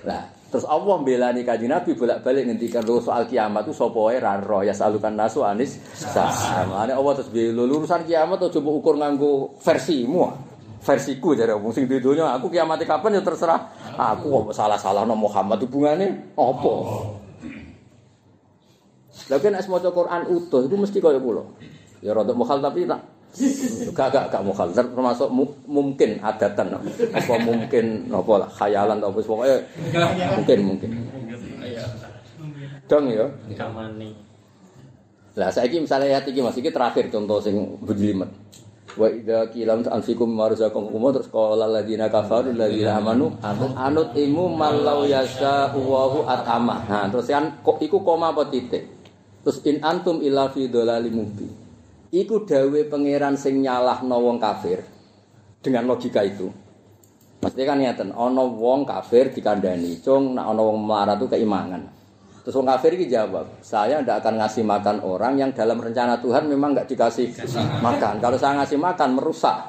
Lah 0.08 0.24
terus 0.48 0.64
Allah 0.64 0.96
belani 1.04 1.44
kanjeng 1.44 1.68
Nabi 1.68 1.92
bolak-balik 1.92 2.48
ngendikan 2.48 2.80
lho 2.88 3.04
soal 3.04 3.28
kiamat 3.28 3.68
itu 3.68 3.76
sapa 3.76 4.00
wae? 4.00 4.16
Ra 4.16 4.40
roh 4.40 4.64
ya 4.64 4.72
salukan 4.72 5.12
nasu 5.12 5.44
anis 5.44 5.76
sama 5.92 6.88
Allah 6.88 7.14
terus 7.20 7.28
belo 7.28 7.68
urusan 7.68 8.08
kiamat 8.08 8.40
aja 8.48 8.60
mbok 8.64 8.76
ukur 8.80 8.96
nganggo 8.96 9.60
versimu. 9.60 10.32
Versiku 10.78 11.36
jare 11.36 11.58
wong 11.58 11.76
sing 11.76 11.84
di 11.84 12.00
donya 12.00 12.32
aku 12.32 12.48
kiamat 12.48 12.80
kapan 12.88 13.20
ya 13.20 13.22
terserah. 13.26 13.60
Aku 13.98 14.48
kok 14.48 14.56
salah-salah 14.56 15.04
no 15.04 15.20
Muhammad 15.20 15.60
hubungane 15.68 16.32
apa? 16.38 16.74
Lha 19.28 19.36
kan 19.42 19.58
es 19.60 19.68
maca 19.68 19.90
Quran 19.92 20.22
utuh 20.32 20.64
itu 20.64 20.76
mesti 20.80 20.98
kaya 21.04 21.20
kula. 21.20 21.44
Ya 22.00 22.16
rada 22.16 22.32
mukhal 22.32 22.64
tapi 22.64 22.88
tak 22.88 23.04
gak 23.94 24.08
gak 24.10 24.26
gak 24.34 24.42
mukhal 24.42 24.72
termasuk 24.74 25.30
mu, 25.30 25.46
mungkin 25.70 26.18
adatan 26.24 26.80
apa 27.14 27.34
mungkin 27.44 28.10
apa 28.10 28.34
lah 28.40 28.50
khayalan 28.50 28.98
apa 28.98 29.20
pokoknya 29.22 29.58
mungkin 30.38 30.60
mungkin. 30.64 30.90
Dong 32.88 33.12
ya. 33.12 33.28
Lah 35.38 35.54
saiki 35.54 35.84
misalnya 35.84 36.18
ayat 36.18 36.26
iki 36.26 36.40
Mas 36.42 36.58
iki 36.58 36.72
terakhir 36.74 37.12
contoh 37.14 37.38
sing 37.44 37.78
bujlimet. 37.84 38.32
Wa 38.98 39.06
idza 39.12 39.54
qila 39.54 39.78
anfikum 39.94 40.34
marzakum 40.34 40.90
terus 41.14 41.30
qala 41.30 41.70
alladziina 41.70 42.10
kafaru 42.10 42.56
alladziina 42.58 42.98
amanu 42.98 43.38
anut 43.78 44.18
imu 44.18 44.50
malau 44.50 45.06
yasha 45.06 45.70
Allahu 45.76 46.26
atama. 46.26 46.82
Nah, 46.90 47.06
terus 47.14 47.30
kan 47.30 47.62
kok 47.62 47.78
iku 47.78 48.02
koma 48.02 48.34
apa 48.34 48.50
titik? 48.50 48.90
Terus 49.46 49.62
in 49.70 49.84
antum 49.86 50.24
illa 50.26 50.50
fi 50.50 50.66
dhalali 50.66 51.14
mubin. 51.14 51.67
Iku 52.08 52.48
dawe 52.48 52.80
pangeran 52.88 53.36
sing 53.36 53.60
nyalahno 53.60 54.16
wong 54.24 54.40
kafir 54.40 54.80
dengan 55.60 55.84
logika 55.84 56.24
itu. 56.24 56.48
Maksudnya 57.38 57.66
kan 57.70 57.78
ngeten, 57.78 58.10
ana 58.16 58.44
wong 58.48 58.88
kafir 58.88 59.30
dikandani, 59.30 60.02
cung 60.02 60.34
nek 60.34 60.48
ana 60.48 60.62
wong 60.64 60.78
melarat 60.88 61.22
itu 61.22 61.28
keimangan. 61.30 61.84
Terus 62.48 62.64
wong 62.64 62.66
kafir 62.72 62.96
ini 62.96 63.12
jawab, 63.12 63.60
saya 63.60 64.00
tidak 64.00 64.24
akan 64.24 64.40
ngasih 64.40 64.64
makan 64.64 65.04
orang 65.04 65.36
yang 65.36 65.52
dalam 65.52 65.84
rencana 65.84 66.16
Tuhan 66.24 66.48
memang 66.48 66.80
nggak 66.80 66.88
dikasih 66.88 67.36
makan. 67.84 68.24
Kalau 68.24 68.40
saya 68.40 68.64
ngasih 68.64 68.80
makan 68.80 69.20
merusak 69.20 69.68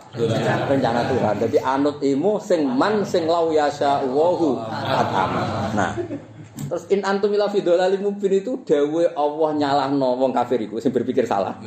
rencana 0.70 1.10
Tuhan. 1.10 1.35
Jadi 1.43 1.59
anut 1.59 1.98
imu 1.98 2.39
sing 2.39 2.62
man 2.70 3.02
sing 3.02 3.27
lau 3.27 3.51
yasa 3.51 4.06
wahu 4.06 4.62
atam. 4.70 5.31
Nah, 5.74 5.90
terus 6.70 6.86
in 6.94 7.02
antum 7.02 7.35
ila 7.35 7.51
mubin 7.98 8.32
itu 8.47 8.62
dawe 8.62 9.05
Allah 9.19 9.51
nyalahno 9.59 10.15
wong 10.15 10.31
kafir 10.31 10.62
iku 10.62 10.78
sing 10.78 10.94
berpikir 10.94 11.27
salah. 11.27 11.59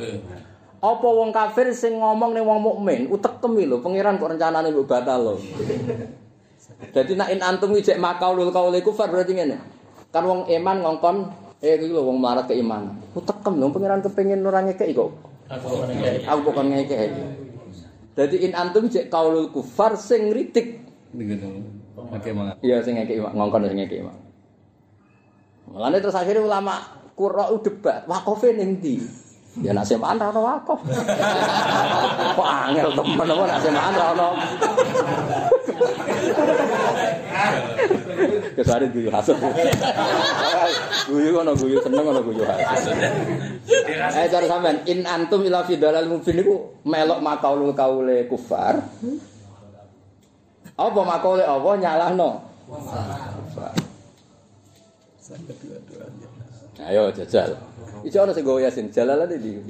Apa 0.82 1.06
wong 1.06 1.30
kafir 1.30 1.70
sing 1.70 1.94
ngomong 1.94 2.34
ning 2.34 2.42
wong 2.42 2.58
mukmin 2.58 3.06
utekem 3.06 3.54
lho 3.54 3.78
pangeran 3.78 4.18
kok 4.18 4.34
rencanane 4.34 4.74
mbok 4.74 4.90
batal 4.90 5.20
lho. 5.22 5.34
Jadi 6.90 7.14
nak 7.14 7.30
in 7.30 7.38
antum 7.38 7.70
ijek 7.78 8.02
makaulul 8.02 8.50
kaule 8.50 8.82
kufar 8.82 9.06
berarti 9.06 9.38
ngene. 9.38 9.62
Kan 10.10 10.26
wong 10.26 10.50
iman 10.50 10.82
ngongkon 10.82 11.16
eh 11.62 11.78
iki 11.78 11.86
lho 11.86 12.02
wong 12.02 12.18
melarat 12.18 12.50
keimanan. 12.50 12.98
Utekem 13.14 13.62
lho 13.62 13.70
pangeran 13.70 14.02
kepengin 14.02 14.42
ora 14.42 14.58
ngekeki 14.66 14.98
kok. 14.98 15.10
Aku 15.54 15.66
kok 15.70 15.86
ngekeki. 15.86 16.26
Aku 16.26 16.40
kok 16.50 16.66
ngekeki. 16.66 17.22
Jadi 18.18 18.36
in 18.42 18.52
antum 18.58 18.82
ijek 18.90 19.06
kaulul 19.06 19.54
kufar 19.54 19.94
sing 19.94 20.34
ngritik. 20.34 20.82
Iya 22.58 22.82
sing 22.82 22.98
ngekeki 22.98 23.22
ngongkon 23.22 23.70
sing 23.70 23.78
ngekeki. 23.78 24.02
Mulane 25.70 26.02
terus 26.02 26.18
akhirnya 26.18 26.42
ulama 26.42 26.74
Qur'an 27.14 27.60
debat, 27.62 28.02
wakofe 28.10 28.50
ning 28.56 28.82
ndi? 28.82 29.21
Ya 29.60 29.76
nak 29.76 29.84
semaan 29.84 30.16
ra 30.16 30.32
ono 30.32 30.48
wakof. 30.48 30.80
Kok 32.40 32.48
angel 32.48 32.88
temen 32.96 33.28
apa 33.28 33.44
nak 33.44 33.60
semaan 33.60 33.92
ra 33.92 34.16
ono. 34.16 34.28
Kesare 38.56 38.88
guyu 38.88 39.12
hasud. 39.12 39.36
Guyu 41.04 41.36
ono 41.36 41.52
guyu 41.52 41.76
seneng 41.84 42.08
ono 42.08 42.24
guyu 42.24 42.48
hasud. 42.48 42.96
Eh 44.16 44.24
cara 44.32 44.48
sampean 44.48 44.80
in 44.88 45.04
antum 45.04 45.44
ila 45.44 45.68
fi 45.68 45.76
dalal 45.76 46.08
mubin 46.08 46.40
niku 46.40 46.72
melok 46.88 47.20
makaulul 47.20 47.76
kaule 47.76 48.24
kufar. 48.32 48.80
Apa 50.80 51.00
makaule 51.04 51.44
apa 51.44 51.76
nyalahno? 51.76 52.40
Kufar. 52.64 53.76
Ayo 56.80 57.12
jajal. 57.12 57.52
Iki 58.06 58.16
ana 58.16 58.32
sing 58.32 58.44
gowo 58.48 58.56
yasin 58.62 58.88
jalalan 58.88 59.28
iki. 59.28 59.60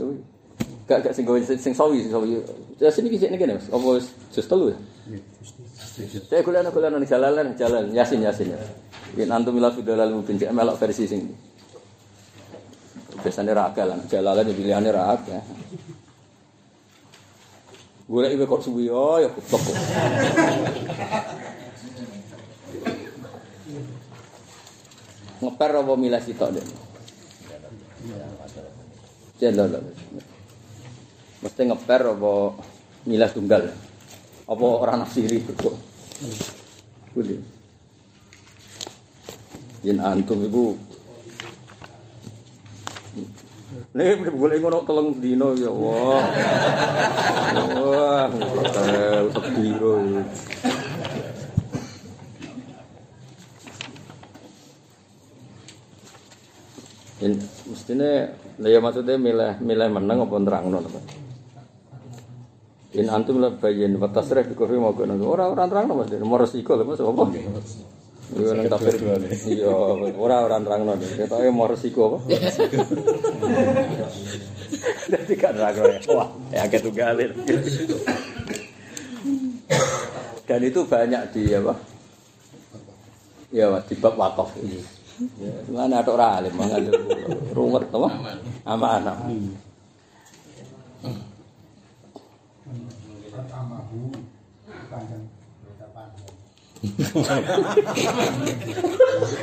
Gak 0.86 1.02
gak 1.02 1.14
sing 1.16 1.26
gowo 1.26 1.42
sing 1.42 1.74
sawi 1.74 2.06
sing 2.06 2.12
sawi. 2.14 2.38
Yasin 2.78 3.06
iki 3.10 3.18
sik 3.18 3.34
ngene 3.34 3.58
Mas. 3.58 3.66
Apa 3.72 3.98
jus 4.30 4.46
telu 4.46 4.70
ya? 4.70 4.78
Saya 6.30 6.40
kuliah 6.46 6.62
kuliah 6.70 6.88
ning 6.94 7.08
jalalan 7.08 7.52
jalan 7.58 7.90
yasin 7.90 8.22
yasin 8.22 8.54
ya. 8.54 8.60
Yen 9.18 9.28
antum 9.28 9.58
ila 9.58 9.68
fidalal 9.74 10.14
mubin 10.14 10.38
cek 10.40 10.54
melok 10.54 10.78
versi 10.78 11.04
sing 11.04 11.26
biasanya 13.22 13.54
raga 13.54 13.86
lah, 13.86 13.98
jalalan 14.10 14.50
ya 14.50 14.54
pilihannya 14.56 14.90
raga. 14.90 15.38
Gue 18.08 18.26
ibu 18.34 18.44
kok 18.50 18.62
suwi 18.66 18.90
oh 18.90 19.20
ya 19.20 19.30
kutok. 19.30 19.62
Ngeper 25.42 25.70
apa 25.70 25.92
milah 25.94 26.22
sitok 26.22 26.50
deh. 26.56 26.66
Jelo 29.38 29.64
lho. 29.66 29.80
Mesti 31.42 31.62
ngeper 31.66 32.02
apa 32.14 32.32
milah 33.06 33.30
tunggal. 33.30 33.62
Apa 34.46 34.64
orang 34.64 35.02
nafsiri 35.02 35.42
kok. 35.42 35.74
Boleh. 37.14 37.40
Yen 39.82 39.98
antum 39.98 40.38
ibu 40.46 40.78
Nih 43.92 44.16
boleh 44.32 44.56
ngono 44.56 44.88
telung 44.88 45.20
dino 45.20 45.52
ya 45.52 45.68
wah. 45.68 46.24
Wah, 47.76 48.24
hotel 48.32 49.28
sediro. 49.36 49.94
In, 57.20 57.36
mestine 57.82 58.30
ya 58.62 58.78
maksudnya 58.78 59.18
milih 59.18 59.58
milih 59.58 59.90
menang 59.90 60.22
apa 60.22 60.38
nerangno 60.38 60.78
apa? 60.78 61.02
In 62.94 63.10
antum 63.10 63.42
la 63.42 63.50
bayin 63.50 63.98
wa 63.98 64.06
tasrif 64.06 64.46
bi 64.46 64.54
kufri 64.54 64.78
mau 64.78 64.94
kono. 64.94 65.18
Ora 65.26 65.50
ora 65.50 65.66
nerangno 65.66 65.98
Mas, 65.98 66.14
mau 66.22 66.38
resiko 66.38 66.78
lho 66.78 66.86
Mas 66.86 67.02
apa? 67.02 67.26
Iya 68.38 68.54
nang 68.54 68.70
tafsir. 68.70 69.02
Iya, 69.50 69.74
ora 70.14 70.46
ora 70.46 70.62
nerangno. 70.62 70.94
Ketoke 70.94 71.50
mau 71.50 71.66
resiko 71.66 72.06
apa? 72.06 72.18
Dadi 75.10 75.34
kan 75.34 75.58
nerangno. 75.58 75.82
Wah, 76.14 76.30
ya 76.54 76.70
ketugalin. 76.70 77.34
Dan 80.46 80.60
itu 80.62 80.86
banyak 80.86 81.22
di 81.34 81.50
apa? 81.50 81.74
Ya, 83.50 83.66
di 83.84 83.94
bab 83.98 84.14
wakaf 84.16 84.54
ini. 84.62 85.01
Mana 85.70 86.00
ada 86.00 86.10
orang 86.12 86.32
alim, 86.38 86.54
mana 86.56 86.74
ada 86.78 86.90
rumet, 87.54 87.84
apa? 87.90 88.10
Amanah. 88.66 89.16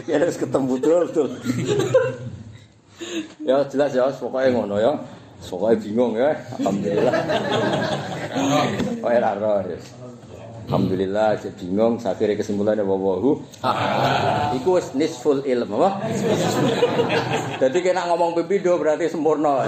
Ya 0.08 0.16
harus 0.20 0.36
ketemu 0.36 0.76
betul 0.76 1.08
betul. 1.08 1.28
ya 3.48 3.64
jelas 3.72 3.92
ya, 3.96 4.12
pokoknya 4.12 4.50
ngono 4.52 4.76
ya. 4.80 4.92
Pokoknya 5.40 5.80
bingung 5.80 6.14
ya, 6.20 6.36
alhamdulillah. 6.60 7.16
Oh 9.00 9.12
ya 9.12 9.32
roh 9.40 9.64
ya. 9.64 9.80
Alhamdulillah 10.70 11.34
jadi 11.42 11.58
bingung 11.58 11.98
akhirnya 11.98 12.38
kesimpulannya 12.38 12.86
wawahu 12.86 13.42
Iku 14.54 14.78
wis 14.78 14.94
nisful 14.94 15.42
ilm 15.42 15.66
apa? 15.82 16.06
Jadi 17.58 17.78
kena 17.82 18.06
ngomong 18.06 18.38
pipido 18.38 18.78
berarti 18.78 19.10
sempurna 19.10 19.66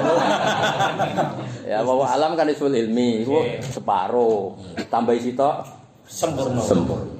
Ya 1.65 1.81
wawa 1.81 2.13
alam 2.13 2.37
kan 2.37 2.45
nisful 2.45 2.69
ilmi 2.69 3.25
Iku 3.25 3.41
separuh 3.73 4.53
Tambah 4.93 5.17
sitok 5.17 5.65
Sempurna. 6.05 6.61
sempurna 6.61 7.17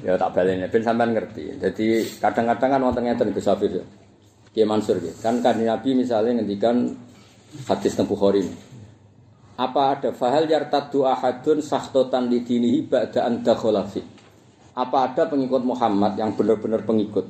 Ya 0.00 0.16
tak 0.16 0.32
balenya, 0.32 0.64
ben 0.72 0.80
sampean 0.80 1.12
ngerti. 1.12 1.60
Jadi 1.60 2.08
kadang-kadang 2.24 2.72
kan 2.72 2.80
wonten 2.80 3.04
ngeten 3.04 3.36
Gus 3.36 3.44
Hafiz. 3.44 3.84
Kiai 4.50 4.64
Mansur 4.64 4.96
gitu. 4.96 5.12
Kan 5.20 5.44
kan 5.44 5.60
Nabi 5.60 5.92
misalnya 5.92 6.40
ngendikan 6.40 6.96
hadis 7.68 8.00
Bukhari. 8.08 8.42
Apa 9.60 9.92
ada 9.92 10.08
fahal 10.16 10.48
yartaddu 10.48 11.04
ahadun 11.04 11.60
sahtotan 11.60 12.32
li 12.32 12.40
dinihi 12.40 12.88
ba'da 12.88 13.28
an 13.28 13.44
dakhala 13.44 13.84
fi. 13.84 14.00
Apa 14.72 15.12
ada 15.12 15.28
pengikut 15.28 15.60
Muhammad 15.60 16.16
yang 16.16 16.32
benar-benar 16.32 16.80
pengikut? 16.88 17.28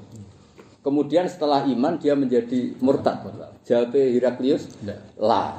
Kemudian 0.78 1.27
setelah 1.27 1.66
iman 1.66 1.98
dia 1.98 2.15
menjadi 2.15 2.78
murtad. 2.78 3.27
Jawab 3.66 3.98
Heraklius, 3.98 4.70
lah. 5.19 5.59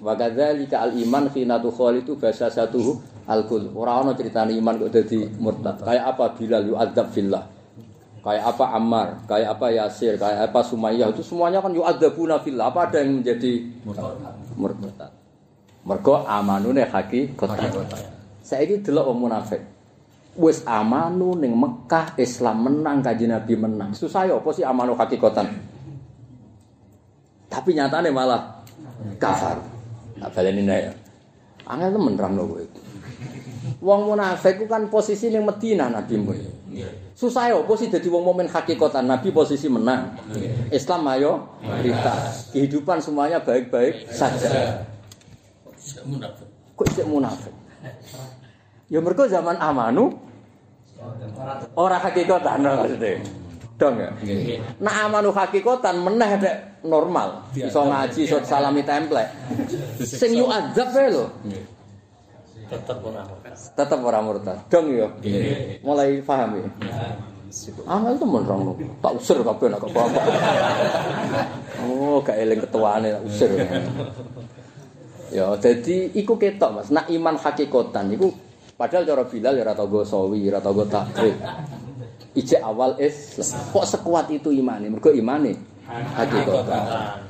Wa 0.00 0.16
kadzalika 0.16 0.88
al 0.88 0.96
iman 0.96 1.28
khina 1.28 1.60
tukhalitu 1.60 2.16
bahasa 2.16 2.48
satu 2.48 2.96
al-kul. 3.28 3.68
Ora 3.76 4.00
ana 4.00 4.16
critane 4.16 4.56
iman 4.56 4.88
kok 4.88 4.96
dadi 4.96 5.20
murtad. 5.36 5.84
Kayak 5.84 6.16
apa 6.16 6.24
Bilal 6.32 6.64
yu'adzab 6.72 7.12
fillah. 7.12 7.44
Kayak 8.24 8.56
apa 8.56 8.64
Ammar, 8.72 9.08
kayak 9.28 9.48
apa 9.52 9.66
Yasir, 9.68 10.16
kayak 10.16 10.50
apa 10.50 10.60
Sumayyah 10.64 11.12
itu 11.12 11.20
semuanya 11.20 11.60
kan 11.60 11.76
yu'adzabuna 11.76 12.40
fillah. 12.40 12.72
Apa 12.72 12.88
ada 12.88 13.04
yang 13.04 13.20
menjadi 13.20 13.52
murtad? 14.56 15.15
Mergo 15.86 16.26
amanune 16.26 16.82
hakikatan. 16.82 17.70
Saiki 18.42 18.82
delok 18.82 19.14
wong 19.14 19.30
munafik. 19.30 19.62
Wis 20.34 20.66
amanu 20.66 21.38
ning 21.38 21.54
Mekah 21.54 22.18
Islam 22.18 22.66
menang 22.66 23.06
kanjeng 23.06 23.30
Nabi 23.30 23.54
menang. 23.54 23.94
Susah 23.94 24.26
ya 24.26 24.34
apa 24.34 24.50
sih 24.50 24.66
amanu 24.66 24.98
hakikatan? 24.98 25.46
Tapi 27.46 27.70
nyatane 27.78 28.10
malah 28.10 28.66
kafar. 29.22 29.62
Nah, 30.18 30.28
baleni 30.34 30.66
nek 30.66 30.80
ya. 30.90 30.92
Angel 31.70 31.94
temen 31.94 32.18
nerangno 32.18 32.42
kowe. 32.50 32.64
Wong 33.78 34.00
munafik 34.10 34.66
kan 34.66 34.90
posisi 34.90 35.30
ning 35.30 35.46
Madinah 35.46 35.88
Nabi 35.88 36.14
mu. 36.18 36.34
Susah 37.14 37.54
ya 37.54 37.56
apa 37.62 37.72
sih 37.78 37.88
dadi 37.88 38.10
wong 38.10 38.26
mukmin 38.26 38.50
hakikatan 38.50 39.06
Nabi 39.06 39.30
posisi 39.30 39.70
menang. 39.70 40.18
Islam 40.74 41.06
ayo. 41.14 41.46
Kehidupan 42.50 42.98
semuanya 42.98 43.38
baik-baik 43.38 44.10
saja. 44.10 44.82
Munafik. 46.06 46.48
Kok 46.76 46.86
isih 46.92 47.06
munafik? 47.08 47.54
Ya 48.86 48.98
mergo 49.02 49.26
zaman 49.26 49.58
amanu 49.58 50.14
ora 51.74 51.98
hakikatan 51.98 52.62
maksudnya. 52.62 53.18
Dong 53.76 53.94
ya. 54.00 54.10
Nah 54.80 54.94
amanu 55.10 55.34
hakikatan 55.34 56.00
meneh 56.00 56.30
dek 56.40 56.56
normal. 56.86 57.44
Iso 57.52 57.82
ngaji, 57.84 58.20
iso 58.24 58.38
salami 58.46 58.86
template. 58.86 59.34
Sing 60.00 60.38
yu 60.38 60.46
azab 60.46 60.88
wae 60.94 61.08
lho. 61.10 61.26
Tetap 62.70 62.98
munafik. 63.02 63.38
Tetep 63.74 64.00
ora 64.00 64.18
murtad. 64.22 64.58
Dong 64.70 64.86
ya. 64.94 65.08
Mulai 65.82 66.22
paham 66.22 66.62
ya. 66.62 66.68
Angel 67.86 68.18
temen 68.18 68.42
rong 68.42 68.74
tak 69.00 69.12
usir 69.16 69.38
kabeh 69.40 69.66
nek 69.70 69.86
apa. 69.86 70.02
Oh, 71.86 72.18
gak 72.24 72.36
eling 72.42 72.58
ketuane 72.58 73.14
tak 73.14 73.22
usir. 73.22 73.50
Ya, 75.34 75.50
jadi 75.58 76.12
iku 76.14 76.38
ketok 76.38 76.70
Mas. 76.82 76.88
Nak 76.94 77.10
iman 77.10 77.34
hakikatan 77.34 78.14
iku 78.14 78.30
padahal 78.76 79.08
cara 79.08 79.24
Bilal 79.26 79.56
ya 79.58 79.64
ora 79.64 79.74
tau 79.74 79.88
go 79.88 80.04
sawi, 80.06 80.46
ora 80.46 80.60
tau 80.62 80.76
go 80.76 80.84
takrib. 80.86 81.34
Ijek 82.36 82.60
awal 82.60 83.00
Islam. 83.00 83.72
Kok 83.72 83.86
sekuat 83.86 84.26
itu 84.30 84.52
imane? 84.52 84.92
Mergo 84.92 85.10
imane 85.10 85.56
hakikatan. 85.88 86.82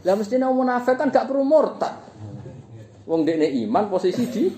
Lah 0.03 0.15
mesti 0.19 0.35
nek 0.37 0.51
munafik 0.51 0.99
kan 0.99 1.09
gak 1.09 1.31
perlu 1.31 1.47
murtad. 1.47 1.95
Wong 3.07 3.23
dekne 3.23 3.47
iman 3.65 3.87
posisi 3.87 4.27
di 4.27 4.51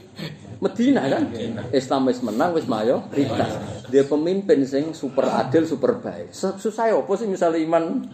Medina 0.59 1.05
kan. 1.05 1.28
Islam 1.70 2.09
wis 2.09 2.24
menang 2.24 2.56
wis 2.56 2.65
mayoritas. 2.65 3.52
Dia 3.93 4.09
pemimpin 4.09 4.65
sing 4.65 4.97
super 4.97 5.28
adil, 5.28 5.69
super 5.69 6.01
baik. 6.01 6.32
Susah 6.35 6.90
ya 6.90 6.97
apa 6.97 7.12
sih 7.15 7.28
misalnya 7.28 7.60
iman 7.62 8.09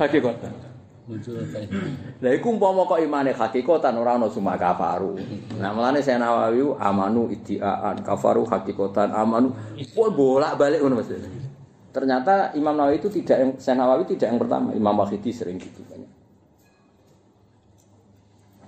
hakikatan? 0.00 0.73
Lah 1.04 2.32
iku 2.32 2.56
umpama 2.56 2.88
kok 2.88 2.96
imane 2.96 3.36
hakikatan 3.36 3.92
ora 4.00 4.16
ana 4.16 4.32
cuma 4.32 4.56
kafaru. 4.56 5.20
Nah, 5.60 5.76
mulane 5.76 6.00
saya 6.00 6.16
Nawawi 6.16 6.64
amanu 6.80 7.28
iddiaan, 7.28 8.00
kafaru 8.00 8.48
hakikatan, 8.48 9.12
amanu. 9.12 9.52
Bolak-balik 9.92 10.80
ngono 10.80 11.04
Mas. 11.04 11.12
Ternyata 11.92 12.56
Imam 12.56 12.72
Nawawi 12.72 13.04
itu 13.04 13.12
tidak 13.12 13.36
yang 13.36 13.50
saya 13.60 13.76
Nawawi 13.76 14.08
tidak 14.16 14.32
yang 14.32 14.40
pertama, 14.40 14.72
Imam 14.72 14.96
Wahidi 14.96 15.28
sering 15.28 15.60
gitu 15.60 15.84
banyak. 15.84 16.13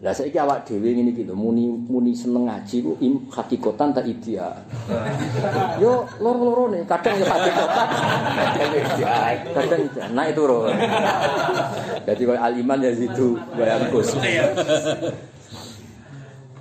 Lah 0.05 0.13
saiki 0.13 0.37
awak 0.37 0.69
dhewe 0.69 0.93
ngene 0.93 1.17
iki 1.17 1.25
lho, 1.25 1.33
muni 1.33 1.73
muni 1.73 2.13
seneng 2.13 2.45
ngaji 2.45 2.85
ku 2.85 3.01
im 3.01 3.33
hakikatan 3.33 3.97
ta 3.97 4.05
iddia. 4.05 4.53
Yo 5.83 6.05
loro-lorone, 6.21 6.85
kadang 6.85 7.17
yo 7.17 7.25
hakikatan, 7.25 7.87
kadang. 9.57 9.81
Nah 10.13 10.29
itu 10.29 10.43
lho. 10.45 10.69
Jadi 12.05 12.23
kalau 12.29 12.41
aliman 12.45 12.85
ya 12.85 12.93
situ 12.93 13.41
bayang 13.57 13.89
kus. 13.89 14.13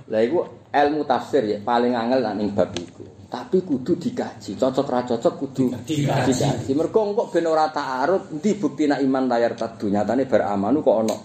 Lah 0.08 0.20
iku 0.24 0.48
ilmu 0.72 1.04
tafsir 1.04 1.44
ya 1.44 1.58
paling 1.60 1.92
angel 1.92 2.24
lah 2.24 2.32
ning 2.32 2.56
bab 2.56 2.72
iku. 2.72 3.04
Tapi 3.26 3.60
kudu 3.68 4.00
dikaji, 4.00 4.56
cocok 4.56 4.86
ra 4.86 5.02
cocok 5.02 5.34
kudu 5.34 5.64
Dikaji. 5.84 6.30
dikaji. 6.30 6.70
Mergo 6.72 7.04
engko 7.04 7.28
ben 7.28 7.44
ora 7.44 7.68
ta'aruf, 7.68 8.32
endi 8.32 8.54
bukti 8.56 8.88
nak 8.88 9.02
iman 9.02 9.28
layar 9.28 9.52
tadu 9.58 9.92
nyatane 9.92 10.24
beramanu 10.24 10.80
kok 10.80 10.96
ana 11.04 11.16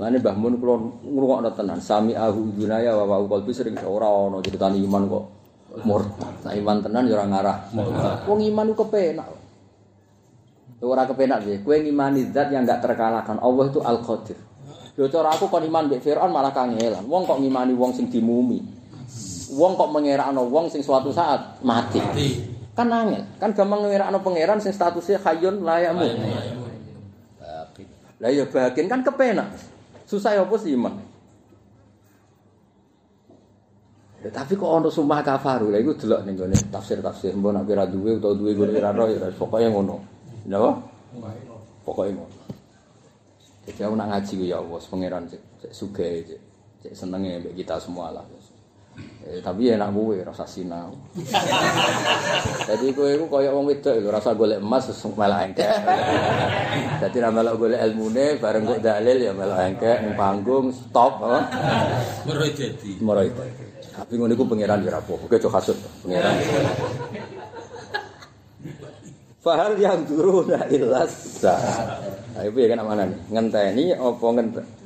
kafir. 0.00 0.08
Lane 0.08 0.16
Mbah 0.24 0.36
Mun 0.36 0.54
kula 0.56 0.74
ngrungokno 1.04 1.50
tenan, 1.52 1.78
sami 1.84 2.16
ahu 2.16 2.56
dunaya 2.56 2.96
wa 2.96 3.04
wa 3.04 3.28
qalbi 3.28 3.52
sering 3.52 3.76
ora 3.84 4.08
ana 4.08 4.40
critane 4.40 4.80
iman 4.80 5.02
kok 5.04 5.24
murtad. 5.84 6.34
Nah, 6.48 6.52
iman 6.56 6.76
tenan 6.80 7.04
ya 7.06 7.14
ora 7.20 7.26
ngarah. 7.28 7.56
Wong 8.24 8.40
iman 8.40 8.66
ku 8.72 8.84
kepenak. 8.88 9.28
Ora 10.80 11.04
kepenak 11.04 11.44
sih, 11.44 11.60
kowe 11.60 11.76
ngimani 11.76 12.32
zat 12.32 12.48
yang 12.48 12.64
enggak 12.64 12.80
terkalahkan. 12.80 13.36
Allah 13.36 13.64
itu 13.68 13.84
Al-Qadir. 13.84 14.38
Lho 14.96 15.06
cara 15.12 15.36
aku 15.36 15.52
kon 15.52 15.60
iman 15.60 15.84
mbek 15.92 16.00
Firaun 16.00 16.32
malah 16.32 16.56
kangelan. 16.56 17.04
Wong 17.04 17.28
kok 17.28 17.36
ngimani 17.36 17.76
wong 17.76 17.92
sing 17.92 18.08
dimumi. 18.08 18.64
Wong 19.52 19.76
kok 19.76 19.92
mengerakno 19.92 20.48
wong 20.48 20.72
sing 20.72 20.80
suatu 20.80 21.12
saat 21.12 21.60
mati. 21.60 22.00
Kan 22.72 22.88
angel. 22.88 23.28
Kan 23.36 23.52
gampang 23.52 23.84
ngerakno 23.84 24.24
pangeran 24.24 24.56
sing 24.56 24.72
statusnya 24.72 25.20
hayyun 25.20 25.60
layamu. 25.60 26.08
Lah 28.20 28.30
ya 28.32 28.44
bagian 28.48 28.88
kan 28.88 29.04
kepenak. 29.04 29.48
Susah 30.10 30.34
ya 30.34 30.42
sih 30.58 30.74
iman? 30.74 30.98
Ya, 34.20 34.28
tapi 34.28 34.58
kok 34.58 34.66
ono 34.66 34.90
sumpah 34.90 35.22
kafaru, 35.22 35.72
lah 35.72 35.80
iku 35.80 35.96
delok 35.96 36.26
ning 36.28 36.36
gone 36.36 36.52
tafsir-tafsir 36.52 37.32
mbok 37.38 37.56
nek 37.56 37.70
ora 37.72 37.88
duwe 37.88 38.20
utawa 38.20 38.36
duwe 38.36 38.52
gone 38.52 38.74
ora 38.76 38.92
roh 38.92 39.08
ya 39.08 39.30
pokoke 39.32 39.64
ngono. 39.70 39.96
Napa? 40.44 40.76
Pokoke 41.86 42.10
ngono. 42.12 42.36
Jadi 43.64 43.80
aku 43.80 43.94
nak 43.96 44.08
ngaji 44.12 44.34
ya 44.50 44.58
Allah, 44.60 44.80
pangeran 44.82 45.24
sik 45.30 45.40
sik 45.62 45.72
sugih 45.72 46.26
sik. 46.26 46.40
Cek 46.84 46.92
senenge 46.92 47.40
mbek 47.40 47.54
kita 47.64 47.80
semua 47.80 48.12
lah. 48.12 48.26
Eh, 49.30 49.38
tapi 49.38 49.70
ya 49.70 49.78
enak 49.78 49.94
kowe 49.94 50.16
rasa 50.26 50.42
sinau. 50.42 50.90
Jadi 52.68 52.90
kowe 52.90 53.06
iku 53.06 53.30
kaya 53.30 53.54
wong 53.54 53.70
wedok 53.70 54.02
lho 54.02 54.10
rasa 54.10 54.34
golek 54.34 54.58
emas 54.58 54.90
terus 54.90 55.06
melok 55.14 55.38
engkek. 55.46 55.70
Dadi 57.04 57.18
ra 57.22 57.30
melok 57.30 57.54
golek 57.62 57.78
ilmune 57.78 58.42
bareng 58.42 58.66
kok 58.66 58.82
dalil 58.82 59.18
ya 59.22 59.30
melok 59.30 59.60
engkek 59.62 60.02
ning 60.02 60.18
panggung 60.18 60.74
stop. 60.74 61.22
Meroy 62.26 62.50
jadi. 62.50 62.90
Moro 63.06 63.22
itu. 63.22 63.38
Tapi 63.94 64.12
ngono 64.18 64.34
iku 64.34 64.44
pangeran 64.50 64.82
ya. 64.82 64.98
Oke 64.98 65.38
cok 65.38 65.52
hasud 65.54 65.78
pangeran. 66.02 66.34
Fahal 69.40 69.78
yang 69.78 70.04
turuna 70.04 70.68
ilas 70.68 71.40
Nah, 71.40 72.44
itu 72.44 72.56
ya 72.60 72.68
kan 72.72 72.82
nih? 72.98 73.18
Ngenteni 73.30 73.84
apa 73.94 74.26
ngenten? 74.36 74.79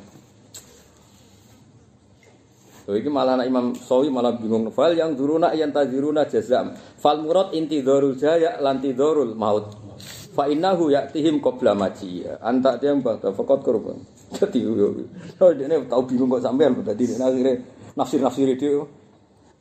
Tuh 2.84 3.00
iki 3.00 3.08
malah 3.08 3.40
anak 3.40 3.48
Imam 3.48 3.72
Sawi 3.72 4.12
malah 4.12 4.36
bingung. 4.36 4.68
Fal 4.68 4.92
yang 4.92 5.16
turuna 5.16 5.56
yang 5.56 5.72
tajiruna 5.72 6.28
jazam. 6.28 6.76
Fal 6.76 7.24
murad 7.24 7.56
inti 7.56 7.80
dorul 7.80 8.12
jaya 8.12 8.60
lanti 8.60 8.92
dorul 8.92 9.32
maut. 9.32 9.72
Fa 10.36 10.44
innahu 10.52 10.92
ya'tihim 10.92 11.40
qabla 11.40 11.72
maji. 11.72 12.28
Anta 12.44 12.76
dia 12.76 12.92
mbak 12.92 13.24
fakot 13.24 13.64
korban. 13.64 13.96
Jadi 14.36 14.68
yo. 14.68 14.92
Oh 15.40 15.50
dia 15.56 15.80
tahu 15.88 16.02
bingung 16.12 16.28
kok 16.28 16.44
sampean 16.44 16.76
tadi 16.84 17.08
akhirnya 17.08 17.56
nafsir-nafsir 17.96 18.52
dia. 18.52 18.84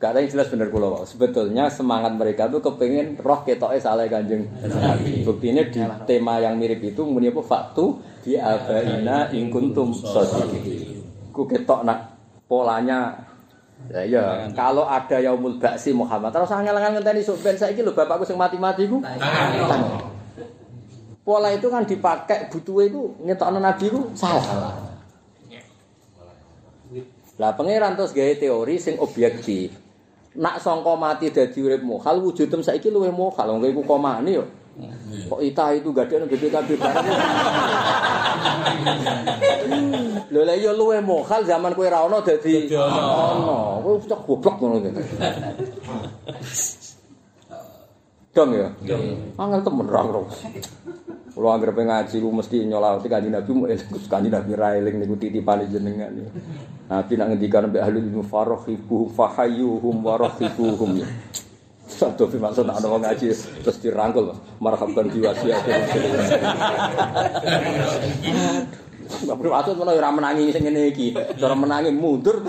Gak 0.03 0.19
ada 0.19 0.19
yang 0.19 0.35
jelas 0.35 0.51
bener 0.51 0.67
kula 0.67 0.91
wae. 0.91 1.07
Sebetulnya 1.07 1.71
semangat 1.71 2.11
mereka 2.19 2.51
tuh 2.51 2.59
kepengen 2.59 3.15
roh 3.23 3.39
ketoke 3.47 3.79
saleh 3.79 4.11
Kanjeng 4.11 4.51
Nabi. 4.67 5.23
Buktinya 5.23 5.63
di 5.63 5.79
tema 6.03 6.43
yang 6.43 6.59
mirip 6.59 6.83
itu 6.83 7.07
muni 7.07 7.31
apa 7.31 7.39
faktu 7.39 8.03
di 8.19 8.35
abaina 8.35 9.31
in 9.31 9.47
kuntum 9.47 9.95
shadiqin. 9.95 10.99
Ku 11.31 11.47
ketok 11.47 11.87
nak 11.87 12.12
polanya 12.48 13.30
Ya, 13.91 14.02
ya. 14.07 14.48
kalau 14.56 14.88
ada 14.88 15.20
yaumul 15.20 15.60
baksi 15.60 15.91
Muhammad, 15.91 16.32
terus 16.32 16.48
angel-angel 16.56 16.95
ngenteni 16.95 17.20
sok 17.20 17.44
ben 17.44 17.60
saiki 17.60 17.84
lho 17.84 17.91
bapakku 17.91 18.24
sing 18.24 18.40
mati-mati 18.40 18.88
ku. 18.88 19.03
Pola 21.24 21.52
itu 21.52 21.68
kan 21.68 21.84
dipakai 21.84 22.48
butuh 22.48 22.80
itu 22.84 23.11
ngetokno 23.28 23.60
nabi 23.60 23.91
ku 23.91 24.07
salah. 24.15 24.72
Lah 27.41 27.52
pangeran 27.60 27.99
terus 27.99 28.15
gawe 28.15 28.34
teori 28.40 28.76
sing 28.80 28.95
objektif. 29.03 29.76
Nak 30.40 30.64
sangka 30.64 30.95
mati 30.95 31.28
dadi 31.30 31.60
urip 31.60 31.84
mohal 31.84 32.24
wujudem 32.24 32.64
saiki 32.64 32.88
luwih 32.88 33.11
mohal 33.11 33.57
wong 33.57 33.68
iku 33.68 33.84
komane 33.84 34.32
yo. 34.32 34.48
Kok 35.30 35.41
ita 35.44 35.76
itu 35.78 35.94
gak 35.94 36.10
ada 36.10 36.26
BPKB 36.26 36.70
barang. 36.82 37.06
Lho 40.34 40.41
lah 40.41 40.57
iya 40.57 40.73
luwih 40.73 40.97
mohal 41.05 41.45
zaman 41.45 41.77
kowe 41.77 41.85
ra 41.85 42.10
ono 42.10 42.26
dadi 42.26 42.65
ono. 42.73 43.85
Kowe 43.85 44.01
cek 44.01 44.26
goblok 44.26 44.55
ngono 44.57 44.81
iki. 44.81 44.89
Dong 48.34 48.49
ya. 48.57 48.73
Angel 49.38 49.61
temen 49.61 49.85
ra 49.85 50.01
ora. 50.01 50.26
Kulo 51.34 51.49
anggere 51.53 51.73
ngaji 51.85 52.18
ku 52.18 52.34
mesti 52.34 52.65
nyolawati 52.65 53.10
kanjeng 53.10 53.34
Nabi 53.34 53.51
mu 53.53 53.69
eling 53.69 53.89
kanjeng 54.10 54.34
Nabi 54.34 54.51
ra 54.57 54.73
eling 54.73 55.05
niku 55.05 55.22
titipane 55.22 55.69
jenengan. 55.69 56.10
Nabi 56.89 57.14
nak 57.14 57.27
ngendikan 57.30 57.69
mbek 57.69 57.85
ahlul 57.85 58.01
ilmu 58.01 58.26
farahibu 58.26 59.14
fahayyuhum 59.14 60.01
warahibuhum. 60.01 60.97
Sabtu 61.85 62.26
fi 62.26 62.41
maksud 62.41 62.65
ana 62.65 62.89
wong 62.89 63.05
ngaji 63.05 63.38
terus 63.61 63.77
dirangkul 63.77 64.34
marhaban 64.57 65.14
diwasiat. 65.14 65.61
Mbak 69.22 69.35
Bro 69.38 69.53
Atut 69.53 69.77
menawa 69.77 69.98
ora 70.02 70.10
menangi 70.10 70.49
sing 70.49 70.65
ngene 70.65 70.90
iki. 70.90 71.14
Cara 71.38 71.53
menangi 71.53 71.94
mundur. 71.94 72.41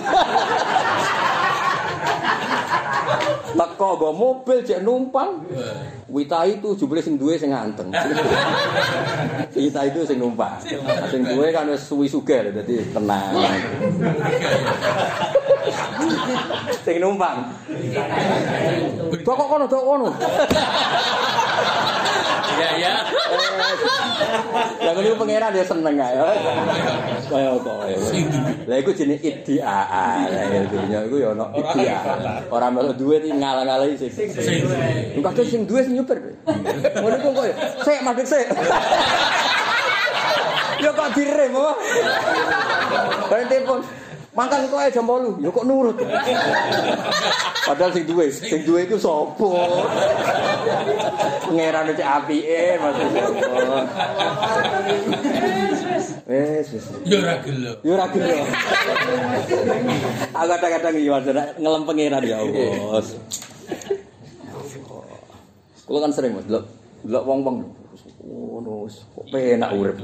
Teko 3.54 3.98
go 3.98 4.10
mobil 4.14 4.62
cek 4.62 4.80
numpang. 4.86 5.42
Wita 6.06 6.46
itu 6.46 6.78
jumlah 6.78 7.02
sing 7.02 7.18
duwe 7.18 7.34
sing 7.34 7.50
nganteng. 7.50 7.90
Wita 9.50 9.80
itu 9.90 10.06
sing 10.06 10.22
numpang. 10.22 10.62
Sing 11.10 11.26
duwe 11.26 11.50
kan 11.50 11.66
wis 11.66 11.82
suwi 11.84 12.06
sugih 12.06 12.54
dadi 12.54 12.86
tenang. 12.94 13.34
sing 16.86 16.96
numpang. 17.02 17.50
Kok 19.10 19.36
kono 19.36 19.66
kok 19.66 19.82
kono. 19.82 20.08
Iya 22.54 22.70
ya. 22.78 22.92
Lah 24.84 24.92
ngono 24.94 25.16
pangeran 25.18 25.50
dia 25.54 25.64
seneng 25.66 25.94
ae. 25.98 26.14
Kaya 27.26 27.50
kok. 27.58 27.76
Lah 28.70 28.76
iku 28.78 28.90
jenenge 28.94 29.22
iddia. 29.22 29.66
Lah 29.66 30.64
dunya 30.70 30.98
iku 31.06 31.16
ya 31.18 31.28
ono 31.34 31.50
iddia. 31.54 31.98
Ora 32.50 32.70
melu 32.70 32.92
duwe 32.94 33.18
ngalang-alangi 33.26 33.98
sing. 33.98 34.10
Sing 34.30 35.20
kadang 35.22 35.46
sing 35.46 35.62
duwe 35.66 35.80
sing 35.82 35.94
nyuper. 35.98 36.18
Ngono 37.02 37.14
iku 37.18 37.28
kok. 37.34 37.44
Sik 37.82 37.98
madhek 38.06 38.26
sik. 38.26 38.46
Yo 40.84 40.90
kok 40.92 41.16
direm 41.16 41.54
apa? 41.54 41.72
Bareng 43.30 43.48
Makan 44.34 44.66
kok 44.66 44.90
jam 44.90 45.06
8. 45.06 45.38
Yo 45.38 45.48
kok 45.54 45.62
nurut. 45.62 45.94
Padahal 47.64 47.90
sing 47.94 48.04
duwe, 48.04 48.28
sing 48.34 48.66
duwe 48.66 48.84
iku 48.84 48.98
sapa? 48.98 49.48
Pangeran 51.48 51.94
cek 51.94 52.04
apike 52.04 52.76
maksudnya. 52.82 53.24
Wes 56.26 56.66
wes. 56.74 56.86
Yo 57.06 57.22
ora 57.22 57.34
gelo. 57.46 57.72
Yo 57.86 57.90
ora 57.94 58.06
gelo. 58.10 58.36
Aku 60.34 60.46
kadang-kadang 60.50 60.94
iya 60.98 61.16
ngelem 61.56 61.82
pangeran 61.86 62.22
ya 62.26 62.42
Allah. 62.42 63.02
Kulo 65.84 66.00
kan 66.00 66.16
sering 66.16 66.32
Mas, 66.32 66.48
delok 66.48 66.64
delok 67.04 67.28
wong-wong 67.28 67.60
ngono 68.24 68.88
kok 68.88 69.24
penak 69.28 69.76
urip. 69.76 70.00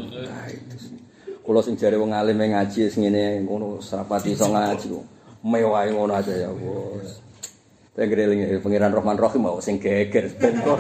Kulo 1.50 1.66
sing 1.66 1.74
jare 1.74 1.98
wong 1.98 2.14
alim 2.14 2.38
ngaji 2.38 2.86
sing 2.86 3.02
ngene 3.10 3.42
ngono 3.42 3.82
serapati 3.82 4.38
iso 4.38 4.46
ngaji. 4.46 4.86
Mewah 5.42 5.82
ngono 5.90 6.14
aja 6.14 6.30
ya 6.30 6.46
bos. 6.46 7.18
Tenggeling 7.90 8.62
pangeran 8.62 8.94
Rahman 8.94 9.18
Rahim 9.18 9.50
mau 9.50 9.58
sing 9.58 9.82
geger 9.82 10.30
ben 10.38 10.54
kok. 10.62 10.78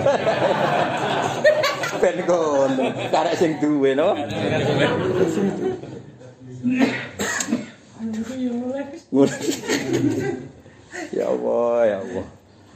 Ben 1.98 2.22
kono. 2.22 2.86
Karek 3.10 3.34
sing 3.34 3.58
duwe 3.58 3.98
no. 3.98 4.14
Ya 11.10 11.26
Allah, 11.26 11.74
ya 11.82 11.98
Allah. 11.98 12.26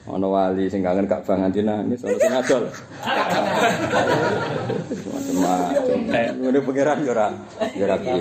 Ana 0.05 0.29
wali 0.29 0.69
sing 0.69 0.85
kangen 0.85 1.09
Ka'bah 1.09 1.33
nganti 1.41 1.65
nangis, 1.65 2.05
ana 2.05 2.21
sing 2.21 2.29
adol. 2.37 2.69
Macam-macam. 5.09 5.99
Ngene 6.45 6.61
pangeran 6.61 6.99
yo 7.09 7.17
ora 7.17 7.33
yo 7.73 7.89
ora 7.89 7.97
piye. 7.97 8.21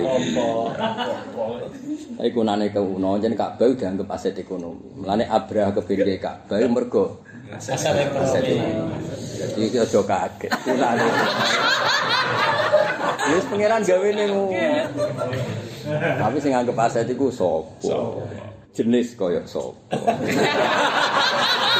Iku 2.24 2.40
nane 2.40 2.72
kuno, 2.72 3.20
jen 3.20 3.36
Ka'bah 3.36 3.68
dianggap 3.68 4.16
aset 4.16 4.32
ekonomi. 4.40 4.96
Mulane 4.96 5.28
Abrah 5.28 5.76
kepinggir 5.76 6.16
Ka'bah 6.16 6.56
mergo 6.72 7.20
aset 7.52 7.76
ekonomi. 7.84 8.48
Jadi 9.36 9.60
iki 9.68 9.76
aja 9.76 10.00
kaget. 10.00 10.56
Kunane. 10.64 11.04
Wis 13.28 13.44
pangeran 13.44 13.84
gawe 13.84 14.08
ning 14.08 14.32
Tapi 16.16 16.36
sing 16.40 16.56
anggap 16.56 16.80
aset 16.88 17.12
iku 17.12 17.28
sapa? 17.28 17.92
Jenis 18.72 19.12
koyo 19.20 19.44
sapa? 19.44 19.76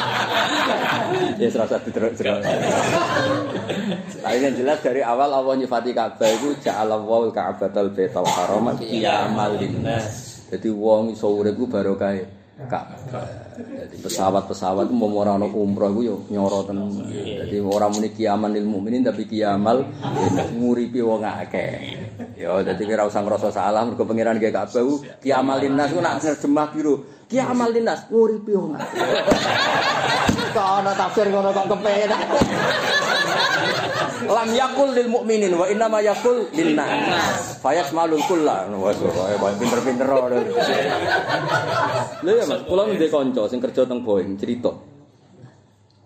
Ya 1.38 1.48
serasa 1.50 1.78
diterus-terus. 1.82 2.42
Tapi 4.24 4.36
yang 4.40 4.54
jelas 4.56 4.78
dari 4.80 5.04
awal 5.04 5.30
Allah 5.30 5.54
nyifati 5.58 5.92
Ka'bah 5.92 6.30
itu 6.30 6.56
ja'alallahu 6.64 7.30
ka'batal 7.34 7.92
baital 7.92 8.26
haram 8.26 8.72
qiyamal 8.78 9.58
linnas. 9.58 10.46
Jadi 10.48 10.68
wong 10.70 11.12
iso 11.12 11.28
urip 11.30 11.58
ku 11.58 11.66
barokah 11.66 12.16
Ka'bah. 12.70 13.43
Pesawat-pesawat 14.02 14.90
mau 14.90 15.06
ora 15.14 15.38
ono 15.38 15.46
umroh 15.46 15.94
iku 15.94 16.02
yo 16.02 16.16
nyoro 16.26 16.66
tenan. 16.66 16.90
Jadi 17.06 17.56
ora 17.62 17.86
muni 17.86 18.10
kiaman 18.10 18.50
lil 18.50 18.66
mukminin 18.66 19.06
tapi 19.06 19.30
kiamal 19.30 19.86
nguripi 20.58 20.98
wong 20.98 21.22
akeh. 21.22 21.70
Yo 22.34 22.58
dadi 22.66 22.82
kira 22.82 23.06
usah 23.06 23.22
ngrasa 23.22 23.54
salah 23.54 23.86
mergo 23.86 24.02
pangeran 24.02 24.42
gawe 24.42 24.50
Ka'bah 24.50 24.82
ku 24.82 24.94
kiamal 25.22 25.62
linnas 25.62 25.94
ku 25.94 26.02
nak 26.02 26.18
terjemah 26.18 26.74
biru. 26.74 26.94
Kiamal 27.30 27.70
linnas 27.70 28.10
nguripi 28.10 28.52
wong 28.58 28.74
akeh. 28.74 29.02
Kok 30.54 30.68
ana 30.82 30.94
tafsir 30.94 31.26
ngono 31.30 31.50
kok 31.50 31.66
kepenak. 31.66 32.22
Lam 34.22 34.48
yakul 34.54 34.94
lil 34.94 35.08
mukminin 35.10 35.52
wa 35.58 35.66
inna 35.66 35.90
ma 35.90 35.98
yakul 35.98 36.46
lin 36.54 36.78
nas. 36.78 37.58
Fayasmalul 37.58 38.22
kullah. 38.24 38.70
Wes 38.70 38.98
kaya 39.02 39.36
pinter-pinter. 39.58 40.06
Lha 42.22 42.32
ya 42.32 42.44
Mas, 42.46 42.60
kula 42.64 42.82
ndek 42.88 43.10
kanca 43.10 43.50
sing 43.50 43.58
kerja 43.58 43.82
teng 43.84 44.06
Boeing 44.06 44.38
cerita. 44.38 44.70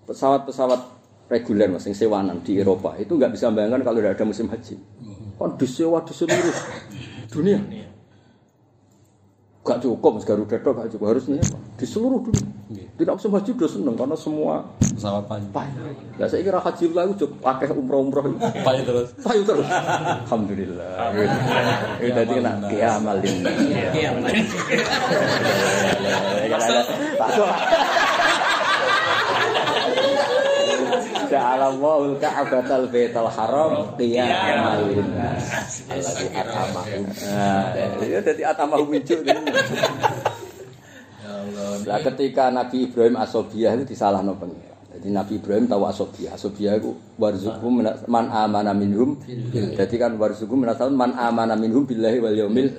Pesawat-pesawat 0.09 0.81
reguler 1.29 1.69
Mas 1.69 1.85
sing 1.85 1.93
sewanan 1.93 2.41
di 2.41 2.57
Eropa 2.57 2.97
itu 2.97 3.15
nggak 3.15 3.33
bisa 3.37 3.53
bayangkan 3.53 3.85
kalau 3.85 4.01
tidak 4.01 4.17
ada 4.17 4.25
musim 4.25 4.49
haji. 4.49 4.75
Kan 5.39 5.51
disewa 5.55 6.03
di 6.03 6.13
seluruh 6.17 6.57
dunia. 7.31 7.61
Gak 9.69 9.81
cukup, 9.81 10.13
Garuda 10.25 10.57
tok 10.59 10.73
gak 10.75 10.89
cukup 10.91 11.07
harusnya 11.13 11.37
apa? 11.39 11.59
di 11.77 11.85
seluruh 11.85 12.21
dunia. 12.25 12.87
Tidak 12.99 13.15
usah 13.15 13.31
maju 13.31 13.47
udah 13.47 13.71
seneng 13.71 13.95
karena 13.95 14.17
semua 14.19 14.55
Pesawat 14.83 15.31
payu. 15.31 15.47
payu. 15.55 15.79
Ya 16.19 16.27
saya 16.27 16.43
kira 16.43 16.59
haji 16.59 16.85
lah 16.91 17.07
udah 17.07 17.29
pakai 17.39 17.71
umroh-umroh 17.71 18.25
itu. 18.27 18.39
Payu 18.67 18.83
terus. 18.83 19.09
Payu 19.23 19.43
terus. 19.47 19.69
Alhamdulillah. 20.27 21.15
Itu 22.03 22.11
tadi 22.11 22.33
kena 22.35 22.53
kiamalin. 22.67 23.37
Iya, 23.95 24.11
Tak 27.15 27.29
ja'alallahul 31.29 32.17
ka'batal 32.21 32.89
baitul 32.93 33.29
haram 33.29 33.93
qiyaman 33.97 34.89
lin-nas. 34.93 35.85
Allahu. 35.89 37.05
Ya 38.05 38.21
dadi 38.25 38.43
atama 38.45 38.81
muncul. 38.81 39.25
Allah. 41.29 41.71
Lah 41.85 41.99
ketika 42.05 42.53
Nabi 42.53 42.89
Ibrahim 42.89 43.17
asobiah 43.21 43.73
itu 43.77 43.97
disalahno 43.97 44.37
pengen. 44.37 44.68
Jadi 44.99 45.15
Nabi 45.15 45.39
Ibrahim 45.39 45.71
tahu 45.71 45.87
asobiah. 45.87 46.35
Asobiah 46.35 46.75
itu 46.75 46.91
warzuqhum 47.23 47.71
min- 47.79 48.03
man 48.11 48.27
amana 48.35 48.75
minhum. 48.75 49.15
Jadi 49.55 49.95
kan 49.95 50.19
warzuqhum 50.19 50.67
min 50.67 50.75
man 50.99 51.15
amana 51.15 51.55
minhum 51.55 51.87
billahi 51.87 52.19
wal 52.19 52.35
yaumil 52.35 52.75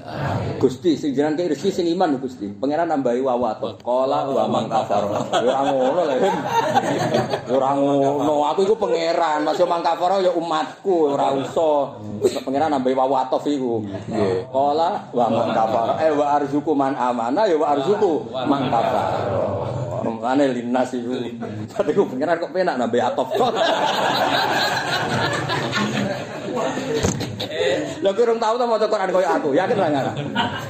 Gusti 0.59 0.99
sing 0.99 1.15
jenengan 1.15 1.39
ki 1.39 1.55
rezeki 1.55 1.71
sing 1.71 1.87
iman 1.95 2.19
Gusti. 2.19 2.51
Pangeran 2.51 2.91
nambahi 2.91 3.23
wawato. 3.23 3.79
Qala 3.79 4.27
wa 4.27 4.51
man 4.51 4.67
kafar. 4.67 5.07
Ya 5.31 5.47
ora 5.47 5.61
ngono 5.71 6.01
lho. 6.03 6.15
Ya 6.19 7.53
ora 7.55 7.71
ngono. 7.79 8.33
Aku 8.51 8.59
iku 8.67 8.75
pangeran, 8.75 9.47
masih 9.47 9.63
mang 9.63 9.79
kafar 9.79 10.19
ya 10.19 10.35
umatku 10.35 11.15
ora 11.15 11.31
usah. 11.39 11.95
Pangeran 12.43 12.75
nambahi 12.75 12.99
wawato 12.99 13.39
iku. 13.47 13.79
Nggih. 13.87 14.51
Qala 14.51 15.07
wa 15.15 15.25
man 15.31 15.55
kafar. 15.55 15.87
Eh 16.03 16.11
wa 16.11 16.35
arzuku 16.35 16.71
man 16.75 16.99
amana 16.99 17.47
ya 17.47 17.55
wa 17.55 17.79
arzuku 17.79 18.27
man 18.43 18.67
kafar. 18.67 19.07
Mane 20.05 20.45
linas 20.55 20.91
iku. 20.95 21.15
Tapi 21.71 21.89
ku 21.91 22.07
pangeran 22.07 22.39
kok 22.39 22.51
penak 22.55 22.75
nambahi 22.79 23.03
atof. 23.03 23.29
Lah 27.99 28.11
kowe 28.15 28.23
urung 28.23 28.39
tau 28.39 28.55
ta 28.55 28.63
maca 28.63 28.87
Quran 28.87 29.11
koyo 29.11 29.27
aku, 29.27 29.51
yakin 29.51 29.75
ra 29.75 29.91
enggak? 29.91 30.15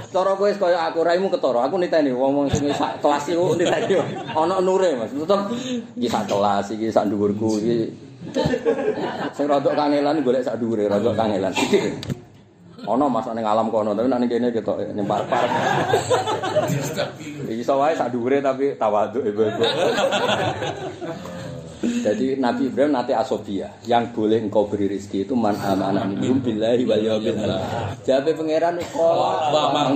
Cara 0.09 0.33
kowe 0.33 0.49
koyo 0.49 0.77
aku, 0.81 1.05
raimu 1.05 1.29
ketara. 1.29 1.69
Aku 1.69 1.77
niteni 1.77 2.09
wong-wong 2.09 2.49
sing 2.49 2.65
sak 2.73 2.97
kelas 3.05 3.29
iku 3.29 3.53
niteni 3.53 4.01
ana 4.33 4.57
nure, 4.57 4.97
Mas. 4.97 5.13
Tetep 5.13 5.41
iki 5.93 6.07
sak 6.09 6.25
kelas 6.25 6.65
iki 6.73 6.89
sak 6.89 7.05
dhuwurku 7.05 7.61
iki. 7.61 7.79
Sing 9.37 9.45
rodok 9.45 9.77
kangelan 9.77 10.25
golek 10.25 10.41
sak 10.41 10.57
dhuwure, 10.57 10.89
rodok 10.89 11.13
kangelan. 11.13 11.53
Sithik. 12.79 12.87
Ana 12.87 13.05
mas 13.11 13.27
ning 13.35 13.43
alam 13.45 13.67
kono, 13.67 13.91
tapi 13.91 14.07
nek 14.07 14.19
ning 14.23 14.29
kene 14.31 14.47
ketok 14.55 14.77
ning 14.95 15.03
parpar. 15.03 15.43
Iki 17.43 17.59
iso 17.59 17.75
wae 17.75 17.93
sak 17.95 18.15
dhuwure 18.15 18.39
tapi 18.39 18.79
tawaduk 18.79 19.23
ibu-ibu. 19.27 19.63
Jadi 21.79 22.35
Nabi 22.39 22.67
Ibrahim 22.67 22.91
nanti 22.91 23.15
asobia 23.15 23.71
yang 23.87 24.11
boleh 24.11 24.43
engkau 24.43 24.67
beri 24.67 24.91
rezeki 24.91 25.23
itu 25.27 25.35
man 25.35 25.55
amana 25.59 26.03
minhum 26.07 26.39
billahi 26.43 26.83
wal 26.83 26.99
yaumil 26.99 27.39
akhir. 27.39 28.03
Jabe 28.03 28.35
pangeran 28.35 28.79
qala 28.91 29.51
wa 29.51 29.63
man. 29.71 29.95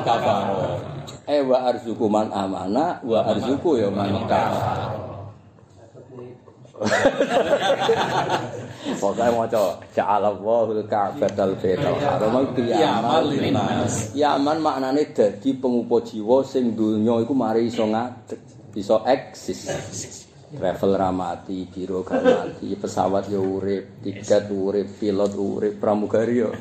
Eh 1.28 1.44
wa 1.44 1.58
arzuku 1.72 2.06
man 2.08 2.32
amana 2.32 3.00
wa 3.04 3.20
arzuku 3.28 3.80
ya 3.80 3.92
man. 3.92 4.16
Pokoknya 8.84 9.32
mau 9.32 9.48
coba 9.48 9.80
Ja'alallahul 9.96 10.84
ka'batal 10.92 11.56
baital 11.56 11.96
haram 12.04 12.52
qiyamal 12.52 13.32
linnas. 13.32 14.12
Yaman 14.12 14.60
maknane 14.60 15.16
dadi 15.16 15.56
pengupo 15.56 16.04
jiwa 16.04 16.44
sing 16.44 16.76
donya 16.76 17.24
iku 17.24 17.32
mari 17.32 17.72
iso 17.72 17.88
ngadeg, 17.88 18.40
iso 18.76 19.00
eksis. 19.08 19.62
Travel 20.54 20.94
ramati, 20.94 21.66
biro 21.66 22.06
gak 22.06 22.22
mati, 22.22 22.78
pesawat 22.78 23.26
ya 23.26 23.42
urip, 23.42 24.06
tiket 24.06 24.54
urip, 24.54 24.86
pilot 25.02 25.34
urip, 25.34 25.82
pramugari 25.82 26.46
ya 26.46 26.54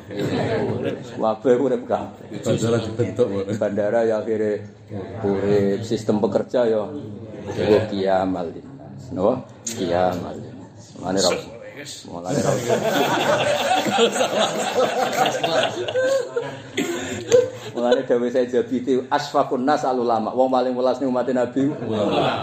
urip. 0.65 0.97
Wabah 1.21 1.53
urip 1.61 1.85
kabeh. 1.85 2.41
Bandara 2.41 2.81
dibentuk. 2.81 3.27
Bu. 3.29 3.39
Bandara 3.53 4.01
ya 4.01 4.25
akhirnya 4.25 4.65
urip, 5.21 5.85
sistem 5.85 6.17
pekerja 6.17 6.65
ya 6.65 6.89
iku 7.53 7.77
kiamal 7.93 8.49
linnas. 8.49 9.13
Napa? 9.13 9.45
Kiamal 9.61 10.41
linnas. 10.41 10.83
Mane 10.97 11.19
ra 11.21 11.31
Mulane 12.07 12.39
ra 12.39 12.51
Mulane 17.73 18.01
dawuh 18.05 18.29
saya 18.29 18.45
jabiti 18.47 19.01
asfaqun 19.09 19.65
nas 19.65 19.83
al 19.83 19.99
ulama. 19.99 20.31
Wong 20.31 20.49
paling 20.53 20.73
welas 20.77 21.01
ning 21.01 21.09
umat 21.09 21.27
Nabi. 21.29 21.73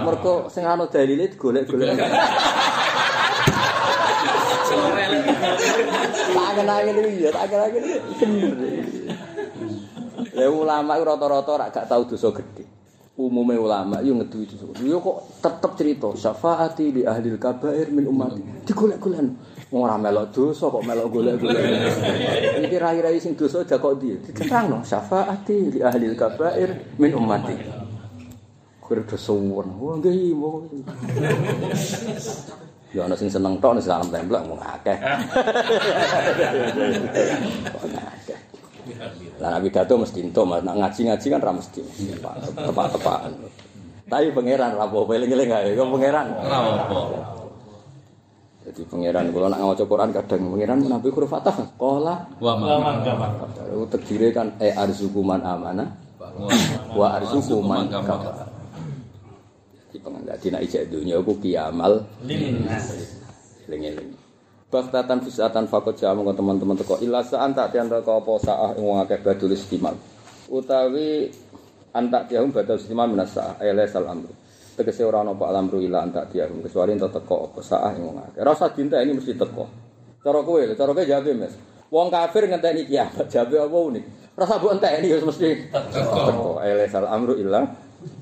Mergo 0.04 0.50
sing 0.50 0.66
anu 0.66 0.90
dalile 0.90 1.30
digolek-golek. 1.30 1.96
Kenal 6.50 6.82
iki 6.84 7.24
ya, 7.24 7.30
iki. 7.32 7.80
Bener. 8.20 8.52
Lah 10.36 10.48
ulama 10.50 10.98
iku 10.98 11.04
rata-rata 11.08 11.72
gak 11.72 11.86
tau 11.88 12.02
dosa 12.04 12.28
gedhe. 12.36 12.79
Umume 13.20 13.52
ulama 13.60 14.00
yo 14.00 14.16
ngeduwi 14.16 14.48
dosa. 14.48 14.64
Yo 14.80 14.96
kok 14.96 15.44
tetep 15.44 15.76
cerita 15.76 16.08
syafaati 16.16 16.88
li 16.88 17.02
ahli 17.04 17.36
kabair 17.36 17.92
min 17.92 18.08
ummati. 18.08 18.40
Digolek-golek. 18.64 19.28
Ora 19.76 20.00
melok 20.00 20.32
dosa 20.32 20.72
kok 20.72 20.80
melok 20.88 21.12
golek-golek. 21.12 21.60
Iki 22.64 22.76
rai-rai 22.80 23.20
sing 23.20 23.36
dosa 23.36 23.60
aja 23.60 23.76
kok 23.76 24.00
ndi? 24.00 24.24
Diterangno 24.24 24.80
syafaati 24.80 25.76
li 25.76 25.84
ahli 25.84 26.16
kabair 26.16 26.96
min 26.96 27.12
ummati. 27.12 27.60
Kure 28.80 29.04
dosa 29.04 29.36
wong. 29.36 29.68
Wah 29.76 30.00
nggih. 30.00 30.32
Ya 32.96 33.04
ana 33.04 33.20
sing 33.20 33.28
seneng 33.28 33.60
tok 33.60 33.76
nek 33.76 33.84
salam 33.84 34.08
templek 34.08 34.48
mung 34.48 34.64
akeh. 34.64 34.96
Lah 39.40 39.48
nek 39.56 39.60
pidato 39.66 39.94
mesti 39.96 40.18
entuk, 40.20 40.44
Mas. 40.44 40.60
Nek 40.62 40.76
ngaji-ngaji 40.76 41.26
kan 41.30 41.40
ra 41.40 41.52
mesti. 41.52 41.80
Tepak-tepakan. 42.54 43.32
Tapi 44.10 44.34
pangeran 44.34 44.74
ra 44.74 44.84
apa 44.90 45.12
eling-eling 45.14 45.50
ae. 45.50 45.70
Kok 45.78 45.88
pangeran? 45.94 46.26
Apa. 46.34 47.00
Jadi 48.60 48.86
pangeran 48.86 49.32
kula 49.32 49.48
nak 49.48 49.64
maca 49.64 49.84
Quran 49.88 50.12
kadang 50.12 50.52
pangeran 50.52 50.78
nabi 50.84 51.08
huruf 51.08 51.32
fatah. 51.32 51.56
Qala 51.80 52.28
Wa 52.36 52.54
man 52.60 53.00
Itu 53.02 53.86
terdiri 53.88 54.36
kan 54.36 54.52
e 54.60 54.68
arzuku 54.70 55.24
man 55.24 55.40
amana 55.40 55.96
wa 56.92 57.08
arzuku 57.16 57.64
man 57.64 57.88
kafar. 57.88 58.52
Di 59.90 59.98
pengen 59.98 60.28
dadi 60.28 60.52
nek 60.52 60.62
ijek 60.68 60.92
dunya 60.92 61.16
iku 61.18 61.34
kiamal 61.40 62.04
eling-eling. 63.64 64.19
Baktatan 64.70 65.18
fusatan 65.18 65.66
fakot 65.66 65.98
jamu 65.98 66.22
ke 66.22 66.32
teman-teman 66.38 66.78
teko 66.78 67.02
illa 67.02 67.26
sa'an 67.26 67.50
tak 67.50 67.74
tian 67.74 67.90
teko 67.90 68.22
sa'ah 68.38 68.78
ing 68.78 68.86
wong 68.86 69.02
akeh 69.02 69.18
badul. 69.18 69.50
Utawi 70.46 71.26
antak 71.90 72.30
tiahum 72.30 72.54
badul 72.54 72.78
istimal 72.78 73.10
minas 73.10 73.34
sa'ah 73.34 73.58
elesal 73.66 74.06
amru. 74.06 74.30
Tegese 74.78 75.02
ora 75.02 75.26
ana 75.26 75.34
apa 75.34 75.50
alamru 75.50 75.82
illa 75.82 76.06
antak 76.06 76.30
tiahum 76.30 76.62
kecuali 76.62 76.94
entuk 76.94 77.10
teko 77.10 77.50
apa 77.50 77.58
sa'ah 77.66 77.98
ing 77.98 78.02
wong 78.06 78.18
akeh. 78.30 78.46
Rasa 78.46 78.70
dinta 78.70 79.02
ini 79.02 79.10
mesti 79.10 79.34
teko. 79.34 79.66
Cara 80.22 80.38
kowe, 80.46 80.62
cara 80.62 80.90
kowe 80.94 81.02
jawab 81.02 81.34
Mas. 81.34 81.54
Wong 81.90 82.06
kafir 82.06 82.46
ngenteni 82.46 82.86
kiamat, 82.86 83.26
jawab 83.26 83.66
apa 83.66 83.78
unik? 83.90 84.04
Rasa 84.38 84.54
mbok 84.54 84.70
enteni 84.78 85.06
wis 85.10 85.24
mesti 85.26 85.48
teko. 85.74 86.62
Elesal 86.62 87.10
amru 87.10 87.34
illa 87.34 87.66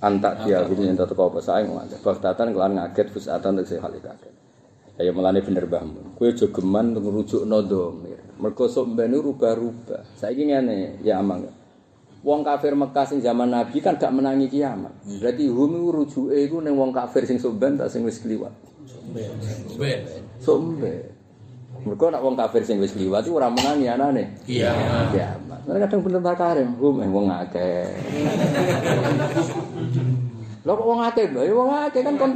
antak 0.00 0.48
tiahum 0.48 0.80
yen 0.80 0.96
teko 0.96 1.28
apa 1.28 1.44
sa'ah 1.44 1.60
ing 1.60 1.76
wong 1.76 1.84
akeh. 1.84 2.00
Baktatan 2.00 2.56
kelan 2.56 2.72
ngaget 2.80 3.12
fusatan 3.12 3.60
tegese 3.60 3.76
hal 3.84 3.92
kaget. 3.92 4.37
Ya 4.98 5.14
mulane 5.14 5.38
bener 5.46 5.62
mbahmu. 5.70 6.18
Kowe 6.18 6.26
aja 6.26 6.46
geman 6.50 6.90
ngrujukno 6.90 7.62
dhamir. 7.62 8.18
Mergo 8.42 8.66
sok 8.66 8.98
mbene 8.98 9.14
rubah-rubah. 9.22 10.02
Saiki 10.18 10.50
ngene, 10.50 10.98
ya 11.06 11.22
amang. 11.22 11.46
Wong 12.26 12.42
kafir 12.42 12.74
Mekah 12.74 13.06
sing 13.06 13.22
zaman 13.22 13.46
Nabi 13.46 13.78
kan 13.78 13.94
gak 13.94 14.10
menangi 14.10 14.50
kiamat. 14.50 14.90
Berarti 15.22 15.46
hum 15.46 15.86
rujuke 15.86 16.34
iku 16.34 16.58
ning 16.58 16.74
wong 16.74 16.90
kafir 16.90 17.22
sing 17.30 17.38
somben 17.38 17.78
tak 17.78 17.94
sing 17.94 18.02
wis 18.02 18.18
kliwat. 18.18 18.50
Ben. 19.14 20.02
Somben. 20.42 21.14
Mergo 21.86 22.10
nek 22.10 22.18
wong 22.18 22.34
kafir 22.34 22.66
sing 22.66 22.82
wis 22.82 22.90
kliwat 22.90 23.22
iku 23.22 23.38
ora 23.38 23.54
menangi 23.54 23.86
anane. 23.86 24.42
Iya. 24.50 24.74
Kiamat. 25.14 25.62
Mereka 25.62 25.86
kadang 25.86 26.02
bener 26.02 26.20
tak 26.26 26.36
karim, 26.42 26.74
hum 26.74 27.06
eh 27.06 27.10
wong 27.10 27.26
akeh. 27.30 27.86
Kok 30.66 30.84
wong 30.84 31.00
akeh, 31.00 31.32
lho 31.32 31.40
ya 31.46 31.54
wong 31.54 31.70
akeh 31.86 32.02
kan 32.02 32.18
kon 32.18 32.34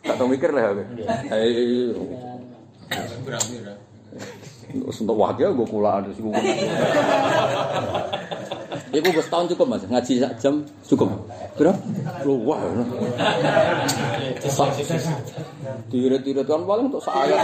Tak 0.00 0.14
tau 0.16 0.26
mikir 0.28 0.50
lah 0.52 0.72
aku. 0.72 0.82
Eh, 1.30 1.92
untuk 4.74 5.16
wakil 5.18 5.50
gue 5.54 5.66
kulaan 5.66 6.06
terus 6.08 6.18
gue. 6.22 6.32
Iku 8.90 9.08
gue 9.14 9.22
setahun 9.22 9.46
cukup 9.54 9.66
mas, 9.70 9.86
ngaji 9.86 10.18
sak 10.18 10.32
jam 10.42 10.66
cukup. 10.82 11.10
Berapa? 11.54 11.78
Lu 12.26 12.42
wah. 12.42 12.58
Tirit-tirit 15.90 16.46
kan 16.46 16.62
paling 16.66 16.90
untuk 16.90 17.02
saya. 17.02 17.38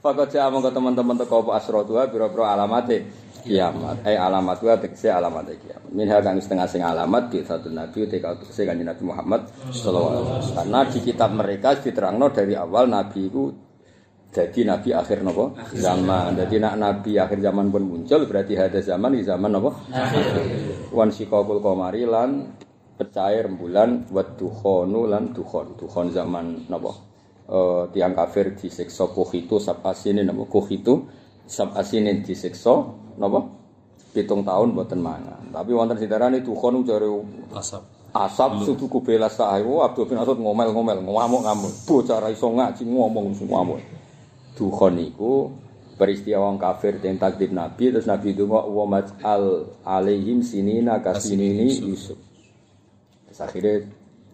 Fakat 0.00 0.32
jaa 0.32 0.48
mongko 0.48 0.72
teman-teman 0.72 1.12
teko 1.20 1.44
apa 1.44 1.60
asrotuha 1.60 2.08
pira-pira 2.08 2.56
alamate 2.56 3.04
kiamat. 3.42 4.04
Eh 4.04 4.16
alamat 4.16 4.58
wa 4.60 4.76
tegese 4.76 5.08
alamat 5.10 5.48
kiamat. 5.56 5.90
Minha 5.90 6.20
kang 6.22 6.38
setengah 6.38 6.68
sing 6.68 6.84
alamat 6.84 7.32
di 7.32 7.42
satu 7.42 7.72
nabi 7.72 8.06
teka 8.06 8.36
tegese 8.38 8.68
kanjeng 8.68 8.86
Nabi 8.86 9.02
Muhammad 9.02 9.40
sallallahu 9.72 10.08
alaihi 10.08 10.24
wasallam. 10.28 10.56
Karena 10.56 10.80
di 10.86 10.98
kitab 11.02 11.30
mereka 11.34 11.68
diterangno 11.80 12.26
dari 12.30 12.54
awal 12.54 12.84
nabi 12.86 13.20
itu 13.26 13.42
jadi 14.30 14.60
nabi 14.62 14.94
akhir 14.94 15.26
nopo 15.26 15.58
zaman. 15.74 16.38
Jadi 16.38 16.62
nak 16.62 16.74
nabi 16.78 17.18
akhir 17.18 17.42
zaman 17.42 17.66
pun 17.74 17.82
muncul 17.82 18.22
berarti 18.30 18.54
ada 18.54 18.78
zaman 18.78 19.18
di 19.18 19.26
zaman 19.26 19.50
nopo 19.50 19.70
wan 20.94 21.10
sikokul 21.10 21.58
komari 21.58 22.06
lan 22.06 22.54
pecair 22.94 23.50
rembulan 23.50 24.06
wat 24.14 24.38
dukhonu 24.38 25.10
lan 25.10 25.34
dukhon. 25.34 25.74
Dukhon 25.74 26.14
zaman 26.14 26.70
nopo 26.70 26.90
eh, 27.50 27.82
tiang 27.90 28.14
kafir 28.14 28.54
disiksa 28.54 29.10
kuhitu 29.10 29.58
sab 29.58 29.82
asinin 29.82 30.30
nopo 30.30 30.46
kuhitu 30.46 31.19
sab 31.50 31.74
asinin 31.74 32.22
disiksa 32.22 32.70
nopo 33.18 33.60
pitung 34.14 34.46
tahun 34.46 34.74
boten 34.74 35.02
mangan. 35.02 35.50
Tapi 35.50 35.70
wonten 35.74 35.98
sindarane 35.98 36.42
dukhon 36.42 36.86
jare 36.86 37.10
Asap. 37.50 37.82
asap 38.10 38.50
sudu 38.66 38.86
kubela 38.90 39.30
sahiwo 39.30 39.86
Abdul 39.86 40.06
bin 40.10 40.18
Asad 40.18 40.38
ngomel-ngomel 40.38 41.02
ngamuk-ngamuk. 41.02 41.72
Bocah 41.86 42.18
ra 42.22 42.30
iso 42.30 42.50
ngaji 42.50 42.82
ngomong 42.86 43.34
ngamuk. 43.34 43.80
Dukhon 44.54 44.94
niku 44.98 45.50
peristiwa 45.94 46.48
wong 46.48 46.56
kafir 46.58 46.96
yang 47.02 47.20
takdir 47.20 47.52
Nabi 47.52 47.92
terus 47.92 48.08
Nabi 48.08 48.32
itu 48.32 48.48
mau 48.48 48.64
wa 48.66 48.98
al 49.26 49.74
alaihim 49.86 50.42
sinina 50.42 51.02
kasinini 51.02 51.70
Yusuf. 51.86 52.18
Terus 53.30 53.40
akhirnya 53.42 53.74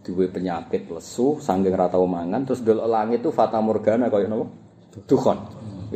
duwe 0.06 0.30
penyakit 0.30 0.86
lesu 0.88 1.42
sanggeng 1.42 1.74
ra 1.74 1.90
tau 1.90 2.06
mangan 2.06 2.46
terus 2.46 2.62
delok 2.62 2.86
langit 2.86 3.20
itu 3.20 3.34
fata 3.34 3.58
morgana 3.58 4.08
kaya 4.08 4.30
napa? 4.30 4.46
Dukhon 5.04 5.38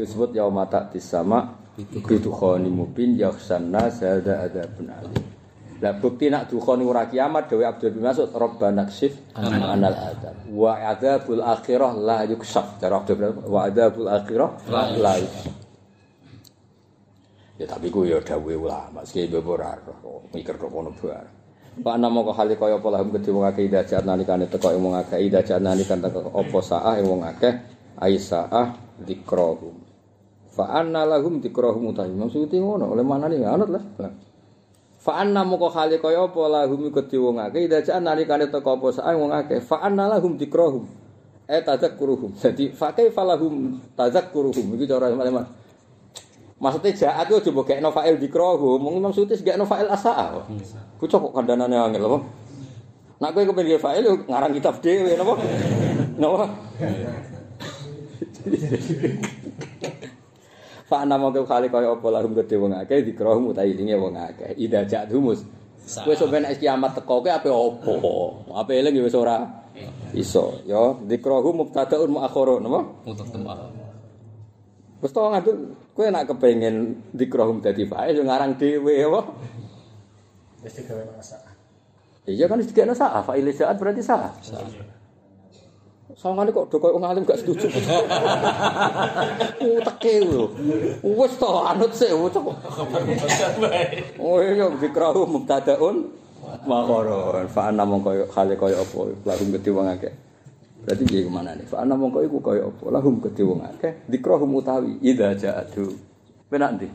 itu 0.00 0.08
disebut 0.08 0.32
yaumata 0.32 0.88
tisama 0.88 1.60
bidukhoni 1.76 2.72
mubin 2.72 3.20
yakhsanna 3.20 3.92
sada 3.92 4.48
adabun 4.48 4.88
alim. 4.88 5.24
Lah 5.80 5.96
bukti 5.96 6.32
nak 6.32 6.48
dukhoni 6.48 6.84
ora 6.84 7.04
kiamat 7.08 7.52
dewe 7.52 7.68
Abdul 7.68 7.96
bin 7.96 8.04
Mas'ud 8.04 8.32
Rabbana 8.32 8.88
kshif 8.88 9.16
anal 9.36 9.92
adab 9.92 10.36
wa 10.48 10.76
adzabul 10.76 11.44
akhirah 11.44 11.92
la 11.96 12.24
yukshaf 12.24 12.80
cara 12.80 13.00
Abdul 13.00 13.16
bin 13.16 13.28
wa 13.44 13.68
adzabul 13.68 14.08
akhirah 14.08 14.50
la 14.96 15.14
yukshaf 15.20 15.56
Ya 17.60 17.68
tapi 17.68 17.92
ku 17.92 18.08
ya 18.08 18.16
dawuhe 18.24 18.56
ulama, 18.56 19.04
sing 19.04 19.28
ora 19.36 19.76
roh, 19.84 20.24
mikir 20.32 20.56
kok 20.56 20.72
ngono 20.72 20.96
bar. 20.96 21.28
Pak 21.76 21.96
namo 22.00 22.24
kok 22.24 22.36
hale 22.40 22.56
kaya 22.56 22.80
apa 22.80 22.88
lahum 22.88 23.12
gedhe 23.12 23.30
wong 23.36 23.44
akeh 23.44 23.68
idajat 23.68 24.00
nalikane 24.08 24.48
teko 24.48 24.72
wong 24.80 24.96
akeh 24.96 25.20
idajat 25.20 25.60
nalikane 25.60 26.08
teko. 26.08 26.32
Apa 26.32 26.58
saah 26.64 26.96
wong 27.04 27.20
akeh? 27.20 27.52
Aisaah 28.00 28.96
dzikrahum. 29.04 29.79
Fa 30.50 30.82
anna 30.82 31.06
lahum 31.06 31.38
dzikrahum 31.38 31.94
utahi 31.94 32.10
maksud 32.10 32.50
ngono 32.50 32.90
oleh 32.90 33.06
mana 33.06 33.30
nih 33.30 33.46
anut 33.46 33.70
lah. 33.70 33.82
Fa 35.00 35.22
anna 35.22 35.46
moko 35.46 35.70
hale 35.70 36.02
kaya 36.02 36.26
apa 36.26 36.42
lahum 36.50 36.90
wong 36.90 37.36
akeh 37.38 37.70
idajat 37.70 38.02
nalikane 38.02 38.50
teko 38.50 38.76
apa 38.76 38.86
saah 38.90 39.14
wong 39.14 39.30
akeh 39.30 39.62
fa 39.62 39.80
anna 39.86 40.10
lahum 40.10 40.34
dzikrahum. 40.34 40.84
Eh 41.50 41.62
tazakkuruhum. 41.62 42.34
Jadi 42.34 42.74
fa 42.74 42.90
kaifa 42.90 43.22
lahum 43.22 43.78
tazakkuruhum 43.94 44.74
iki 44.78 44.90
cara 44.90 45.10
teman 45.10 45.46
Maksudnya 46.60 46.92
jahat 46.92 47.24
itu 47.32 47.48
coba 47.48 47.72
kayak 47.72 47.80
nofail 47.80 48.20
dikrohu, 48.20 48.76
mungkin 48.76 49.08
maksudnya 49.08 49.32
gak 49.40 49.56
nofail 49.56 49.88
asa. 49.88 50.44
Bocah 51.00 51.18
kok 51.24 51.32
kandanane 51.32 51.72
angel 51.72 52.04
apa? 52.04 52.18
Nak 53.16 53.32
kowe 53.32 53.44
kepen 53.48 53.80
fa'il 53.80 54.04
yo 54.04 54.20
ngarang 54.28 54.52
kitab 54.52 54.76
dhewe 54.84 55.16
napa? 55.16 55.40
Napa? 56.20 56.44
Fa 60.90 61.06
nama 61.06 61.30
ke 61.30 61.46
kali 61.46 61.70
kaya 61.70 61.94
apa 61.94 62.08
lahum 62.10 62.34
gede 62.34 62.58
wong 62.58 62.74
akeh 62.74 63.06
dikrohu 63.06 63.38
mutai 63.38 63.70
linge 63.70 63.94
wong 63.94 64.18
akeh. 64.18 64.58
Ida 64.58 64.82
jak 64.82 65.06
dumus. 65.06 65.46
Kowe 65.86 66.14
sampeyan 66.18 66.50
nek 66.50 66.58
kiamat 66.58 66.98
teko 66.98 67.22
kowe 67.22 67.30
ape 67.30 67.46
opo? 67.46 67.94
Ape 68.58 68.82
eling 68.82 68.98
yo 68.98 69.06
wis 69.06 69.14
ora 69.14 69.38
iso. 70.10 70.58
Yo 70.66 70.98
dikrohu 71.06 71.54
mubtadaun 71.54 72.10
muakhirun 72.10 72.66
napa? 72.66 72.80
Tembak. 73.06 73.58
Wis 74.98 75.14
to 75.14 75.22
ngadul 75.22 75.56
kowe 75.94 76.06
nek 76.10 76.26
kepengin 76.26 77.06
dikrohum 77.14 77.62
dadi 77.62 77.86
fa'il 77.86 78.18
yo 78.18 78.26
ngarang 78.26 78.58
dhewe 78.58 78.94
apa? 79.06 79.20
Wis 80.66 80.74
digawe 80.74 81.06
masak. 81.14 81.38
Iya 82.26 82.50
kan 82.50 82.58
dikene 82.58 82.98
saah, 82.98 83.22
fa'il 83.22 83.46
jaat 83.54 83.78
berarti 83.78 84.02
salah. 84.02 84.34
Sawangane 86.20 86.52
kok 86.52 86.68
do 86.68 86.76
koyo 86.76 87.00
wong 87.00 87.08
alim 87.08 87.24
gak 87.24 87.40
setuju. 87.40 87.64
Uteke 89.72 90.20
lho. 90.20 90.52
Wis 91.00 91.32
to 91.40 91.48
anut 91.64 91.96
sik 91.96 92.12
ucap. 92.12 92.44
Oh 94.20 94.36
iya 94.44 94.68
dikrahu 94.68 95.24
mubtadaun 95.24 96.12
makoro. 96.68 97.40
Fa 97.48 97.72
ana 97.72 97.88
mongko 97.88 98.28
hale 98.36 98.52
koyo 98.60 98.84
apa 98.84 99.16
lahum 99.24 99.48
gede 99.48 99.72
wong 99.72 99.88
akeh. 99.88 100.12
Berarti 100.84 101.08
piye 101.08 101.24
ke 101.24 101.32
mana 101.32 101.56
nih? 101.56 101.64
Fa 101.64 101.88
ana 101.88 101.96
mongko 101.96 102.20
iku 102.20 102.36
koyo 102.44 102.68
apa 102.68 102.84
lahum 103.00 103.16
gede 103.24 103.40
wong 103.40 103.64
akeh 103.64 104.04
dikrahu 104.04 104.44
mutawi 104.44 105.00
idza 105.00 105.32
ja'atu. 105.32 105.88
Penak 106.52 106.76
ndi? 106.76 106.88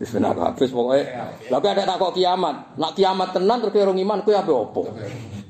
Wis 0.00 0.16
habis 0.16 0.72
pokoke. 0.72 1.04
Lah 1.52 1.60
kowe 1.60 1.68
ada 1.68 1.84
takok 1.84 2.16
kiamat. 2.16 2.80
Nak 2.80 2.96
kiamat 2.96 3.36
tenan 3.36 3.60
terus 3.60 3.76
kowe 3.76 3.84
ora 3.84 3.92
iman 3.92 4.24
kowe 4.24 4.32
ape 4.32 4.52
apa? 4.56 4.82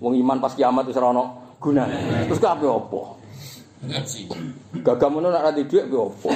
Wong 0.03 0.19
iman 0.19 0.43
pas 0.43 0.59
kiamat 0.59 0.91
wis 0.91 0.99
ora 0.99 1.15
ono 1.15 1.55
gunane. 1.63 2.27
Terus 2.27 2.43
kowe 2.43 2.51
ape 2.51 2.67
apa? 2.67 3.20
Gagam 4.85 5.17
ngono 5.17 5.33
nak 5.33 5.41
ra 5.41 5.51
dhuwit 5.57 5.89
kuwi 5.89 5.97
opo? 5.97 6.29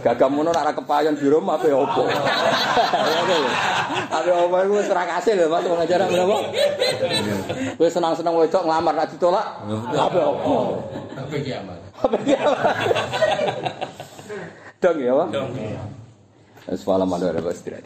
Gagam 0.00 0.32
ngono 0.32 0.56
nak 0.56 0.64
ra 0.64 0.72
kepayon 0.72 1.20
di 1.20 1.28
rumah 1.28 1.60
kuwi 1.60 1.76
opo? 1.76 2.08
Ade 4.16 4.32
opo 4.32 4.56
iku 4.64 4.80
wis 4.80 4.88
ra 4.88 5.04
kasil 5.04 5.36
lho 5.36 5.52
Mas 5.52 5.68
ngajar 5.68 6.08
berapa? 6.08 6.36
Wis 7.76 7.92
senang-senang 7.92 8.40
wedok 8.40 8.64
nglamar 8.64 8.96
nak 8.96 9.12
ditolak. 9.12 9.44
Apa 9.92 10.20
opo? 10.24 10.80
Apa 11.12 11.36
kiamat? 11.44 11.76
Dong 14.80 14.98
ya, 15.00 15.12
Bang. 15.16 15.32
Dong. 15.32 15.48
Asfalamu 16.64 17.20
alaikum 17.20 17.44
warahmatullahi 17.44 17.84